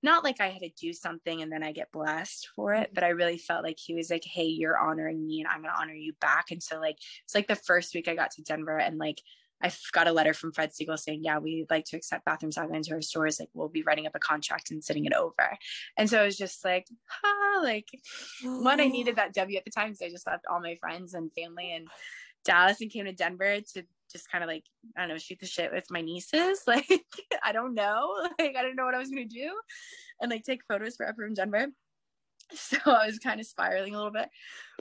not 0.01 0.23
like 0.23 0.41
I 0.41 0.51
had 0.51 0.63
to 0.63 0.71
do 0.81 0.93
something 0.93 1.43
and 1.43 1.51
then 1.51 1.65
I 1.65 1.73
get 1.73 1.91
blessed 1.91 2.51
for 2.55 2.75
it, 2.75 2.91
but 2.95 3.03
I 3.03 3.09
really 3.09 3.39
felt 3.39 3.65
like 3.65 3.79
he 3.81 3.97
was 3.97 4.09
like, 4.09 4.23
Hey, 4.25 4.45
you're 4.45 4.79
honoring 4.79 5.27
me 5.27 5.41
and 5.41 5.49
I'm 5.49 5.65
to 5.65 5.69
honor 5.77 5.95
you 5.95 6.13
back. 6.21 6.53
And 6.53 6.63
so, 6.63 6.79
like, 6.79 6.99
it's 7.25 7.35
like 7.35 7.49
the 7.49 7.57
first 7.57 7.93
week 7.93 8.07
I 8.07 8.15
got 8.15 8.31
to 8.33 8.43
Denver 8.43 8.79
and 8.79 8.99
like, 8.99 9.21
I 9.63 9.71
got 9.93 10.09
a 10.09 10.13
letter 10.13 10.35
from 10.35 10.53
Fred 10.53 10.71
Segal 10.71 10.99
saying, 10.99 11.21
Yeah, 11.23 11.39
we'd 11.39 11.71
like 11.71 11.85
to 11.87 11.97
accept 11.97 12.25
Bathroom 12.25 12.53
Saga 12.53 12.75
into 12.75 12.93
our 12.93 13.03
stores. 13.03 13.39
Like, 13.39 13.51
we'll 13.55 13.69
be 13.69 13.83
writing 13.83 14.07
up 14.07 14.15
a 14.15 14.19
contract 14.19 14.71
and 14.71 14.83
sending 14.83 15.05
it 15.05 15.15
over. 15.15 15.57
And 15.97 16.09
so 16.11 16.23
it 16.23 16.27
was 16.27 16.37
just 16.37 16.65
like, 16.65 16.87
ah, 17.25 17.61
like, 17.63 17.89
one, 18.43 18.81
I 18.81 18.89
needed 18.89 19.17
that 19.17 19.35
W 19.35 19.57
at 19.57 19.65
the 19.65 19.71
time 19.71 19.89
because 19.89 20.03
I 20.03 20.11
just 20.11 20.27
left 20.27 20.47
all 20.51 20.61
my 20.61 20.77
friends 20.77 21.15
and 21.15 21.31
family 21.33 21.73
and 21.73 21.89
Dallas 22.45 22.81
and 22.81 22.91
came 22.91 23.05
to 23.05 23.13
Denver 23.13 23.61
to 23.75 23.85
just 24.11 24.31
kind 24.31 24.45
of 24.45 24.49
like 24.49 24.65
I 24.97 25.01
don't 25.01 25.09
know 25.09 25.19
shoot 25.19 25.39
the 25.41 25.47
shit 25.47 25.73
with 25.73 25.91
my 25.91 26.01
nieces. 26.01 26.63
Like 26.67 26.87
I 27.43 27.53
don't 27.53 27.75
know, 27.75 28.15
like 28.39 28.57
I 28.57 28.63
didn't 28.63 28.77
know 28.77 28.85
what 28.85 28.95
I 28.95 28.99
was 28.99 29.11
gonna 29.11 29.25
do, 29.25 29.51
and 30.21 30.31
like 30.31 30.45
take 30.45 30.65
photos 30.69 30.97
forever 30.97 31.25
in 31.27 31.35
Denver. 31.35 31.67
So 32.55 32.77
I 32.85 33.07
was 33.07 33.19
kind 33.19 33.41
of 33.41 33.47
spiraling 33.47 33.95
a 33.95 33.97
little 33.97 34.13
bit, 34.13 34.29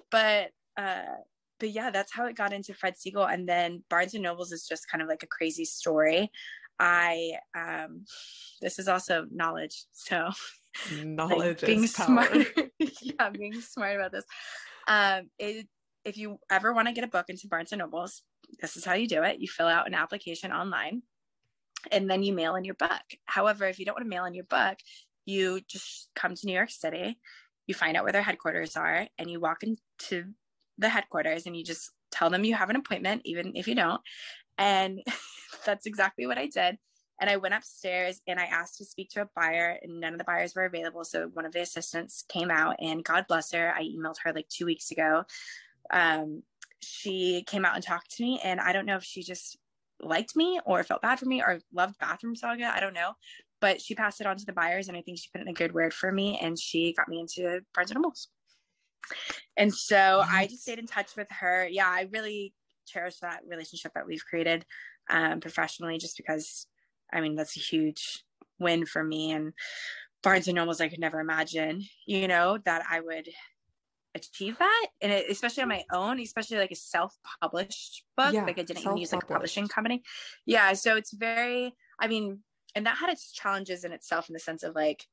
but 0.09 0.51
uh, 0.77 1.03
but 1.61 1.69
yeah, 1.71 1.91
that's 1.91 2.11
how 2.11 2.25
it 2.25 2.35
got 2.35 2.51
into 2.51 2.73
Fred 2.73 2.95
Segal, 2.95 3.31
and 3.31 3.47
then 3.47 3.83
Barnes 3.87 4.15
and 4.15 4.23
Nobles 4.23 4.51
is 4.51 4.67
just 4.67 4.89
kind 4.89 5.01
of 5.01 5.07
like 5.07 5.21
a 5.21 5.27
crazy 5.27 5.63
story. 5.63 6.31
I 6.79 7.33
um, 7.55 8.05
this 8.61 8.79
is 8.79 8.87
also 8.87 9.27
knowledge, 9.31 9.85
so 9.91 10.31
knowledge 11.05 11.61
like, 11.61 11.65
being 11.67 11.85
smart. 11.85 12.47
yeah, 13.01 13.29
being 13.29 13.61
smart 13.61 13.95
about 13.95 14.11
this. 14.11 14.25
Um, 14.87 15.29
it 15.37 15.67
if 16.03 16.17
you 16.17 16.39
ever 16.49 16.73
want 16.73 16.87
to 16.87 16.93
get 16.95 17.03
a 17.03 17.07
book 17.07 17.27
into 17.29 17.47
Barnes 17.47 17.71
and 17.71 17.79
Nobles, 17.79 18.23
this 18.59 18.75
is 18.75 18.83
how 18.83 18.95
you 18.95 19.07
do 19.07 19.21
it. 19.21 19.39
You 19.39 19.47
fill 19.47 19.67
out 19.67 19.85
an 19.85 19.93
application 19.93 20.51
online 20.51 21.03
and 21.91 22.09
then 22.09 22.23
you 22.23 22.33
mail 22.33 22.55
in 22.55 22.65
your 22.65 22.73
book. 22.73 23.03
However, 23.25 23.67
if 23.67 23.77
you 23.77 23.85
don't 23.85 23.93
want 23.93 24.05
to 24.05 24.09
mail 24.09 24.25
in 24.25 24.33
your 24.33 24.45
book, 24.45 24.79
you 25.25 25.61
just 25.67 26.09
come 26.15 26.33
to 26.33 26.47
New 26.47 26.53
York 26.53 26.71
City, 26.71 27.19
you 27.67 27.75
find 27.75 27.95
out 27.95 28.03
where 28.03 28.11
their 28.11 28.23
headquarters 28.23 28.75
are, 28.75 29.07
and 29.19 29.29
you 29.29 29.39
walk 29.39 29.61
into 29.61 30.33
the 30.81 30.89
headquarters 30.89 31.45
and 31.45 31.55
you 31.55 31.63
just 31.63 31.91
tell 32.11 32.29
them 32.29 32.43
you 32.43 32.55
have 32.55 32.69
an 32.69 32.75
appointment, 32.75 33.21
even 33.25 33.53
if 33.55 33.67
you 33.67 33.75
don't. 33.75 34.01
And 34.57 35.01
that's 35.65 35.85
exactly 35.85 36.27
what 36.27 36.37
I 36.37 36.47
did. 36.47 36.77
And 37.19 37.29
I 37.29 37.37
went 37.37 37.53
upstairs 37.53 38.19
and 38.27 38.39
I 38.39 38.45
asked 38.45 38.79
to 38.79 38.85
speak 38.85 39.11
to 39.11 39.21
a 39.21 39.29
buyer, 39.35 39.77
and 39.83 39.99
none 39.99 40.13
of 40.13 40.17
the 40.17 40.25
buyers 40.25 40.55
were 40.55 40.65
available. 40.65 41.03
So 41.03 41.29
one 41.33 41.45
of 41.45 41.51
the 41.51 41.61
assistants 41.61 42.25
came 42.27 42.49
out, 42.49 42.77
and 42.79 43.03
God 43.03 43.25
bless 43.27 43.51
her. 43.51 43.71
I 43.75 43.83
emailed 43.83 44.15
her 44.23 44.33
like 44.33 44.49
two 44.49 44.65
weeks 44.65 44.89
ago 44.89 45.25
um, 45.91 46.43
she 46.79 47.43
came 47.45 47.65
out 47.65 47.75
and 47.75 47.83
talked 47.83 48.11
to 48.11 48.23
me 48.23 48.39
and 48.43 48.59
i 48.59 48.73
don't 48.73 48.87
know 48.87 48.95
if 48.95 49.03
she 49.03 49.21
just 49.21 49.57
liked 50.01 50.35
me 50.35 50.59
or 50.65 50.83
felt 50.83 51.01
bad 51.01 51.19
for 51.19 51.25
me 51.25 51.41
or 51.41 51.59
loved 51.71 51.97
bathroom 51.99 52.35
saga 52.35 52.71
i 52.75 52.79
don't 52.79 52.95
know 52.95 53.11
but 53.59 53.79
she 53.79 53.93
passed 53.93 54.19
it 54.19 54.25
on 54.25 54.35
to 54.35 54.45
the 54.45 54.53
buyers 54.53 54.87
and 54.87 54.97
i 54.97 55.01
think 55.01 55.19
she 55.19 55.29
put 55.31 55.41
in 55.41 55.47
a 55.47 55.53
good 55.53 55.73
word 55.73 55.93
for 55.93 56.11
me 56.11 56.39
and 56.41 56.57
she 56.57 56.91
got 56.93 57.07
me 57.07 57.19
into 57.19 57.61
barnes 57.75 57.91
and 57.91 58.03
and 59.57 59.73
so 59.73 60.23
i 60.27 60.47
just 60.47 60.63
stayed 60.63 60.79
in 60.79 60.87
touch 60.87 61.15
with 61.15 61.27
her. 61.29 61.67
Yeah 61.69 61.87
i 61.87 62.07
really 62.11 62.53
cherish 62.87 63.19
that 63.19 63.41
relationship 63.47 63.93
that 63.95 64.07
we've 64.07 64.25
created 64.25 64.65
um, 65.09 65.39
professionally 65.39 65.97
just 65.97 66.17
because 66.17 66.67
i 67.13 67.21
mean 67.21 67.35
that's 67.35 67.57
a 67.57 67.59
huge 67.59 68.23
win 68.59 68.85
for 68.85 69.03
me 69.03 69.31
and 69.31 69.53
barnes 70.23 70.47
and 70.47 70.55
nobles 70.55 70.81
i 70.81 70.87
could 70.87 70.99
never 70.99 71.19
imagine 71.19 71.83
you 72.05 72.27
know 72.27 72.57
that 72.65 72.83
i 72.89 72.99
would 72.99 73.27
achieve 74.13 74.57
that. 74.59 74.87
And 75.01 75.11
it, 75.11 75.29
especially 75.29 75.63
on 75.63 75.69
my 75.69 75.83
own 75.91 76.19
especially 76.19 76.57
like 76.57 76.71
a 76.71 76.75
self-published 76.75 78.03
book 78.17 78.33
yeah, 78.33 78.43
like 78.43 78.59
i 78.59 78.63
didn't 78.63 78.83
even 78.83 78.97
use 78.97 79.13
like 79.13 79.23
a 79.23 79.25
publishing 79.25 79.67
company. 79.67 80.03
Yeah 80.45 80.73
so 80.73 80.95
it's 80.95 81.13
very 81.13 81.73
i 81.99 82.07
mean 82.07 82.39
and 82.75 82.85
that 82.85 82.97
had 82.97 83.09
its 83.09 83.31
challenges 83.31 83.83
in 83.83 83.91
itself 83.91 84.29
in 84.29 84.33
the 84.33 84.39
sense 84.39 84.63
of 84.63 84.75
like 84.75 85.05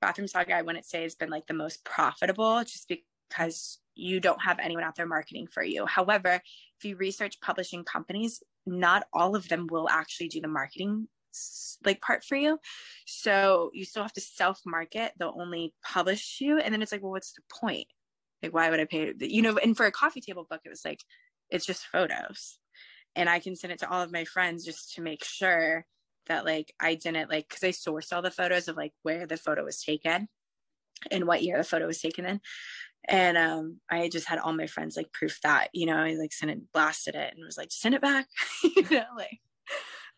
bathroom 0.00 0.28
saga 0.28 0.54
i 0.54 0.62
wouldn't 0.62 0.86
say 0.86 1.02
has 1.02 1.14
been 1.14 1.30
like 1.30 1.46
the 1.46 1.54
most 1.54 1.84
profitable 1.84 2.60
just 2.60 2.88
because 2.88 3.04
you 3.94 4.20
don't 4.20 4.42
have 4.42 4.58
anyone 4.58 4.84
out 4.84 4.96
there 4.96 5.06
marketing 5.06 5.46
for 5.46 5.62
you 5.62 5.86
however 5.86 6.40
if 6.78 6.84
you 6.84 6.96
research 6.96 7.40
publishing 7.40 7.84
companies 7.84 8.42
not 8.66 9.04
all 9.12 9.36
of 9.36 9.48
them 9.48 9.66
will 9.70 9.88
actually 9.88 10.28
do 10.28 10.40
the 10.40 10.48
marketing 10.48 11.08
like 11.84 12.00
part 12.00 12.24
for 12.24 12.36
you 12.36 12.58
so 13.06 13.70
you 13.72 13.84
still 13.84 14.02
have 14.02 14.12
to 14.12 14.20
self 14.20 14.60
market 14.66 15.12
they'll 15.18 15.34
only 15.38 15.72
publish 15.84 16.38
you 16.40 16.58
and 16.58 16.74
then 16.74 16.82
it's 16.82 16.92
like 16.92 17.02
well 17.02 17.12
what's 17.12 17.32
the 17.32 17.42
point 17.60 17.86
like, 18.42 18.54
why 18.54 18.70
would 18.70 18.80
I 18.80 18.84
pay? 18.84 19.12
You 19.18 19.42
know, 19.42 19.58
and 19.58 19.76
for 19.76 19.86
a 19.86 19.92
coffee 19.92 20.20
table 20.20 20.46
book, 20.48 20.60
it 20.64 20.70
was 20.70 20.84
like, 20.84 21.02
it's 21.50 21.66
just 21.66 21.86
photos. 21.86 22.58
And 23.16 23.28
I 23.28 23.38
can 23.40 23.56
send 23.56 23.72
it 23.72 23.80
to 23.80 23.90
all 23.90 24.02
of 24.02 24.12
my 24.12 24.24
friends 24.24 24.64
just 24.64 24.94
to 24.94 25.02
make 25.02 25.24
sure 25.24 25.84
that 26.26 26.44
like 26.44 26.72
I 26.80 26.94
didn't 26.94 27.30
like, 27.30 27.48
cause 27.48 27.64
I 27.64 27.70
sourced 27.70 28.12
all 28.12 28.22
the 28.22 28.30
photos 28.30 28.68
of 28.68 28.76
like 28.76 28.92
where 29.02 29.26
the 29.26 29.36
photo 29.36 29.64
was 29.64 29.82
taken 29.82 30.28
and 31.10 31.26
what 31.26 31.42
year 31.42 31.56
the 31.56 31.64
photo 31.64 31.86
was 31.86 32.00
taken 32.00 32.24
in. 32.24 32.40
And 33.08 33.36
um, 33.38 33.80
I 33.90 34.08
just 34.08 34.28
had 34.28 34.38
all 34.38 34.52
my 34.52 34.66
friends 34.66 34.96
like 34.96 35.12
proof 35.12 35.38
that, 35.42 35.68
you 35.72 35.86
know, 35.86 35.96
I 35.96 36.14
like 36.14 36.32
sent 36.32 36.52
it, 36.52 36.72
blasted 36.72 37.14
it 37.14 37.34
and 37.34 37.44
was 37.44 37.56
like, 37.56 37.72
send 37.72 37.94
it 37.94 38.02
back, 38.02 38.26
you 38.62 38.84
know, 38.90 39.04
like, 39.16 39.40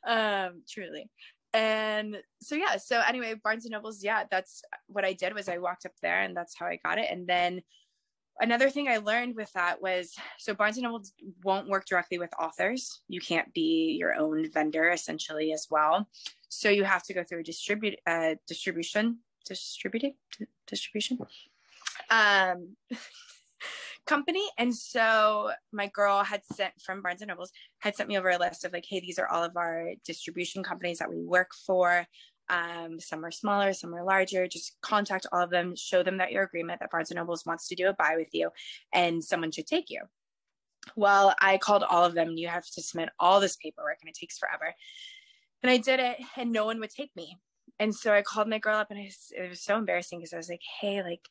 um, 0.07 0.62
truly 0.68 1.09
and 1.55 2.16
so 2.41 2.55
yeah 2.55 2.78
so 2.78 3.03
anyway 3.07 3.35
barnes 3.45 3.66
and 3.66 3.72
nobles 3.72 4.03
yeah 4.03 4.24
that's 4.30 4.62
what 4.87 5.05
i 5.05 5.12
did 5.12 5.35
was 5.35 5.51
i 5.51 5.59
walked 5.59 5.85
up 5.85 5.93
there 6.01 6.22
and 6.22 6.35
that's 6.35 6.57
how 6.59 6.64
i 6.64 6.78
got 6.83 6.97
it 6.97 7.07
and 7.11 7.26
then 7.26 7.61
another 8.41 8.70
thing 8.70 8.89
I 8.89 8.99
learned 8.99 9.37
with 9.37 9.53
that 9.53 9.80
was 9.83 10.14
so 10.39 10.55
Barnes 10.55 10.76
and 10.76 10.85
Noble 10.85 11.03
won't 11.45 11.68
work 11.68 11.87
directly 11.87 12.18
with 12.18 12.30
authors. 12.39 13.01
You 13.09 13.20
can't 13.20 13.53
be 13.53 13.97
your 13.99 14.14
own 14.14 14.51
vendor 14.51 14.91
essentially 14.91 15.53
as 15.53 15.66
well. 15.70 16.09
So 16.49 16.68
you 16.68 16.85
have 16.85 17.03
to 17.05 17.14
go 17.14 17.24
through 17.24 17.41
a 17.41 17.45
distribute 17.45 17.99
uh, 18.07 18.35
distribution 18.47 19.18
distributed 19.45 20.12
distribution 20.68 21.18
um 22.11 22.76
company 24.07 24.42
and 24.59 24.74
so 24.74 25.53
my 25.72 25.86
girl 25.86 26.24
had 26.24 26.42
sent 26.53 26.72
from 26.84 27.03
barnes 27.03 27.22
and 27.22 27.28
nobles 27.28 27.53
had 27.78 27.94
sent 27.94 28.09
me 28.09 28.18
over 28.18 28.30
a 28.30 28.38
list 28.38 28.64
of 28.64 28.72
like 28.72 28.84
hey 28.88 28.98
these 28.98 29.18
are 29.18 29.28
all 29.28 29.44
of 29.44 29.57
our 29.57 29.92
distribution 30.05 30.62
companies 30.64 30.98
that 30.98 31.09
we 31.09 31.22
work 31.22 31.53
for 31.66 32.05
um, 32.48 33.00
some 33.00 33.24
are 33.24 33.30
smaller, 33.30 33.72
some 33.72 33.94
are 33.94 34.05
larger. 34.05 34.46
Just 34.46 34.76
contact 34.82 35.26
all 35.32 35.42
of 35.42 35.50
them, 35.50 35.74
show 35.74 36.03
them 36.03 36.18
that 36.18 36.32
your 36.32 36.42
agreement 36.42 36.80
that 36.80 36.90
Barnes 36.90 37.11
and 37.11 37.16
Nobles 37.16 37.46
wants 37.46 37.68
to 37.68 37.74
do 37.74 37.88
a 37.88 37.94
buy 37.94 38.14
with 38.16 38.28
you, 38.32 38.50
and 38.92 39.24
someone 39.24 39.50
should 39.50 39.66
take 39.66 39.88
you. 39.88 40.03
Well, 40.96 41.34
I 41.40 41.59
called 41.59 41.84
all 41.84 42.05
of 42.05 42.14
them, 42.14 42.36
you 42.36 42.48
have 42.48 42.66
to 42.66 42.82
submit 42.82 43.11
all 43.18 43.40
this 43.40 43.57
paperwork, 43.57 43.98
and 44.03 44.09
it 44.09 44.16
takes 44.18 44.38
forever. 44.38 44.74
And 45.62 45.70
I 45.70 45.78
did 45.78 46.00
it, 46.00 46.18
and 46.36 46.53
no 46.53 46.66
one 46.66 46.80
would 46.80 46.90
take 46.90 47.14
me. 47.16 47.38
And 47.78 47.94
so 47.94 48.12
I 48.12 48.22
called 48.22 48.48
my 48.48 48.59
girl 48.59 48.76
up, 48.76 48.90
and 48.90 48.98
I, 48.98 49.11
it 49.30 49.48
was 49.48 49.62
so 49.62 49.78
embarrassing 49.78 50.18
because 50.18 50.34
I 50.34 50.36
was 50.36 50.50
like, 50.50 50.61
"Hey, 50.80 51.03
like, 51.03 51.26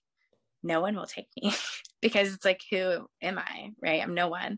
no 0.64 0.82
one 0.82 0.95
will 0.95 1.05
take 1.05 1.28
me 1.41 1.53
because 2.01 2.34
it's 2.34 2.45
like 2.45 2.62
who 2.70 3.07
am 3.22 3.38
i 3.38 3.70
right 3.82 4.01
i'm 4.01 4.14
no 4.14 4.28
one 4.28 4.57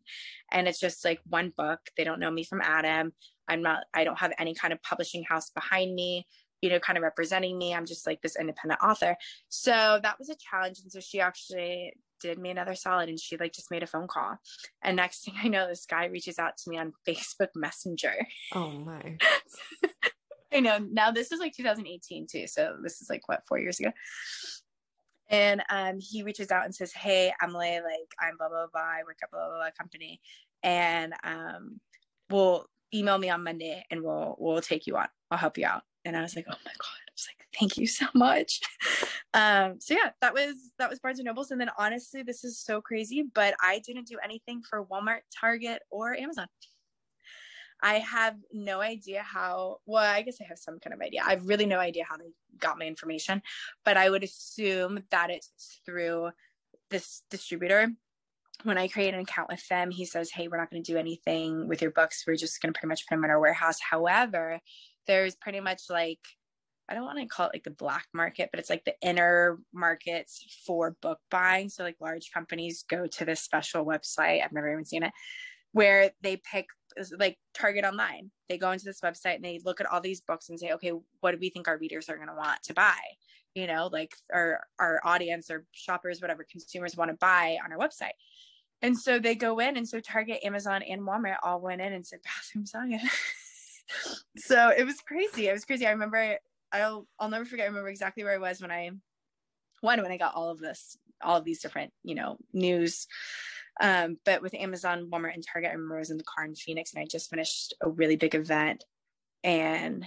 and 0.51 0.67
it's 0.67 0.79
just 0.79 1.03
like 1.03 1.19
one 1.27 1.51
book 1.55 1.79
they 1.97 2.03
don't 2.03 2.19
know 2.19 2.31
me 2.31 2.43
from 2.43 2.61
adam 2.61 3.13
i'm 3.47 3.61
not 3.61 3.83
i 3.93 4.03
don't 4.03 4.19
have 4.19 4.33
any 4.37 4.53
kind 4.53 4.73
of 4.73 4.81
publishing 4.83 5.23
house 5.27 5.49
behind 5.49 5.93
me 5.93 6.25
you 6.63 6.69
know, 6.69 6.79
kind 6.79 6.97
of 6.97 7.03
representing 7.03 7.57
me. 7.57 7.75
I'm 7.75 7.85
just 7.85 8.07
like 8.07 8.21
this 8.21 8.37
independent 8.37 8.79
author. 8.81 9.17
So 9.49 9.99
that 10.01 10.17
was 10.17 10.29
a 10.29 10.35
challenge. 10.35 10.79
And 10.79 10.89
so 10.89 11.01
she 11.01 11.19
actually 11.19 11.91
did 12.21 12.39
me 12.39 12.51
another 12.51 12.73
solid 12.73 13.09
and 13.09 13.19
she 13.19 13.35
like 13.35 13.51
just 13.51 13.69
made 13.69 13.83
a 13.83 13.87
phone 13.87 14.07
call. 14.07 14.37
And 14.81 14.95
next 14.95 15.25
thing 15.25 15.35
I 15.43 15.49
know, 15.49 15.67
this 15.67 15.85
guy 15.85 16.05
reaches 16.05 16.39
out 16.39 16.55
to 16.57 16.69
me 16.69 16.77
on 16.77 16.93
Facebook 17.05 17.49
Messenger. 17.53 18.15
Oh 18.55 18.71
my. 18.71 19.17
I 20.53 20.61
know. 20.61 20.77
Now 20.77 21.11
this 21.11 21.33
is 21.33 21.41
like 21.41 21.53
2018 21.53 22.27
too. 22.31 22.47
So 22.47 22.77
this 22.81 23.01
is 23.01 23.09
like 23.09 23.27
what, 23.27 23.43
four 23.45 23.59
years 23.59 23.81
ago. 23.81 23.91
And 25.33 25.63
um, 25.71 25.99
he 25.99 26.21
reaches 26.21 26.51
out 26.51 26.63
and 26.63 26.73
says, 26.73 26.93
Hey, 26.93 27.33
Emily, 27.41 27.79
like 27.83 28.13
I'm 28.21 28.37
blah, 28.37 28.49
blah, 28.49 28.67
blah. 28.71 28.81
I 28.81 29.01
work 29.05 29.17
at 29.23 29.31
blah, 29.31 29.47
blah, 29.47 29.57
blah 29.57 29.69
company. 29.77 30.21
And 30.61 31.13
um, 31.23 31.79
we'll 32.29 32.67
email 32.93 33.17
me 33.17 33.31
on 33.31 33.43
Monday 33.43 33.83
and 33.89 34.03
we'll, 34.03 34.35
we'll 34.37 34.61
take 34.61 34.85
you 34.85 34.95
on. 34.95 35.07
I'll 35.31 35.39
help 35.39 35.57
you 35.57 35.65
out. 35.65 35.81
And 36.05 36.15
I 36.15 36.21
was 36.21 36.35
like, 36.35 36.45
Oh 36.47 36.55
my 36.63 36.71
God. 36.71 36.99
I 37.03 37.11
was 37.15 37.27
like, 37.29 37.47
thank 37.59 37.77
you 37.77 37.87
so 37.87 38.05
much. 38.13 38.61
um, 39.33 39.79
so 39.79 39.95
yeah, 39.95 40.11
that 40.21 40.33
was, 40.33 40.71
that 40.77 40.89
was 40.89 40.99
Barnes 40.99 41.19
and 41.19 41.25
Nobles. 41.25 41.49
And 41.49 41.59
then 41.59 41.69
honestly, 41.79 42.21
this 42.21 42.43
is 42.43 42.59
so 42.59 42.79
crazy, 42.79 43.23
but 43.33 43.55
I 43.59 43.81
didn't 43.85 44.07
do 44.07 44.17
anything 44.23 44.61
for 44.67 44.85
Walmart, 44.85 45.21
Target, 45.39 45.81
or 45.89 46.15
Amazon. 46.15 46.47
I 47.83 47.95
have 47.99 48.37
no 48.53 48.79
idea 48.79 49.21
how, 49.21 49.79
well, 49.85 50.03
I 50.03 50.21
guess 50.21 50.37
I 50.41 50.45
have 50.47 50.57
some 50.57 50.79
kind 50.79 50.93
of 50.93 51.01
idea. 51.01 51.21
I 51.25 51.31
have 51.31 51.45
really 51.45 51.65
no 51.65 51.79
idea 51.79 52.05
how 52.09 52.15
they 52.15 52.31
got 52.57 52.79
my 52.79 52.85
information, 52.85 53.41
but 53.83 53.97
I 53.97 54.09
would 54.09 54.23
assume 54.23 55.03
that 55.11 55.29
it's 55.29 55.81
through 55.85 56.29
this 56.89 57.23
distributor. 57.29 57.89
When 58.63 58.77
I 58.77 58.87
create 58.87 59.13
an 59.13 59.19
account 59.19 59.49
with 59.49 59.67
them, 59.67 59.91
he 59.91 60.05
says, 60.05 60.31
Hey, 60.31 60.47
we're 60.47 60.57
not 60.57 60.71
going 60.71 60.81
to 60.81 60.91
do 60.91 60.97
anything 60.97 61.67
with 61.67 61.81
your 61.81 61.91
books. 61.91 62.23
We're 62.25 62.37
just 62.37 62.61
going 62.61 62.73
to 62.73 62.79
pretty 62.79 62.89
much 62.89 63.05
put 63.05 63.15
them 63.15 63.25
in 63.25 63.31
our 63.31 63.39
warehouse. 63.39 63.79
However, 63.81 64.61
there's 65.05 65.35
pretty 65.35 65.59
much 65.59 65.81
like, 65.89 66.19
I 66.87 66.93
don't 66.93 67.03
want 67.03 67.19
to 67.19 67.25
call 67.25 67.47
it 67.47 67.55
like 67.55 67.63
the 67.63 67.71
black 67.71 68.07
market, 68.13 68.49
but 68.51 68.61
it's 68.61 68.69
like 68.69 68.85
the 68.85 68.95
inner 69.01 69.59
markets 69.73 70.61
for 70.65 70.95
book 71.01 71.19
buying. 71.29 71.67
So, 71.67 71.83
like 71.83 71.97
large 71.99 72.31
companies 72.33 72.85
go 72.89 73.07
to 73.07 73.25
this 73.25 73.41
special 73.41 73.85
website. 73.85 74.41
I've 74.41 74.53
never 74.53 74.71
even 74.71 74.85
seen 74.85 75.03
it 75.03 75.11
where 75.73 76.11
they 76.21 76.37
pick 76.37 76.67
like 77.17 77.37
Target 77.53 77.85
online. 77.85 78.31
They 78.49 78.57
go 78.57 78.71
into 78.71 78.85
this 78.85 79.01
website 79.01 79.35
and 79.35 79.45
they 79.45 79.59
look 79.63 79.81
at 79.81 79.91
all 79.91 80.01
these 80.01 80.21
books 80.21 80.49
and 80.49 80.59
say, 80.59 80.71
okay, 80.73 80.91
what 81.19 81.31
do 81.31 81.37
we 81.39 81.49
think 81.49 81.67
our 81.67 81.77
readers 81.77 82.09
are 82.09 82.15
going 82.15 82.27
to 82.27 82.35
want 82.35 82.63
to 82.63 82.73
buy? 82.73 82.97
You 83.55 83.67
know, 83.67 83.89
like 83.91 84.15
our 84.33 84.61
our 84.79 84.99
audience 85.03 85.51
or 85.51 85.65
shoppers, 85.71 86.21
whatever 86.21 86.45
consumers 86.49 86.97
want 86.97 87.11
to 87.11 87.17
buy 87.17 87.57
on 87.63 87.71
our 87.71 87.77
website. 87.77 88.13
And 88.81 88.97
so 88.97 89.17
they 89.17 89.35
go 89.35 89.59
in, 89.59 89.77
and 89.77 89.87
so 89.87 89.99
Target, 89.99 90.43
Amazon, 90.43 90.81
and 90.83 91.03
Walmart 91.03 91.37
all 91.43 91.61
went 91.61 91.81
in 91.81 91.93
and 91.93 92.05
said 92.05 92.19
Bathroom 92.23 92.65
Saga. 92.65 92.99
so 94.37 94.69
it 94.69 94.85
was 94.85 94.99
crazy. 95.07 95.47
It 95.47 95.53
was 95.53 95.65
crazy. 95.65 95.85
I 95.85 95.91
remember. 95.91 96.37
I'll 96.71 97.07
I'll 97.19 97.29
never 97.29 97.45
forget. 97.45 97.65
I 97.65 97.67
remember 97.67 97.89
exactly 97.89 98.23
where 98.23 98.33
I 98.33 98.39
was 98.39 98.59
when 98.59 98.71
I 98.71 98.89
one 99.81 100.01
when 100.01 100.11
I 100.11 100.17
got 100.17 100.33
all 100.33 100.49
of 100.49 100.59
this, 100.59 100.97
all 101.21 101.37
of 101.37 101.45
these 101.45 101.61
different 101.61 101.93
you 102.03 102.15
know 102.15 102.37
news 102.51 103.07
um, 103.81 104.17
but 104.25 104.41
with 104.41 104.53
Amazon, 104.53 105.09
Walmart, 105.11 105.33
and 105.33 105.45
Target, 105.45 105.71
I 105.71 105.73
remember 105.73 105.95
I 105.95 105.99
was 105.99 106.11
in 106.11 106.17
the 106.17 106.23
car 106.23 106.45
in 106.45 106.55
Phoenix 106.55 106.93
and 106.93 107.01
I 107.01 107.05
just 107.05 107.29
finished 107.29 107.73
a 107.81 107.89
really 107.89 108.15
big 108.15 108.35
event. 108.35 108.83
And 109.43 110.05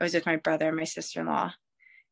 I 0.00 0.04
was 0.04 0.14
with 0.14 0.26
my 0.26 0.36
brother 0.36 0.68
and 0.68 0.76
my 0.76 0.84
sister 0.84 1.20
in 1.20 1.26
law 1.26 1.52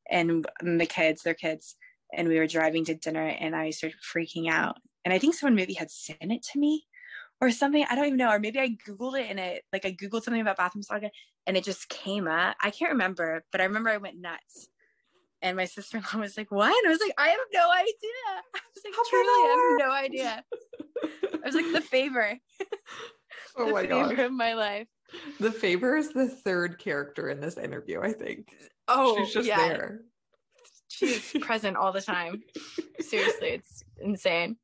and 0.09 0.47
the 0.63 0.87
kids, 0.87 1.23
their 1.23 1.35
kids. 1.35 1.77
And 2.13 2.29
we 2.29 2.39
were 2.39 2.47
driving 2.47 2.85
to 2.87 2.95
dinner 2.95 3.27
and 3.27 3.55
I 3.55 3.71
started 3.71 3.99
freaking 4.01 4.51
out. 4.51 4.79
And 5.05 5.13
I 5.15 5.19
think 5.19 5.35
someone 5.35 5.55
maybe 5.55 5.75
had 5.75 5.91
sent 5.91 6.19
it 6.21 6.43
to 6.53 6.59
me 6.59 6.87
or 7.41 7.51
something. 7.51 7.85
I 7.89 7.95
don't 7.95 8.07
even 8.07 8.17
know. 8.17 8.31
Or 8.31 8.39
maybe 8.39 8.61
I 8.61 8.77
Googled 8.87 9.21
it 9.21 9.31
and 9.31 9.41
it, 9.41 9.65
like, 9.73 9.85
I 9.85 9.93
Googled 9.93 10.23
something 10.23 10.41
about 10.41 10.57
Bathroom 10.57 10.83
Saga 10.83 11.11
and 11.47 11.57
it 11.57 11.65
just 11.65 11.89
came 11.89 12.29
up. 12.29 12.57
I 12.63 12.71
can't 12.71 12.93
remember, 12.93 13.45
but 13.51 13.61
I 13.61 13.65
remember 13.65 13.91
I 13.91 13.97
went 13.97 14.21
nuts. 14.21 14.69
And 15.43 15.57
my 15.57 15.65
sister 15.65 15.99
in 15.99 16.05
law 16.13 16.21
was 16.21 16.37
like, 16.37 16.51
What? 16.51 16.67
And 16.67 16.87
I 16.87 16.91
was 16.91 17.01
like, 17.01 17.15
I 17.17 17.29
have 17.29 17.39
no 17.53 17.71
idea. 17.71 17.87
I 18.55 18.61
was 18.75 18.85
like, 18.85 18.95
How 18.95 19.05
Truly, 19.09 19.27
I 19.27 19.77
have 19.79 19.89
no 19.89 19.95
idea. 19.95 20.45
I 21.35 21.47
was 21.47 21.55
like, 21.55 21.73
The 21.73 21.81
favor. 21.81 22.39
oh 23.57 23.67
the 23.67 23.73
my 23.73 23.87
god. 23.87 24.19
of 24.19 24.33
my 24.33 24.55
life. 24.55 24.89
The 25.41 25.51
favor 25.51 25.97
is 25.97 26.13
the 26.13 26.29
third 26.29 26.79
character 26.79 27.29
in 27.29 27.41
this 27.41 27.57
interview, 27.57 28.01
I 28.01 28.13
think. 28.13 28.49
Oh, 28.87 29.17
she's 29.17 29.35
just 29.35 29.49
yeah. 29.49 29.69
there. 29.69 30.01
She's 30.89 31.31
present 31.41 31.77
all 31.77 31.93
the 31.93 32.03
time. 32.03 32.43
Seriously, 33.01 33.49
it's 33.49 33.83
insane. 34.01 34.57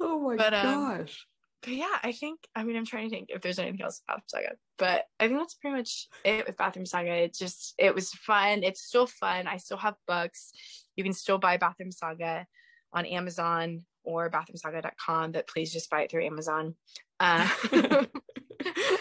Oh 0.00 0.20
my 0.20 0.36
but, 0.36 0.54
um, 0.54 0.64
gosh 0.64 1.26
but 1.62 1.72
yeah, 1.72 1.96
I 2.02 2.12
think 2.12 2.40
I 2.54 2.64
mean 2.64 2.76
I'm 2.76 2.84
trying 2.84 3.08
to 3.08 3.14
think 3.14 3.28
if 3.30 3.40
there's 3.40 3.58
anything 3.58 3.82
else 3.82 4.02
about 4.06 4.22
Saga, 4.26 4.56
but 4.82 5.04
I 5.20 5.28
think 5.28 5.38
that's 5.38 5.54
pretty 5.54 5.76
much 5.76 6.08
it 6.24 6.44
with 6.44 6.56
Bathroom 6.56 6.86
Saga. 6.86 7.12
It 7.12 7.34
just 7.34 7.74
it 7.78 7.94
was 7.94 8.10
fun. 8.10 8.64
It's 8.64 8.82
still 8.82 9.06
fun. 9.06 9.46
I 9.46 9.58
still 9.58 9.76
have 9.76 9.94
books. 10.08 10.50
You 10.96 11.04
can 11.04 11.12
still 11.12 11.38
buy 11.38 11.56
Bathroom 11.56 11.92
Saga 11.92 12.48
on 12.92 13.06
Amazon 13.06 13.84
or 14.02 14.28
bathroomsaga.com, 14.28 15.30
but 15.30 15.46
please 15.46 15.72
just 15.72 15.88
buy 15.88 16.02
it 16.02 16.10
through 16.10 16.26
Amazon. 16.26 16.74
Uh, 17.20 17.48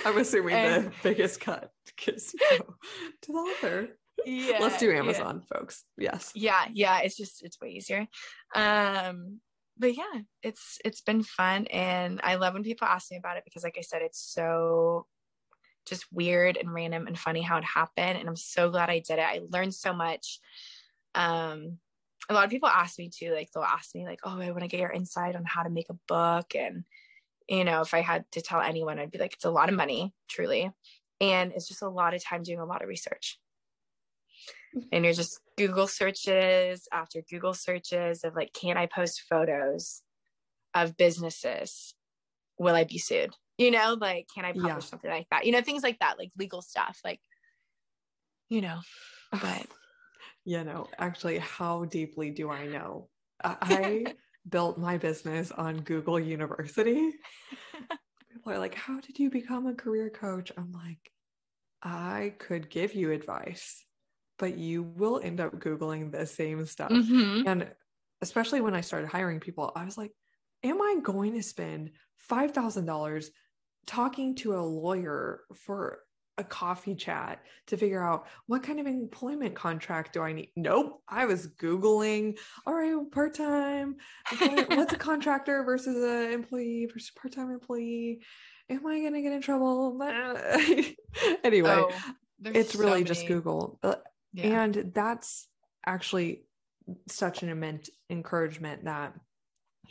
I'm 0.05 0.19
assuming 0.19 0.53
and, 0.53 0.85
the 0.85 0.91
biggest 1.01 1.39
cut 1.39 1.71
gets 1.97 2.31
to 2.33 2.63
the 3.27 3.33
author. 3.33 3.87
Yeah, 4.23 4.59
let's 4.61 4.77
do 4.77 4.91
Amazon, 4.91 5.41
yeah. 5.41 5.57
folks. 5.57 5.83
Yes. 5.97 6.31
Yeah, 6.35 6.65
yeah. 6.71 6.99
It's 6.99 7.17
just 7.17 7.43
it's 7.43 7.59
way 7.59 7.69
easier. 7.69 8.05
Um, 8.53 9.39
but 9.79 9.97
yeah, 9.97 10.21
it's 10.43 10.77
it's 10.85 11.01
been 11.01 11.23
fun 11.23 11.65
and 11.71 12.21
I 12.23 12.35
love 12.35 12.53
when 12.53 12.61
people 12.61 12.87
ask 12.87 13.09
me 13.09 13.17
about 13.17 13.37
it 13.37 13.45
because 13.45 13.63
like 13.63 13.77
I 13.79 13.81
said, 13.81 14.03
it's 14.03 14.21
so 14.21 15.07
just 15.87 16.05
weird 16.11 16.57
and 16.57 16.73
random 16.73 17.07
and 17.07 17.17
funny 17.17 17.41
how 17.41 17.57
it 17.57 17.63
happened. 17.63 18.19
And 18.19 18.27
I'm 18.27 18.35
so 18.35 18.69
glad 18.69 18.89
I 18.89 18.99
did 18.99 19.19
it. 19.19 19.25
I 19.25 19.41
learned 19.49 19.73
so 19.73 19.93
much. 19.93 20.39
Um 21.15 21.79
a 22.29 22.33
lot 22.33 22.45
of 22.45 22.51
people 22.51 22.69
ask 22.69 22.97
me 22.99 23.09
too, 23.09 23.33
like 23.33 23.49
they'll 23.51 23.63
ask 23.63 23.93
me 23.95 24.05
like, 24.05 24.19
oh, 24.23 24.39
I 24.39 24.51
want 24.51 24.61
to 24.61 24.67
get 24.67 24.79
your 24.79 24.91
insight 24.91 25.35
on 25.35 25.43
how 25.45 25.63
to 25.63 25.69
make 25.69 25.89
a 25.89 25.97
book. 26.07 26.55
And 26.55 26.83
you 27.49 27.63
know, 27.63 27.81
if 27.81 27.93
I 27.93 28.01
had 28.01 28.25
to 28.31 28.41
tell 28.41 28.61
anyone, 28.61 28.99
I'd 28.99 29.11
be 29.11 29.17
like, 29.17 29.33
it's 29.33 29.45
a 29.45 29.51
lot 29.51 29.69
of 29.69 29.75
money, 29.75 30.13
truly. 30.29 30.71
And 31.19 31.51
it's 31.51 31.67
just 31.67 31.81
a 31.81 31.89
lot 31.89 32.13
of 32.13 32.23
time 32.23 32.43
doing 32.43 32.59
a 32.59 32.65
lot 32.65 32.81
of 32.81 32.87
research 32.87 33.39
and 34.91 35.03
you're 35.03 35.13
just 35.13 35.39
Google 35.57 35.87
searches 35.87 36.87
after 36.91 37.21
Google 37.29 37.53
searches 37.53 38.23
of 38.23 38.35
like, 38.35 38.53
can 38.53 38.77
I 38.77 38.85
post 38.85 39.23
photos 39.29 40.01
of 40.73 40.97
businesses? 40.97 41.93
Will 42.57 42.75
I 42.75 42.83
be 42.83 42.97
sued? 42.97 43.35
You 43.57 43.71
know, 43.71 43.97
like, 43.99 44.27
can 44.33 44.45
I 44.45 44.53
publish 44.53 44.67
yeah. 44.67 44.79
something 44.79 45.09
like 45.09 45.27
that? 45.31 45.45
You 45.45 45.51
know, 45.51 45.61
things 45.61 45.83
like 45.83 45.99
that, 45.99 46.17
like 46.17 46.31
legal 46.37 46.61
stuff, 46.61 46.99
like, 47.03 47.19
you 48.49 48.61
know, 48.61 48.79
but. 49.31 49.65
you 50.45 50.63
know, 50.63 50.87
actually, 50.97 51.37
how 51.37 51.85
deeply 51.85 52.31
do 52.31 52.49
I 52.49 52.65
know? 52.67 53.09
I 53.43 54.05
built 54.49 54.77
my 54.77 54.97
business 54.97 55.51
on 55.51 55.81
Google 55.81 56.19
University. 56.19 57.11
People 58.31 58.51
are 58.53 58.59
like, 58.59 58.75
how 58.75 58.99
did 58.99 59.19
you 59.19 59.29
become 59.29 59.67
a 59.67 59.73
career 59.73 60.09
coach? 60.09 60.51
I'm 60.57 60.71
like, 60.71 61.11
I 61.83 62.33
could 62.39 62.69
give 62.69 62.95
you 62.95 63.11
advice 63.11 63.83
but 64.41 64.57
you 64.57 64.81
will 64.81 65.21
end 65.23 65.39
up 65.39 65.53
Googling 65.59 66.11
the 66.11 66.25
same 66.25 66.65
stuff. 66.65 66.91
Mm-hmm. 66.91 67.47
And 67.47 67.71
especially 68.21 68.59
when 68.59 68.73
I 68.73 68.81
started 68.81 69.07
hiring 69.07 69.39
people, 69.39 69.71
I 69.75 69.85
was 69.85 69.99
like, 69.99 70.11
am 70.63 70.81
I 70.81 70.97
going 71.01 71.33
to 71.33 71.43
spend 71.43 71.91
$5,000 72.29 73.25
talking 73.85 74.35
to 74.35 74.55
a 74.55 74.61
lawyer 74.61 75.41
for 75.55 75.99
a 76.37 76.43
coffee 76.43 76.95
chat 76.95 77.43
to 77.67 77.77
figure 77.77 78.03
out 78.03 78.27
what 78.47 78.63
kind 78.63 78.79
of 78.79 78.87
employment 78.87 79.55
contract 79.55 80.13
do 80.13 80.21
I 80.21 80.33
need? 80.33 80.49
Nope. 80.55 81.01
I 81.07 81.25
was 81.25 81.47
Googling, 81.47 82.37
all 82.65 82.73
right, 82.73 83.11
part 83.11 83.35
time. 83.35 83.97
What's 84.67 84.93
a 84.93 84.97
contractor 84.97 85.63
versus 85.63 85.97
an 86.03 86.33
employee 86.33 86.87
versus 86.91 87.11
part 87.11 87.33
time 87.33 87.51
employee? 87.51 88.21
Am 88.69 88.85
I 88.85 88.99
going 88.99 89.13
to 89.13 89.21
get 89.21 89.33
in 89.33 89.41
trouble? 89.41 89.99
anyway, 91.43 91.69
oh, 91.69 91.91
it's 92.45 92.75
really 92.75 92.91
many... 92.91 93.03
just 93.03 93.27
Google. 93.27 93.79
Uh, 93.83 93.95
yeah. 94.33 94.63
And 94.63 94.91
that's 94.93 95.47
actually 95.85 96.45
such 97.07 97.43
an 97.43 97.49
immense 97.49 97.89
encouragement 98.09 98.85
that, 98.85 99.13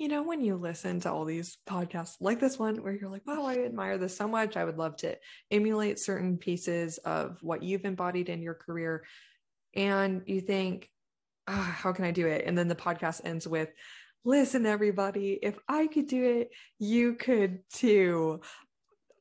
you 0.01 0.09
know, 0.09 0.23
when 0.23 0.43
you 0.43 0.57
listen 0.57 0.99
to 1.01 1.13
all 1.13 1.27
these 1.27 1.59
podcasts 1.69 2.17
like 2.21 2.41
this 2.41 2.59
one, 2.59 2.83
where 2.83 2.95
you're 2.95 3.11
like, 3.11 3.27
wow, 3.27 3.45
I 3.45 3.59
admire 3.59 3.99
this 3.99 4.17
so 4.17 4.27
much. 4.27 4.57
I 4.57 4.65
would 4.65 4.79
love 4.79 4.97
to 4.99 5.17
emulate 5.51 5.99
certain 5.99 6.39
pieces 6.39 6.99
of 6.99 7.39
what 7.43 7.63
you've 7.63 7.85
embodied 7.85 8.31
in 8.31 8.41
your 8.41 8.55
career. 8.55 9.05
And 9.75 10.23
you 10.27 10.41
think, 10.41 10.89
oh, 11.47 11.53
how 11.53 11.93
can 11.93 12.07
I 12.07 12.13
do 12.13 12.27
it? 12.27 12.45
And 12.47 12.57
then 12.57 12.69
the 12.69 12.75
podcast 12.75 13.21
ends 13.25 13.47
with, 13.47 13.69
listen, 14.25 14.65
everybody, 14.65 15.39
if 15.43 15.59
I 15.69 15.87
could 15.87 16.07
do 16.07 16.41
it, 16.41 16.51
you 16.79 17.15
could 17.15 17.61
too. 17.73 18.41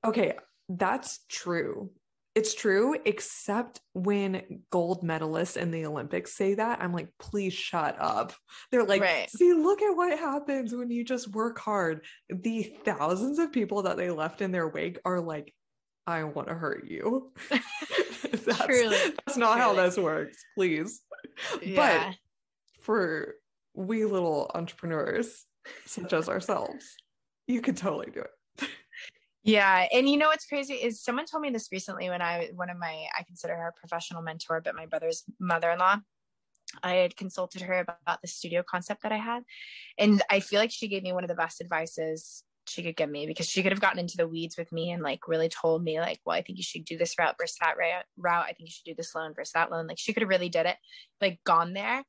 Okay, 0.06 0.36
that's 0.70 1.20
true 1.28 1.92
it's 2.40 2.56
true, 2.56 2.96
except 3.04 3.82
when 3.92 4.62
gold 4.70 5.04
medalists 5.04 5.58
in 5.58 5.72
the 5.72 5.86
Olympics 5.86 6.34
say 6.34 6.54
that, 6.54 6.82
I'm 6.82 6.94
like, 6.94 7.10
please 7.20 7.54
shut 7.54 7.98
up. 8.00 8.32
They're 8.72 8.86
like, 8.86 9.02
right. 9.02 9.30
see, 9.30 9.52
look 9.52 9.82
at 9.82 9.92
what 9.92 10.18
happens 10.18 10.74
when 10.74 10.90
you 10.90 11.04
just 11.04 11.30
work 11.34 11.60
hard. 11.60 12.06
The 12.30 12.64
thousands 12.86 13.40
of 13.40 13.52
people 13.52 13.82
that 13.82 13.98
they 13.98 14.10
left 14.10 14.42
in 14.42 14.54
their 14.54 14.70
wake 14.70 15.00
are 15.04 15.20
like, 15.20 15.54
I 16.08 16.24
want 16.24 16.48
to 16.48 16.54
hurt 16.54 16.88
you. 16.88 17.34
that's, 17.50 18.66
Truly. 18.66 18.96
that's 19.26 19.36
not 19.36 19.58
Truly. 19.58 19.60
how 19.60 19.74
this 19.74 19.98
works, 19.98 20.38
please. 20.56 21.02
Yeah. 21.62 21.76
But 22.08 22.16
for 22.84 23.36
we 23.74 24.06
little 24.06 24.50
entrepreneurs, 24.56 25.46
such 25.86 26.14
as 26.14 26.30
ourselves, 26.30 26.96
you 27.48 27.60
could 27.60 27.76
totally 27.76 28.12
do 28.14 28.22
it. 28.22 28.32
Yeah, 29.44 29.88
and 29.94 30.10
you 30.10 30.18
know 30.18 30.28
what's 30.28 30.46
crazy 30.46 30.74
is 30.74 31.02
someone 31.02 31.26
told 31.26 31.42
me 31.42 31.50
this 31.50 31.70
recently 31.72 32.10
when 32.10 32.22
I 32.22 32.50
one 32.56 32.70
of 32.70 32.78
my 32.78 33.06
I 33.18 33.24
consider 33.24 33.56
her 33.56 33.70
a 33.70 33.80
professional 33.80 34.22
mentor, 34.22 34.62
but 34.62 34.76
my 34.76 34.86
brother's 34.86 35.24
mother-in-law. 35.40 35.98
I 36.84 36.96
had 36.96 37.16
consulted 37.16 37.64
her 37.64 37.80
about 37.80 38.22
the 38.22 38.28
studio 38.28 38.64
concept 38.70 39.02
that 39.04 39.12
I 39.12 39.18
had, 39.18 39.44
and 39.98 40.22
I 40.30 40.40
feel 40.40 40.60
like 40.60 40.72
she 40.72 40.88
gave 40.88 41.04
me 41.04 41.14
one 41.14 41.24
of 41.24 41.30
the 41.30 41.36
best 41.36 41.62
advices 41.62 42.44
she 42.68 42.84
could 42.84 42.96
give 42.96 43.10
me 43.10 43.26
because 43.26 43.48
she 43.48 43.64
could 43.64 43.72
have 43.72 43.82
gotten 43.82 44.00
into 44.00 44.18
the 44.18 44.28
weeds 44.28 44.56
with 44.58 44.72
me 44.72 44.92
and 44.92 45.02
like 45.02 45.28
really 45.28 45.50
told 45.50 45.84
me 45.84 46.00
like, 46.00 46.20
well, 46.26 46.38
I 46.38 46.44
think 46.44 46.58
you 46.58 46.64
should 46.64 46.86
do 46.86 46.98
this 46.98 47.16
route 47.18 47.36
versus 47.40 47.58
that 47.62 47.76
route. 48.18 48.46
I 48.46 48.54
think 48.54 48.70
you 48.70 48.72
should 48.72 48.86
do 48.86 48.96
this 48.96 49.16
loan 49.16 49.34
versus 49.34 49.54
that 49.54 49.72
loan. 49.72 49.88
Like 49.88 49.98
she 49.98 50.14
could 50.14 50.22
have 50.22 50.30
really 50.30 50.50
did 50.50 50.68
it, 50.68 50.78
like 51.20 51.40
gone 51.46 51.74
there, 51.74 52.04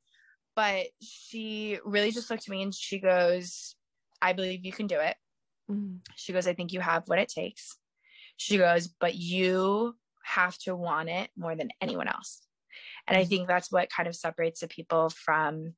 but 0.54 0.86
she 1.00 1.78
really 1.84 2.10
just 2.10 2.28
looked 2.30 2.46
at 2.46 2.50
me 2.50 2.62
and 2.62 2.74
she 2.74 2.98
goes, 3.00 3.74
"I 4.20 4.32
believe 4.34 4.64
you 4.64 4.72
can 4.72 4.86
do 4.86 4.98
it." 5.00 5.16
Mm-hmm. 5.70 5.96
She 6.16 6.32
goes, 6.32 6.46
I 6.46 6.54
think 6.54 6.72
you 6.72 6.80
have 6.80 7.04
what 7.06 7.18
it 7.18 7.28
takes. 7.28 7.76
She 8.36 8.58
goes, 8.58 8.88
but 8.88 9.14
you 9.14 9.96
have 10.24 10.56
to 10.58 10.74
want 10.74 11.08
it 11.08 11.30
more 11.36 11.54
than 11.54 11.70
anyone 11.80 12.08
else. 12.08 12.42
And 13.06 13.16
I 13.16 13.22
mm-hmm. 13.22 13.28
think 13.28 13.48
that's 13.48 13.70
what 13.70 13.90
kind 13.90 14.08
of 14.08 14.16
separates 14.16 14.60
the 14.60 14.68
people 14.68 15.10
from, 15.10 15.74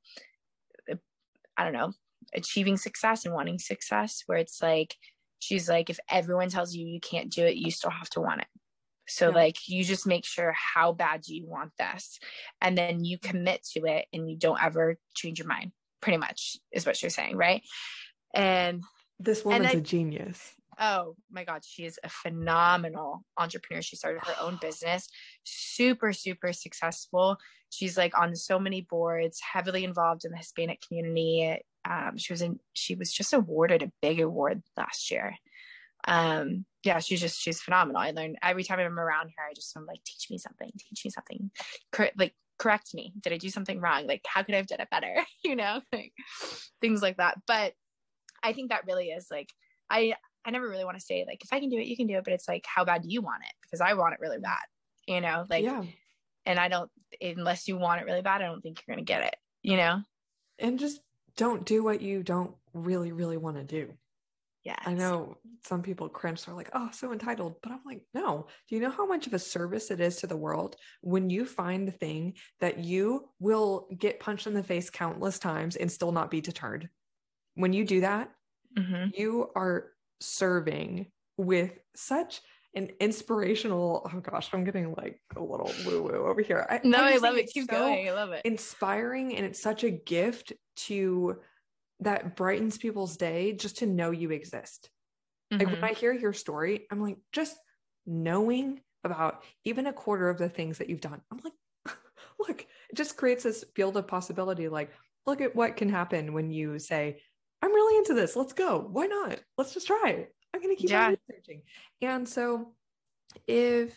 I 1.56 1.64
don't 1.64 1.72
know, 1.72 1.92
achieving 2.34 2.76
success 2.76 3.24
and 3.24 3.34
wanting 3.34 3.58
success, 3.58 4.22
where 4.26 4.38
it's 4.38 4.62
like, 4.62 4.96
she's 5.38 5.68
like, 5.68 5.90
if 5.90 5.98
everyone 6.08 6.50
tells 6.50 6.74
you 6.74 6.86
you 6.86 7.00
can't 7.00 7.30
do 7.30 7.44
it, 7.44 7.56
you 7.56 7.70
still 7.70 7.90
have 7.90 8.08
to 8.10 8.20
want 8.20 8.42
it. 8.42 8.46
So, 9.08 9.28
yeah. 9.28 9.34
like, 9.34 9.56
you 9.68 9.82
just 9.82 10.06
make 10.06 10.24
sure 10.24 10.52
how 10.52 10.92
bad 10.92 11.26
you 11.26 11.46
want 11.46 11.72
this? 11.78 12.20
And 12.60 12.78
then 12.78 13.04
you 13.04 13.18
commit 13.18 13.64
to 13.72 13.84
it 13.86 14.06
and 14.12 14.30
you 14.30 14.36
don't 14.36 14.62
ever 14.62 14.98
change 15.14 15.40
your 15.40 15.48
mind, 15.48 15.72
pretty 16.00 16.18
much, 16.18 16.56
is 16.70 16.86
what 16.86 17.02
you're 17.02 17.10
saying. 17.10 17.36
Right. 17.36 17.62
And 18.32 18.82
this 19.24 19.44
woman's 19.44 19.74
I, 19.74 19.78
a 19.78 19.80
genius. 19.80 20.54
Oh 20.78 21.16
my 21.30 21.44
God, 21.44 21.64
she 21.64 21.84
is 21.84 21.98
a 22.02 22.08
phenomenal 22.08 23.24
entrepreneur. 23.36 23.82
She 23.82 23.96
started 23.96 24.22
her 24.24 24.34
own 24.40 24.58
business, 24.60 25.08
super, 25.44 26.12
super 26.12 26.52
successful. 26.52 27.36
She's 27.70 27.96
like 27.96 28.18
on 28.18 28.34
so 28.34 28.58
many 28.58 28.80
boards, 28.80 29.40
heavily 29.52 29.84
involved 29.84 30.24
in 30.24 30.32
the 30.32 30.38
Hispanic 30.38 30.80
community. 30.86 31.62
Um, 31.88 32.16
she 32.16 32.32
was 32.32 32.42
in, 32.42 32.58
she 32.74 32.94
was 32.94 33.12
just 33.12 33.32
awarded 33.32 33.82
a 33.82 33.92
big 34.00 34.20
award 34.20 34.62
last 34.76 35.10
year. 35.10 35.36
Um, 36.08 36.64
yeah, 36.84 36.98
she's 36.98 37.20
just 37.20 37.40
she's 37.40 37.60
phenomenal. 37.60 38.00
I 38.00 38.10
learned 38.10 38.38
every 38.42 38.64
time 38.64 38.80
I'm 38.80 38.98
around 38.98 39.30
her, 39.36 39.44
I 39.48 39.54
just 39.54 39.76
am 39.76 39.86
like, 39.86 40.02
teach 40.04 40.30
me 40.30 40.38
something, 40.38 40.70
teach 40.78 41.04
me 41.04 41.10
something, 41.10 41.50
Cor- 41.92 42.10
like 42.16 42.34
correct 42.58 42.94
me. 42.94 43.12
Did 43.20 43.32
I 43.32 43.38
do 43.38 43.50
something 43.50 43.80
wrong? 43.80 44.06
Like, 44.06 44.22
how 44.26 44.42
could 44.42 44.54
I 44.54 44.58
have 44.58 44.66
done 44.66 44.80
it 44.80 44.90
better? 44.90 45.14
you 45.44 45.56
know, 45.56 45.80
like 45.92 46.12
things 46.80 47.02
like 47.02 47.18
that. 47.18 47.38
But 47.46 47.74
I 48.42 48.52
think 48.52 48.70
that 48.70 48.86
really 48.86 49.08
is 49.08 49.28
like 49.30 49.50
I 49.90 50.14
I 50.44 50.50
never 50.50 50.68
really 50.68 50.84
want 50.84 50.98
to 50.98 51.04
say 51.04 51.24
like 51.26 51.42
if 51.44 51.52
I 51.52 51.60
can 51.60 51.68
do 51.68 51.78
it, 51.78 51.86
you 51.86 51.96
can 51.96 52.06
do 52.06 52.16
it, 52.16 52.24
but 52.24 52.32
it's 52.32 52.48
like 52.48 52.64
how 52.66 52.84
bad 52.84 53.02
do 53.02 53.08
you 53.08 53.22
want 53.22 53.42
it? 53.44 53.54
Because 53.62 53.80
I 53.80 53.94
want 53.94 54.14
it 54.14 54.20
really 54.20 54.38
bad, 54.38 54.62
you 55.06 55.20
know, 55.20 55.46
like 55.48 55.64
yeah. 55.64 55.84
and 56.46 56.58
I 56.58 56.68
don't 56.68 56.90
unless 57.20 57.68
you 57.68 57.76
want 57.76 58.00
it 58.00 58.04
really 58.04 58.22
bad, 58.22 58.42
I 58.42 58.46
don't 58.46 58.60
think 58.60 58.82
you're 58.86 58.96
gonna 58.96 59.04
get 59.04 59.24
it, 59.24 59.36
you 59.62 59.76
know? 59.76 60.02
And 60.58 60.78
just 60.78 61.00
don't 61.36 61.64
do 61.64 61.82
what 61.82 62.00
you 62.02 62.22
don't 62.22 62.54
really, 62.74 63.12
really 63.12 63.36
want 63.36 63.56
to 63.56 63.64
do. 63.64 63.92
Yeah. 64.64 64.76
I 64.86 64.92
know 64.92 65.38
some 65.64 65.82
people 65.82 66.08
cringe, 66.08 66.44
they're 66.44 66.54
like, 66.54 66.70
oh, 66.72 66.88
so 66.92 67.12
entitled. 67.12 67.56
But 67.62 67.72
I'm 67.72 67.80
like, 67.84 68.02
no. 68.14 68.46
Do 68.68 68.76
you 68.76 68.80
know 68.80 68.90
how 68.90 69.06
much 69.06 69.26
of 69.26 69.34
a 69.34 69.38
service 69.38 69.90
it 69.90 70.00
is 70.00 70.16
to 70.16 70.28
the 70.28 70.36
world 70.36 70.76
when 71.00 71.30
you 71.30 71.44
find 71.44 71.86
the 71.86 71.92
thing 71.92 72.34
that 72.60 72.78
you 72.78 73.28
will 73.40 73.88
get 73.98 74.20
punched 74.20 74.46
in 74.46 74.54
the 74.54 74.62
face 74.62 74.88
countless 74.88 75.40
times 75.40 75.74
and 75.74 75.90
still 75.90 76.12
not 76.12 76.30
be 76.30 76.40
deterred? 76.40 76.88
When 77.54 77.72
you 77.72 77.84
do 77.84 78.00
that, 78.00 78.30
mm-hmm. 78.76 79.10
you 79.14 79.50
are 79.54 79.90
serving 80.20 81.06
with 81.36 81.72
such 81.94 82.40
an 82.74 82.88
inspirational 83.00 84.08
oh 84.12 84.20
gosh 84.20 84.48
i'm 84.52 84.64
getting 84.64 84.94
like 84.94 85.20
a 85.36 85.42
little 85.42 85.70
woo 85.84 86.02
woo 86.02 86.26
over 86.26 86.40
here 86.40 86.66
I, 86.70 86.80
no 86.84 86.98
i, 86.98 87.12
I 87.12 87.16
love 87.16 87.36
it 87.36 87.48
keep 87.48 87.70
so 87.70 87.76
going 87.78 88.08
i 88.08 88.12
love 88.12 88.32
it 88.32 88.42
inspiring 88.44 89.36
and 89.36 89.44
it's 89.44 89.60
such 89.60 89.84
a 89.84 89.90
gift 89.90 90.52
to 90.76 91.36
that 92.00 92.34
brightens 92.34 92.78
people's 92.78 93.16
day 93.16 93.52
just 93.52 93.78
to 93.78 93.86
know 93.86 94.10
you 94.10 94.30
exist 94.30 94.88
mm-hmm. 95.52 95.58
like 95.58 95.66
when 95.66 95.76
mm-hmm. 95.76 95.84
i 95.84 95.92
hear 95.92 96.12
your 96.12 96.32
story 96.32 96.86
i'm 96.90 97.02
like 97.02 97.18
just 97.32 97.56
knowing 98.06 98.80
about 99.04 99.44
even 99.64 99.86
a 99.86 99.92
quarter 99.92 100.30
of 100.30 100.38
the 100.38 100.48
things 100.48 100.78
that 100.78 100.88
you've 100.88 101.00
done 101.00 101.20
i'm 101.30 101.40
like 101.44 101.96
look 102.38 102.62
it 102.62 102.96
just 102.96 103.16
creates 103.16 103.44
this 103.44 103.64
field 103.74 103.96
of 103.96 104.06
possibility 104.06 104.68
like 104.68 104.92
look 105.26 105.40
at 105.40 105.54
what 105.54 105.76
can 105.76 105.88
happen 105.88 106.32
when 106.32 106.50
you 106.50 106.78
say 106.78 107.20
I'm 107.62 107.72
really 107.72 107.98
into 107.98 108.14
this. 108.14 108.34
Let's 108.36 108.52
go. 108.52 108.88
Why 108.90 109.06
not? 109.06 109.38
Let's 109.56 109.72
just 109.72 109.86
try. 109.86 110.26
I'm 110.54 110.60
going 110.60 110.74
to 110.74 110.80
keep 110.80 110.90
yeah. 110.90 111.14
researching. 111.28 111.62
And 112.02 112.28
so, 112.28 112.74
if 113.46 113.96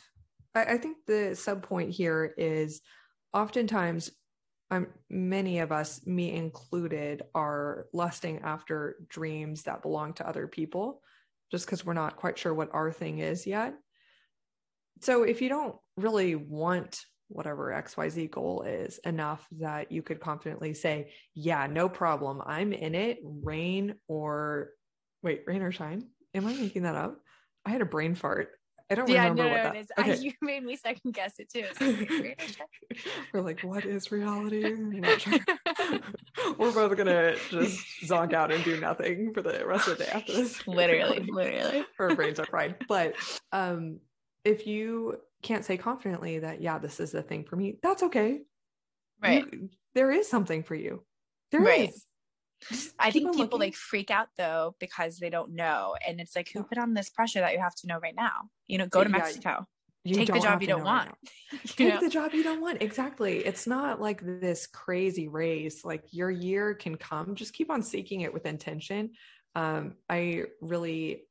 I, 0.54 0.64
I 0.64 0.78
think 0.78 0.98
the 1.06 1.36
sub 1.36 1.64
point 1.64 1.92
here 1.92 2.34
is 2.38 2.82
oftentimes, 3.34 4.12
um, 4.72 4.88
many 5.10 5.60
of 5.60 5.72
us, 5.72 6.06
me 6.06 6.32
included, 6.32 7.24
are 7.34 7.88
lusting 7.92 8.40
after 8.44 8.98
dreams 9.10 9.64
that 9.64 9.82
belong 9.82 10.14
to 10.14 10.28
other 10.28 10.48
people 10.48 11.02
just 11.52 11.66
because 11.66 11.86
we're 11.86 11.94
not 11.94 12.18
quite 12.18 12.38
sure 12.38 12.54
what 12.54 12.74
our 12.74 12.92
thing 12.92 13.20
is 13.20 13.46
yet. 13.46 13.74
So, 15.02 15.24
if 15.24 15.42
you 15.42 15.50
don't 15.50 15.76
really 15.98 16.36
want 16.36 17.04
whatever 17.28 17.72
XYZ 17.72 18.30
goal 18.32 18.64
is 18.64 19.00
enough 19.00 19.48
that 19.60 19.92
you 19.92 20.02
could 20.02 20.20
confidently 20.20 20.74
say, 20.74 21.12
yeah, 21.34 21.68
no 21.68 21.90
problem. 21.90 22.42
I'm 22.46 22.74
in 22.74 22.96
it, 22.96 23.20
rain 23.24 23.96
or 24.08 24.72
wait, 25.24 25.44
rain 25.48 25.62
or 25.62 25.72
shine. 25.72 26.08
Am 26.34 26.46
I 26.46 26.54
making 26.54 26.84
that 26.84 26.96
up? 26.96 27.20
I 27.66 27.72
had 27.72 27.82
a 27.82 27.86
brain 27.86 28.16
fart. 28.16 28.50
I 28.90 28.94
don't 28.94 29.10
yeah, 29.10 29.24
remember 29.24 29.44
no, 29.44 29.50
what 29.50 29.58
no, 29.58 29.64
that. 29.64 29.76
Is. 29.76 29.88
Okay. 29.98 30.12
I, 30.12 30.16
you 30.22 30.32
made 30.42 30.64
me 30.64 30.76
second 30.76 31.14
guess 31.14 31.34
it 31.40 31.50
too. 31.50 31.66
We're 33.34 33.42
like, 33.42 33.62
what 33.62 33.86
is 33.86 34.12
reality? 34.12 34.76
We're 36.58 36.72
both 36.72 36.96
gonna 36.96 37.36
just 37.50 37.84
zonk 38.04 38.34
out 38.34 38.52
and 38.52 38.64
do 38.64 38.80
nothing 38.80 39.34
for 39.34 39.42
the 39.42 39.66
rest 39.66 39.88
of 39.88 39.98
the 39.98 40.04
day 40.04 40.12
after 40.12 40.34
this. 40.34 40.68
Literally, 40.68 41.26
literally. 41.28 41.86
Our 42.00 42.16
brains 42.16 42.40
are 42.40 42.46
fried. 42.46 42.76
But 42.88 43.16
um, 43.52 44.00
if 44.44 44.68
you 44.68 45.18
can't 45.46 45.66
say 45.66 45.78
confidently 45.78 46.40
that 46.40 46.62
yeah 46.62 46.78
this 46.78 47.00
is 47.00 47.12
the 47.12 47.22
thing 47.22 47.44
for 47.44 47.56
me 47.56 47.78
that's 47.82 48.04
okay 48.04 48.42
right 49.22 49.46
you, 49.52 49.70
there 49.96 50.12
is 50.12 50.30
something 50.30 50.62
for 50.62 50.76
you 50.76 51.04
There 51.52 51.62
right. 51.62 51.90
is. 51.90 52.06
I 53.00 53.12
think 53.12 53.32
people 53.32 53.44
looking. 53.44 53.60
like 53.60 53.76
freak 53.76 54.12
out 54.12 54.28
though 54.38 54.76
because 54.80 55.18
they 55.20 55.30
don't 55.30 55.54
know. 55.54 55.96
And 56.06 56.20
it's 56.20 56.36
like, 56.36 56.50
who 56.54 56.64
put 56.64 56.78
on 56.78 56.94
this 56.94 57.10
pressure 57.10 57.40
that 57.40 57.54
you 57.54 57.60
have 57.60 57.76
to 57.76 57.88
know 57.88 58.00
right 58.00 58.16
now? 58.16 58.50
You 58.68 58.78
know, 58.78 58.88
go 58.88 59.04
to 59.04 59.10
yeah, 59.10 59.18
Mexico. 59.18 59.66
Take 60.08 60.32
the 60.32 60.40
job 60.40 60.62
you 60.62 60.68
don't 60.68 60.84
want. 60.84 61.10
Right 61.52 61.62
Take 61.66 61.94
know? 61.96 62.00
the 62.00 62.10
job 62.10 62.34
you 62.34 62.44
don't 62.44 62.62
want. 62.62 62.82
Exactly. 62.82 63.40
It's 63.40 63.68
not 63.68 64.02
like 64.02 64.22
this 64.22 64.68
crazy 64.68 65.28
race. 65.28 65.84
Like 65.84 66.04
your 66.12 66.30
year 66.32 66.76
can 66.76 66.96
come. 66.96 67.36
Just 67.36 67.54
keep 67.54 67.72
on 67.72 67.82
seeking 67.82 68.22
it 68.22 68.34
with 68.34 68.46
intention. 68.46 69.12
Um, 69.56 69.96
I 70.10 70.46
really 70.62 71.24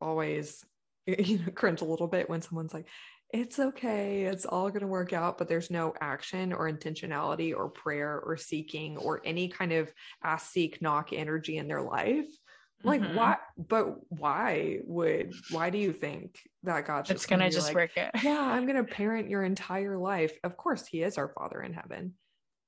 always 0.00 0.64
you 1.06 1.38
know 1.38 1.52
cringe 1.54 1.80
a 1.80 1.86
little 1.86 2.08
bit 2.08 2.28
when 2.28 2.42
someone's 2.42 2.74
like, 2.74 2.86
it's 3.32 3.58
okay. 3.58 4.24
It's 4.24 4.44
all 4.44 4.68
going 4.68 4.82
to 4.82 4.86
work 4.86 5.14
out, 5.14 5.38
but 5.38 5.48
there's 5.48 5.70
no 5.70 5.94
action 6.00 6.52
or 6.52 6.70
intentionality 6.70 7.56
or 7.56 7.70
prayer 7.70 8.20
or 8.20 8.36
seeking 8.36 8.98
or 8.98 9.22
any 9.24 9.48
kind 9.48 9.72
of 9.72 9.90
ask, 10.22 10.52
seek, 10.52 10.82
knock 10.82 11.12
energy 11.12 11.56
in 11.56 11.66
their 11.66 11.80
life. 11.80 12.26
Like, 12.84 13.00
mm-hmm. 13.00 13.16
why? 13.16 13.36
But 13.56 14.10
why 14.10 14.80
would, 14.84 15.34
why 15.50 15.70
do 15.70 15.78
you 15.78 15.92
think 15.92 16.40
that 16.64 16.86
God's 16.86 17.10
it's 17.10 17.26
going 17.26 17.40
to 17.40 17.48
just 17.48 17.68
like, 17.68 17.74
work 17.74 17.90
it? 17.96 18.10
Yeah, 18.22 18.40
I'm 18.40 18.66
going 18.66 18.76
to 18.84 18.92
parent 18.92 19.30
your 19.30 19.44
entire 19.44 19.96
life. 19.96 20.36
Of 20.44 20.56
course, 20.56 20.86
He 20.86 21.02
is 21.02 21.16
our 21.16 21.28
Father 21.28 21.62
in 21.62 21.72
heaven, 21.72 22.14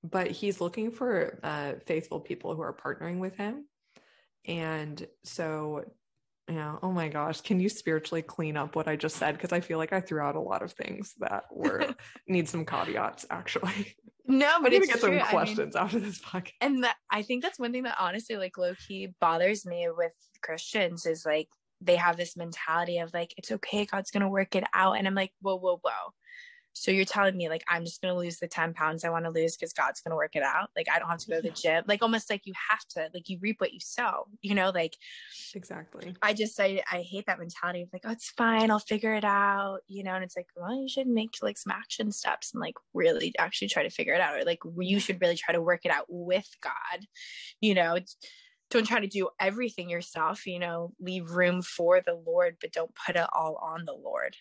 but 0.02 0.30
He's 0.30 0.60
looking 0.60 0.92
for 0.92 1.40
uh, 1.42 1.72
faithful 1.86 2.20
people 2.20 2.54
who 2.54 2.62
are 2.62 2.74
partnering 2.74 3.18
with 3.18 3.36
Him. 3.36 3.66
And 4.46 5.06
so 5.24 5.84
yeah. 6.48 6.76
Oh 6.82 6.92
my 6.92 7.08
gosh. 7.08 7.40
Can 7.40 7.58
you 7.58 7.68
spiritually 7.68 8.22
clean 8.22 8.56
up 8.56 8.76
what 8.76 8.86
I 8.86 8.96
just 8.96 9.16
said? 9.16 9.32
Because 9.32 9.52
I 9.52 9.60
feel 9.60 9.78
like 9.78 9.92
I 9.92 10.00
threw 10.00 10.20
out 10.20 10.36
a 10.36 10.40
lot 10.40 10.62
of 10.62 10.72
things 10.72 11.14
that 11.18 11.44
were 11.50 11.94
need 12.28 12.48
some 12.48 12.66
caveats 12.66 13.24
actually. 13.30 13.96
No, 14.26 14.58
but 14.62 14.72
I'm 14.72 14.82
it's 14.82 14.86
get 14.86 15.00
true. 15.00 15.18
some 15.18 15.28
questions 15.28 15.76
I 15.76 15.80
mean, 15.80 15.84
after 15.84 16.00
this 16.00 16.20
podcast. 16.20 16.52
And 16.60 16.84
that, 16.84 16.96
I 17.10 17.22
think 17.22 17.42
that's 17.42 17.58
one 17.58 17.72
thing 17.72 17.82
that 17.82 17.96
honestly, 17.98 18.36
like 18.36 18.56
low 18.56 18.74
key 18.86 19.14
bothers 19.20 19.66
me 19.66 19.88
with 19.94 20.12
Christians 20.42 21.06
is 21.06 21.26
like 21.26 21.48
they 21.80 21.96
have 21.96 22.16
this 22.16 22.36
mentality 22.36 22.98
of 22.98 23.12
like, 23.12 23.34
it's 23.36 23.52
okay, 23.52 23.84
God's 23.84 24.10
gonna 24.10 24.28
work 24.28 24.54
it 24.54 24.64
out. 24.72 24.98
And 24.98 25.06
I'm 25.06 25.14
like, 25.14 25.32
whoa, 25.40 25.56
whoa, 25.56 25.78
whoa. 25.82 26.12
So 26.74 26.90
you're 26.90 27.04
telling 27.04 27.36
me 27.36 27.48
like 27.48 27.64
I'm 27.68 27.84
just 27.84 28.02
gonna 28.02 28.16
lose 28.16 28.38
the 28.38 28.48
10 28.48 28.74
pounds 28.74 29.04
I 29.04 29.10
want 29.10 29.24
to 29.24 29.30
lose 29.30 29.56
because 29.56 29.72
God's 29.72 30.00
gonna 30.00 30.16
work 30.16 30.36
it 30.36 30.42
out. 30.42 30.70
Like 30.76 30.88
I 30.92 30.98
don't 30.98 31.08
have 31.08 31.20
to 31.20 31.28
go 31.28 31.36
to 31.36 31.42
the 31.42 31.50
gym. 31.50 31.84
Like 31.86 32.02
almost 32.02 32.28
like 32.28 32.42
you 32.46 32.52
have 32.70 32.86
to, 32.90 33.10
like 33.14 33.28
you 33.28 33.38
reap 33.40 33.60
what 33.60 33.72
you 33.72 33.80
sow, 33.80 34.26
you 34.42 34.54
know, 34.54 34.70
like 34.74 34.96
exactly. 35.54 36.16
I 36.22 36.34
just 36.34 36.58
I 36.60 36.82
I 36.90 37.02
hate 37.02 37.26
that 37.26 37.38
mentality 37.38 37.82
of 37.82 37.88
like, 37.92 38.02
oh 38.04 38.10
it's 38.10 38.30
fine, 38.30 38.70
I'll 38.70 38.78
figure 38.80 39.14
it 39.14 39.24
out, 39.24 39.80
you 39.88 40.02
know, 40.04 40.14
and 40.14 40.24
it's 40.24 40.36
like, 40.36 40.48
well, 40.56 40.74
you 40.74 40.88
should 40.88 41.06
make 41.06 41.34
like 41.42 41.58
some 41.58 41.72
action 41.72 42.12
steps 42.12 42.52
and 42.52 42.60
like 42.60 42.74
really 42.92 43.32
actually 43.38 43.68
try 43.68 43.82
to 43.82 43.90
figure 43.90 44.14
it 44.14 44.20
out. 44.20 44.36
Or 44.36 44.44
like 44.44 44.60
you 44.78 45.00
should 45.00 45.20
really 45.20 45.36
try 45.36 45.54
to 45.54 45.62
work 45.62 45.82
it 45.84 45.92
out 45.92 46.06
with 46.08 46.48
God, 46.62 47.06
you 47.60 47.74
know. 47.74 47.98
don't 48.70 48.86
try 48.86 49.00
to 49.00 49.06
do 49.06 49.28
everything 49.40 49.88
yourself, 49.90 50.46
you 50.46 50.58
know, 50.58 50.92
leave 51.00 51.30
room 51.30 51.62
for 51.62 52.00
the 52.00 52.14
Lord, 52.14 52.56
but 52.60 52.72
don't 52.72 52.94
put 53.06 53.16
it 53.16 53.26
all 53.32 53.56
on 53.56 53.84
the 53.84 53.92
Lord, 53.94 54.36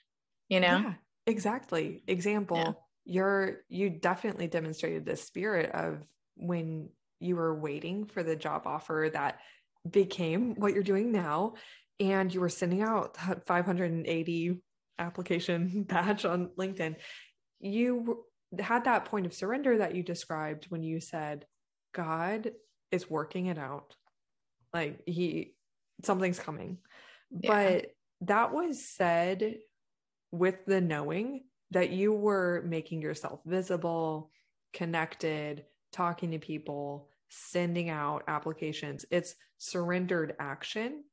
you 0.49 0.59
know? 0.59 0.79
Yeah, 0.79 0.93
exactly. 1.25 2.03
Example, 2.07 2.57
yeah. 2.57 2.71
you're, 3.05 3.61
you 3.69 3.89
definitely 3.89 4.47
demonstrated 4.47 5.05
the 5.05 5.15
spirit 5.15 5.71
of 5.71 6.03
when 6.35 6.89
you 7.19 7.35
were 7.35 7.57
waiting 7.57 8.05
for 8.05 8.23
the 8.23 8.35
job 8.35 8.63
offer 8.65 9.09
that 9.13 9.39
became 9.89 10.55
what 10.55 10.73
you're 10.73 10.83
doing 10.83 11.11
now 11.11 11.53
and 11.99 12.33
you 12.33 12.39
were 12.39 12.49
sending 12.49 12.81
out 12.81 13.17
580 13.45 14.61
application 14.99 15.83
batch 15.87 16.25
on 16.25 16.49
LinkedIn, 16.57 16.95
you 17.59 18.25
had 18.59 18.85
that 18.85 19.05
point 19.05 19.25
of 19.25 19.33
surrender 19.33 19.77
that 19.77 19.95
you 19.95 20.03
described 20.03 20.65
when 20.69 20.83
you 20.83 20.99
said, 20.99 21.45
God 21.93 22.51
is 22.91 23.09
working 23.09 23.47
it 23.47 23.57
out. 23.57 23.95
Like 24.73 25.01
he, 25.05 25.55
something's 26.03 26.39
coming. 26.39 26.79
Yeah. 27.31 27.49
But 27.81 27.85
that 28.21 28.53
was 28.53 28.85
said 28.85 29.55
with 30.33 30.65
the 30.65 30.81
knowing 30.81 31.43
that 31.69 31.91
you 31.91 32.11
were 32.11 32.63
making 32.65 33.03
yourself 33.03 33.39
visible, 33.45 34.31
connected, 34.73 35.63
talking 35.91 36.31
to 36.31 36.39
people, 36.39 37.07
sending 37.29 37.89
out 37.89 38.23
applications. 38.27 39.05
It's 39.11 39.35
surrendered 39.59 40.33
action, 40.39 41.03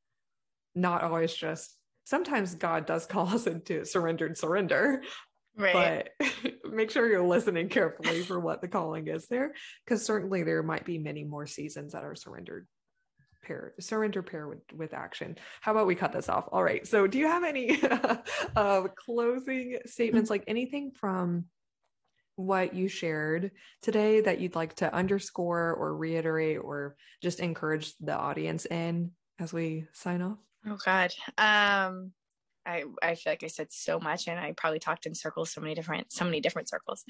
not 0.75 1.03
always 1.03 1.35
just 1.35 1.77
sometimes 2.05 2.55
God 2.55 2.87
does 2.87 3.05
call 3.05 3.29
us 3.29 3.47
into 3.47 3.85
surrendered 3.85 4.39
surrender. 4.39 5.03
Right. 5.55 6.09
But 6.19 6.31
make 6.73 6.91
sure 6.91 7.07
you're 7.07 7.23
listening 7.23 7.69
carefully 7.69 8.23
for 8.23 8.41
what 8.41 8.63
the 8.63 8.69
calling 8.69 9.07
is 9.09 9.27
there, 9.29 9.53
because 9.85 10.03
certainly 10.03 10.45
there 10.45 10.63
might 10.63 10.87
be 10.87 10.97
many 10.97 11.25
more 11.25 11.47
seasons 11.47 11.93
that 11.93 12.05
are 12.05 12.15
surrendered 12.15 12.67
pair 13.43 13.75
surrender 13.81 14.23
pair 14.23 14.49
with, 14.49 14.61
with 14.77 14.95
action 14.95 15.37
how 15.61 15.73
about 15.73 15.87
we 15.87 15.95
cut 15.95 16.13
this 16.13 16.29
off 16.29 16.49
all 16.53 16.63
right 16.63 16.87
so 16.87 17.07
do 17.07 17.19
you 17.19 17.27
have 17.27 17.45
any 17.45 17.81
uh, 18.57 18.83
closing 18.97 19.79
statements 19.87 20.31
like 20.31 20.45
anything 20.47 20.91
from 20.93 21.45
what 22.37 22.75
you 22.75 22.89
shared 22.89 23.51
today 23.83 24.21
that 24.21 24.41
you'd 24.41 24.55
like 24.55 24.75
to 24.75 24.93
underscore 24.95 25.75
or 25.75 25.97
reiterate 25.97 26.59
or 26.59 26.97
just 27.23 27.41
encourage 27.41 27.95
the 27.99 28.17
audience 28.17 28.65
in 28.67 29.11
as 29.39 29.53
we 29.53 29.87
sign 29.93 30.23
off 30.23 30.39
Oh 30.67 30.79
God. 30.85 31.13
Um 31.39 32.13
I 32.67 32.85
I 33.03 33.15
feel 33.15 33.33
like 33.33 33.43
I 33.43 33.49
said 33.49 33.69
so 33.71 33.99
much 33.99 34.29
and 34.29 34.39
I 34.39 34.53
probably 34.57 34.79
talked 34.79 35.07
in 35.07 35.15
circles 35.15 35.53
so 35.53 35.61
many 35.61 35.75
different 35.75 36.13
so 36.13 36.25
many 36.25 36.41
different 36.41 36.69
circles. 36.69 37.05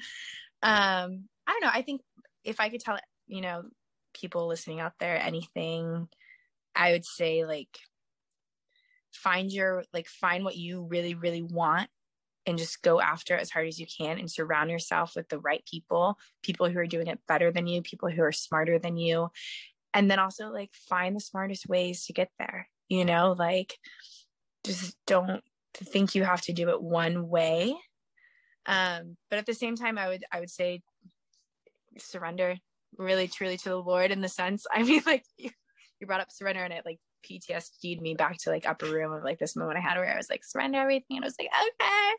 Um 0.63 1.25
I 1.47 1.51
don't 1.51 1.61
know. 1.61 1.71
I 1.73 1.81
think 1.81 2.01
if 2.43 2.59
I 2.59 2.69
could 2.69 2.81
tell 2.81 2.97
you 3.27 3.41
know 3.41 3.63
people 4.13 4.47
listening 4.47 4.79
out 4.79 4.93
there 4.99 5.17
anything 5.21 6.07
I 6.75 6.91
would 6.91 7.05
say 7.05 7.45
like 7.45 7.77
find 9.13 9.51
your 9.51 9.83
like 9.93 10.07
find 10.07 10.43
what 10.43 10.55
you 10.55 10.83
really 10.83 11.15
really 11.15 11.41
want 11.41 11.89
and 12.45 12.57
just 12.57 12.81
go 12.81 12.99
after 12.99 13.35
it 13.35 13.41
as 13.41 13.51
hard 13.51 13.67
as 13.67 13.79
you 13.79 13.85
can 13.85 14.17
and 14.17 14.31
surround 14.31 14.71
yourself 14.71 15.13
with 15.15 15.29
the 15.29 15.39
right 15.39 15.63
people 15.69 16.17
people 16.41 16.69
who 16.69 16.79
are 16.79 16.87
doing 16.87 17.07
it 17.07 17.19
better 17.27 17.51
than 17.51 17.67
you 17.67 17.81
people 17.81 18.09
who 18.09 18.21
are 18.21 18.31
smarter 18.31 18.79
than 18.79 18.97
you. 18.97 19.29
And 19.93 20.09
then 20.09 20.19
also 20.19 20.49
like 20.49 20.71
find 20.73 21.15
the 21.15 21.19
smartest 21.19 21.67
ways 21.67 22.05
to 22.05 22.13
get 22.13 22.29
there 22.39 22.69
you 22.87 23.05
know 23.05 23.35
like 23.37 23.77
just 24.65 24.95
don't 25.07 25.41
think 25.75 26.15
you 26.15 26.23
have 26.23 26.41
to 26.41 26.53
do 26.53 26.69
it 26.69 26.81
one 26.81 27.29
way. 27.29 27.75
Um 28.65 29.17
but 29.29 29.39
at 29.39 29.45
the 29.45 29.53
same 29.53 29.75
time 29.75 29.97
i 29.97 30.07
would 30.07 30.23
i 30.31 30.39
would 30.39 30.51
say 30.51 30.81
surrender 31.97 32.55
really 32.97 33.27
truly 33.27 33.57
to 33.57 33.69
the 33.69 33.81
lord 33.81 34.11
in 34.11 34.21
the 34.21 34.29
sense 34.29 34.65
i 34.71 34.83
mean 34.83 35.01
like 35.05 35.23
you, 35.37 35.49
you 35.99 36.07
brought 36.07 36.21
up 36.21 36.31
surrender 36.31 36.63
and 36.63 36.73
it 36.73 36.85
like 36.85 36.99
ptsd'd 37.29 38.01
me 38.01 38.15
back 38.15 38.37
to 38.37 38.49
like 38.49 38.67
upper 38.67 38.87
room 38.87 39.11
of 39.11 39.23
like 39.23 39.39
this 39.39 39.55
moment 39.55 39.77
i 39.77 39.81
had 39.81 39.97
where 39.97 40.11
i 40.11 40.17
was 40.17 40.29
like 40.29 40.43
surrender 40.43 40.79
everything 40.79 41.17
and 41.17 41.23
i 41.23 41.27
was 41.27 41.35
like 41.39 41.49
okay 41.49 42.13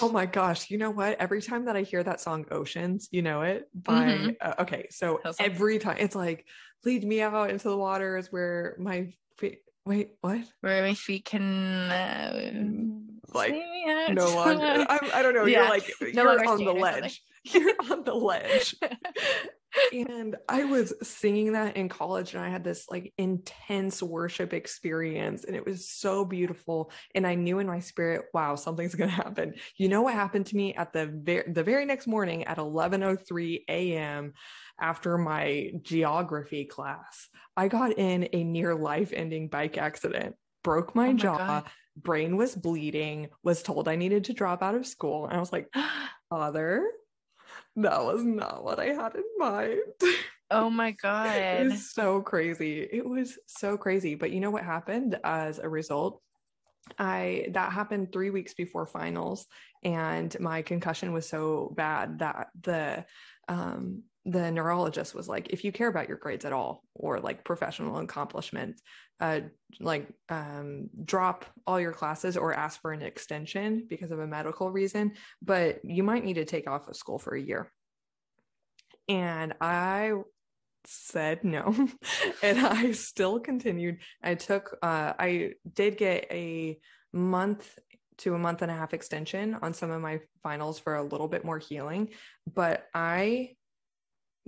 Oh 0.00 0.08
my 0.08 0.24
gosh. 0.24 0.70
You 0.70 0.78
know 0.78 0.90
what? 0.90 1.20
Every 1.20 1.42
time 1.42 1.64
that 1.64 1.76
I 1.76 1.82
hear 1.82 2.02
that 2.02 2.20
song 2.20 2.46
Oceans, 2.50 3.08
you 3.10 3.22
know 3.22 3.42
it 3.42 3.68
by 3.74 4.04
mm-hmm. 4.06 4.30
uh, 4.40 4.54
okay, 4.60 4.86
so 4.90 5.20
every 5.40 5.80
time 5.80 5.96
it's 5.98 6.14
like 6.14 6.46
lead 6.84 7.04
me 7.04 7.20
out 7.20 7.50
into 7.50 7.68
the 7.68 7.76
waters 7.76 8.28
where 8.30 8.76
my 8.78 9.12
feet 9.36 9.62
Wait, 9.88 10.10
what? 10.20 10.40
Where 10.60 10.82
my 10.82 10.92
feet 10.92 11.24
can 11.24 11.90
uh, 11.90 12.52
like 13.32 13.54
no 14.10 14.34
longer. 14.34 14.84
I 14.86 15.22
do 15.22 15.32
not 15.32 15.34
know. 15.34 15.44
Yeah. 15.46 15.60
You're 15.60 15.68
like 15.70 15.90
no 16.14 16.22
you're 16.32 16.46
on 16.46 16.62
the 16.62 16.72
ledge. 16.74 17.22
You're 17.44 17.72
on 17.90 18.04
the 18.04 18.14
ledge. 18.14 18.74
And 19.92 20.36
I 20.48 20.64
was 20.64 20.92
singing 21.02 21.52
that 21.52 21.76
in 21.76 21.88
college, 21.88 22.34
and 22.34 22.42
I 22.42 22.48
had 22.48 22.64
this 22.64 22.86
like 22.90 23.12
intense 23.18 24.02
worship 24.02 24.52
experience, 24.52 25.44
and 25.44 25.54
it 25.54 25.64
was 25.64 25.88
so 25.88 26.24
beautiful. 26.24 26.90
And 27.14 27.26
I 27.26 27.34
knew 27.34 27.58
in 27.58 27.66
my 27.66 27.80
spirit, 27.80 28.26
wow, 28.32 28.54
something's 28.54 28.94
gonna 28.94 29.10
happen. 29.10 29.54
You 29.76 29.88
know 29.88 30.02
what 30.02 30.14
happened 30.14 30.46
to 30.46 30.56
me 30.56 30.74
at 30.74 30.92
the 30.92 31.06
very 31.06 31.50
the 31.50 31.62
very 31.62 31.84
next 31.84 32.06
morning 32.06 32.44
at 32.44 32.58
11:03 32.58 33.64
a.m 33.68 34.32
after 34.80 35.18
my 35.18 35.72
geography 35.82 36.64
class. 36.64 37.28
I 37.56 37.68
got 37.68 37.98
in 37.98 38.28
a 38.32 38.44
near 38.44 38.74
life 38.74 39.12
ending 39.12 39.48
bike 39.48 39.76
accident, 39.76 40.36
broke 40.62 40.94
my, 40.94 41.08
oh 41.08 41.12
my 41.12 41.18
jaw, 41.18 41.36
God. 41.36 41.64
brain 41.96 42.36
was 42.36 42.54
bleeding, 42.54 43.28
was 43.42 43.62
told 43.62 43.88
I 43.88 43.96
needed 43.96 44.24
to 44.24 44.32
drop 44.32 44.62
out 44.62 44.74
of 44.74 44.86
school. 44.86 45.26
And 45.26 45.36
I 45.36 45.40
was 45.40 45.52
like, 45.52 45.68
Father, 46.30 46.88
that 47.82 48.04
was 48.04 48.24
not 48.24 48.64
what 48.64 48.78
I 48.78 48.86
had 48.86 49.14
in 49.14 49.24
mind. 49.38 49.80
Oh 50.50 50.70
my 50.70 50.92
God. 50.92 51.36
it 51.36 51.70
was 51.70 51.92
so 51.92 52.22
crazy. 52.22 52.80
It 52.80 53.06
was 53.06 53.38
so 53.46 53.76
crazy. 53.76 54.14
But 54.14 54.30
you 54.30 54.40
know 54.40 54.50
what 54.50 54.64
happened 54.64 55.18
as 55.22 55.58
a 55.58 55.68
result? 55.68 56.22
I 56.98 57.48
that 57.52 57.70
happened 57.70 58.12
three 58.12 58.30
weeks 58.30 58.54
before 58.54 58.86
finals, 58.86 59.46
and 59.84 60.34
my 60.40 60.62
concussion 60.62 61.12
was 61.12 61.28
so 61.28 61.74
bad 61.76 62.20
that 62.20 62.48
the 62.62 63.04
um, 63.46 64.04
the 64.28 64.50
neurologist 64.50 65.14
was 65.14 65.26
like, 65.26 65.48
if 65.48 65.64
you 65.64 65.72
care 65.72 65.88
about 65.88 66.06
your 66.06 66.18
grades 66.18 66.44
at 66.44 66.52
all 66.52 66.84
or 66.94 67.18
like 67.18 67.44
professional 67.44 67.96
accomplishment, 67.98 68.78
uh, 69.20 69.40
like 69.80 70.06
um, 70.28 70.90
drop 71.02 71.46
all 71.66 71.80
your 71.80 71.92
classes 71.92 72.36
or 72.36 72.52
ask 72.52 72.80
for 72.82 72.92
an 72.92 73.00
extension 73.00 73.86
because 73.88 74.10
of 74.10 74.18
a 74.18 74.26
medical 74.26 74.70
reason, 74.70 75.12
but 75.40 75.82
you 75.82 76.02
might 76.02 76.24
need 76.24 76.34
to 76.34 76.44
take 76.44 76.68
off 76.68 76.88
of 76.88 76.96
school 76.96 77.18
for 77.18 77.34
a 77.34 77.40
year. 77.40 77.72
And 79.08 79.54
I 79.62 80.12
said 80.84 81.44
no 81.44 81.74
and 82.42 82.58
i 82.60 82.92
still 82.92 83.40
continued 83.40 83.98
i 84.22 84.34
took 84.34 84.78
uh 84.80 85.12
i 85.18 85.52
did 85.74 85.98
get 85.98 86.26
a 86.30 86.78
month 87.12 87.78
to 88.16 88.34
a 88.34 88.38
month 88.38 88.62
and 88.62 88.70
a 88.70 88.74
half 88.74 88.94
extension 88.94 89.56
on 89.60 89.74
some 89.74 89.90
of 89.90 90.00
my 90.00 90.20
finals 90.42 90.78
for 90.78 90.94
a 90.94 91.02
little 91.02 91.28
bit 91.28 91.44
more 91.44 91.58
healing 91.58 92.08
but 92.54 92.86
i 92.94 93.50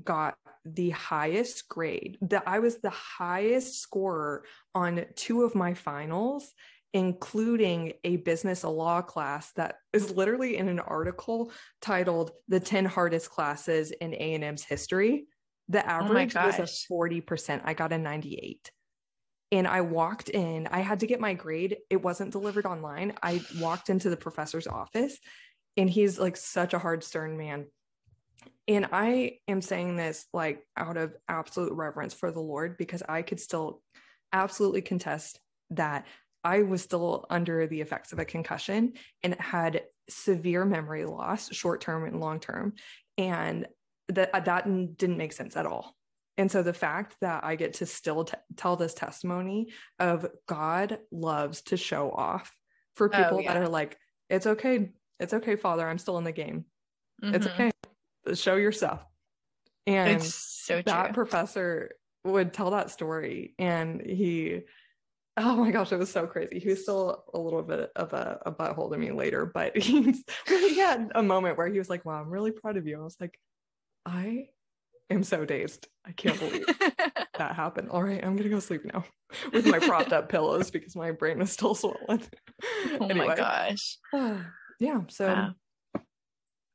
got 0.05 0.35
the 0.65 0.91
highest 0.91 1.69
grade 1.69 2.19
that 2.23 2.43
I 2.47 2.59
was 2.59 2.79
the 2.79 2.91
highest 2.91 3.81
scorer 3.81 4.45
on 4.75 5.07
two 5.17 5.43
of 5.43 5.55
my 5.55 5.75
finals 5.75 6.53
including 6.93 7.93
a 8.03 8.17
business 8.17 8.65
a 8.65 8.69
law 8.69 9.01
class 9.01 9.53
that 9.53 9.77
is 9.93 10.11
literally 10.11 10.57
in 10.57 10.69
an 10.69 10.81
article 10.81 11.53
titled 11.81 12.33
the 12.49 12.59
10 12.59 12.85
hardest 12.85 13.31
classes 13.31 13.93
in 13.93 14.13
A&M's 14.15 14.65
history. 14.65 15.27
The 15.69 15.85
oh 15.85 15.89
average 15.89 16.35
oh 16.37 16.47
was 16.47 16.59
a 16.59 16.93
40% 16.93 17.63
I 17.65 17.75
got 17.75 17.93
a 17.93 17.99
98 17.99 18.73
and 19.53 19.69
I 19.69 19.83
walked 19.83 20.31
in 20.31 20.67
I 20.69 20.81
had 20.81 21.01
to 21.01 21.07
get 21.07 21.21
my 21.21 21.35
grade. 21.35 21.77
It 21.91 22.03
wasn't 22.03 22.33
delivered 22.33 22.67
online. 22.67 23.15
I 23.23 23.41
walked 23.61 23.89
into 23.89 24.11
the 24.11 24.17
professor's 24.17 24.67
office 24.67 25.17
and 25.77 25.89
he's 25.89 26.19
like 26.19 26.37
such 26.37 26.75
a 26.75 26.79
hard 26.79 27.05
stern 27.05 27.37
man 27.37 27.67
and 28.69 28.87
I 28.93 29.39
am 29.49 29.63
saying 29.63 29.97
this 29.97 30.27
like 30.33 30.65
out 30.77 30.97
of 30.97 31.15
absolute 31.29 31.73
reverence 31.73 32.15
for 32.15 32.31
the 32.31 32.41
Lord 32.41 32.77
because 32.77 33.03
I 33.09 33.23
could 33.23 33.41
still 33.41 33.83
absolutely 34.33 34.83
contest 34.83 35.41
that 35.71 36.07
I 36.45 36.63
was 36.63 36.83
still 36.83 37.27
under 37.29 37.67
the 37.67 37.81
effects 37.81 38.13
of 38.13 38.19
a 38.19 38.25
concussion 38.25 38.95
and 39.23 39.35
had 39.35 39.83
severe 40.09 40.65
memory 40.65 41.05
loss, 41.05 41.53
short 41.53 41.81
term 41.81 42.05
and 42.05 42.21
long 42.21 42.41
term. 42.41 42.75
And 43.19 43.67
that 44.09 44.45
that 44.45 44.65
didn't 44.97 45.19
make 45.19 45.33
sense 45.33 45.57
at 45.57 45.67
all. 45.67 45.97
And 46.39 46.51
so 46.51 46.63
the 46.63 46.73
fact 46.73 47.17
that 47.21 47.45
I 47.45 47.57
get 47.57 47.75
to 47.75 47.87
still 47.87 48.25
t- 48.25 48.35
tell 48.57 48.77
this 48.77 48.95
testimony 48.95 49.73
of 49.99 50.27
God 50.47 50.99
loves 51.11 51.63
to 51.63 51.77
show 51.77 52.11
off 52.11 52.55
for 52.95 53.09
oh, 53.13 53.17
people 53.17 53.39
oh, 53.39 53.41
yeah. 53.41 53.53
that 53.53 53.63
are 53.63 53.69
like, 53.69 53.99
it's 54.31 54.47
okay. 54.47 54.91
It's 55.19 55.35
okay, 55.35 55.57
Father. 55.57 55.87
I'm 55.87 55.99
still 55.99 56.17
in 56.19 56.25
the 56.25 56.33
game. 56.33 56.65
Mm-hmm. 57.23 57.35
It's 57.35 57.47
okay 57.47 57.71
show 58.35 58.57
yourself. 58.57 59.01
And 59.87 60.11
it's 60.11 60.35
so 60.35 60.83
that 60.83 61.07
true. 61.07 61.15
professor 61.15 61.93
would 62.25 62.53
tell 62.53 62.73
that 62.73 62.91
story 62.91 63.55
and 63.59 64.01
he 64.01 64.63
oh 65.37 65.57
my 65.57 65.71
gosh, 65.71 65.93
it 65.93 65.99
was 65.99 66.11
so 66.11 66.27
crazy. 66.27 66.59
He 66.59 66.69
was 66.69 66.83
still 66.83 67.25
a 67.33 67.39
little 67.39 67.63
bit 67.63 67.91
of 67.97 68.13
a, 68.13 68.41
a 68.47 68.53
butthole 68.53 68.91
to 68.93 68.99
me 68.99 69.11
later, 69.11 69.47
but 69.47 69.77
he's 69.77 70.23
he 70.47 70.79
had 70.79 71.11
a 71.15 71.23
moment 71.23 71.57
where 71.57 71.69
he 71.69 71.79
was 71.79 71.89
like, 71.89 72.05
Wow, 72.05 72.21
I'm 72.21 72.31
really 72.31 72.53
proud 72.53 72.77
of 72.77 72.87
you. 72.87 73.01
I 73.01 73.05
was 73.05 73.17
like, 73.21 73.39
I 74.05 74.49
am 75.09 75.23
so 75.25 75.45
dazed. 75.45 75.89
I 76.07 76.13
can't 76.13 76.39
believe 76.39 76.67
that 77.39 77.57
happened. 77.57 77.91
All 77.91 78.03
right, 78.03 78.25
I'm 78.25 78.37
gonna 78.37 78.49
go 78.49 78.61
sleep 78.61 78.85
now 78.85 79.05
with 79.53 79.67
my 79.67 79.79
propped 79.79 80.13
up 80.13 80.29
pillows 80.29 80.71
because 80.71 80.97
my 80.97 81.11
brain 81.13 81.41
is 81.41 81.53
still 81.53 81.75
swollen. 81.75 82.23
oh 83.01 83.07
anyway. 83.09 83.27
my 83.29 83.37
gosh. 83.37 83.99
yeah. 84.81 85.01
So 85.09 85.27
wow. 85.27 85.53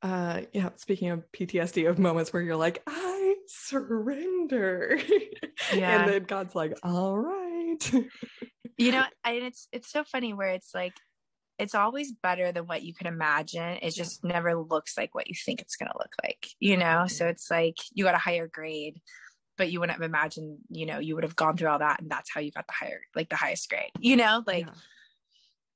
Uh 0.06 0.42
yeah, 0.54 0.70
speaking 0.76 1.10
of 1.10 1.24
PTSD 1.32 1.90
of 1.90 1.98
moments 1.98 2.32
where 2.32 2.44
you're 2.44 2.56
like, 2.56 2.84
I 2.88 3.36
surrender. 3.48 5.00
Yeah. 5.74 6.02
and 6.02 6.12
then 6.12 6.24
God's 6.26 6.54
like, 6.54 6.78
all 6.84 7.18
right. 7.18 7.92
you 8.78 8.92
know, 8.92 9.04
and 9.24 9.38
it's 9.38 9.68
it's 9.72 9.90
so 9.90 10.04
funny 10.04 10.34
where 10.34 10.50
it's 10.50 10.76
like 10.76 10.94
it's 11.58 11.74
always 11.74 12.12
better 12.12 12.52
than 12.52 12.68
what 12.68 12.84
you 12.84 12.94
can 12.94 13.08
imagine. 13.08 13.80
It 13.82 13.92
just 13.92 14.24
never 14.24 14.54
looks 14.54 14.98
like 14.98 15.16
what 15.16 15.28
you 15.28 15.34
think 15.34 15.62
it's 15.62 15.78
going 15.78 15.90
to 15.90 15.98
look 15.98 16.12
like, 16.22 16.48
you 16.60 16.76
know? 16.76 17.08
So 17.08 17.28
it's 17.28 17.50
like 17.50 17.78
you 17.94 18.04
got 18.04 18.16
a 18.16 18.20
higher 18.20 18.48
grade, 18.48 19.02
but 19.58 19.72
you 19.72 19.80
wouldn't 19.80 19.98
have 19.98 20.08
imagined, 20.08 20.58
you 20.70 20.86
know, 20.86 21.00
you 21.00 21.16
would 21.16 21.24
have 21.24 21.38
gone 21.38 21.56
through 21.56 21.70
all 21.70 21.80
that 21.80 22.02
and 22.02 22.12
that's 22.12 22.30
how 22.32 22.42
you 22.42 22.52
got 22.52 22.68
the 22.68 22.74
higher, 22.74 23.00
like 23.16 23.30
the 23.30 23.38
highest 23.38 23.70
grade, 23.70 23.92
you 24.00 24.18
know? 24.18 24.44
Like, 24.46 24.66
yeah. 24.66 24.74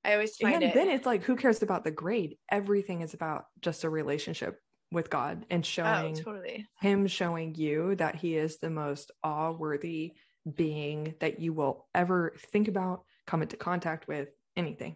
I 0.04 0.14
always 0.14 0.38
find 0.38 0.56
and 0.56 0.64
it. 0.64 0.74
then 0.74 0.90
it's 0.90 1.06
like, 1.06 1.24
who 1.24 1.36
cares 1.36 1.62
about 1.62 1.84
the 1.84 1.92
grade? 1.92 2.38
Everything 2.50 3.02
is 3.02 3.14
about 3.14 3.46
just 3.62 3.84
a 3.84 3.90
relationship 3.90 4.60
with 4.92 5.10
God 5.10 5.46
and 5.50 5.62
oh, 5.62 5.68
showing 5.68 6.18
oh, 6.18 6.22
totally. 6.22 6.68
Him 6.80 7.08
showing 7.08 7.56
you 7.56 7.96
that 7.96 8.16
He 8.16 8.36
is 8.36 8.60
the 8.60 8.70
most 8.70 9.12
awe 9.24 9.52
worthy 9.52 10.14
being 10.56 11.16
that 11.20 11.40
you 11.40 11.54
will 11.54 11.88
ever 11.94 12.34
think 12.52 12.68
about, 12.68 13.04
come 13.28 13.42
into 13.42 13.58
contact 13.58 14.08
with, 14.08 14.30
anything. 14.56 14.96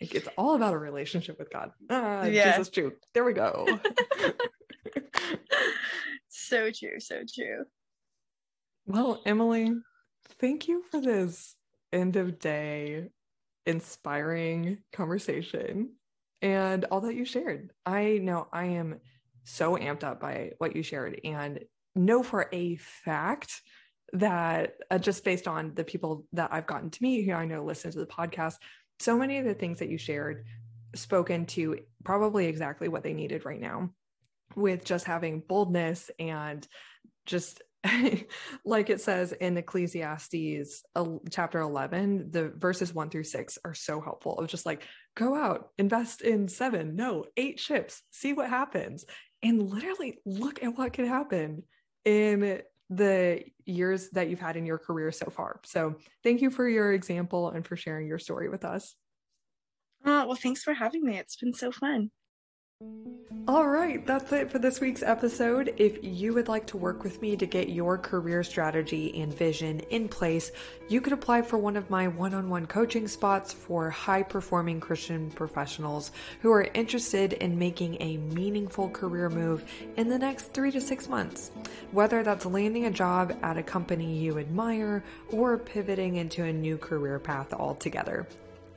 Like 0.00 0.14
it's 0.14 0.28
all 0.38 0.54
about 0.54 0.74
a 0.74 0.78
relationship 0.78 1.38
with 1.38 1.50
God. 1.50 1.72
Ah, 1.90 2.24
yeah. 2.24 2.52
Jesus 2.52 2.70
true. 2.70 2.92
There 3.12 3.24
we 3.24 3.34
go. 3.34 3.66
so 6.28 6.70
true. 6.70 6.98
So 7.00 7.22
true. 7.32 7.64
Well, 8.86 9.20
Emily, 9.26 9.72
thank 10.40 10.68
you 10.68 10.82
for 10.90 11.00
this 11.00 11.54
end 11.92 12.16
of 12.16 12.38
day 12.38 13.10
inspiring 13.70 14.78
conversation 14.92 15.94
and 16.42 16.84
all 16.86 17.00
that 17.02 17.14
you 17.14 17.24
shared. 17.24 17.72
I 17.86 18.18
know 18.22 18.48
I 18.52 18.66
am 18.66 19.00
so 19.44 19.76
amped 19.76 20.04
up 20.04 20.20
by 20.20 20.52
what 20.58 20.76
you 20.76 20.82
shared 20.82 21.20
and 21.24 21.60
know 21.94 22.22
for 22.22 22.48
a 22.52 22.76
fact 22.76 23.62
that 24.12 24.74
uh, 24.90 24.98
just 24.98 25.24
based 25.24 25.46
on 25.46 25.74
the 25.74 25.84
people 25.84 26.26
that 26.32 26.52
I've 26.52 26.66
gotten 26.66 26.90
to 26.90 27.02
meet 27.02 27.24
who 27.24 27.32
I 27.32 27.46
know 27.46 27.64
listen 27.64 27.90
to 27.92 27.98
the 27.98 28.06
podcast, 28.06 28.56
so 28.98 29.16
many 29.16 29.38
of 29.38 29.44
the 29.44 29.54
things 29.54 29.78
that 29.78 29.88
you 29.88 29.98
shared 29.98 30.44
spoken 30.94 31.46
to 31.46 31.78
probably 32.04 32.46
exactly 32.46 32.88
what 32.88 33.04
they 33.04 33.12
needed 33.12 33.44
right 33.44 33.60
now 33.60 33.90
with 34.56 34.84
just 34.84 35.06
having 35.06 35.40
boldness 35.46 36.10
and 36.18 36.66
just 37.26 37.62
like 38.64 38.90
it 38.90 39.00
says 39.00 39.32
in 39.32 39.56
Ecclesiastes 39.56 40.82
chapter 41.30 41.60
11, 41.60 42.30
the 42.30 42.50
verses 42.50 42.94
one 42.94 43.10
through 43.10 43.24
six 43.24 43.58
are 43.64 43.74
so 43.74 44.00
helpful 44.00 44.38
of 44.38 44.48
just 44.48 44.66
like, 44.66 44.82
go 45.16 45.34
out, 45.34 45.70
invest 45.78 46.20
in 46.20 46.48
seven, 46.48 46.94
no, 46.94 47.24
eight 47.36 47.58
ships, 47.58 48.02
see 48.10 48.32
what 48.32 48.48
happens. 48.48 49.04
And 49.42 49.62
literally 49.62 50.18
look 50.26 50.62
at 50.62 50.76
what 50.76 50.92
can 50.92 51.06
happen 51.06 51.62
in 52.04 52.60
the 52.90 53.44
years 53.64 54.10
that 54.10 54.28
you've 54.28 54.40
had 54.40 54.56
in 54.56 54.66
your 54.66 54.78
career 54.78 55.12
so 55.12 55.30
far. 55.30 55.60
So 55.64 55.94
thank 56.22 56.42
you 56.42 56.50
for 56.50 56.68
your 56.68 56.92
example 56.92 57.48
and 57.50 57.66
for 57.66 57.76
sharing 57.76 58.06
your 58.06 58.18
story 58.18 58.48
with 58.48 58.64
us. 58.64 58.94
Uh, 60.04 60.24
well, 60.26 60.34
thanks 60.34 60.62
for 60.62 60.74
having 60.74 61.04
me. 61.04 61.16
It's 61.16 61.36
been 61.36 61.54
so 61.54 61.70
fun. 61.70 62.10
All 63.48 63.66
right, 63.66 64.06
that's 64.06 64.32
it 64.32 64.50
for 64.50 64.58
this 64.58 64.80
week's 64.80 65.02
episode. 65.02 65.74
If 65.76 65.98
you 66.02 66.34
would 66.34 66.46
like 66.46 66.66
to 66.68 66.76
work 66.76 67.02
with 67.02 67.20
me 67.20 67.36
to 67.36 67.46
get 67.46 67.68
your 67.68 67.98
career 67.98 68.44
strategy 68.44 69.20
and 69.20 69.34
vision 69.34 69.80
in 69.90 70.08
place, 70.08 70.52
you 70.88 71.00
could 71.00 71.12
apply 71.12 71.42
for 71.42 71.58
one 71.58 71.76
of 71.76 71.90
my 71.90 72.06
one 72.06 72.32
on 72.32 72.48
one 72.48 72.66
coaching 72.66 73.08
spots 73.08 73.52
for 73.52 73.90
high 73.90 74.22
performing 74.22 74.78
Christian 74.78 75.30
professionals 75.30 76.12
who 76.42 76.52
are 76.52 76.68
interested 76.74 77.32
in 77.32 77.58
making 77.58 77.96
a 78.00 78.18
meaningful 78.18 78.88
career 78.90 79.28
move 79.28 79.64
in 79.96 80.08
the 80.08 80.18
next 80.18 80.52
three 80.52 80.70
to 80.70 80.80
six 80.80 81.08
months. 81.08 81.50
Whether 81.92 82.22
that's 82.22 82.46
landing 82.46 82.86
a 82.86 82.90
job 82.90 83.36
at 83.42 83.58
a 83.58 83.62
company 83.62 84.16
you 84.16 84.38
admire 84.38 85.02
or 85.32 85.58
pivoting 85.58 86.16
into 86.16 86.44
a 86.44 86.52
new 86.52 86.78
career 86.78 87.18
path 87.18 87.52
altogether 87.52 88.28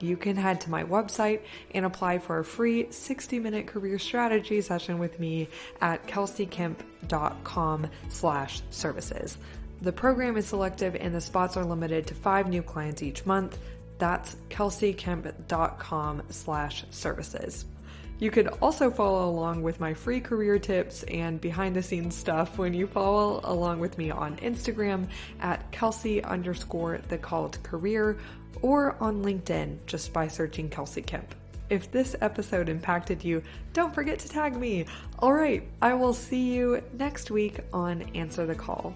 you 0.04 0.18
can 0.18 0.36
head 0.36 0.62
to 0.62 0.70
my 0.70 0.84
website 0.84 1.42
and 1.72 1.86
apply 1.86 2.20
for 2.20 2.40
a 2.40 2.46
free 2.46 2.92
60 2.92 3.40
minute 3.40 3.68
career 3.68 3.98
strategy 3.98 4.62
session 4.62 5.00
with 5.00 5.20
me 5.20 5.48
at 5.82 6.06
kelseykemp.com 6.08 7.88
slash 8.10 8.62
services. 8.70 9.38
The 9.82 9.92
program 9.92 10.38
is 10.38 10.48
selective 10.48 10.96
and 10.96 11.14
the 11.14 11.22
spots 11.22 11.58
are 11.58 11.66
limited 11.66 12.08
to 12.08 12.16
five 12.16 12.48
new 12.48 12.62
clients 12.62 13.02
each 13.02 13.26
month. 13.26 13.58
That's 13.98 14.36
kelseykemp.com 14.50 16.24
slash 16.30 16.86
services. 16.90 17.66
You 18.20 18.32
could 18.32 18.48
also 18.62 18.90
follow 18.90 19.30
along 19.30 19.64
with 19.64 19.80
my 19.80 19.94
free 19.94 20.22
career 20.22 20.58
tips 20.58 21.04
and 21.04 21.42
behind 21.42 21.76
the 21.76 21.84
scenes 21.84 22.16
stuff 22.16 22.58
when 22.58 22.74
you 22.74 22.88
follow 22.88 23.42
along 23.44 23.80
with 23.80 23.98
me 23.98 24.12
on 24.12 24.38
Instagram 24.38 25.08
at 25.42 25.70
Kelsey 25.72 26.24
underscore 26.24 27.00
the 27.10 27.18
called 27.18 27.62
career 27.64 28.18
or 28.64 28.96
on 29.00 29.24
LinkedIn 29.24 29.78
just 29.86 30.12
by 30.12 30.28
searching 30.28 30.70
Kelsey 30.70 31.04
Kemp. 31.04 31.36
If 31.70 31.92
this 31.92 32.16
episode 32.22 32.70
impacted 32.70 33.24
you, 33.24 33.44
don't 33.74 33.94
forget 33.94 34.18
to 34.20 34.30
tag 34.30 34.56
me. 34.56 34.86
All 35.20 35.34
right, 35.34 35.64
I 35.82 35.94
will 35.94 36.14
see 36.14 36.54
you 36.54 36.82
next 36.98 37.30
week 37.30 37.60
on 37.72 38.02
Answer 38.16 38.48
the 38.48 38.56
Call. 38.56 38.96